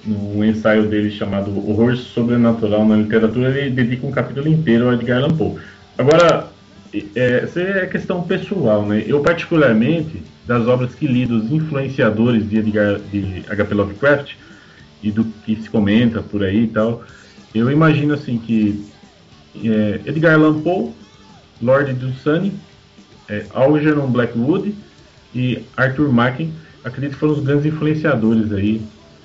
No 0.04 0.44
ensaio 0.44 0.88
dele 0.88 1.10
chamado 1.10 1.50
Horror 1.68 1.96
Sobrenatural 1.96 2.84
na 2.86 2.96
Literatura, 2.96 3.56
ele 3.56 3.70
dedica 3.70 4.06
um 4.06 4.10
capítulo 4.10 4.48
inteiro 4.48 4.86
ao 4.86 4.94
Edgar 4.94 5.18
Allan 5.22 5.36
Poe. 5.36 5.56
Agora, 5.96 6.48
é, 7.14 7.40
essa 7.44 7.60
é 7.60 7.86
questão 7.86 8.22
pessoal, 8.22 8.84
né? 8.84 9.04
Eu, 9.06 9.20
particularmente, 9.20 10.22
das 10.46 10.66
obras 10.66 10.94
que 10.94 11.06
li 11.06 11.24
dos 11.24 11.50
influenciadores 11.50 12.48
de, 12.48 12.58
Edgar, 12.58 12.98
de 13.12 13.44
H.P. 13.48 13.74
Lovecraft 13.74 14.34
e 15.02 15.10
do 15.10 15.24
que 15.24 15.56
se 15.56 15.68
comenta 15.68 16.22
por 16.22 16.42
aí 16.42 16.64
e 16.64 16.68
tal, 16.68 17.02
eu 17.54 17.70
imagino 17.70 18.14
assim 18.14 18.38
que 18.38 18.86
é, 19.56 20.00
Edgar 20.06 20.34
Allan 20.34 20.60
Poe, 20.62 20.92
Lord 21.60 21.92
Dunsany, 21.94 22.52
é, 23.28 23.46
Algernon 23.50 24.06
Blackwood 24.08 24.74
e 25.34 25.64
Arthur 25.76 26.12
Machen, 26.12 26.52
acredito 26.84 27.12
que 27.12 27.18
foram 27.18 27.34
os 27.34 27.44
grandes 27.44 27.66
influenciadores 27.66 28.52
aí 28.52 28.82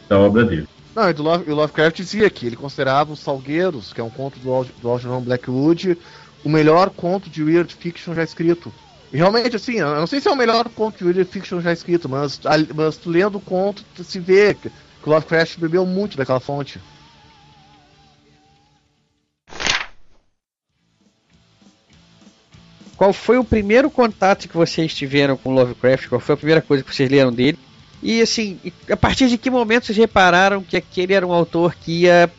da 0.07 0.19
obra 0.19 0.43
dele. 0.45 0.67
Não, 0.95 1.09
e 1.09 1.13
do 1.13 1.21
Love, 1.21 1.51
o 1.51 1.55
Lovecraft 1.55 1.97
dizia 1.97 2.29
que 2.29 2.47
ele 2.47 2.55
considerava 2.55 3.13
os 3.13 3.19
Salgueiros, 3.19 3.93
que 3.93 4.01
é 4.01 4.03
um 4.03 4.09
conto 4.09 4.39
do, 4.39 4.65
do 4.81 4.89
Algernon 4.89 5.21
Blackwood, 5.21 5.97
o 6.43 6.49
melhor 6.49 6.89
conto 6.89 7.29
de 7.29 7.43
weird 7.43 7.73
fiction 7.75 8.15
já 8.15 8.23
escrito. 8.23 8.73
E 9.13 9.17
realmente, 9.17 9.55
assim, 9.55 9.75
eu 9.75 9.95
não 9.95 10.07
sei 10.07 10.19
se 10.19 10.27
é 10.27 10.31
o 10.31 10.35
melhor 10.35 10.67
conto 10.69 10.97
de 10.97 11.03
weird 11.03 11.23
fiction 11.25 11.61
já 11.61 11.71
escrito, 11.71 12.09
mas, 12.09 12.39
mas 12.75 12.97
tu 12.97 13.09
lendo 13.09 13.37
o 13.37 13.41
conto, 13.41 13.83
tu 13.95 14.03
se 14.03 14.19
vê 14.19 14.55
que, 15.07 15.09
o 15.09 15.13
Lovecraft 15.13 15.59
bebeu 15.59 15.85
muito 15.85 16.17
daquela 16.17 16.39
fonte. 16.39 16.79
Qual 22.97 23.13
foi 23.13 23.37
o 23.37 23.43
primeiro 23.43 23.89
contato 23.89 24.49
que 24.49 24.57
vocês 24.57 24.93
tiveram 24.93 25.37
com 25.37 25.53
Lovecraft? 25.53 26.07
Qual 26.07 26.19
foi 26.19 26.33
a 26.33 26.37
primeira 26.37 26.61
coisa 26.61 26.83
que 26.83 26.93
vocês 26.93 27.09
leram 27.09 27.31
dele? 27.31 27.57
E 28.01 28.21
assim, 28.21 28.59
a 28.91 28.97
partir 28.97 29.29
de 29.29 29.37
que 29.37 29.49
momento 29.49 29.85
vocês 29.85 29.97
repararam 29.97 30.63
que 30.63 30.75
aquele 30.75 31.13
era 31.13 31.25
um 31.25 31.31
autor 31.31 31.75
que 31.75 32.01
ia. 32.01 32.29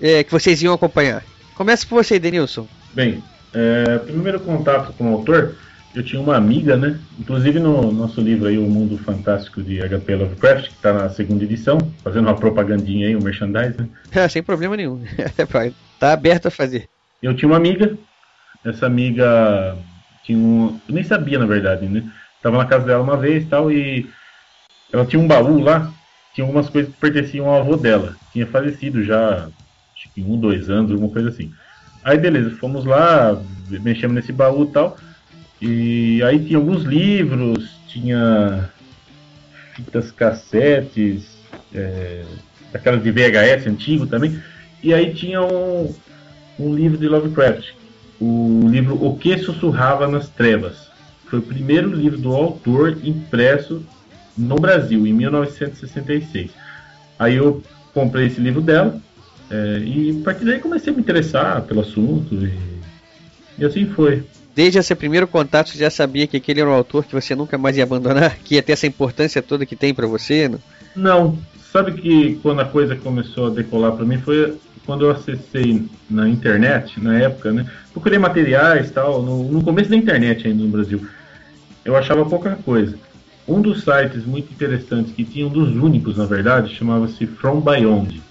é, 0.00 0.24
que 0.24 0.30
vocês 0.30 0.62
iam 0.62 0.74
acompanhar? 0.74 1.22
Começa 1.54 1.86
por 1.86 2.02
você, 2.02 2.18
Denilson. 2.18 2.66
Bem, 2.92 3.22
é, 3.52 3.98
primeiro 3.98 4.40
contato 4.40 4.92
com 4.92 5.10
o 5.10 5.16
autor, 5.16 5.56
eu 5.94 6.02
tinha 6.02 6.20
uma 6.20 6.36
amiga, 6.36 6.76
né? 6.76 6.98
Inclusive 7.18 7.60
no 7.60 7.92
nosso 7.92 8.20
livro 8.20 8.48
aí, 8.48 8.58
O 8.58 8.68
Mundo 8.68 8.98
Fantástico 8.98 9.62
de 9.62 9.80
H.P. 9.80 10.16
Lovecraft, 10.16 10.68
que 10.68 10.74
está 10.74 10.92
na 10.92 11.08
segunda 11.08 11.44
edição, 11.44 11.78
fazendo 12.02 12.26
uma 12.26 12.34
propagandinha 12.34 13.06
aí, 13.06 13.16
um 13.16 13.22
merchandise, 13.22 13.78
né? 13.78 13.88
É, 14.12 14.28
sem 14.28 14.42
problema 14.42 14.76
nenhum. 14.76 15.02
tá 16.00 16.12
aberto 16.12 16.46
a 16.46 16.50
fazer. 16.50 16.88
Eu 17.22 17.34
tinha 17.34 17.48
uma 17.48 17.56
amiga, 17.56 17.96
essa 18.64 18.86
amiga 18.86 19.76
tinha 20.24 20.36
um. 20.36 20.80
Eu 20.88 20.94
nem 20.94 21.04
sabia, 21.04 21.38
na 21.38 21.46
verdade, 21.46 21.86
né? 21.86 22.02
Tava 22.42 22.58
na 22.58 22.66
casa 22.66 22.84
dela 22.84 23.02
uma 23.02 23.16
vez 23.16 23.44
e 23.44 23.46
tal, 23.46 23.70
e 23.70 24.10
ela 24.92 25.06
tinha 25.06 25.22
um 25.22 25.26
baú 25.26 25.60
lá, 25.60 25.92
tinha 26.34 26.44
algumas 26.44 26.68
coisas 26.68 26.92
que 26.92 27.00
pertenciam 27.00 27.48
ao 27.48 27.60
avô 27.60 27.76
dela. 27.76 28.16
Tinha 28.32 28.46
falecido 28.46 29.02
já, 29.02 29.48
acho 29.94 30.12
que 30.12 30.22
um, 30.22 30.38
dois 30.38 30.68
anos, 30.68 30.90
alguma 30.90 31.10
coisa 31.10 31.28
assim. 31.28 31.52
Aí 32.02 32.18
beleza, 32.18 32.50
fomos 32.56 32.84
lá, 32.84 33.40
mexemos 33.70 34.14
nesse 34.14 34.32
baú 34.32 34.64
e 34.64 34.72
tal. 34.72 34.98
E 35.60 36.22
aí 36.22 36.44
tinha 36.44 36.58
alguns 36.58 36.82
livros, 36.84 37.70
tinha 37.88 38.70
fitas 39.74 40.10
cassetes, 40.10 41.26
é, 41.74 42.24
aquelas 42.72 43.02
de 43.02 43.10
VHS 43.10 43.66
antigo 43.66 44.06
também. 44.06 44.40
E 44.82 44.92
aí 44.92 45.14
tinha 45.14 45.42
um, 45.42 45.94
um 46.58 46.74
livro 46.74 46.98
de 46.98 47.08
Lovecraft, 47.08 47.72
o 48.20 48.68
livro 48.68 49.02
O 49.02 49.16
que 49.16 49.38
Sussurrava 49.38 50.06
nas 50.06 50.28
Trevas. 50.28 50.88
Foi 51.26 51.38
o 51.38 51.42
primeiro 51.42 51.90
livro 51.90 52.18
do 52.18 52.34
autor 52.34 52.98
impresso 53.02 53.84
no 54.36 54.56
Brasil, 54.56 55.06
em 55.06 55.12
1966. 55.12 56.50
Aí 57.18 57.36
eu 57.36 57.62
comprei 57.92 58.26
esse 58.26 58.40
livro 58.40 58.60
dela 58.60 59.00
é, 59.50 59.78
e 59.78 60.18
a 60.20 60.24
partir 60.24 60.44
daí 60.44 60.58
comecei 60.58 60.92
a 60.92 60.96
me 60.96 61.02
interessar 61.02 61.62
pelo 61.62 61.80
assunto 61.80 62.34
e, 62.34 62.58
e 63.58 63.64
assim 63.64 63.86
foi. 63.86 64.24
Desde 64.54 64.78
esse 64.78 64.94
primeiro 64.94 65.26
contato, 65.26 65.70
você 65.70 65.78
já 65.78 65.90
sabia 65.90 66.26
que 66.26 66.36
aquele 66.36 66.60
era 66.60 66.70
um 66.70 66.74
autor 66.74 67.04
que 67.04 67.14
você 67.14 67.34
nunca 67.34 67.58
mais 67.58 67.76
ia 67.76 67.82
abandonar? 67.82 68.36
Que 68.44 68.54
ia 68.54 68.62
ter 68.62 68.72
essa 68.72 68.86
importância 68.86 69.42
toda 69.42 69.66
que 69.66 69.74
tem 69.74 69.92
para 69.92 70.06
você? 70.06 70.48
Não? 70.48 70.60
não. 70.94 71.38
Sabe 71.72 71.92
que 72.00 72.36
quando 72.36 72.60
a 72.60 72.64
coisa 72.64 72.94
começou 72.94 73.48
a 73.48 73.50
decolar 73.50 73.92
para 73.92 74.04
mim 74.04 74.18
foi 74.18 74.56
quando 74.86 75.06
eu 75.06 75.10
acessei 75.10 75.84
na 76.08 76.28
internet, 76.28 77.00
na 77.00 77.18
época, 77.18 77.50
né? 77.50 77.66
Procurei 77.92 78.18
materiais 78.18 78.90
tal, 78.92 79.22
no, 79.22 79.50
no 79.50 79.62
começo 79.62 79.90
da 79.90 79.96
internet 79.96 80.46
ainda 80.46 80.62
no 80.62 80.68
Brasil. 80.68 81.04
Eu 81.84 81.96
achava 81.96 82.24
pouca 82.24 82.56
coisa. 82.64 82.96
Um 83.46 83.60
dos 83.60 83.82
sites 83.82 84.24
muito 84.24 84.52
interessantes, 84.52 85.12
que 85.12 85.24
tinha 85.24 85.46
um 85.46 85.50
dos 85.50 85.70
únicos, 85.74 86.16
na 86.16 86.26
verdade, 86.26 86.74
chamava-se 86.74 87.26
From 87.26 87.60
Beyond. 87.60 88.22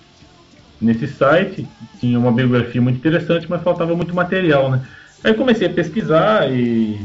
Nesse 0.80 1.08
site 1.08 1.68
tinha 2.00 2.18
uma 2.18 2.32
biografia 2.32 2.82
muito 2.82 2.98
interessante, 2.98 3.45
mas 3.50 3.62
faltava 3.62 3.95
muito 3.95 4.16
material, 4.16 4.72
né? 4.72 4.82
Aí 5.24 5.34
comecei 5.34 5.68
a 5.68 5.74
pesquisar 5.74 6.52
e 6.52 7.00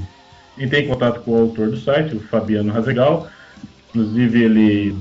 entrei 0.59 0.85
em 0.85 0.89
contato 0.89 1.20
com 1.20 1.31
o 1.31 1.40
autor 1.43 1.70
do 1.70 1.77
site, 1.78 2.16
o 2.16 2.20
Fabiano 2.20 2.73
Razegal. 2.73 3.28
Inclusive 3.89 4.43
ele 4.43 4.97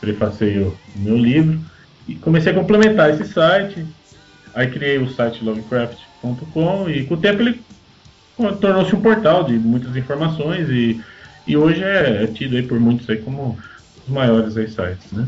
prefaceou 0.00 0.74
o 0.96 0.98
meu 0.98 1.16
livro. 1.16 1.60
E 2.08 2.14
comecei 2.14 2.52
a 2.52 2.54
complementar 2.54 3.10
esse 3.10 3.30
site. 3.30 3.84
Aí 4.54 4.68
criei 4.70 4.98
o 4.98 5.08
site 5.08 5.44
lovecraft.com 5.44 6.88
e 6.88 7.04
com 7.04 7.14
o 7.14 7.18
tempo 7.18 7.42
ele 7.42 7.60
tornou-se 8.60 8.94
um 8.94 9.00
portal 9.00 9.44
de 9.44 9.54
muitas 9.54 9.94
informações 9.96 10.68
e, 10.68 11.00
e 11.46 11.56
hoje 11.56 11.82
é, 11.82 12.24
é 12.24 12.26
tido 12.26 12.56
aí 12.56 12.62
por 12.62 12.80
muitos 12.80 13.08
aí 13.08 13.18
como 13.18 13.58
os 14.06 14.12
maiores 14.12 14.56
aí 14.56 14.68
sites, 14.68 15.12
né? 15.12 15.26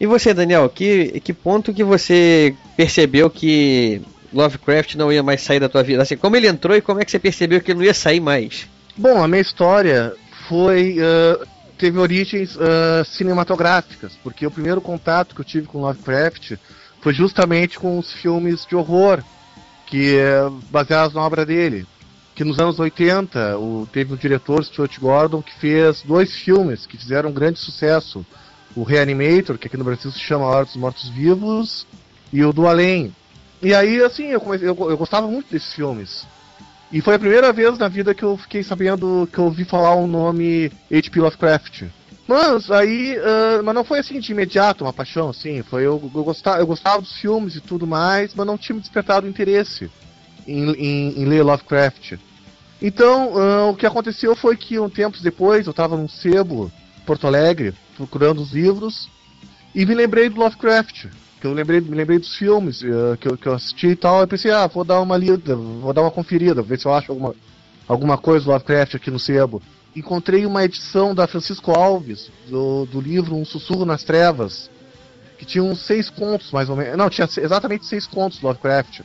E 0.00 0.06
você, 0.06 0.32
Daniel, 0.32 0.68
que, 0.68 1.20
que 1.20 1.32
ponto 1.32 1.74
que 1.74 1.84
você 1.84 2.54
percebeu 2.74 3.28
que 3.28 4.00
Lovecraft 4.32 4.94
não 4.94 5.12
ia 5.12 5.22
mais 5.22 5.42
sair 5.42 5.60
da 5.60 5.68
tua 5.68 5.82
vida? 5.82 6.02
Assim, 6.02 6.16
como 6.16 6.36
ele 6.36 6.48
entrou 6.48 6.76
e 6.76 6.80
como 6.80 7.00
é 7.00 7.04
que 7.04 7.10
você 7.10 7.18
percebeu 7.18 7.60
que 7.60 7.70
ele 7.70 7.78
não 7.78 7.86
ia 7.86 7.94
sair 7.94 8.20
mais? 8.20 8.68
Bom, 8.96 9.22
a 9.22 9.28
minha 9.28 9.40
história 9.40 10.14
foi. 10.48 10.98
Uh, 10.98 11.46
teve 11.78 11.98
origens 11.98 12.56
uh, 12.56 13.04
cinematográficas, 13.06 14.12
porque 14.22 14.46
o 14.46 14.50
primeiro 14.50 14.80
contato 14.80 15.34
que 15.34 15.40
eu 15.40 15.44
tive 15.44 15.66
com 15.66 15.80
Lovecraft 15.80 16.52
foi 17.00 17.14
justamente 17.14 17.78
com 17.78 17.98
os 17.98 18.12
filmes 18.12 18.66
de 18.66 18.76
horror, 18.76 19.22
que 19.86 20.18
é 20.18 20.50
baseados 20.70 21.14
na 21.14 21.22
obra 21.22 21.46
dele. 21.46 21.86
Que 22.34 22.44
nos 22.44 22.58
anos 22.58 22.78
80 22.78 23.58
o, 23.58 23.88
teve 23.90 24.12
o 24.12 24.16
diretor 24.16 24.62
Stuart 24.64 24.98
Gordon 24.98 25.42
que 25.42 25.58
fez 25.58 26.02
dois 26.02 26.34
filmes 26.34 26.86
que 26.86 26.96
fizeram 26.96 27.30
um 27.30 27.34
grande 27.34 27.58
sucesso. 27.58 28.24
O 28.76 28.82
Reanimator, 28.82 29.58
que 29.58 29.66
aqui 29.66 29.76
no 29.76 29.84
Brasil 29.84 30.10
se 30.12 30.20
chama 30.20 30.44
A 30.44 30.48
Hora 30.48 30.64
dos 30.64 30.76
Mortos 30.76 31.08
Vivos, 31.08 31.86
e 32.32 32.44
o 32.44 32.52
Do 32.52 32.68
Além. 32.68 33.12
E 33.62 33.74
aí, 33.74 34.02
assim, 34.02 34.26
eu, 34.26 34.40
comecei, 34.40 34.66
eu, 34.66 34.76
eu 34.88 34.96
gostava 34.96 35.26
muito 35.26 35.50
desses 35.50 35.74
filmes. 35.74 36.26
E 36.90 37.00
foi 37.00 37.14
a 37.14 37.18
primeira 37.18 37.52
vez 37.52 37.78
na 37.78 37.88
vida 37.88 38.14
que 38.14 38.22
eu 38.22 38.36
fiquei 38.36 38.62
sabendo 38.62 39.28
que 39.32 39.38
eu 39.38 39.44
ouvi 39.44 39.64
falar 39.64 39.94
o 39.94 40.06
nome 40.06 40.72
H.P. 40.90 41.20
Lovecraft. 41.20 41.84
Mas 42.26 42.70
aí, 42.70 43.16
uh, 43.18 43.62
mas 43.62 43.74
não 43.74 43.84
foi 43.84 43.98
assim 43.98 44.18
de 44.18 44.32
imediato 44.32 44.84
uma 44.84 44.92
paixão, 44.92 45.30
assim. 45.30 45.62
Foi 45.62 45.82
eu, 45.82 46.10
eu, 46.14 46.24
gostava, 46.24 46.58
eu 46.58 46.66
gostava 46.66 47.02
dos 47.02 47.12
filmes 47.20 47.54
e 47.54 47.60
tudo 47.60 47.86
mais, 47.86 48.34
mas 48.34 48.46
não 48.46 48.56
tinha 48.56 48.74
me 48.74 48.80
despertado 48.80 49.28
interesse 49.28 49.90
em, 50.46 50.70
em, 50.72 51.22
em 51.22 51.24
ler 51.26 51.42
Lovecraft. 51.42 52.14
Então, 52.80 53.34
uh, 53.34 53.70
o 53.70 53.76
que 53.76 53.86
aconteceu 53.86 54.34
foi 54.34 54.56
que 54.56 54.78
um 54.78 54.88
tempos 54.88 55.20
depois 55.20 55.66
eu 55.66 55.72
estava 55.72 55.96
num 55.96 56.08
sebo, 56.08 56.72
Porto 57.04 57.26
Alegre, 57.26 57.74
procurando 57.96 58.40
os 58.40 58.52
livros 58.52 59.08
e 59.74 59.84
me 59.84 59.94
lembrei 59.94 60.28
do 60.28 60.40
Lovecraft 60.40 61.06
que 61.40 61.46
eu 61.46 61.54
lembrei, 61.54 61.80
lembrei 61.80 62.18
dos 62.18 62.36
filmes 62.36 62.82
uh, 62.82 63.16
que, 63.18 63.26
eu, 63.26 63.36
que 63.36 63.46
eu 63.46 63.54
assisti 63.54 63.88
e 63.88 63.96
tal, 63.96 64.20
eu 64.20 64.28
pensei, 64.28 64.50
ah, 64.50 64.66
vou 64.66 64.84
dar 64.84 65.00
uma 65.00 65.16
lida, 65.16 65.56
vou 65.56 65.92
dar 65.92 66.02
uma 66.02 66.10
conferida, 66.10 66.60
ver 66.60 66.78
se 66.78 66.86
eu 66.86 66.92
acho 66.92 67.10
alguma, 67.10 67.34
alguma 67.88 68.18
coisa 68.18 68.44
do 68.44 68.50
Lovecraft 68.50 68.96
aqui 68.96 69.10
no 69.10 69.18
sebo. 69.18 69.62
Encontrei 69.96 70.44
uma 70.44 70.62
edição 70.62 71.14
da 71.14 71.26
Francisco 71.26 71.72
Alves, 71.72 72.30
do, 72.46 72.84
do 72.84 73.00
livro 73.00 73.34
Um 73.34 73.44
Sussurro 73.44 73.86
nas 73.86 74.04
Trevas, 74.04 74.70
que 75.38 75.46
tinha 75.46 75.64
uns 75.64 75.80
seis 75.80 76.10
contos, 76.10 76.52
mais 76.52 76.68
ou 76.68 76.76
menos. 76.76 76.96
Não, 76.96 77.08
tinha 77.08 77.26
exatamente 77.38 77.86
seis 77.86 78.06
contos 78.06 78.38
do 78.38 78.46
Lovecraft. 78.46 79.00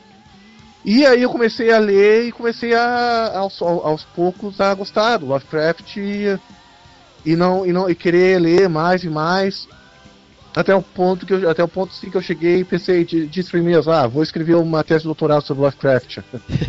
E 0.84 1.06
aí 1.06 1.24
eu 1.24 1.30
comecei 1.30 1.72
a 1.72 1.80
ler 1.80 2.28
e 2.28 2.32
comecei 2.32 2.76
a, 2.76 3.38
aos, 3.38 3.60
aos 3.62 4.04
poucos 4.04 4.60
a 4.60 4.74
gostar 4.76 5.18
do 5.18 5.26
Lovecraft 5.26 5.98
e, 5.98 6.38
e, 7.26 7.36
não, 7.36 7.66
e, 7.66 7.72
não, 7.72 7.90
e 7.90 7.96
querer 7.96 8.40
ler 8.40 8.70
mais 8.70 9.04
e 9.04 9.10
mais 9.10 9.68
até 10.56 10.74
o 10.74 10.82
ponto 10.82 11.26
que 11.26 11.34
eu, 11.34 11.50
até 11.50 11.62
o 11.62 11.68
ponto 11.68 11.94
sim 11.94 12.10
que 12.10 12.16
eu 12.16 12.22
cheguei 12.22 12.60
e 12.60 12.64
pensei 12.64 13.04
de, 13.04 13.28
disse 13.28 13.52
ah, 13.92 14.08
vou 14.08 14.24
escrever 14.24 14.56
uma 14.56 14.84
tese 14.84 15.02
de 15.02 15.06
doutorado 15.06 15.46
sobre 15.46 15.64
Lovecraft. 15.64 16.20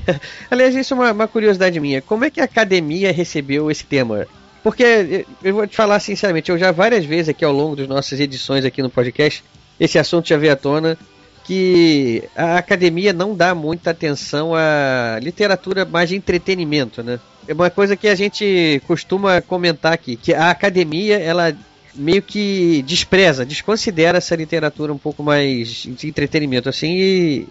Aliás, 0.51 0.75
isso 0.75 0.93
é 0.93 0.97
uma, 0.97 1.13
uma, 1.13 1.29
curiosidade 1.29 1.79
minha. 1.79 2.03
Como 2.03 2.25
é 2.25 2.31
que 2.31 2.41
a 2.41 2.45
academia 2.45 3.13
recebeu 3.13 3.71
esse 3.71 3.85
tema? 3.85 4.27
Porque 4.63 5.25
eu 5.43 5.55
vou 5.55 5.67
te 5.67 5.77
falar 5.77 6.01
sinceramente, 6.01 6.51
eu 6.51 6.59
já 6.59 6.73
várias 6.73 7.05
vezes 7.05 7.29
aqui 7.29 7.45
ao 7.45 7.53
longo 7.53 7.77
das 7.77 7.87
nossas 7.87 8.19
edições 8.19 8.65
aqui 8.65 8.83
no 8.83 8.91
podcast, 8.91 9.45
esse 9.79 9.99
assunto 9.99 10.29
já 10.29 10.37
veio 10.37 10.55
à 10.55 10.57
tona 10.57 10.99
que 11.45 12.25
a 12.35 12.59
academia 12.59 13.13
não 13.13 13.37
dá 13.37 13.55
muita 13.55 13.91
atenção 13.91 14.53
à 14.53 15.21
literatura 15.23 15.85
mais 15.85 16.09
de 16.09 16.17
entretenimento, 16.17 17.05
né? 17.05 17.21
É 17.47 17.55
uma 17.55 17.71
coisa 17.71 17.97
que 17.97 18.09
a 18.09 18.17
gente 18.17 18.83
costuma 18.89 19.41
comentar 19.41 19.93
aqui, 19.93 20.17
que 20.17 20.35
a 20.35 20.51
academia 20.51 21.17
ela 21.17 21.57
meio 21.97 22.23
que 22.23 22.83
despreza, 22.83 23.45
desconsidera 23.45 24.19
essa 24.19 24.37
literatura 24.37 24.93
um 24.93 24.99
pouco 24.99 25.23
mais 25.23 25.69
de 25.69 26.09
entretenimento, 26.09 26.69
assim, 26.69 26.93
e, 26.97 27.49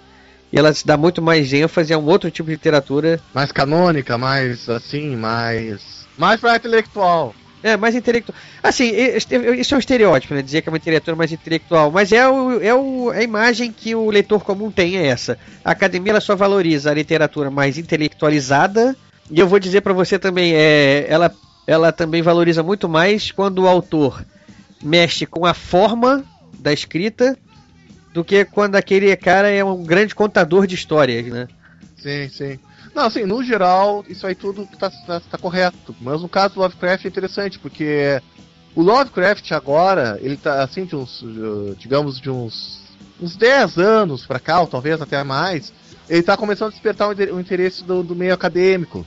ela 0.54 0.74
se 0.74 0.86
dá 0.88 0.96
muito 0.96 1.22
mais 1.22 1.52
ênfase 1.52 1.94
a 1.94 1.98
um 1.98 2.06
outro 2.06 2.32
tipo 2.32 2.48
de 2.48 2.56
literatura. 2.56 3.20
Mais 3.34 3.52
canônica, 3.52 4.18
mais 4.18 4.70
assim, 4.70 5.16
mais. 5.16 6.06
Mais 6.18 6.40
pra 6.40 6.56
intelectual. 6.56 7.36
É, 7.62 7.76
mais 7.76 7.96
intelectual. 7.96 8.38
Assim, 8.64 8.92
isso 9.58 9.74
é 9.74 9.78
um 9.78 9.80
estereótipo, 9.80 10.34
né? 10.34 10.42
Dizer 10.42 10.62
que 10.62 10.70
é 10.70 10.72
uma 10.72 10.78
literatura 10.78 11.16
mais 11.16 11.32
intelectual. 11.32 11.92
Mas 11.92 12.12
é, 12.12 12.30
o, 12.30 12.62
é 12.62 12.74
o, 12.74 13.10
a 13.10 13.22
imagem 13.22 13.72
que 13.72 13.96
o 13.96 14.10
leitor 14.10 14.44
comum 14.44 14.72
tem, 14.72 14.98
é 14.98 15.08
essa. 15.08 15.38
A 15.64 15.72
academia 15.72 16.12
ela 16.12 16.22
só 16.22 16.36
valoriza 16.36 16.92
a 16.92 16.94
literatura 16.94 17.50
mais 17.50 17.78
intelectualizada. 17.78 18.96
E 19.30 19.40
eu 19.40 19.48
vou 19.48 19.60
dizer 19.60 19.82
para 19.82 19.94
você 19.94 20.20
também, 20.20 20.54
é, 20.54 21.06
ela, 21.10 21.34
ela 21.66 21.92
também 21.92 22.22
valoriza 22.22 22.62
muito 22.62 22.88
mais 22.88 23.32
quando 23.32 23.64
o 23.64 23.68
autor 23.68 24.24
mexe 24.86 25.26
com 25.26 25.46
a 25.46 25.54
forma 25.54 26.24
da 26.60 26.72
escrita 26.72 27.38
do 28.14 28.24
que 28.24 28.46
quando 28.46 28.76
aquele 28.76 29.14
cara 29.16 29.50
é 29.50 29.64
um 29.64 29.84
grande 29.84 30.14
contador 30.14 30.68
de 30.68 30.76
histórias, 30.76 31.26
né? 31.26 31.48
Sim, 31.98 32.30
sim. 32.30 32.60
Não, 32.94 33.08
assim, 33.08 33.26
no 33.26 33.44
geral, 33.44 34.06
isso 34.08 34.26
aí 34.26 34.36
tudo 34.36 34.66
tá, 34.80 34.90
tá, 34.90 35.20
tá 35.20 35.38
correto. 35.38 35.94
Mas 36.00 36.22
no 36.22 36.30
caso 36.30 36.54
do 36.54 36.62
Lovecraft 36.62 37.04
é 37.04 37.08
interessante, 37.08 37.60
porque 37.60 38.22
o 38.76 38.82
Lovecraft 38.82 39.52
agora, 39.52 40.18
ele 40.22 40.38
tá 40.38 40.64
assim, 40.64 40.86
de 40.86 40.96
uns, 40.96 41.26
digamos, 41.78 42.22
de 42.22 42.30
uns, 42.30 42.82
uns 43.20 43.36
10 43.36 43.78
anos 43.80 44.26
pra 44.26 44.40
cá, 44.40 44.62
ou 44.62 44.68
talvez 44.68 45.02
até 45.02 45.22
mais, 45.24 45.74
ele 46.08 46.24
tá 46.24 46.38
começando 46.38 46.70
a 46.70 46.72
despertar 46.72 47.10
o 47.10 47.40
interesse 47.40 47.84
do, 47.84 48.04
do 48.04 48.16
meio 48.16 48.34
acadêmico. 48.34 49.06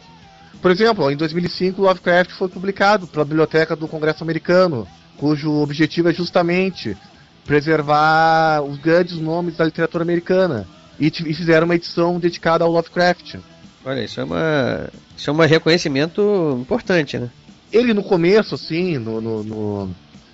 Por 0.60 0.72
exemplo, 0.72 1.10
em 1.10 1.16
2005, 1.16 1.80
Lovecraft 1.80 2.32
foi 2.32 2.48
publicado 2.48 3.06
pela 3.06 3.24
Biblioteca 3.24 3.76
do 3.76 3.86
Congresso 3.86 4.24
Americano 4.24 4.86
cujo 5.18 5.52
objetivo 5.52 6.08
é 6.08 6.12
justamente 6.12 6.96
preservar 7.44 8.62
os 8.62 8.78
grandes 8.78 9.16
nomes 9.16 9.56
da 9.56 9.64
literatura 9.64 10.02
americana. 10.02 10.66
E, 11.00 11.06
e 11.06 11.34
fizeram 11.34 11.64
uma 11.64 11.76
edição 11.76 12.18
dedicada 12.18 12.64
ao 12.64 12.70
Lovecraft. 12.70 13.36
Olha, 13.84 14.04
isso 14.04 14.20
é 14.20 14.24
uma. 14.24 14.90
Isso 15.16 15.30
é 15.30 15.32
um 15.32 15.36
reconhecimento 15.36 16.58
importante, 16.60 17.18
né? 17.18 17.30
Ele 17.72 17.94
no 17.94 18.02
começo, 18.02 18.54
assim, 18.54 18.98
no, 18.98 19.20
no, 19.20 19.44
no... 19.44 19.90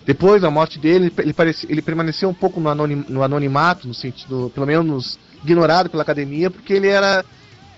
depois 0.06 0.42
da 0.42 0.50
morte 0.50 0.78
dele, 0.78 1.12
ele, 1.18 1.32
parece, 1.32 1.66
ele 1.68 1.82
permaneceu 1.82 2.28
um 2.28 2.34
pouco 2.34 2.60
no, 2.60 2.68
anonim, 2.68 3.04
no 3.08 3.22
anonimato, 3.22 3.86
no 3.86 3.94
sentido, 3.94 4.50
pelo 4.54 4.66
menos 4.66 5.18
ignorado 5.42 5.90
pela 5.90 6.02
academia, 6.02 6.50
porque 6.50 6.72
ele 6.72 6.88
era. 6.88 7.24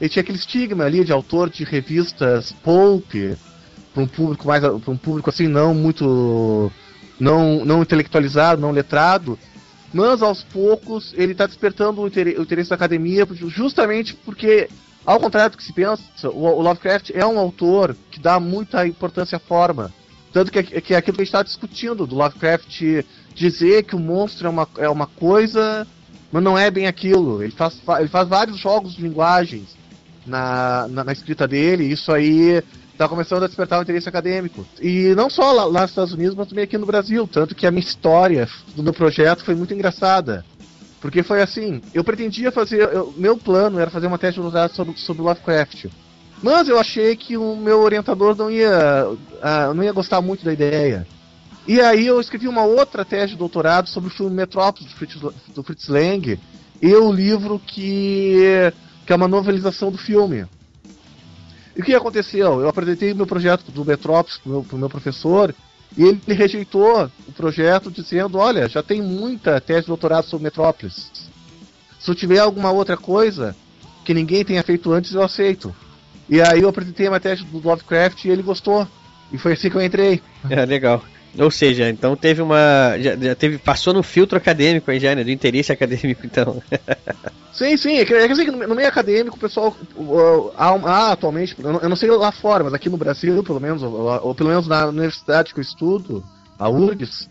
Ele 0.00 0.10
tinha 0.10 0.22
aquele 0.22 0.38
estigma 0.38 0.84
ali 0.84 1.04
de 1.04 1.12
autor 1.12 1.50
de 1.50 1.64
revistas 1.64 2.52
pulp, 2.62 3.14
para 3.92 4.02
um 4.02 4.06
público 4.06 4.46
mais. 4.46 4.60
para 4.60 4.90
um 4.90 4.96
público 4.96 5.30
assim 5.30 5.48
não 5.48 5.74
muito 5.74 6.70
não, 7.18 7.64
não 7.64 7.82
intelectualizado, 7.82 8.60
não 8.60 8.70
letrado, 8.70 9.38
mas 9.92 10.22
aos 10.22 10.42
poucos 10.42 11.14
ele 11.16 11.32
está 11.32 11.46
despertando 11.46 12.02
o 12.02 12.06
interesse, 12.06 12.70
da 12.70 12.76
academia 12.76 13.26
justamente 13.46 14.14
porque, 14.14 14.68
ao 15.04 15.18
contrário 15.18 15.52
do 15.52 15.56
que 15.56 15.64
se 15.64 15.72
pensa, 15.72 16.02
o, 16.24 16.60
Lovecraft 16.60 17.10
é 17.14 17.24
um 17.24 17.38
autor 17.38 17.96
que 18.10 18.20
dá 18.20 18.38
muita 18.38 18.86
importância 18.86 19.36
à 19.36 19.40
forma. 19.40 19.92
Tanto 20.32 20.52
que, 20.52 20.62
que 20.62 20.92
é 20.92 20.98
aquilo 20.98 21.16
que 21.16 21.22
a 21.22 21.24
gente 21.24 21.34
está 21.34 21.42
discutindo, 21.42 22.06
do 22.06 22.14
Lovecraft 22.14 23.04
dizer 23.34 23.84
que 23.84 23.96
o 23.96 23.98
monstro 23.98 24.46
é 24.46 24.50
uma, 24.50 24.68
é 24.78 24.88
uma 24.88 25.06
coisa, 25.06 25.86
mas 26.30 26.42
não 26.42 26.58
é 26.58 26.70
bem 26.70 26.86
aquilo. 26.86 27.42
Ele 27.42 27.52
faz, 27.52 27.80
ele 27.98 28.08
faz 28.08 28.28
vários 28.28 28.58
jogos 28.58 28.96
de 28.96 29.02
linguagens 29.02 29.76
na, 30.26 30.86
na, 30.88 31.04
na 31.04 31.12
escrita 31.12 31.46
dele, 31.48 31.84
isso 31.84 32.12
aí 32.12 32.62
está 32.96 33.08
começando 33.08 33.44
a 33.44 33.46
despertar 33.46 33.78
o 33.78 33.82
interesse 33.82 34.08
acadêmico. 34.08 34.66
E 34.80 35.14
não 35.14 35.28
só 35.28 35.52
lá, 35.52 35.64
lá, 35.64 35.82
nos 35.82 35.90
Estados 35.90 36.14
Unidos, 36.14 36.34
mas 36.34 36.48
também 36.48 36.64
aqui 36.64 36.78
no 36.78 36.86
Brasil. 36.86 37.28
Tanto 37.30 37.54
que 37.54 37.66
a 37.66 37.70
minha 37.70 37.84
história 37.84 38.48
do 38.74 38.82
meu 38.82 38.92
projeto 38.92 39.44
foi 39.44 39.54
muito 39.54 39.74
engraçada. 39.74 40.44
Porque 41.00 41.22
foi 41.22 41.42
assim, 41.42 41.80
eu 41.94 42.02
pretendia 42.02 42.50
fazer. 42.50 42.80
Eu, 42.80 43.14
meu 43.16 43.36
plano 43.36 43.78
era 43.78 43.90
fazer 43.90 44.06
uma 44.06 44.18
tese 44.18 44.36
de 44.36 44.40
doutorado 44.40 44.74
sobre, 44.74 44.98
sobre 44.98 45.22
Lovecraft. 45.22 45.86
Mas 46.42 46.68
eu 46.68 46.78
achei 46.78 47.16
que 47.16 47.36
o 47.36 47.54
meu 47.54 47.80
orientador 47.80 48.34
não 48.36 48.50
ia, 48.50 49.06
uh, 49.08 49.74
não 49.74 49.84
ia 49.84 49.92
gostar 49.92 50.20
muito 50.20 50.44
da 50.44 50.52
ideia. 50.52 51.06
E 51.66 51.80
aí 51.80 52.06
eu 52.06 52.20
escrevi 52.20 52.48
uma 52.48 52.64
outra 52.64 53.04
tese 53.04 53.32
de 53.32 53.38
doutorado 53.38 53.88
sobre 53.88 54.08
o 54.08 54.12
filme 54.12 54.34
Metrópolis 54.34 54.90
do 54.90 54.96
Fritz, 54.96 55.16
do 55.54 55.62
Fritz 55.62 55.88
Lang 55.88 56.38
e 56.80 56.94
o 56.94 57.12
livro 57.12 57.58
que, 57.58 58.72
que 59.06 59.12
é 59.12 59.16
uma 59.16 59.28
novelização 59.28 59.90
do 59.90 59.98
filme. 59.98 60.46
E 61.76 61.82
o 61.82 61.84
que 61.84 61.94
aconteceu? 61.94 62.60
Eu 62.60 62.68
apresentei 62.68 63.12
meu 63.12 63.26
projeto 63.26 63.70
do 63.70 63.84
Metrópolis 63.84 64.38
para 64.38 64.50
o 64.50 64.52
meu, 64.52 64.78
meu 64.78 64.88
professor 64.88 65.54
e 65.96 66.04
ele 66.04 66.20
rejeitou 66.28 67.10
o 67.28 67.32
projeto 67.32 67.90
dizendo: 67.90 68.38
Olha, 68.38 68.68
já 68.68 68.82
tem 68.82 69.02
muita 69.02 69.60
tese 69.60 69.82
de 69.82 69.86
doutorado 69.88 70.24
sobre 70.24 70.44
Metrópolis. 70.44 71.10
Se 71.98 72.10
eu 72.10 72.14
tiver 72.14 72.38
alguma 72.38 72.70
outra 72.70 72.96
coisa 72.96 73.54
que 74.04 74.14
ninguém 74.14 74.44
tenha 74.44 74.62
feito 74.62 74.92
antes, 74.92 75.12
eu 75.12 75.22
aceito. 75.22 75.74
E 76.28 76.40
aí 76.40 76.62
eu 76.62 76.68
apresentei 76.68 77.08
uma 77.08 77.20
tese 77.20 77.44
do 77.44 77.58
Lovecraft 77.58 78.24
e 78.24 78.30
ele 78.30 78.42
gostou. 78.42 78.86
E 79.32 79.38
foi 79.38 79.52
assim 79.52 79.68
que 79.70 79.76
eu 79.76 79.82
entrei. 79.82 80.22
É, 80.48 80.64
legal. 80.64 81.02
Ou 81.38 81.50
seja, 81.50 81.88
então 81.90 82.16
teve 82.16 82.40
uma. 82.40 82.96
Já, 82.98 83.16
já, 83.16 83.34
teve. 83.34 83.58
Passou 83.58 83.92
no 83.92 84.02
filtro 84.02 84.38
acadêmico 84.38 84.90
aí 84.90 84.98
já, 84.98 85.14
né? 85.14 85.22
Do 85.22 85.30
interesse 85.30 85.70
acadêmico, 85.72 86.24
então. 86.24 86.62
sim, 87.52 87.76
sim. 87.76 87.98
É 87.98 88.04
que, 88.04 88.14
é 88.14 88.26
que 88.26 88.32
assim, 88.32 88.46
no 88.46 88.74
meio 88.74 88.88
acadêmico, 88.88 89.36
o 89.36 89.40
pessoal. 89.40 89.76
Há, 90.56 90.70
há, 90.70 91.12
atualmente, 91.12 91.54
eu 91.58 91.72
não, 91.72 91.80
eu 91.80 91.88
não, 91.88 91.96
sei 91.96 92.10
lá 92.10 92.32
fora, 92.32 92.64
mas 92.64 92.74
aqui 92.74 92.88
no 92.88 92.96
Brasil, 92.96 93.42
pelo 93.44 93.60
menos, 93.60 93.82
ou, 93.82 93.92
ou, 94.22 94.34
pelo 94.34 94.48
menos 94.48 94.66
na 94.66 94.86
universidade 94.86 95.52
que 95.52 95.60
eu 95.60 95.62
estudo, 95.62 96.24
a 96.58 96.68
URGS, 96.68 97.28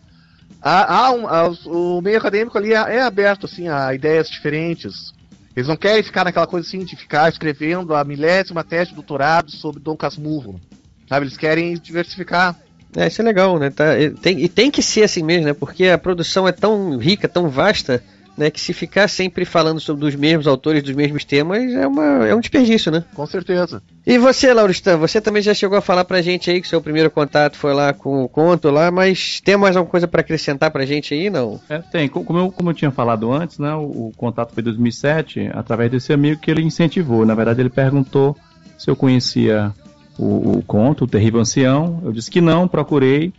há, 0.61 0.95
há 0.95 1.11
um, 1.11 1.27
há, 1.27 1.51
o 1.65 2.01
meio 2.01 2.17
acadêmico 2.17 2.57
ali 2.57 2.73
é, 2.73 2.97
é 2.97 3.01
aberto 3.01 3.45
assim, 3.45 3.67
a 3.67 3.93
ideias 3.93 4.29
diferentes. 4.29 5.13
Eles 5.55 5.69
não 5.69 5.77
querem 5.77 6.03
ficar 6.03 6.25
naquela 6.25 6.45
coisa 6.45 6.67
assim 6.67 6.83
de 6.83 6.97
ficar 6.97 7.29
escrevendo 7.29 7.95
a 7.95 8.03
milésima 8.03 8.63
tese 8.63 8.89
de 8.89 8.95
doutorado 8.95 9.49
sobre 9.49 9.81
Dom 9.81 9.95
Casmurro. 9.95 10.59
Sabe? 11.07 11.25
Eles 11.25 11.37
querem 11.37 11.75
diversificar. 11.75 12.55
É, 12.95 13.07
isso 13.07 13.21
é 13.21 13.25
legal, 13.25 13.59
né? 13.59 13.69
Tá, 13.69 13.85
tem, 14.21 14.39
e 14.39 14.47
tem 14.47 14.71
que 14.71 14.81
ser 14.81 15.03
assim 15.03 15.23
mesmo, 15.23 15.45
né? 15.45 15.53
Porque 15.53 15.87
a 15.87 15.97
produção 15.97 16.47
é 16.47 16.51
tão 16.51 16.97
rica, 16.97 17.27
tão 17.27 17.49
vasta, 17.49 18.01
né? 18.37 18.49
Que 18.49 18.59
se 18.59 18.73
ficar 18.73 19.07
sempre 19.07 19.45
falando 19.45 19.79
sobre 19.79 20.05
os 20.05 20.15
mesmos 20.15 20.47
autores, 20.47 20.83
dos 20.83 20.95
mesmos 20.95 21.25
temas, 21.25 21.73
é, 21.73 21.85
uma, 21.85 22.27
é 22.27 22.33
um 22.33 22.39
desperdício, 22.39 22.91
né? 22.91 23.03
Com 23.13 23.25
certeza. 23.25 23.81
E 24.05 24.17
você, 24.17 24.53
Lauristan, 24.53 24.97
você 24.97 25.19
também 25.19 25.41
já 25.41 25.53
chegou 25.53 25.77
a 25.77 25.81
falar 25.81 26.05
pra 26.05 26.21
gente 26.21 26.49
aí 26.49 26.61
que 26.61 26.67
seu 26.67 26.81
primeiro 26.81 27.09
contato 27.11 27.57
foi 27.57 27.73
lá 27.73 27.93
com 27.93 28.23
o 28.23 28.29
conto 28.29 28.69
lá, 28.69 28.91
mas 28.91 29.41
tem 29.43 29.57
mais 29.57 29.75
alguma 29.75 29.91
coisa 29.91 30.07
para 30.07 30.21
acrescentar 30.21 30.71
pra 30.71 30.85
gente 30.85 31.13
aí, 31.13 31.29
não? 31.29 31.59
É, 31.69 31.79
tem. 31.79 32.07
Como 32.07 32.39
eu, 32.39 32.51
como 32.51 32.69
eu 32.69 32.73
tinha 32.73 32.91
falado 32.91 33.31
antes, 33.31 33.59
né? 33.59 33.73
O, 33.73 34.07
o 34.07 34.11
contato 34.15 34.53
foi 34.53 34.61
em 34.61 34.65
2007, 34.65 35.49
através 35.53 35.91
desse 35.91 36.13
amigo 36.13 36.39
que 36.39 36.49
ele 36.49 36.61
incentivou. 36.61 37.25
Na 37.25 37.35
verdade, 37.35 37.61
ele 37.61 37.69
perguntou 37.69 38.37
se 38.77 38.89
eu 38.89 38.95
conhecia 38.95 39.73
o, 40.17 40.57
o, 40.57 40.63
conto, 40.63 41.03
o 41.03 41.07
Terrível 41.07 41.41
Ancião. 41.41 42.01
Eu 42.03 42.11
disse 42.11 42.31
que 42.31 42.41
não, 42.41 42.67
procurei 42.67 43.33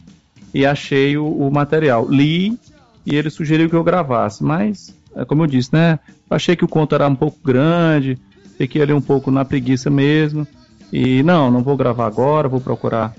e 0.53 0.65
achei 0.65 1.17
o, 1.17 1.27
o, 1.27 1.51
material. 1.51 2.09
Li 2.09 2.59
e 3.05 3.15
ele 3.15 3.31
sugeriu 3.31 3.69
que 3.69 3.77
eu 3.77 3.85
gravasse, 3.85 4.43
mas, 4.43 4.95
é 5.15 5.25
como 5.25 5.43
eu 5.43 5.47
disse, 5.47 5.71
né? 5.73 5.99
Achei 6.29 6.57
que 6.57 6.65
o 6.65 6.69
conto 6.69 6.95
era 6.95 7.07
um 7.07 7.15
pouco 7.15 7.39
grande, 7.45 8.19
fiquei 8.59 8.83
ali 8.83 8.93
um 8.93 9.01
pouco 9.01 9.31
na 9.31 9.45
preguiça 9.45 9.91
mesmo. 9.91 10.47
E 10.93 11.23
não, 11.23 11.51
não 11.51 11.63
vou 11.63 11.77
gravar 11.77 12.07
agora, 12.07 12.49
vou 12.49 12.61
procurar 12.61 13.15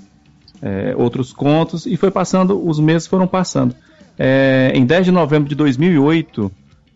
é, 0.61 0.93
outros 0.95 1.31
contos. 1.33 1.85
E 1.85 1.95
foi 1.95 2.11
passando, 2.11 2.67
os 2.67 2.79
meses 2.79 3.07
foram 3.07 3.27
passando. 3.27 3.75
É, 4.17 4.71
em 4.73 4.85
10 4.85 5.05
de 5.05 5.11
novembro 5.11 5.47
de 5.47 5.55
2008, 5.55 6.51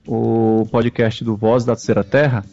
o 0.08 0.68
podcast 0.72 1.24
do 1.24 1.36
Voz 1.36 1.64
da 1.64 1.76
Terceira 1.76 2.04
Terra, 2.04 2.44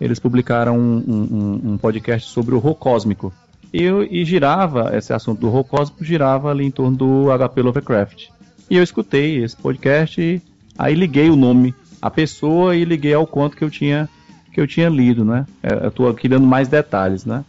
eles 0.00 0.18
publicaram 0.18 0.78
um, 0.78 1.04
um, 1.08 1.72
um 1.72 1.78
podcast 1.78 2.30
sobre 2.30 2.54
o 2.54 2.58
horror 2.58 2.74
cósmico 2.74 3.32
e, 3.72 3.84
e 4.10 4.24
girava, 4.24 4.96
esse 4.96 5.12
assunto 5.12 5.40
do 5.40 5.64
cósmico 5.64 6.04
girava 6.04 6.50
ali 6.50 6.64
em 6.64 6.70
torno 6.70 6.96
do 6.96 7.26
HP 7.38 7.62
Lovecraft. 7.62 8.28
E 8.68 8.76
eu 8.76 8.82
escutei 8.82 9.42
esse 9.42 9.56
podcast 9.56 10.20
e 10.20 10.42
aí 10.78 10.94
liguei 10.94 11.30
o 11.30 11.36
nome 11.36 11.74
à 12.00 12.10
pessoa 12.10 12.76
e 12.76 12.84
liguei 12.84 13.14
ao 13.14 13.26
conto 13.26 13.56
que 13.56 13.64
eu 13.64 13.70
tinha 13.70 14.08
que 14.52 14.60
eu 14.60 14.66
tinha 14.66 14.88
lido, 14.88 15.24
né? 15.24 15.46
É, 15.62 15.72
eu 15.84 15.88
estou 15.88 16.08
aqui 16.08 16.28
dando 16.28 16.46
mais 16.46 16.68
detalhes, 16.68 17.24
né? 17.24 17.42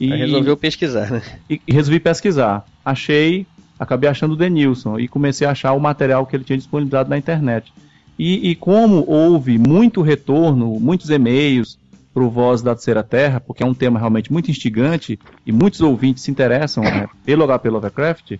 E 0.00 0.08
resolveu 0.08 0.56
pesquisar, 0.56 1.10
né? 1.10 1.22
E, 1.48 1.60
e, 1.68 1.72
resolvi 1.72 2.00
pesquisar. 2.00 2.66
Achei, 2.82 3.46
acabei 3.78 4.08
achando 4.08 4.32
o 4.32 4.36
Denilson 4.36 4.98
e 4.98 5.06
comecei 5.06 5.46
a 5.46 5.50
achar 5.50 5.72
o 5.74 5.80
material 5.80 6.26
que 6.26 6.34
ele 6.34 6.44
tinha 6.44 6.56
disponibilizado 6.56 7.10
na 7.10 7.18
internet. 7.18 7.72
E, 8.18 8.50
e 8.50 8.54
como 8.54 9.04
houve 9.06 9.58
muito 9.58 10.00
retorno, 10.00 10.80
muitos 10.80 11.10
e-mails, 11.10 11.78
para 12.16 12.24
o 12.24 12.30
Voz 12.30 12.62
da 12.62 12.74
Terceira 12.74 13.02
Terra, 13.02 13.40
porque 13.40 13.62
é 13.62 13.66
um 13.66 13.74
tema 13.74 13.98
realmente 13.98 14.32
muito 14.32 14.50
instigante 14.50 15.18
e 15.44 15.52
muitos 15.52 15.82
ouvintes 15.82 16.22
se 16.22 16.30
interessam 16.30 16.82
né, 16.82 17.06
pelo 17.26 17.46
HP 17.46 17.68
Lovecraft, 17.68 18.38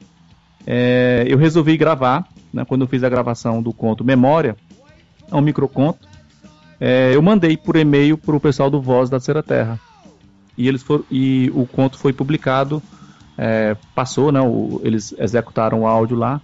é, 0.66 1.26
eu 1.28 1.36
resolvi 1.36 1.76
gravar, 1.76 2.26
né, 2.50 2.64
quando 2.64 2.80
eu 2.80 2.88
fiz 2.88 3.04
a 3.04 3.08
gravação 3.10 3.62
do 3.62 3.74
conto 3.74 4.02
Memória, 4.02 4.56
é 5.30 5.36
um 5.36 5.42
microconto, 5.42 6.08
é, 6.80 7.14
eu 7.14 7.20
mandei 7.20 7.54
por 7.54 7.76
e-mail 7.76 8.16
para 8.16 8.34
o 8.34 8.40
pessoal 8.40 8.70
do 8.70 8.80
Voz 8.80 9.10
da 9.10 9.18
Terceira 9.18 9.42
Terra. 9.42 9.78
E, 10.56 10.66
eles 10.66 10.82
for, 10.82 11.04
e 11.10 11.52
o 11.54 11.66
conto 11.66 11.98
foi 11.98 12.14
publicado, 12.14 12.82
é, 13.36 13.76
passou, 13.94 14.32
né, 14.32 14.40
o, 14.40 14.80
eles 14.82 15.14
executaram 15.18 15.82
o 15.82 15.86
áudio 15.86 16.16
lá 16.16 16.40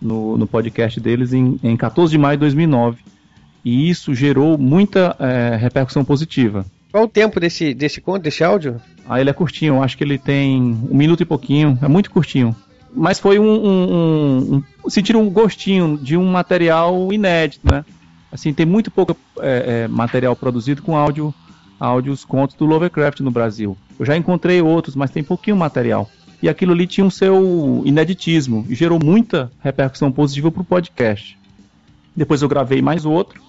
no, 0.00 0.38
no 0.38 0.46
podcast 0.46 0.98
deles 0.98 1.34
em, 1.34 1.60
em 1.62 1.76
14 1.76 2.10
de 2.10 2.16
maio 2.16 2.38
de 2.38 2.40
2009 2.40 3.19
e 3.64 3.90
isso 3.90 4.14
gerou 4.14 4.56
muita 4.56 5.16
é, 5.18 5.56
repercussão 5.56 6.04
positiva. 6.04 6.64
Qual 6.90 7.04
o 7.04 7.08
tempo 7.08 7.38
desse, 7.38 7.72
desse 7.72 8.00
conto, 8.00 8.22
desse 8.22 8.42
áudio? 8.42 8.80
Ah, 9.08 9.20
ele 9.20 9.30
é 9.30 9.32
curtinho, 9.32 9.82
acho 9.82 9.96
que 9.96 10.04
ele 10.04 10.18
tem 10.18 10.60
um 10.60 10.96
minuto 10.96 11.22
e 11.22 11.26
pouquinho, 11.26 11.78
é 11.82 11.88
muito 11.88 12.10
curtinho. 12.10 12.54
Mas 12.92 13.20
foi 13.20 13.38
um. 13.38 13.44
um, 13.44 13.94
um, 13.94 14.62
um 14.84 14.90
sentir 14.90 15.16
um 15.16 15.30
gostinho 15.30 15.96
de 15.96 16.16
um 16.16 16.26
material 16.26 17.12
inédito, 17.12 17.64
né? 17.70 17.84
Assim, 18.32 18.52
tem 18.52 18.66
muito 18.66 18.90
pouco 18.90 19.16
é, 19.40 19.84
é, 19.84 19.88
material 19.88 20.34
produzido 20.34 20.82
com 20.82 20.96
áudio, 20.96 21.34
áudios 21.78 22.24
contos 22.24 22.56
do 22.56 22.64
Lovecraft 22.64 23.20
no 23.20 23.30
Brasil. 23.30 23.76
Eu 23.98 24.06
já 24.06 24.16
encontrei 24.16 24.60
outros, 24.60 24.94
mas 24.94 25.10
tem 25.10 25.22
pouquinho 25.22 25.56
material. 25.56 26.08
E 26.42 26.48
aquilo 26.48 26.72
ali 26.72 26.86
tinha 26.86 27.04
um 27.04 27.10
seu 27.10 27.82
ineditismo 27.84 28.64
e 28.68 28.74
gerou 28.74 28.98
muita 29.02 29.50
repercussão 29.62 30.10
positiva 30.10 30.50
para 30.50 30.62
o 30.62 30.64
podcast. 30.64 31.38
Depois 32.16 32.42
eu 32.42 32.48
gravei 32.48 32.80
mais 32.80 33.04
outro, 33.04 33.42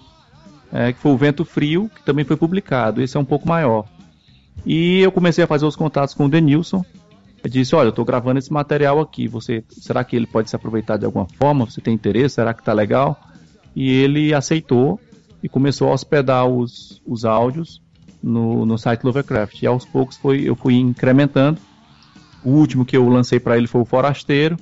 é, 0.72 0.92
que 0.92 0.98
foi 0.98 1.12
o 1.12 1.16
Vento 1.16 1.44
Frio, 1.44 1.90
que 1.94 2.02
também 2.02 2.24
foi 2.24 2.36
publicado. 2.36 3.02
Esse 3.02 3.16
é 3.16 3.20
um 3.20 3.24
pouco 3.24 3.46
maior. 3.46 3.84
E 4.64 5.00
eu 5.00 5.12
comecei 5.12 5.44
a 5.44 5.46
fazer 5.46 5.66
os 5.66 5.76
contatos 5.76 6.14
com 6.14 6.24
o 6.24 6.28
Denilson. 6.28 6.84
Eu 7.44 7.50
disse, 7.50 7.74
olha, 7.74 7.88
eu 7.88 7.90
estou 7.90 8.04
gravando 8.04 8.38
esse 8.38 8.52
material 8.52 9.00
aqui. 9.00 9.28
Você, 9.28 9.62
será 9.68 10.02
que 10.02 10.16
ele 10.16 10.26
pode 10.26 10.48
se 10.48 10.56
aproveitar 10.56 10.96
de 10.96 11.04
alguma 11.04 11.26
forma? 11.26 11.66
Você 11.66 11.80
tem 11.80 11.92
interesse? 11.92 12.36
Será 12.36 12.54
que 12.54 12.60
está 12.60 12.72
legal? 12.72 13.20
E 13.74 13.90
ele 13.90 14.32
aceitou 14.32 14.98
e 15.42 15.48
começou 15.48 15.88
a 15.88 15.92
hospedar 15.92 16.46
os, 16.46 17.02
os 17.04 17.24
áudios 17.24 17.82
no, 18.22 18.64
no 18.64 18.78
site 18.78 19.02
Lovecraft. 19.02 19.60
E 19.60 19.66
aos 19.66 19.84
poucos 19.84 20.16
foi, 20.16 20.48
eu 20.48 20.54
fui 20.54 20.74
incrementando. 20.74 21.60
O 22.44 22.50
último 22.50 22.84
que 22.84 22.96
eu 22.96 23.08
lancei 23.08 23.40
para 23.40 23.58
ele 23.58 23.66
foi 23.66 23.80
o 23.80 23.84
Forasteiro. 23.84 24.56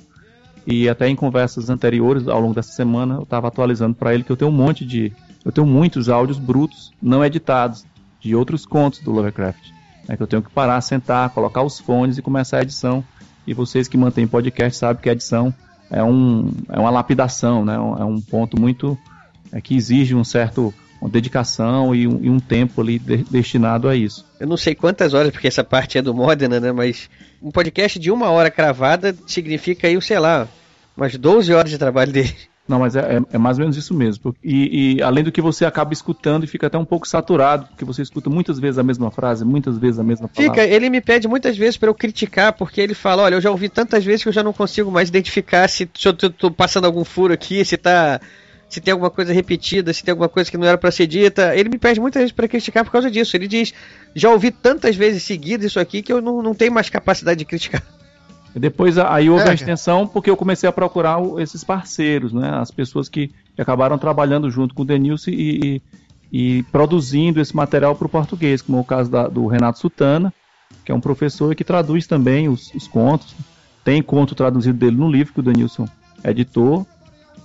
E 0.65 0.89
até 0.89 1.07
em 1.07 1.15
conversas 1.15 1.69
anteriores, 1.69 2.27
ao 2.27 2.39
longo 2.41 2.53
dessa 2.53 2.71
semana, 2.71 3.15
eu 3.15 3.23
estava 3.23 3.47
atualizando 3.47 3.95
para 3.95 4.13
ele 4.13 4.23
que 4.23 4.31
eu 4.31 4.37
tenho 4.37 4.51
um 4.51 4.53
monte 4.53 4.85
de 4.85 5.11
eu 5.43 5.51
tenho 5.51 5.65
muitos 5.65 6.09
áudios 6.09 6.37
brutos, 6.37 6.91
não 7.01 7.23
editados, 7.23 7.85
de 8.19 8.35
outros 8.35 8.65
contos 8.65 8.99
do 8.99 9.11
Lovecraft. 9.11 9.71
É 10.07 10.15
que 10.15 10.23
eu 10.23 10.27
tenho 10.27 10.41
que 10.41 10.51
parar, 10.51 10.79
sentar, 10.81 11.29
colocar 11.31 11.63
os 11.63 11.79
fones 11.79 12.17
e 12.17 12.21
começar 12.21 12.59
a 12.59 12.61
edição. 12.61 13.03
E 13.45 13.53
vocês 13.53 13.87
que 13.87 13.97
mantêm 13.97 14.27
podcast 14.27 14.77
sabem 14.77 15.01
que 15.01 15.09
a 15.09 15.13
edição 15.13 15.53
é, 15.89 16.03
um, 16.03 16.51
é 16.69 16.79
uma 16.79 16.89
lapidação, 16.89 17.65
né? 17.65 17.75
é 17.75 18.03
um 18.03 18.21
ponto 18.21 18.59
muito 18.59 18.97
é, 19.51 19.59
que 19.59 19.75
exige 19.75 20.15
um 20.15 20.23
certo 20.23 20.73
uma 21.01 21.09
dedicação 21.09 21.95
e 21.95 22.07
um, 22.07 22.23
e 22.23 22.29
um 22.29 22.39
tempo 22.39 22.79
ali 22.79 22.99
de, 22.99 23.17
destinado 23.23 23.89
a 23.89 23.95
isso. 23.95 24.23
Eu 24.39 24.45
não 24.45 24.55
sei 24.55 24.75
quantas 24.75 25.15
horas, 25.15 25.31
porque 25.31 25.47
essa 25.47 25.63
parte 25.63 25.97
é 25.97 26.01
do 26.01 26.13
Modena, 26.13 26.59
né? 26.59 26.71
Mas 26.71 27.09
um 27.41 27.49
podcast 27.49 27.97
de 27.97 28.11
uma 28.11 28.29
hora 28.29 28.51
cravada 28.51 29.15
significa 29.25 29.87
aí, 29.87 29.99
sei 29.99 30.19
lá, 30.19 30.47
umas 30.95 31.17
12 31.17 31.51
horas 31.51 31.71
de 31.71 31.79
trabalho 31.79 32.11
dele. 32.11 32.35
Não, 32.71 32.79
mas 32.79 32.95
é, 32.95 33.17
é, 33.17 33.21
é 33.33 33.37
mais 33.37 33.57
ou 33.57 33.63
menos 33.63 33.75
isso 33.75 33.93
mesmo. 33.93 34.33
E, 34.41 34.95
e, 34.95 35.03
além 35.03 35.25
do 35.25 35.31
que 35.31 35.41
você 35.41 35.65
acaba 35.65 35.91
escutando 35.91 36.45
e 36.45 36.47
fica 36.47 36.67
até 36.67 36.77
um 36.77 36.85
pouco 36.85 37.05
saturado, 37.05 37.65
porque 37.67 37.83
você 37.83 38.01
escuta 38.01 38.29
muitas 38.29 38.57
vezes 38.59 38.77
a 38.77 38.83
mesma 38.83 39.11
frase, 39.11 39.43
muitas 39.43 39.77
vezes 39.77 39.99
a 39.99 40.03
mesma 40.03 40.29
palavra. 40.29 40.61
Fica, 40.61 40.73
ele 40.73 40.89
me 40.89 41.01
pede 41.01 41.27
muitas 41.27 41.57
vezes 41.57 41.75
para 41.75 41.89
eu 41.89 41.93
criticar, 41.93 42.53
porque 42.53 42.79
ele 42.79 42.93
fala, 42.93 43.23
olha, 43.23 43.35
eu 43.35 43.41
já 43.41 43.51
ouvi 43.51 43.67
tantas 43.67 44.05
vezes 44.05 44.23
que 44.23 44.29
eu 44.29 44.33
já 44.33 44.41
não 44.41 44.53
consigo 44.53 44.89
mais 44.89 45.09
identificar 45.09 45.67
se, 45.67 45.89
eu 46.05 46.13
tô 46.13 46.49
passando 46.49 46.85
algum 46.85 47.03
furo 47.03 47.33
aqui, 47.33 47.65
se 47.65 47.75
tá 47.75 48.21
se 48.69 48.79
tem 48.79 48.93
alguma 48.93 49.09
coisa 49.09 49.33
repetida, 49.33 49.91
se 49.91 50.01
tem 50.01 50.13
alguma 50.13 50.29
coisa 50.29 50.49
que 50.49 50.57
não 50.57 50.65
era 50.65 50.77
para 50.77 50.91
ser 50.91 51.05
dita. 51.07 51.53
Ele 51.53 51.67
me 51.67 51.77
pede 51.77 51.99
muitas 51.99 52.21
vezes 52.21 52.31
para 52.31 52.47
criticar 52.47 52.85
por 52.85 52.91
causa 52.91 53.11
disso. 53.11 53.35
Ele 53.35 53.45
diz: 53.45 53.73
já 54.15 54.29
ouvi 54.29 54.49
tantas 54.49 54.95
vezes 54.95 55.23
seguidas 55.23 55.65
isso 55.65 55.79
aqui 55.79 56.01
que 56.01 56.13
eu 56.13 56.21
não, 56.21 56.41
não 56.41 56.55
tenho 56.55 56.71
mais 56.71 56.89
capacidade 56.89 57.39
de 57.39 57.43
criticar. 57.43 57.83
Depois 58.55 58.97
aí 58.97 59.29
houve 59.29 59.45
é. 59.45 59.51
a 59.51 59.53
extensão 59.53 60.05
porque 60.05 60.29
eu 60.29 60.35
comecei 60.35 60.67
a 60.67 60.73
procurar 60.73 61.19
esses 61.39 61.63
parceiros, 61.63 62.33
né? 62.33 62.49
As 62.49 62.69
pessoas 62.69 63.07
que, 63.07 63.31
acabaram 63.57 63.97
trabalhando 63.97 64.49
junto 64.49 64.73
com 64.73 64.81
o 64.81 64.85
Denilson 64.85 65.29
e, 65.29 65.81
e, 66.31 66.57
e 66.57 66.63
produzindo 66.63 67.39
esse 67.39 67.55
material 67.55 67.95
para 67.95 68.07
o 68.07 68.09
português, 68.09 68.61
como 68.61 68.79
é 68.79 68.81
o 68.81 68.83
caso 68.83 69.09
da, 69.11 69.27
do 69.27 69.45
Renato 69.45 69.77
Sutana, 69.77 70.33
que 70.83 70.91
é 70.91 70.95
um 70.95 70.99
professor 70.99 71.53
que 71.53 71.63
traduz 71.63 72.07
também 72.07 72.49
os, 72.49 72.73
os, 72.73 72.87
contos. 72.87 73.35
Tem 73.83 74.01
conto 74.01 74.33
traduzido 74.33 74.77
dele 74.77 74.95
no 74.95 75.09
livro 75.09 75.33
que 75.33 75.39
o 75.39 75.43
Denilson 75.43 75.87
editou 76.23 76.87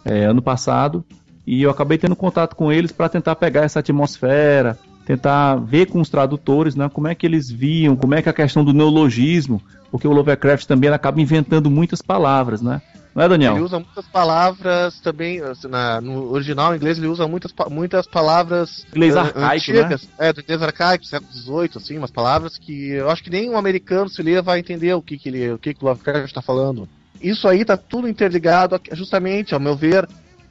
é, 0.05 0.25
ano 0.25 0.41
passado. 0.41 1.05
E 1.47 1.63
eu 1.63 1.71
acabei 1.71 1.99
tendo 1.99 2.17
contato 2.17 2.57
com 2.57 2.73
eles 2.73 2.91
para 2.91 3.09
tentar 3.09 3.37
pegar 3.37 3.63
essa 3.63 3.81
atmosfera, 3.81 4.79
tentar 5.05 5.57
ver 5.57 5.87
com 5.87 6.01
os 6.01 6.09
tradutores, 6.09 6.75
né, 6.75 6.89
como 6.89 7.07
é 7.07 7.15
que 7.15 7.25
eles 7.25 7.49
viam, 7.51 7.95
como 7.95 8.15
é 8.15 8.23
que 8.23 8.29
a 8.29 8.33
questão 8.33 8.65
do 8.65 8.73
neologismo, 8.73 9.63
porque 9.91 10.07
o 10.07 10.13
Lovecraft 10.13 10.67
também 10.67 10.91
acaba 10.91 11.21
inventando 11.21 11.71
muitas 11.71 12.03
palavras, 12.03 12.63
né? 12.63 12.81
Não 13.17 13.23
é, 13.23 13.29
Daniel? 13.31 13.55
Ele 13.55 13.65
usa 13.65 13.79
muitas 13.79 14.07
palavras 14.09 15.01
também, 15.01 15.41
assim, 15.41 15.69
na, 15.69 16.03
no 16.03 16.31
original 16.33 16.77
inglês 16.77 16.99
ele 16.99 17.07
usa 17.07 17.27
muitas, 17.27 17.51
muitas 17.71 18.07
palavras 18.07 18.85
inglês 18.91 19.15
uh, 19.15 19.21
arcaico, 19.21 19.55
antigas, 19.55 20.03
né? 20.03 20.29
é, 20.29 20.33
do 20.35 20.43
inglês 20.43 20.61
arcaico, 20.61 21.05
século 21.07 21.33
XVIII, 21.33 21.71
assim, 21.77 21.97
umas 21.97 22.11
palavras 22.11 22.59
que 22.59 22.91
eu 22.91 23.09
acho 23.09 23.25
que 23.25 23.31
nem 23.31 23.49
um 23.49 23.57
americano 23.57 24.11
se 24.11 24.23
ler 24.23 24.43
vai 24.43 24.59
entender 24.59 24.93
o 24.93 25.01
que, 25.01 25.17
que 25.17 25.31
ele, 25.31 25.53
o 25.53 25.59
que, 25.59 25.73
que 25.73 25.83
o 25.83 25.89
Lovecraft 25.89 26.27
está 26.27 26.43
falando. 26.43 26.87
Isso 27.19 27.49
aí 27.49 27.65
tá 27.65 27.75
tudo 27.79 28.07
interligado, 28.07 28.79
justamente, 28.93 29.55
ao 29.55 29.61
meu 29.61 29.75
ver, 29.75 30.07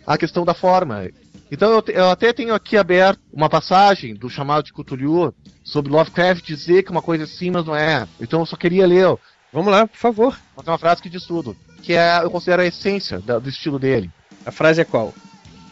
à 0.06 0.18
questão 0.18 0.44
da 0.44 0.56
forma. 0.56 1.08
Então 1.56 1.72
eu, 1.72 1.84
eu, 1.88 2.10
até 2.10 2.34
tenho 2.34 2.54
aqui 2.54 2.76
aberto 2.76 3.22
uma 3.32 3.48
passagem 3.48 4.14
do 4.14 4.30
chamado 4.30 4.66
de 4.66 4.74
Cthulhu 4.74 5.34
sobre 5.64 5.90
Lovecraft 5.90 6.46
dizer 6.46 6.84
que 6.84 6.92
uma 6.92 7.02
coisa 7.02 7.24
é 7.24 7.28
sim, 7.28 7.50
mas 7.50 7.66
não 7.66 7.74
é. 7.74 8.06
Então 8.20 8.42
eu 8.42 8.46
só 8.46 8.58
queria 8.58 8.86
ler. 8.86 9.18
Vamos 9.54 9.72
lá, 9.72 9.88
por 9.88 9.96
favor. 9.96 10.38
Tem 10.62 10.70
uma 10.70 10.78
frase 10.78 11.02
que 11.02 11.10
diz 11.10 11.24
tudo, 11.24 11.56
que 11.82 11.94
é, 11.94 12.22
eu 12.22 12.30
considero 12.30 12.62
a 12.62 12.66
essência 12.66 13.22
do, 13.22 13.40
do 13.40 13.48
estilo 13.48 13.80
dele. 13.80 14.12
A 14.46 14.52
frase 14.52 14.82
é 14.82 14.84
qual? 14.84 15.14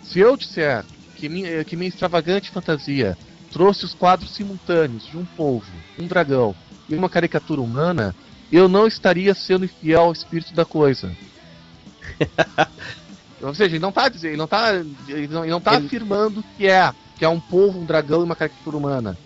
Se 0.04 0.22
eu 0.22 0.38
disser 0.38 0.86
que 1.18 1.28
minha, 1.28 1.66
que 1.66 1.76
minha 1.76 1.90
extravagante 1.90 2.50
fantasia 2.50 3.18
trouxe 3.52 3.84
os 3.84 3.94
quadros 3.94 4.34
simultâneos 4.34 5.06
de 5.06 5.18
um 5.18 5.26
polvo, 5.26 5.70
um 6.00 6.08
dragão 6.08 6.56
e 6.88 6.96
uma 6.96 7.10
caricatura 7.10 7.60
humana, 7.60 8.16
eu 8.50 8.70
não 8.70 8.88
estaria 8.88 9.36
sendo 9.36 9.68
fiel 9.68 10.04
ao 10.04 10.14
espírito 10.14 10.54
da 10.54 10.64
coisa. 10.64 11.12
Ou 13.44 13.54
seja, 13.54 13.76
ele 13.76 13.80
não 13.80 13.92
tá 13.92 14.08
dizendo, 14.08 14.32
ele 14.32 14.38
não 14.38 14.48
tá, 14.48 14.74
ele 15.08 15.28
não, 15.28 15.44
ele 15.44 15.52
não 15.52 15.62
tá 15.62 15.76
ele... 15.76 15.86
afirmando 15.86 16.44
que 16.58 16.68
é, 16.68 16.92
que 17.18 17.26
é 17.26 17.30
um 17.30 17.40
povo, 17.40 17.80
um 17.80 17.86
dragão 17.86 18.22
e 18.22 18.24
uma 18.24 18.36
caricatura 18.36 18.78
humana. 18.78 19.18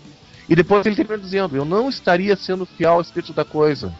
E 0.50 0.56
depois 0.56 0.86
ele 0.86 0.96
termina 0.96 1.18
dizendo, 1.18 1.56
eu 1.56 1.66
não 1.66 1.90
estaria 1.90 2.36
sendo 2.36 2.66
fiel 2.66 2.94
ao 2.94 3.02
espírito 3.02 3.34
da 3.34 3.46
coisa. 3.46 3.94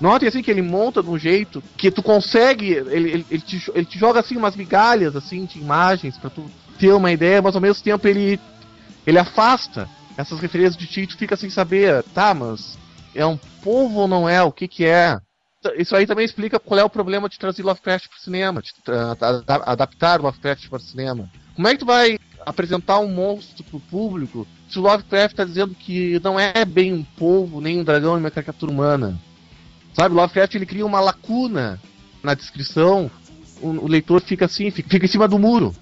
Notem 0.00 0.28
assim 0.28 0.42
que 0.42 0.50
ele 0.50 0.60
monta 0.60 1.02
de 1.02 1.08
um 1.08 1.18
jeito 1.18 1.62
que 1.76 1.90
tu 1.90 2.02
consegue, 2.02 2.72
ele, 2.72 3.10
ele, 3.10 3.26
ele, 3.30 3.40
te, 3.40 3.70
ele 3.74 3.84
te 3.84 3.98
joga 3.98 4.20
assim 4.20 4.36
umas 4.36 4.56
migalhas 4.56 5.14
assim 5.14 5.44
de 5.44 5.58
imagens 5.58 6.18
para 6.18 6.30
tu 6.30 6.44
ter 6.78 6.92
uma 6.92 7.12
ideia, 7.12 7.40
mas 7.40 7.54
ao 7.54 7.60
mesmo 7.60 7.82
tempo 7.82 8.06
ele 8.06 8.38
ele 9.06 9.18
afasta 9.18 9.88
essas 10.16 10.40
referências 10.40 10.76
de 10.76 10.86
ti 10.86 11.02
e 11.02 11.06
tu 11.06 11.16
fica 11.16 11.36
sem 11.36 11.50
saber, 11.50 12.02
tá, 12.14 12.34
mas 12.34 12.78
é 13.14 13.24
um 13.24 13.38
povo 13.62 14.00
ou 14.00 14.08
não 14.08 14.28
é? 14.28 14.42
O 14.42 14.52
que 14.52 14.66
que 14.66 14.84
é? 14.84 15.18
Isso 15.76 15.94
aí 15.96 16.06
também 16.06 16.24
explica 16.24 16.58
qual 16.58 16.80
é 16.80 16.84
o 16.84 16.90
problema 16.90 17.28
de 17.28 17.38
trazer 17.38 17.62
Lovecraft 17.62 18.08
para 18.08 18.18
o 18.18 18.20
cinema, 18.20 18.62
de 18.62 18.72
adaptar 19.64 20.20
Lovecraft 20.20 20.68
para 20.68 20.76
o 20.76 20.80
cinema. 20.80 21.30
Como 21.54 21.68
é 21.68 21.72
que 21.72 21.78
tu 21.78 21.86
vai 21.86 22.18
apresentar 22.44 22.98
um 22.98 23.08
monstro 23.08 23.64
para 23.64 23.76
o 23.76 23.80
público 23.80 24.46
se 24.68 24.78
o 24.78 24.82
Lovecraft 24.82 25.32
está 25.32 25.44
dizendo 25.44 25.74
que 25.74 26.20
não 26.22 26.38
é 26.38 26.64
bem 26.64 26.92
um 26.92 27.02
povo, 27.02 27.60
nem 27.60 27.80
um 27.80 27.84
dragão, 27.84 28.14
nem 28.14 28.24
uma 28.24 28.30
caricatura 28.30 28.70
humana? 28.70 29.18
Sabe, 29.94 30.14
Lovecraft 30.14 30.54
ele 30.54 30.66
cria 30.66 30.84
uma 30.84 31.00
lacuna 31.00 31.80
na 32.22 32.34
descrição, 32.34 33.10
o, 33.60 33.68
o 33.68 33.88
leitor 33.88 34.20
fica 34.20 34.46
assim, 34.46 34.70
fica, 34.70 34.88
fica, 34.88 35.06
em 35.06 35.08
cima 35.08 35.28
do 35.28 35.38
muro. 35.38 35.74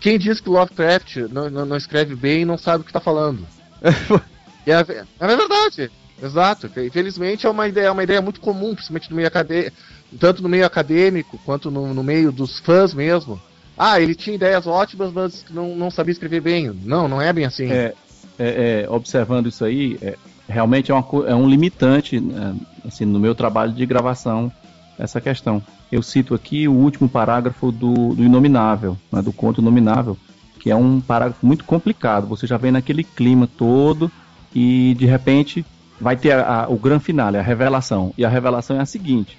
Quem 0.00 0.18
diz 0.18 0.40
que 0.40 0.48
Lovecraft 0.48 1.16
não, 1.30 1.48
não, 1.48 1.64
não 1.64 1.76
escreve 1.76 2.14
bem 2.14 2.44
não 2.44 2.58
sabe 2.58 2.80
o 2.80 2.84
que 2.84 2.90
está 2.90 3.00
falando. 3.00 3.46
é, 4.66 4.72
é 4.72 5.36
verdade. 5.36 5.90
Exato. 6.22 6.70
Infelizmente 6.78 7.46
é 7.46 7.50
uma 7.50 7.68
ideia, 7.68 7.86
é 7.86 7.90
uma 7.90 8.02
ideia 8.02 8.20
muito 8.20 8.40
comum, 8.40 8.74
principalmente 8.74 9.10
no 9.10 9.16
meio 9.16 9.28
acadêmico, 9.28 9.76
tanto 10.18 10.42
no 10.42 10.48
meio 10.48 10.66
acadêmico 10.66 11.38
quanto 11.44 11.70
no, 11.70 11.94
no, 11.94 12.02
meio 12.02 12.30
dos 12.30 12.58
fãs 12.60 12.92
mesmo. 12.92 13.40
Ah, 13.76 14.00
ele 14.00 14.14
tinha 14.14 14.36
ideias 14.36 14.66
ótimas, 14.66 15.12
mas 15.12 15.44
não, 15.50 15.74
não 15.74 15.90
sabia 15.90 16.12
escrever 16.12 16.40
bem. 16.40 16.70
Não, 16.84 17.08
não 17.08 17.20
é 17.20 17.32
bem 17.32 17.44
assim. 17.44 17.70
É, 17.70 17.94
é, 18.38 18.84
é, 18.84 18.90
observando 18.90 19.48
isso 19.48 19.64
aí, 19.64 19.98
é, 20.02 20.16
realmente 20.48 20.90
é, 20.90 20.94
uma, 20.94 21.04
é 21.26 21.34
um 21.34 21.48
limitante 21.48 22.20
né, 22.20 22.54
assim, 22.86 23.04
no 23.04 23.18
meu 23.18 23.34
trabalho 23.34 23.72
de 23.72 23.86
gravação 23.86 24.52
essa 24.98 25.20
questão. 25.20 25.62
Eu 25.90 26.02
cito 26.02 26.34
aqui 26.34 26.68
o 26.68 26.72
último 26.72 27.08
parágrafo 27.08 27.72
do, 27.72 28.14
do 28.14 28.22
Inominável, 28.22 28.96
né, 29.10 29.22
do 29.22 29.32
conto 29.32 29.60
Inominável, 29.60 30.16
que 30.58 30.70
é 30.70 30.76
um 30.76 31.00
parágrafo 31.00 31.44
muito 31.44 31.64
complicado. 31.64 32.26
Você 32.26 32.46
já 32.46 32.58
vem 32.58 32.70
naquele 32.70 33.02
clima 33.02 33.46
todo 33.46 34.10
e 34.54 34.94
de 34.98 35.06
repente 35.06 35.64
vai 36.00 36.16
ter 36.16 36.32
a, 36.32 36.62
a, 36.62 36.68
o 36.68 36.76
grande 36.76 37.04
finale, 37.04 37.36
a 37.36 37.42
revelação. 37.42 38.14
E 38.16 38.24
a 38.24 38.28
revelação 38.28 38.76
é 38.76 38.80
a 38.80 38.86
seguinte: 38.86 39.38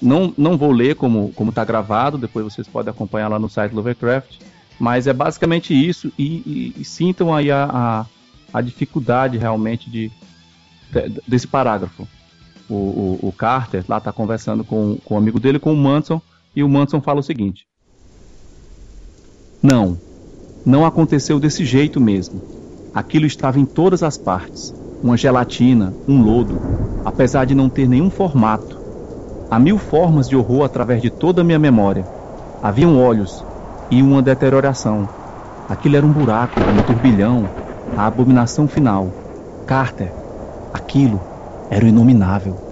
não, 0.00 0.32
não 0.36 0.58
vou 0.58 0.70
ler 0.70 0.94
como 0.96 1.32
está 1.48 1.64
gravado, 1.64 2.18
depois 2.18 2.44
vocês 2.44 2.68
podem 2.68 2.90
acompanhar 2.90 3.28
lá 3.28 3.38
no 3.38 3.48
site 3.48 3.72
Lovecraft, 3.72 4.38
mas 4.78 5.06
é 5.06 5.12
basicamente 5.12 5.72
isso. 5.72 6.12
E, 6.18 6.72
e, 6.76 6.80
e 6.80 6.84
sintam 6.84 7.34
aí 7.34 7.50
a, 7.50 7.64
a, 7.64 8.06
a, 8.58 8.60
dificuldade 8.60 9.38
realmente 9.38 9.90
de, 9.90 10.10
de 10.92 11.20
desse 11.26 11.46
parágrafo. 11.46 12.06
O, 12.68 12.74
o, 12.74 13.18
o, 13.28 13.32
Carter 13.32 13.84
lá 13.88 13.98
está 13.98 14.12
conversando 14.12 14.64
com, 14.64 14.96
com 15.04 15.14
o 15.14 15.18
amigo 15.18 15.40
dele, 15.40 15.58
com 15.58 15.72
o 15.72 15.76
Manson, 15.76 16.22
e 16.54 16.62
o 16.62 16.68
Manson 16.68 17.00
fala 17.00 17.20
o 17.20 17.22
seguinte: 17.22 17.66
Não, 19.62 19.98
não 20.64 20.84
aconteceu 20.84 21.40
desse 21.40 21.64
jeito 21.64 22.00
mesmo. 22.00 22.42
Aquilo 22.94 23.24
estava 23.24 23.58
em 23.58 23.64
todas 23.64 24.02
as 24.02 24.18
partes 24.18 24.74
uma 25.02 25.16
gelatina, 25.16 25.92
um 26.06 26.22
lodo, 26.22 26.58
apesar 27.04 27.44
de 27.44 27.54
não 27.54 27.68
ter 27.68 27.88
nenhum 27.88 28.08
formato. 28.08 28.80
Há 29.50 29.58
mil 29.58 29.76
formas 29.76 30.28
de 30.28 30.36
horror 30.36 30.64
através 30.64 31.02
de 31.02 31.10
toda 31.10 31.40
a 31.40 31.44
minha 31.44 31.58
memória. 31.58 32.06
Haviam 32.62 32.98
olhos 32.98 33.44
e 33.90 34.02
uma 34.02 34.22
deterioração. 34.22 35.08
Aquilo 35.68 35.96
era 35.96 36.06
um 36.06 36.12
buraco, 36.12 36.60
um 36.70 36.82
turbilhão, 36.86 37.48
a 37.96 38.06
abominação 38.06 38.68
final. 38.68 39.08
Carter, 39.66 40.12
aquilo 40.72 41.20
era 41.70 41.84
o 41.84 41.88
inominável. 41.88 42.71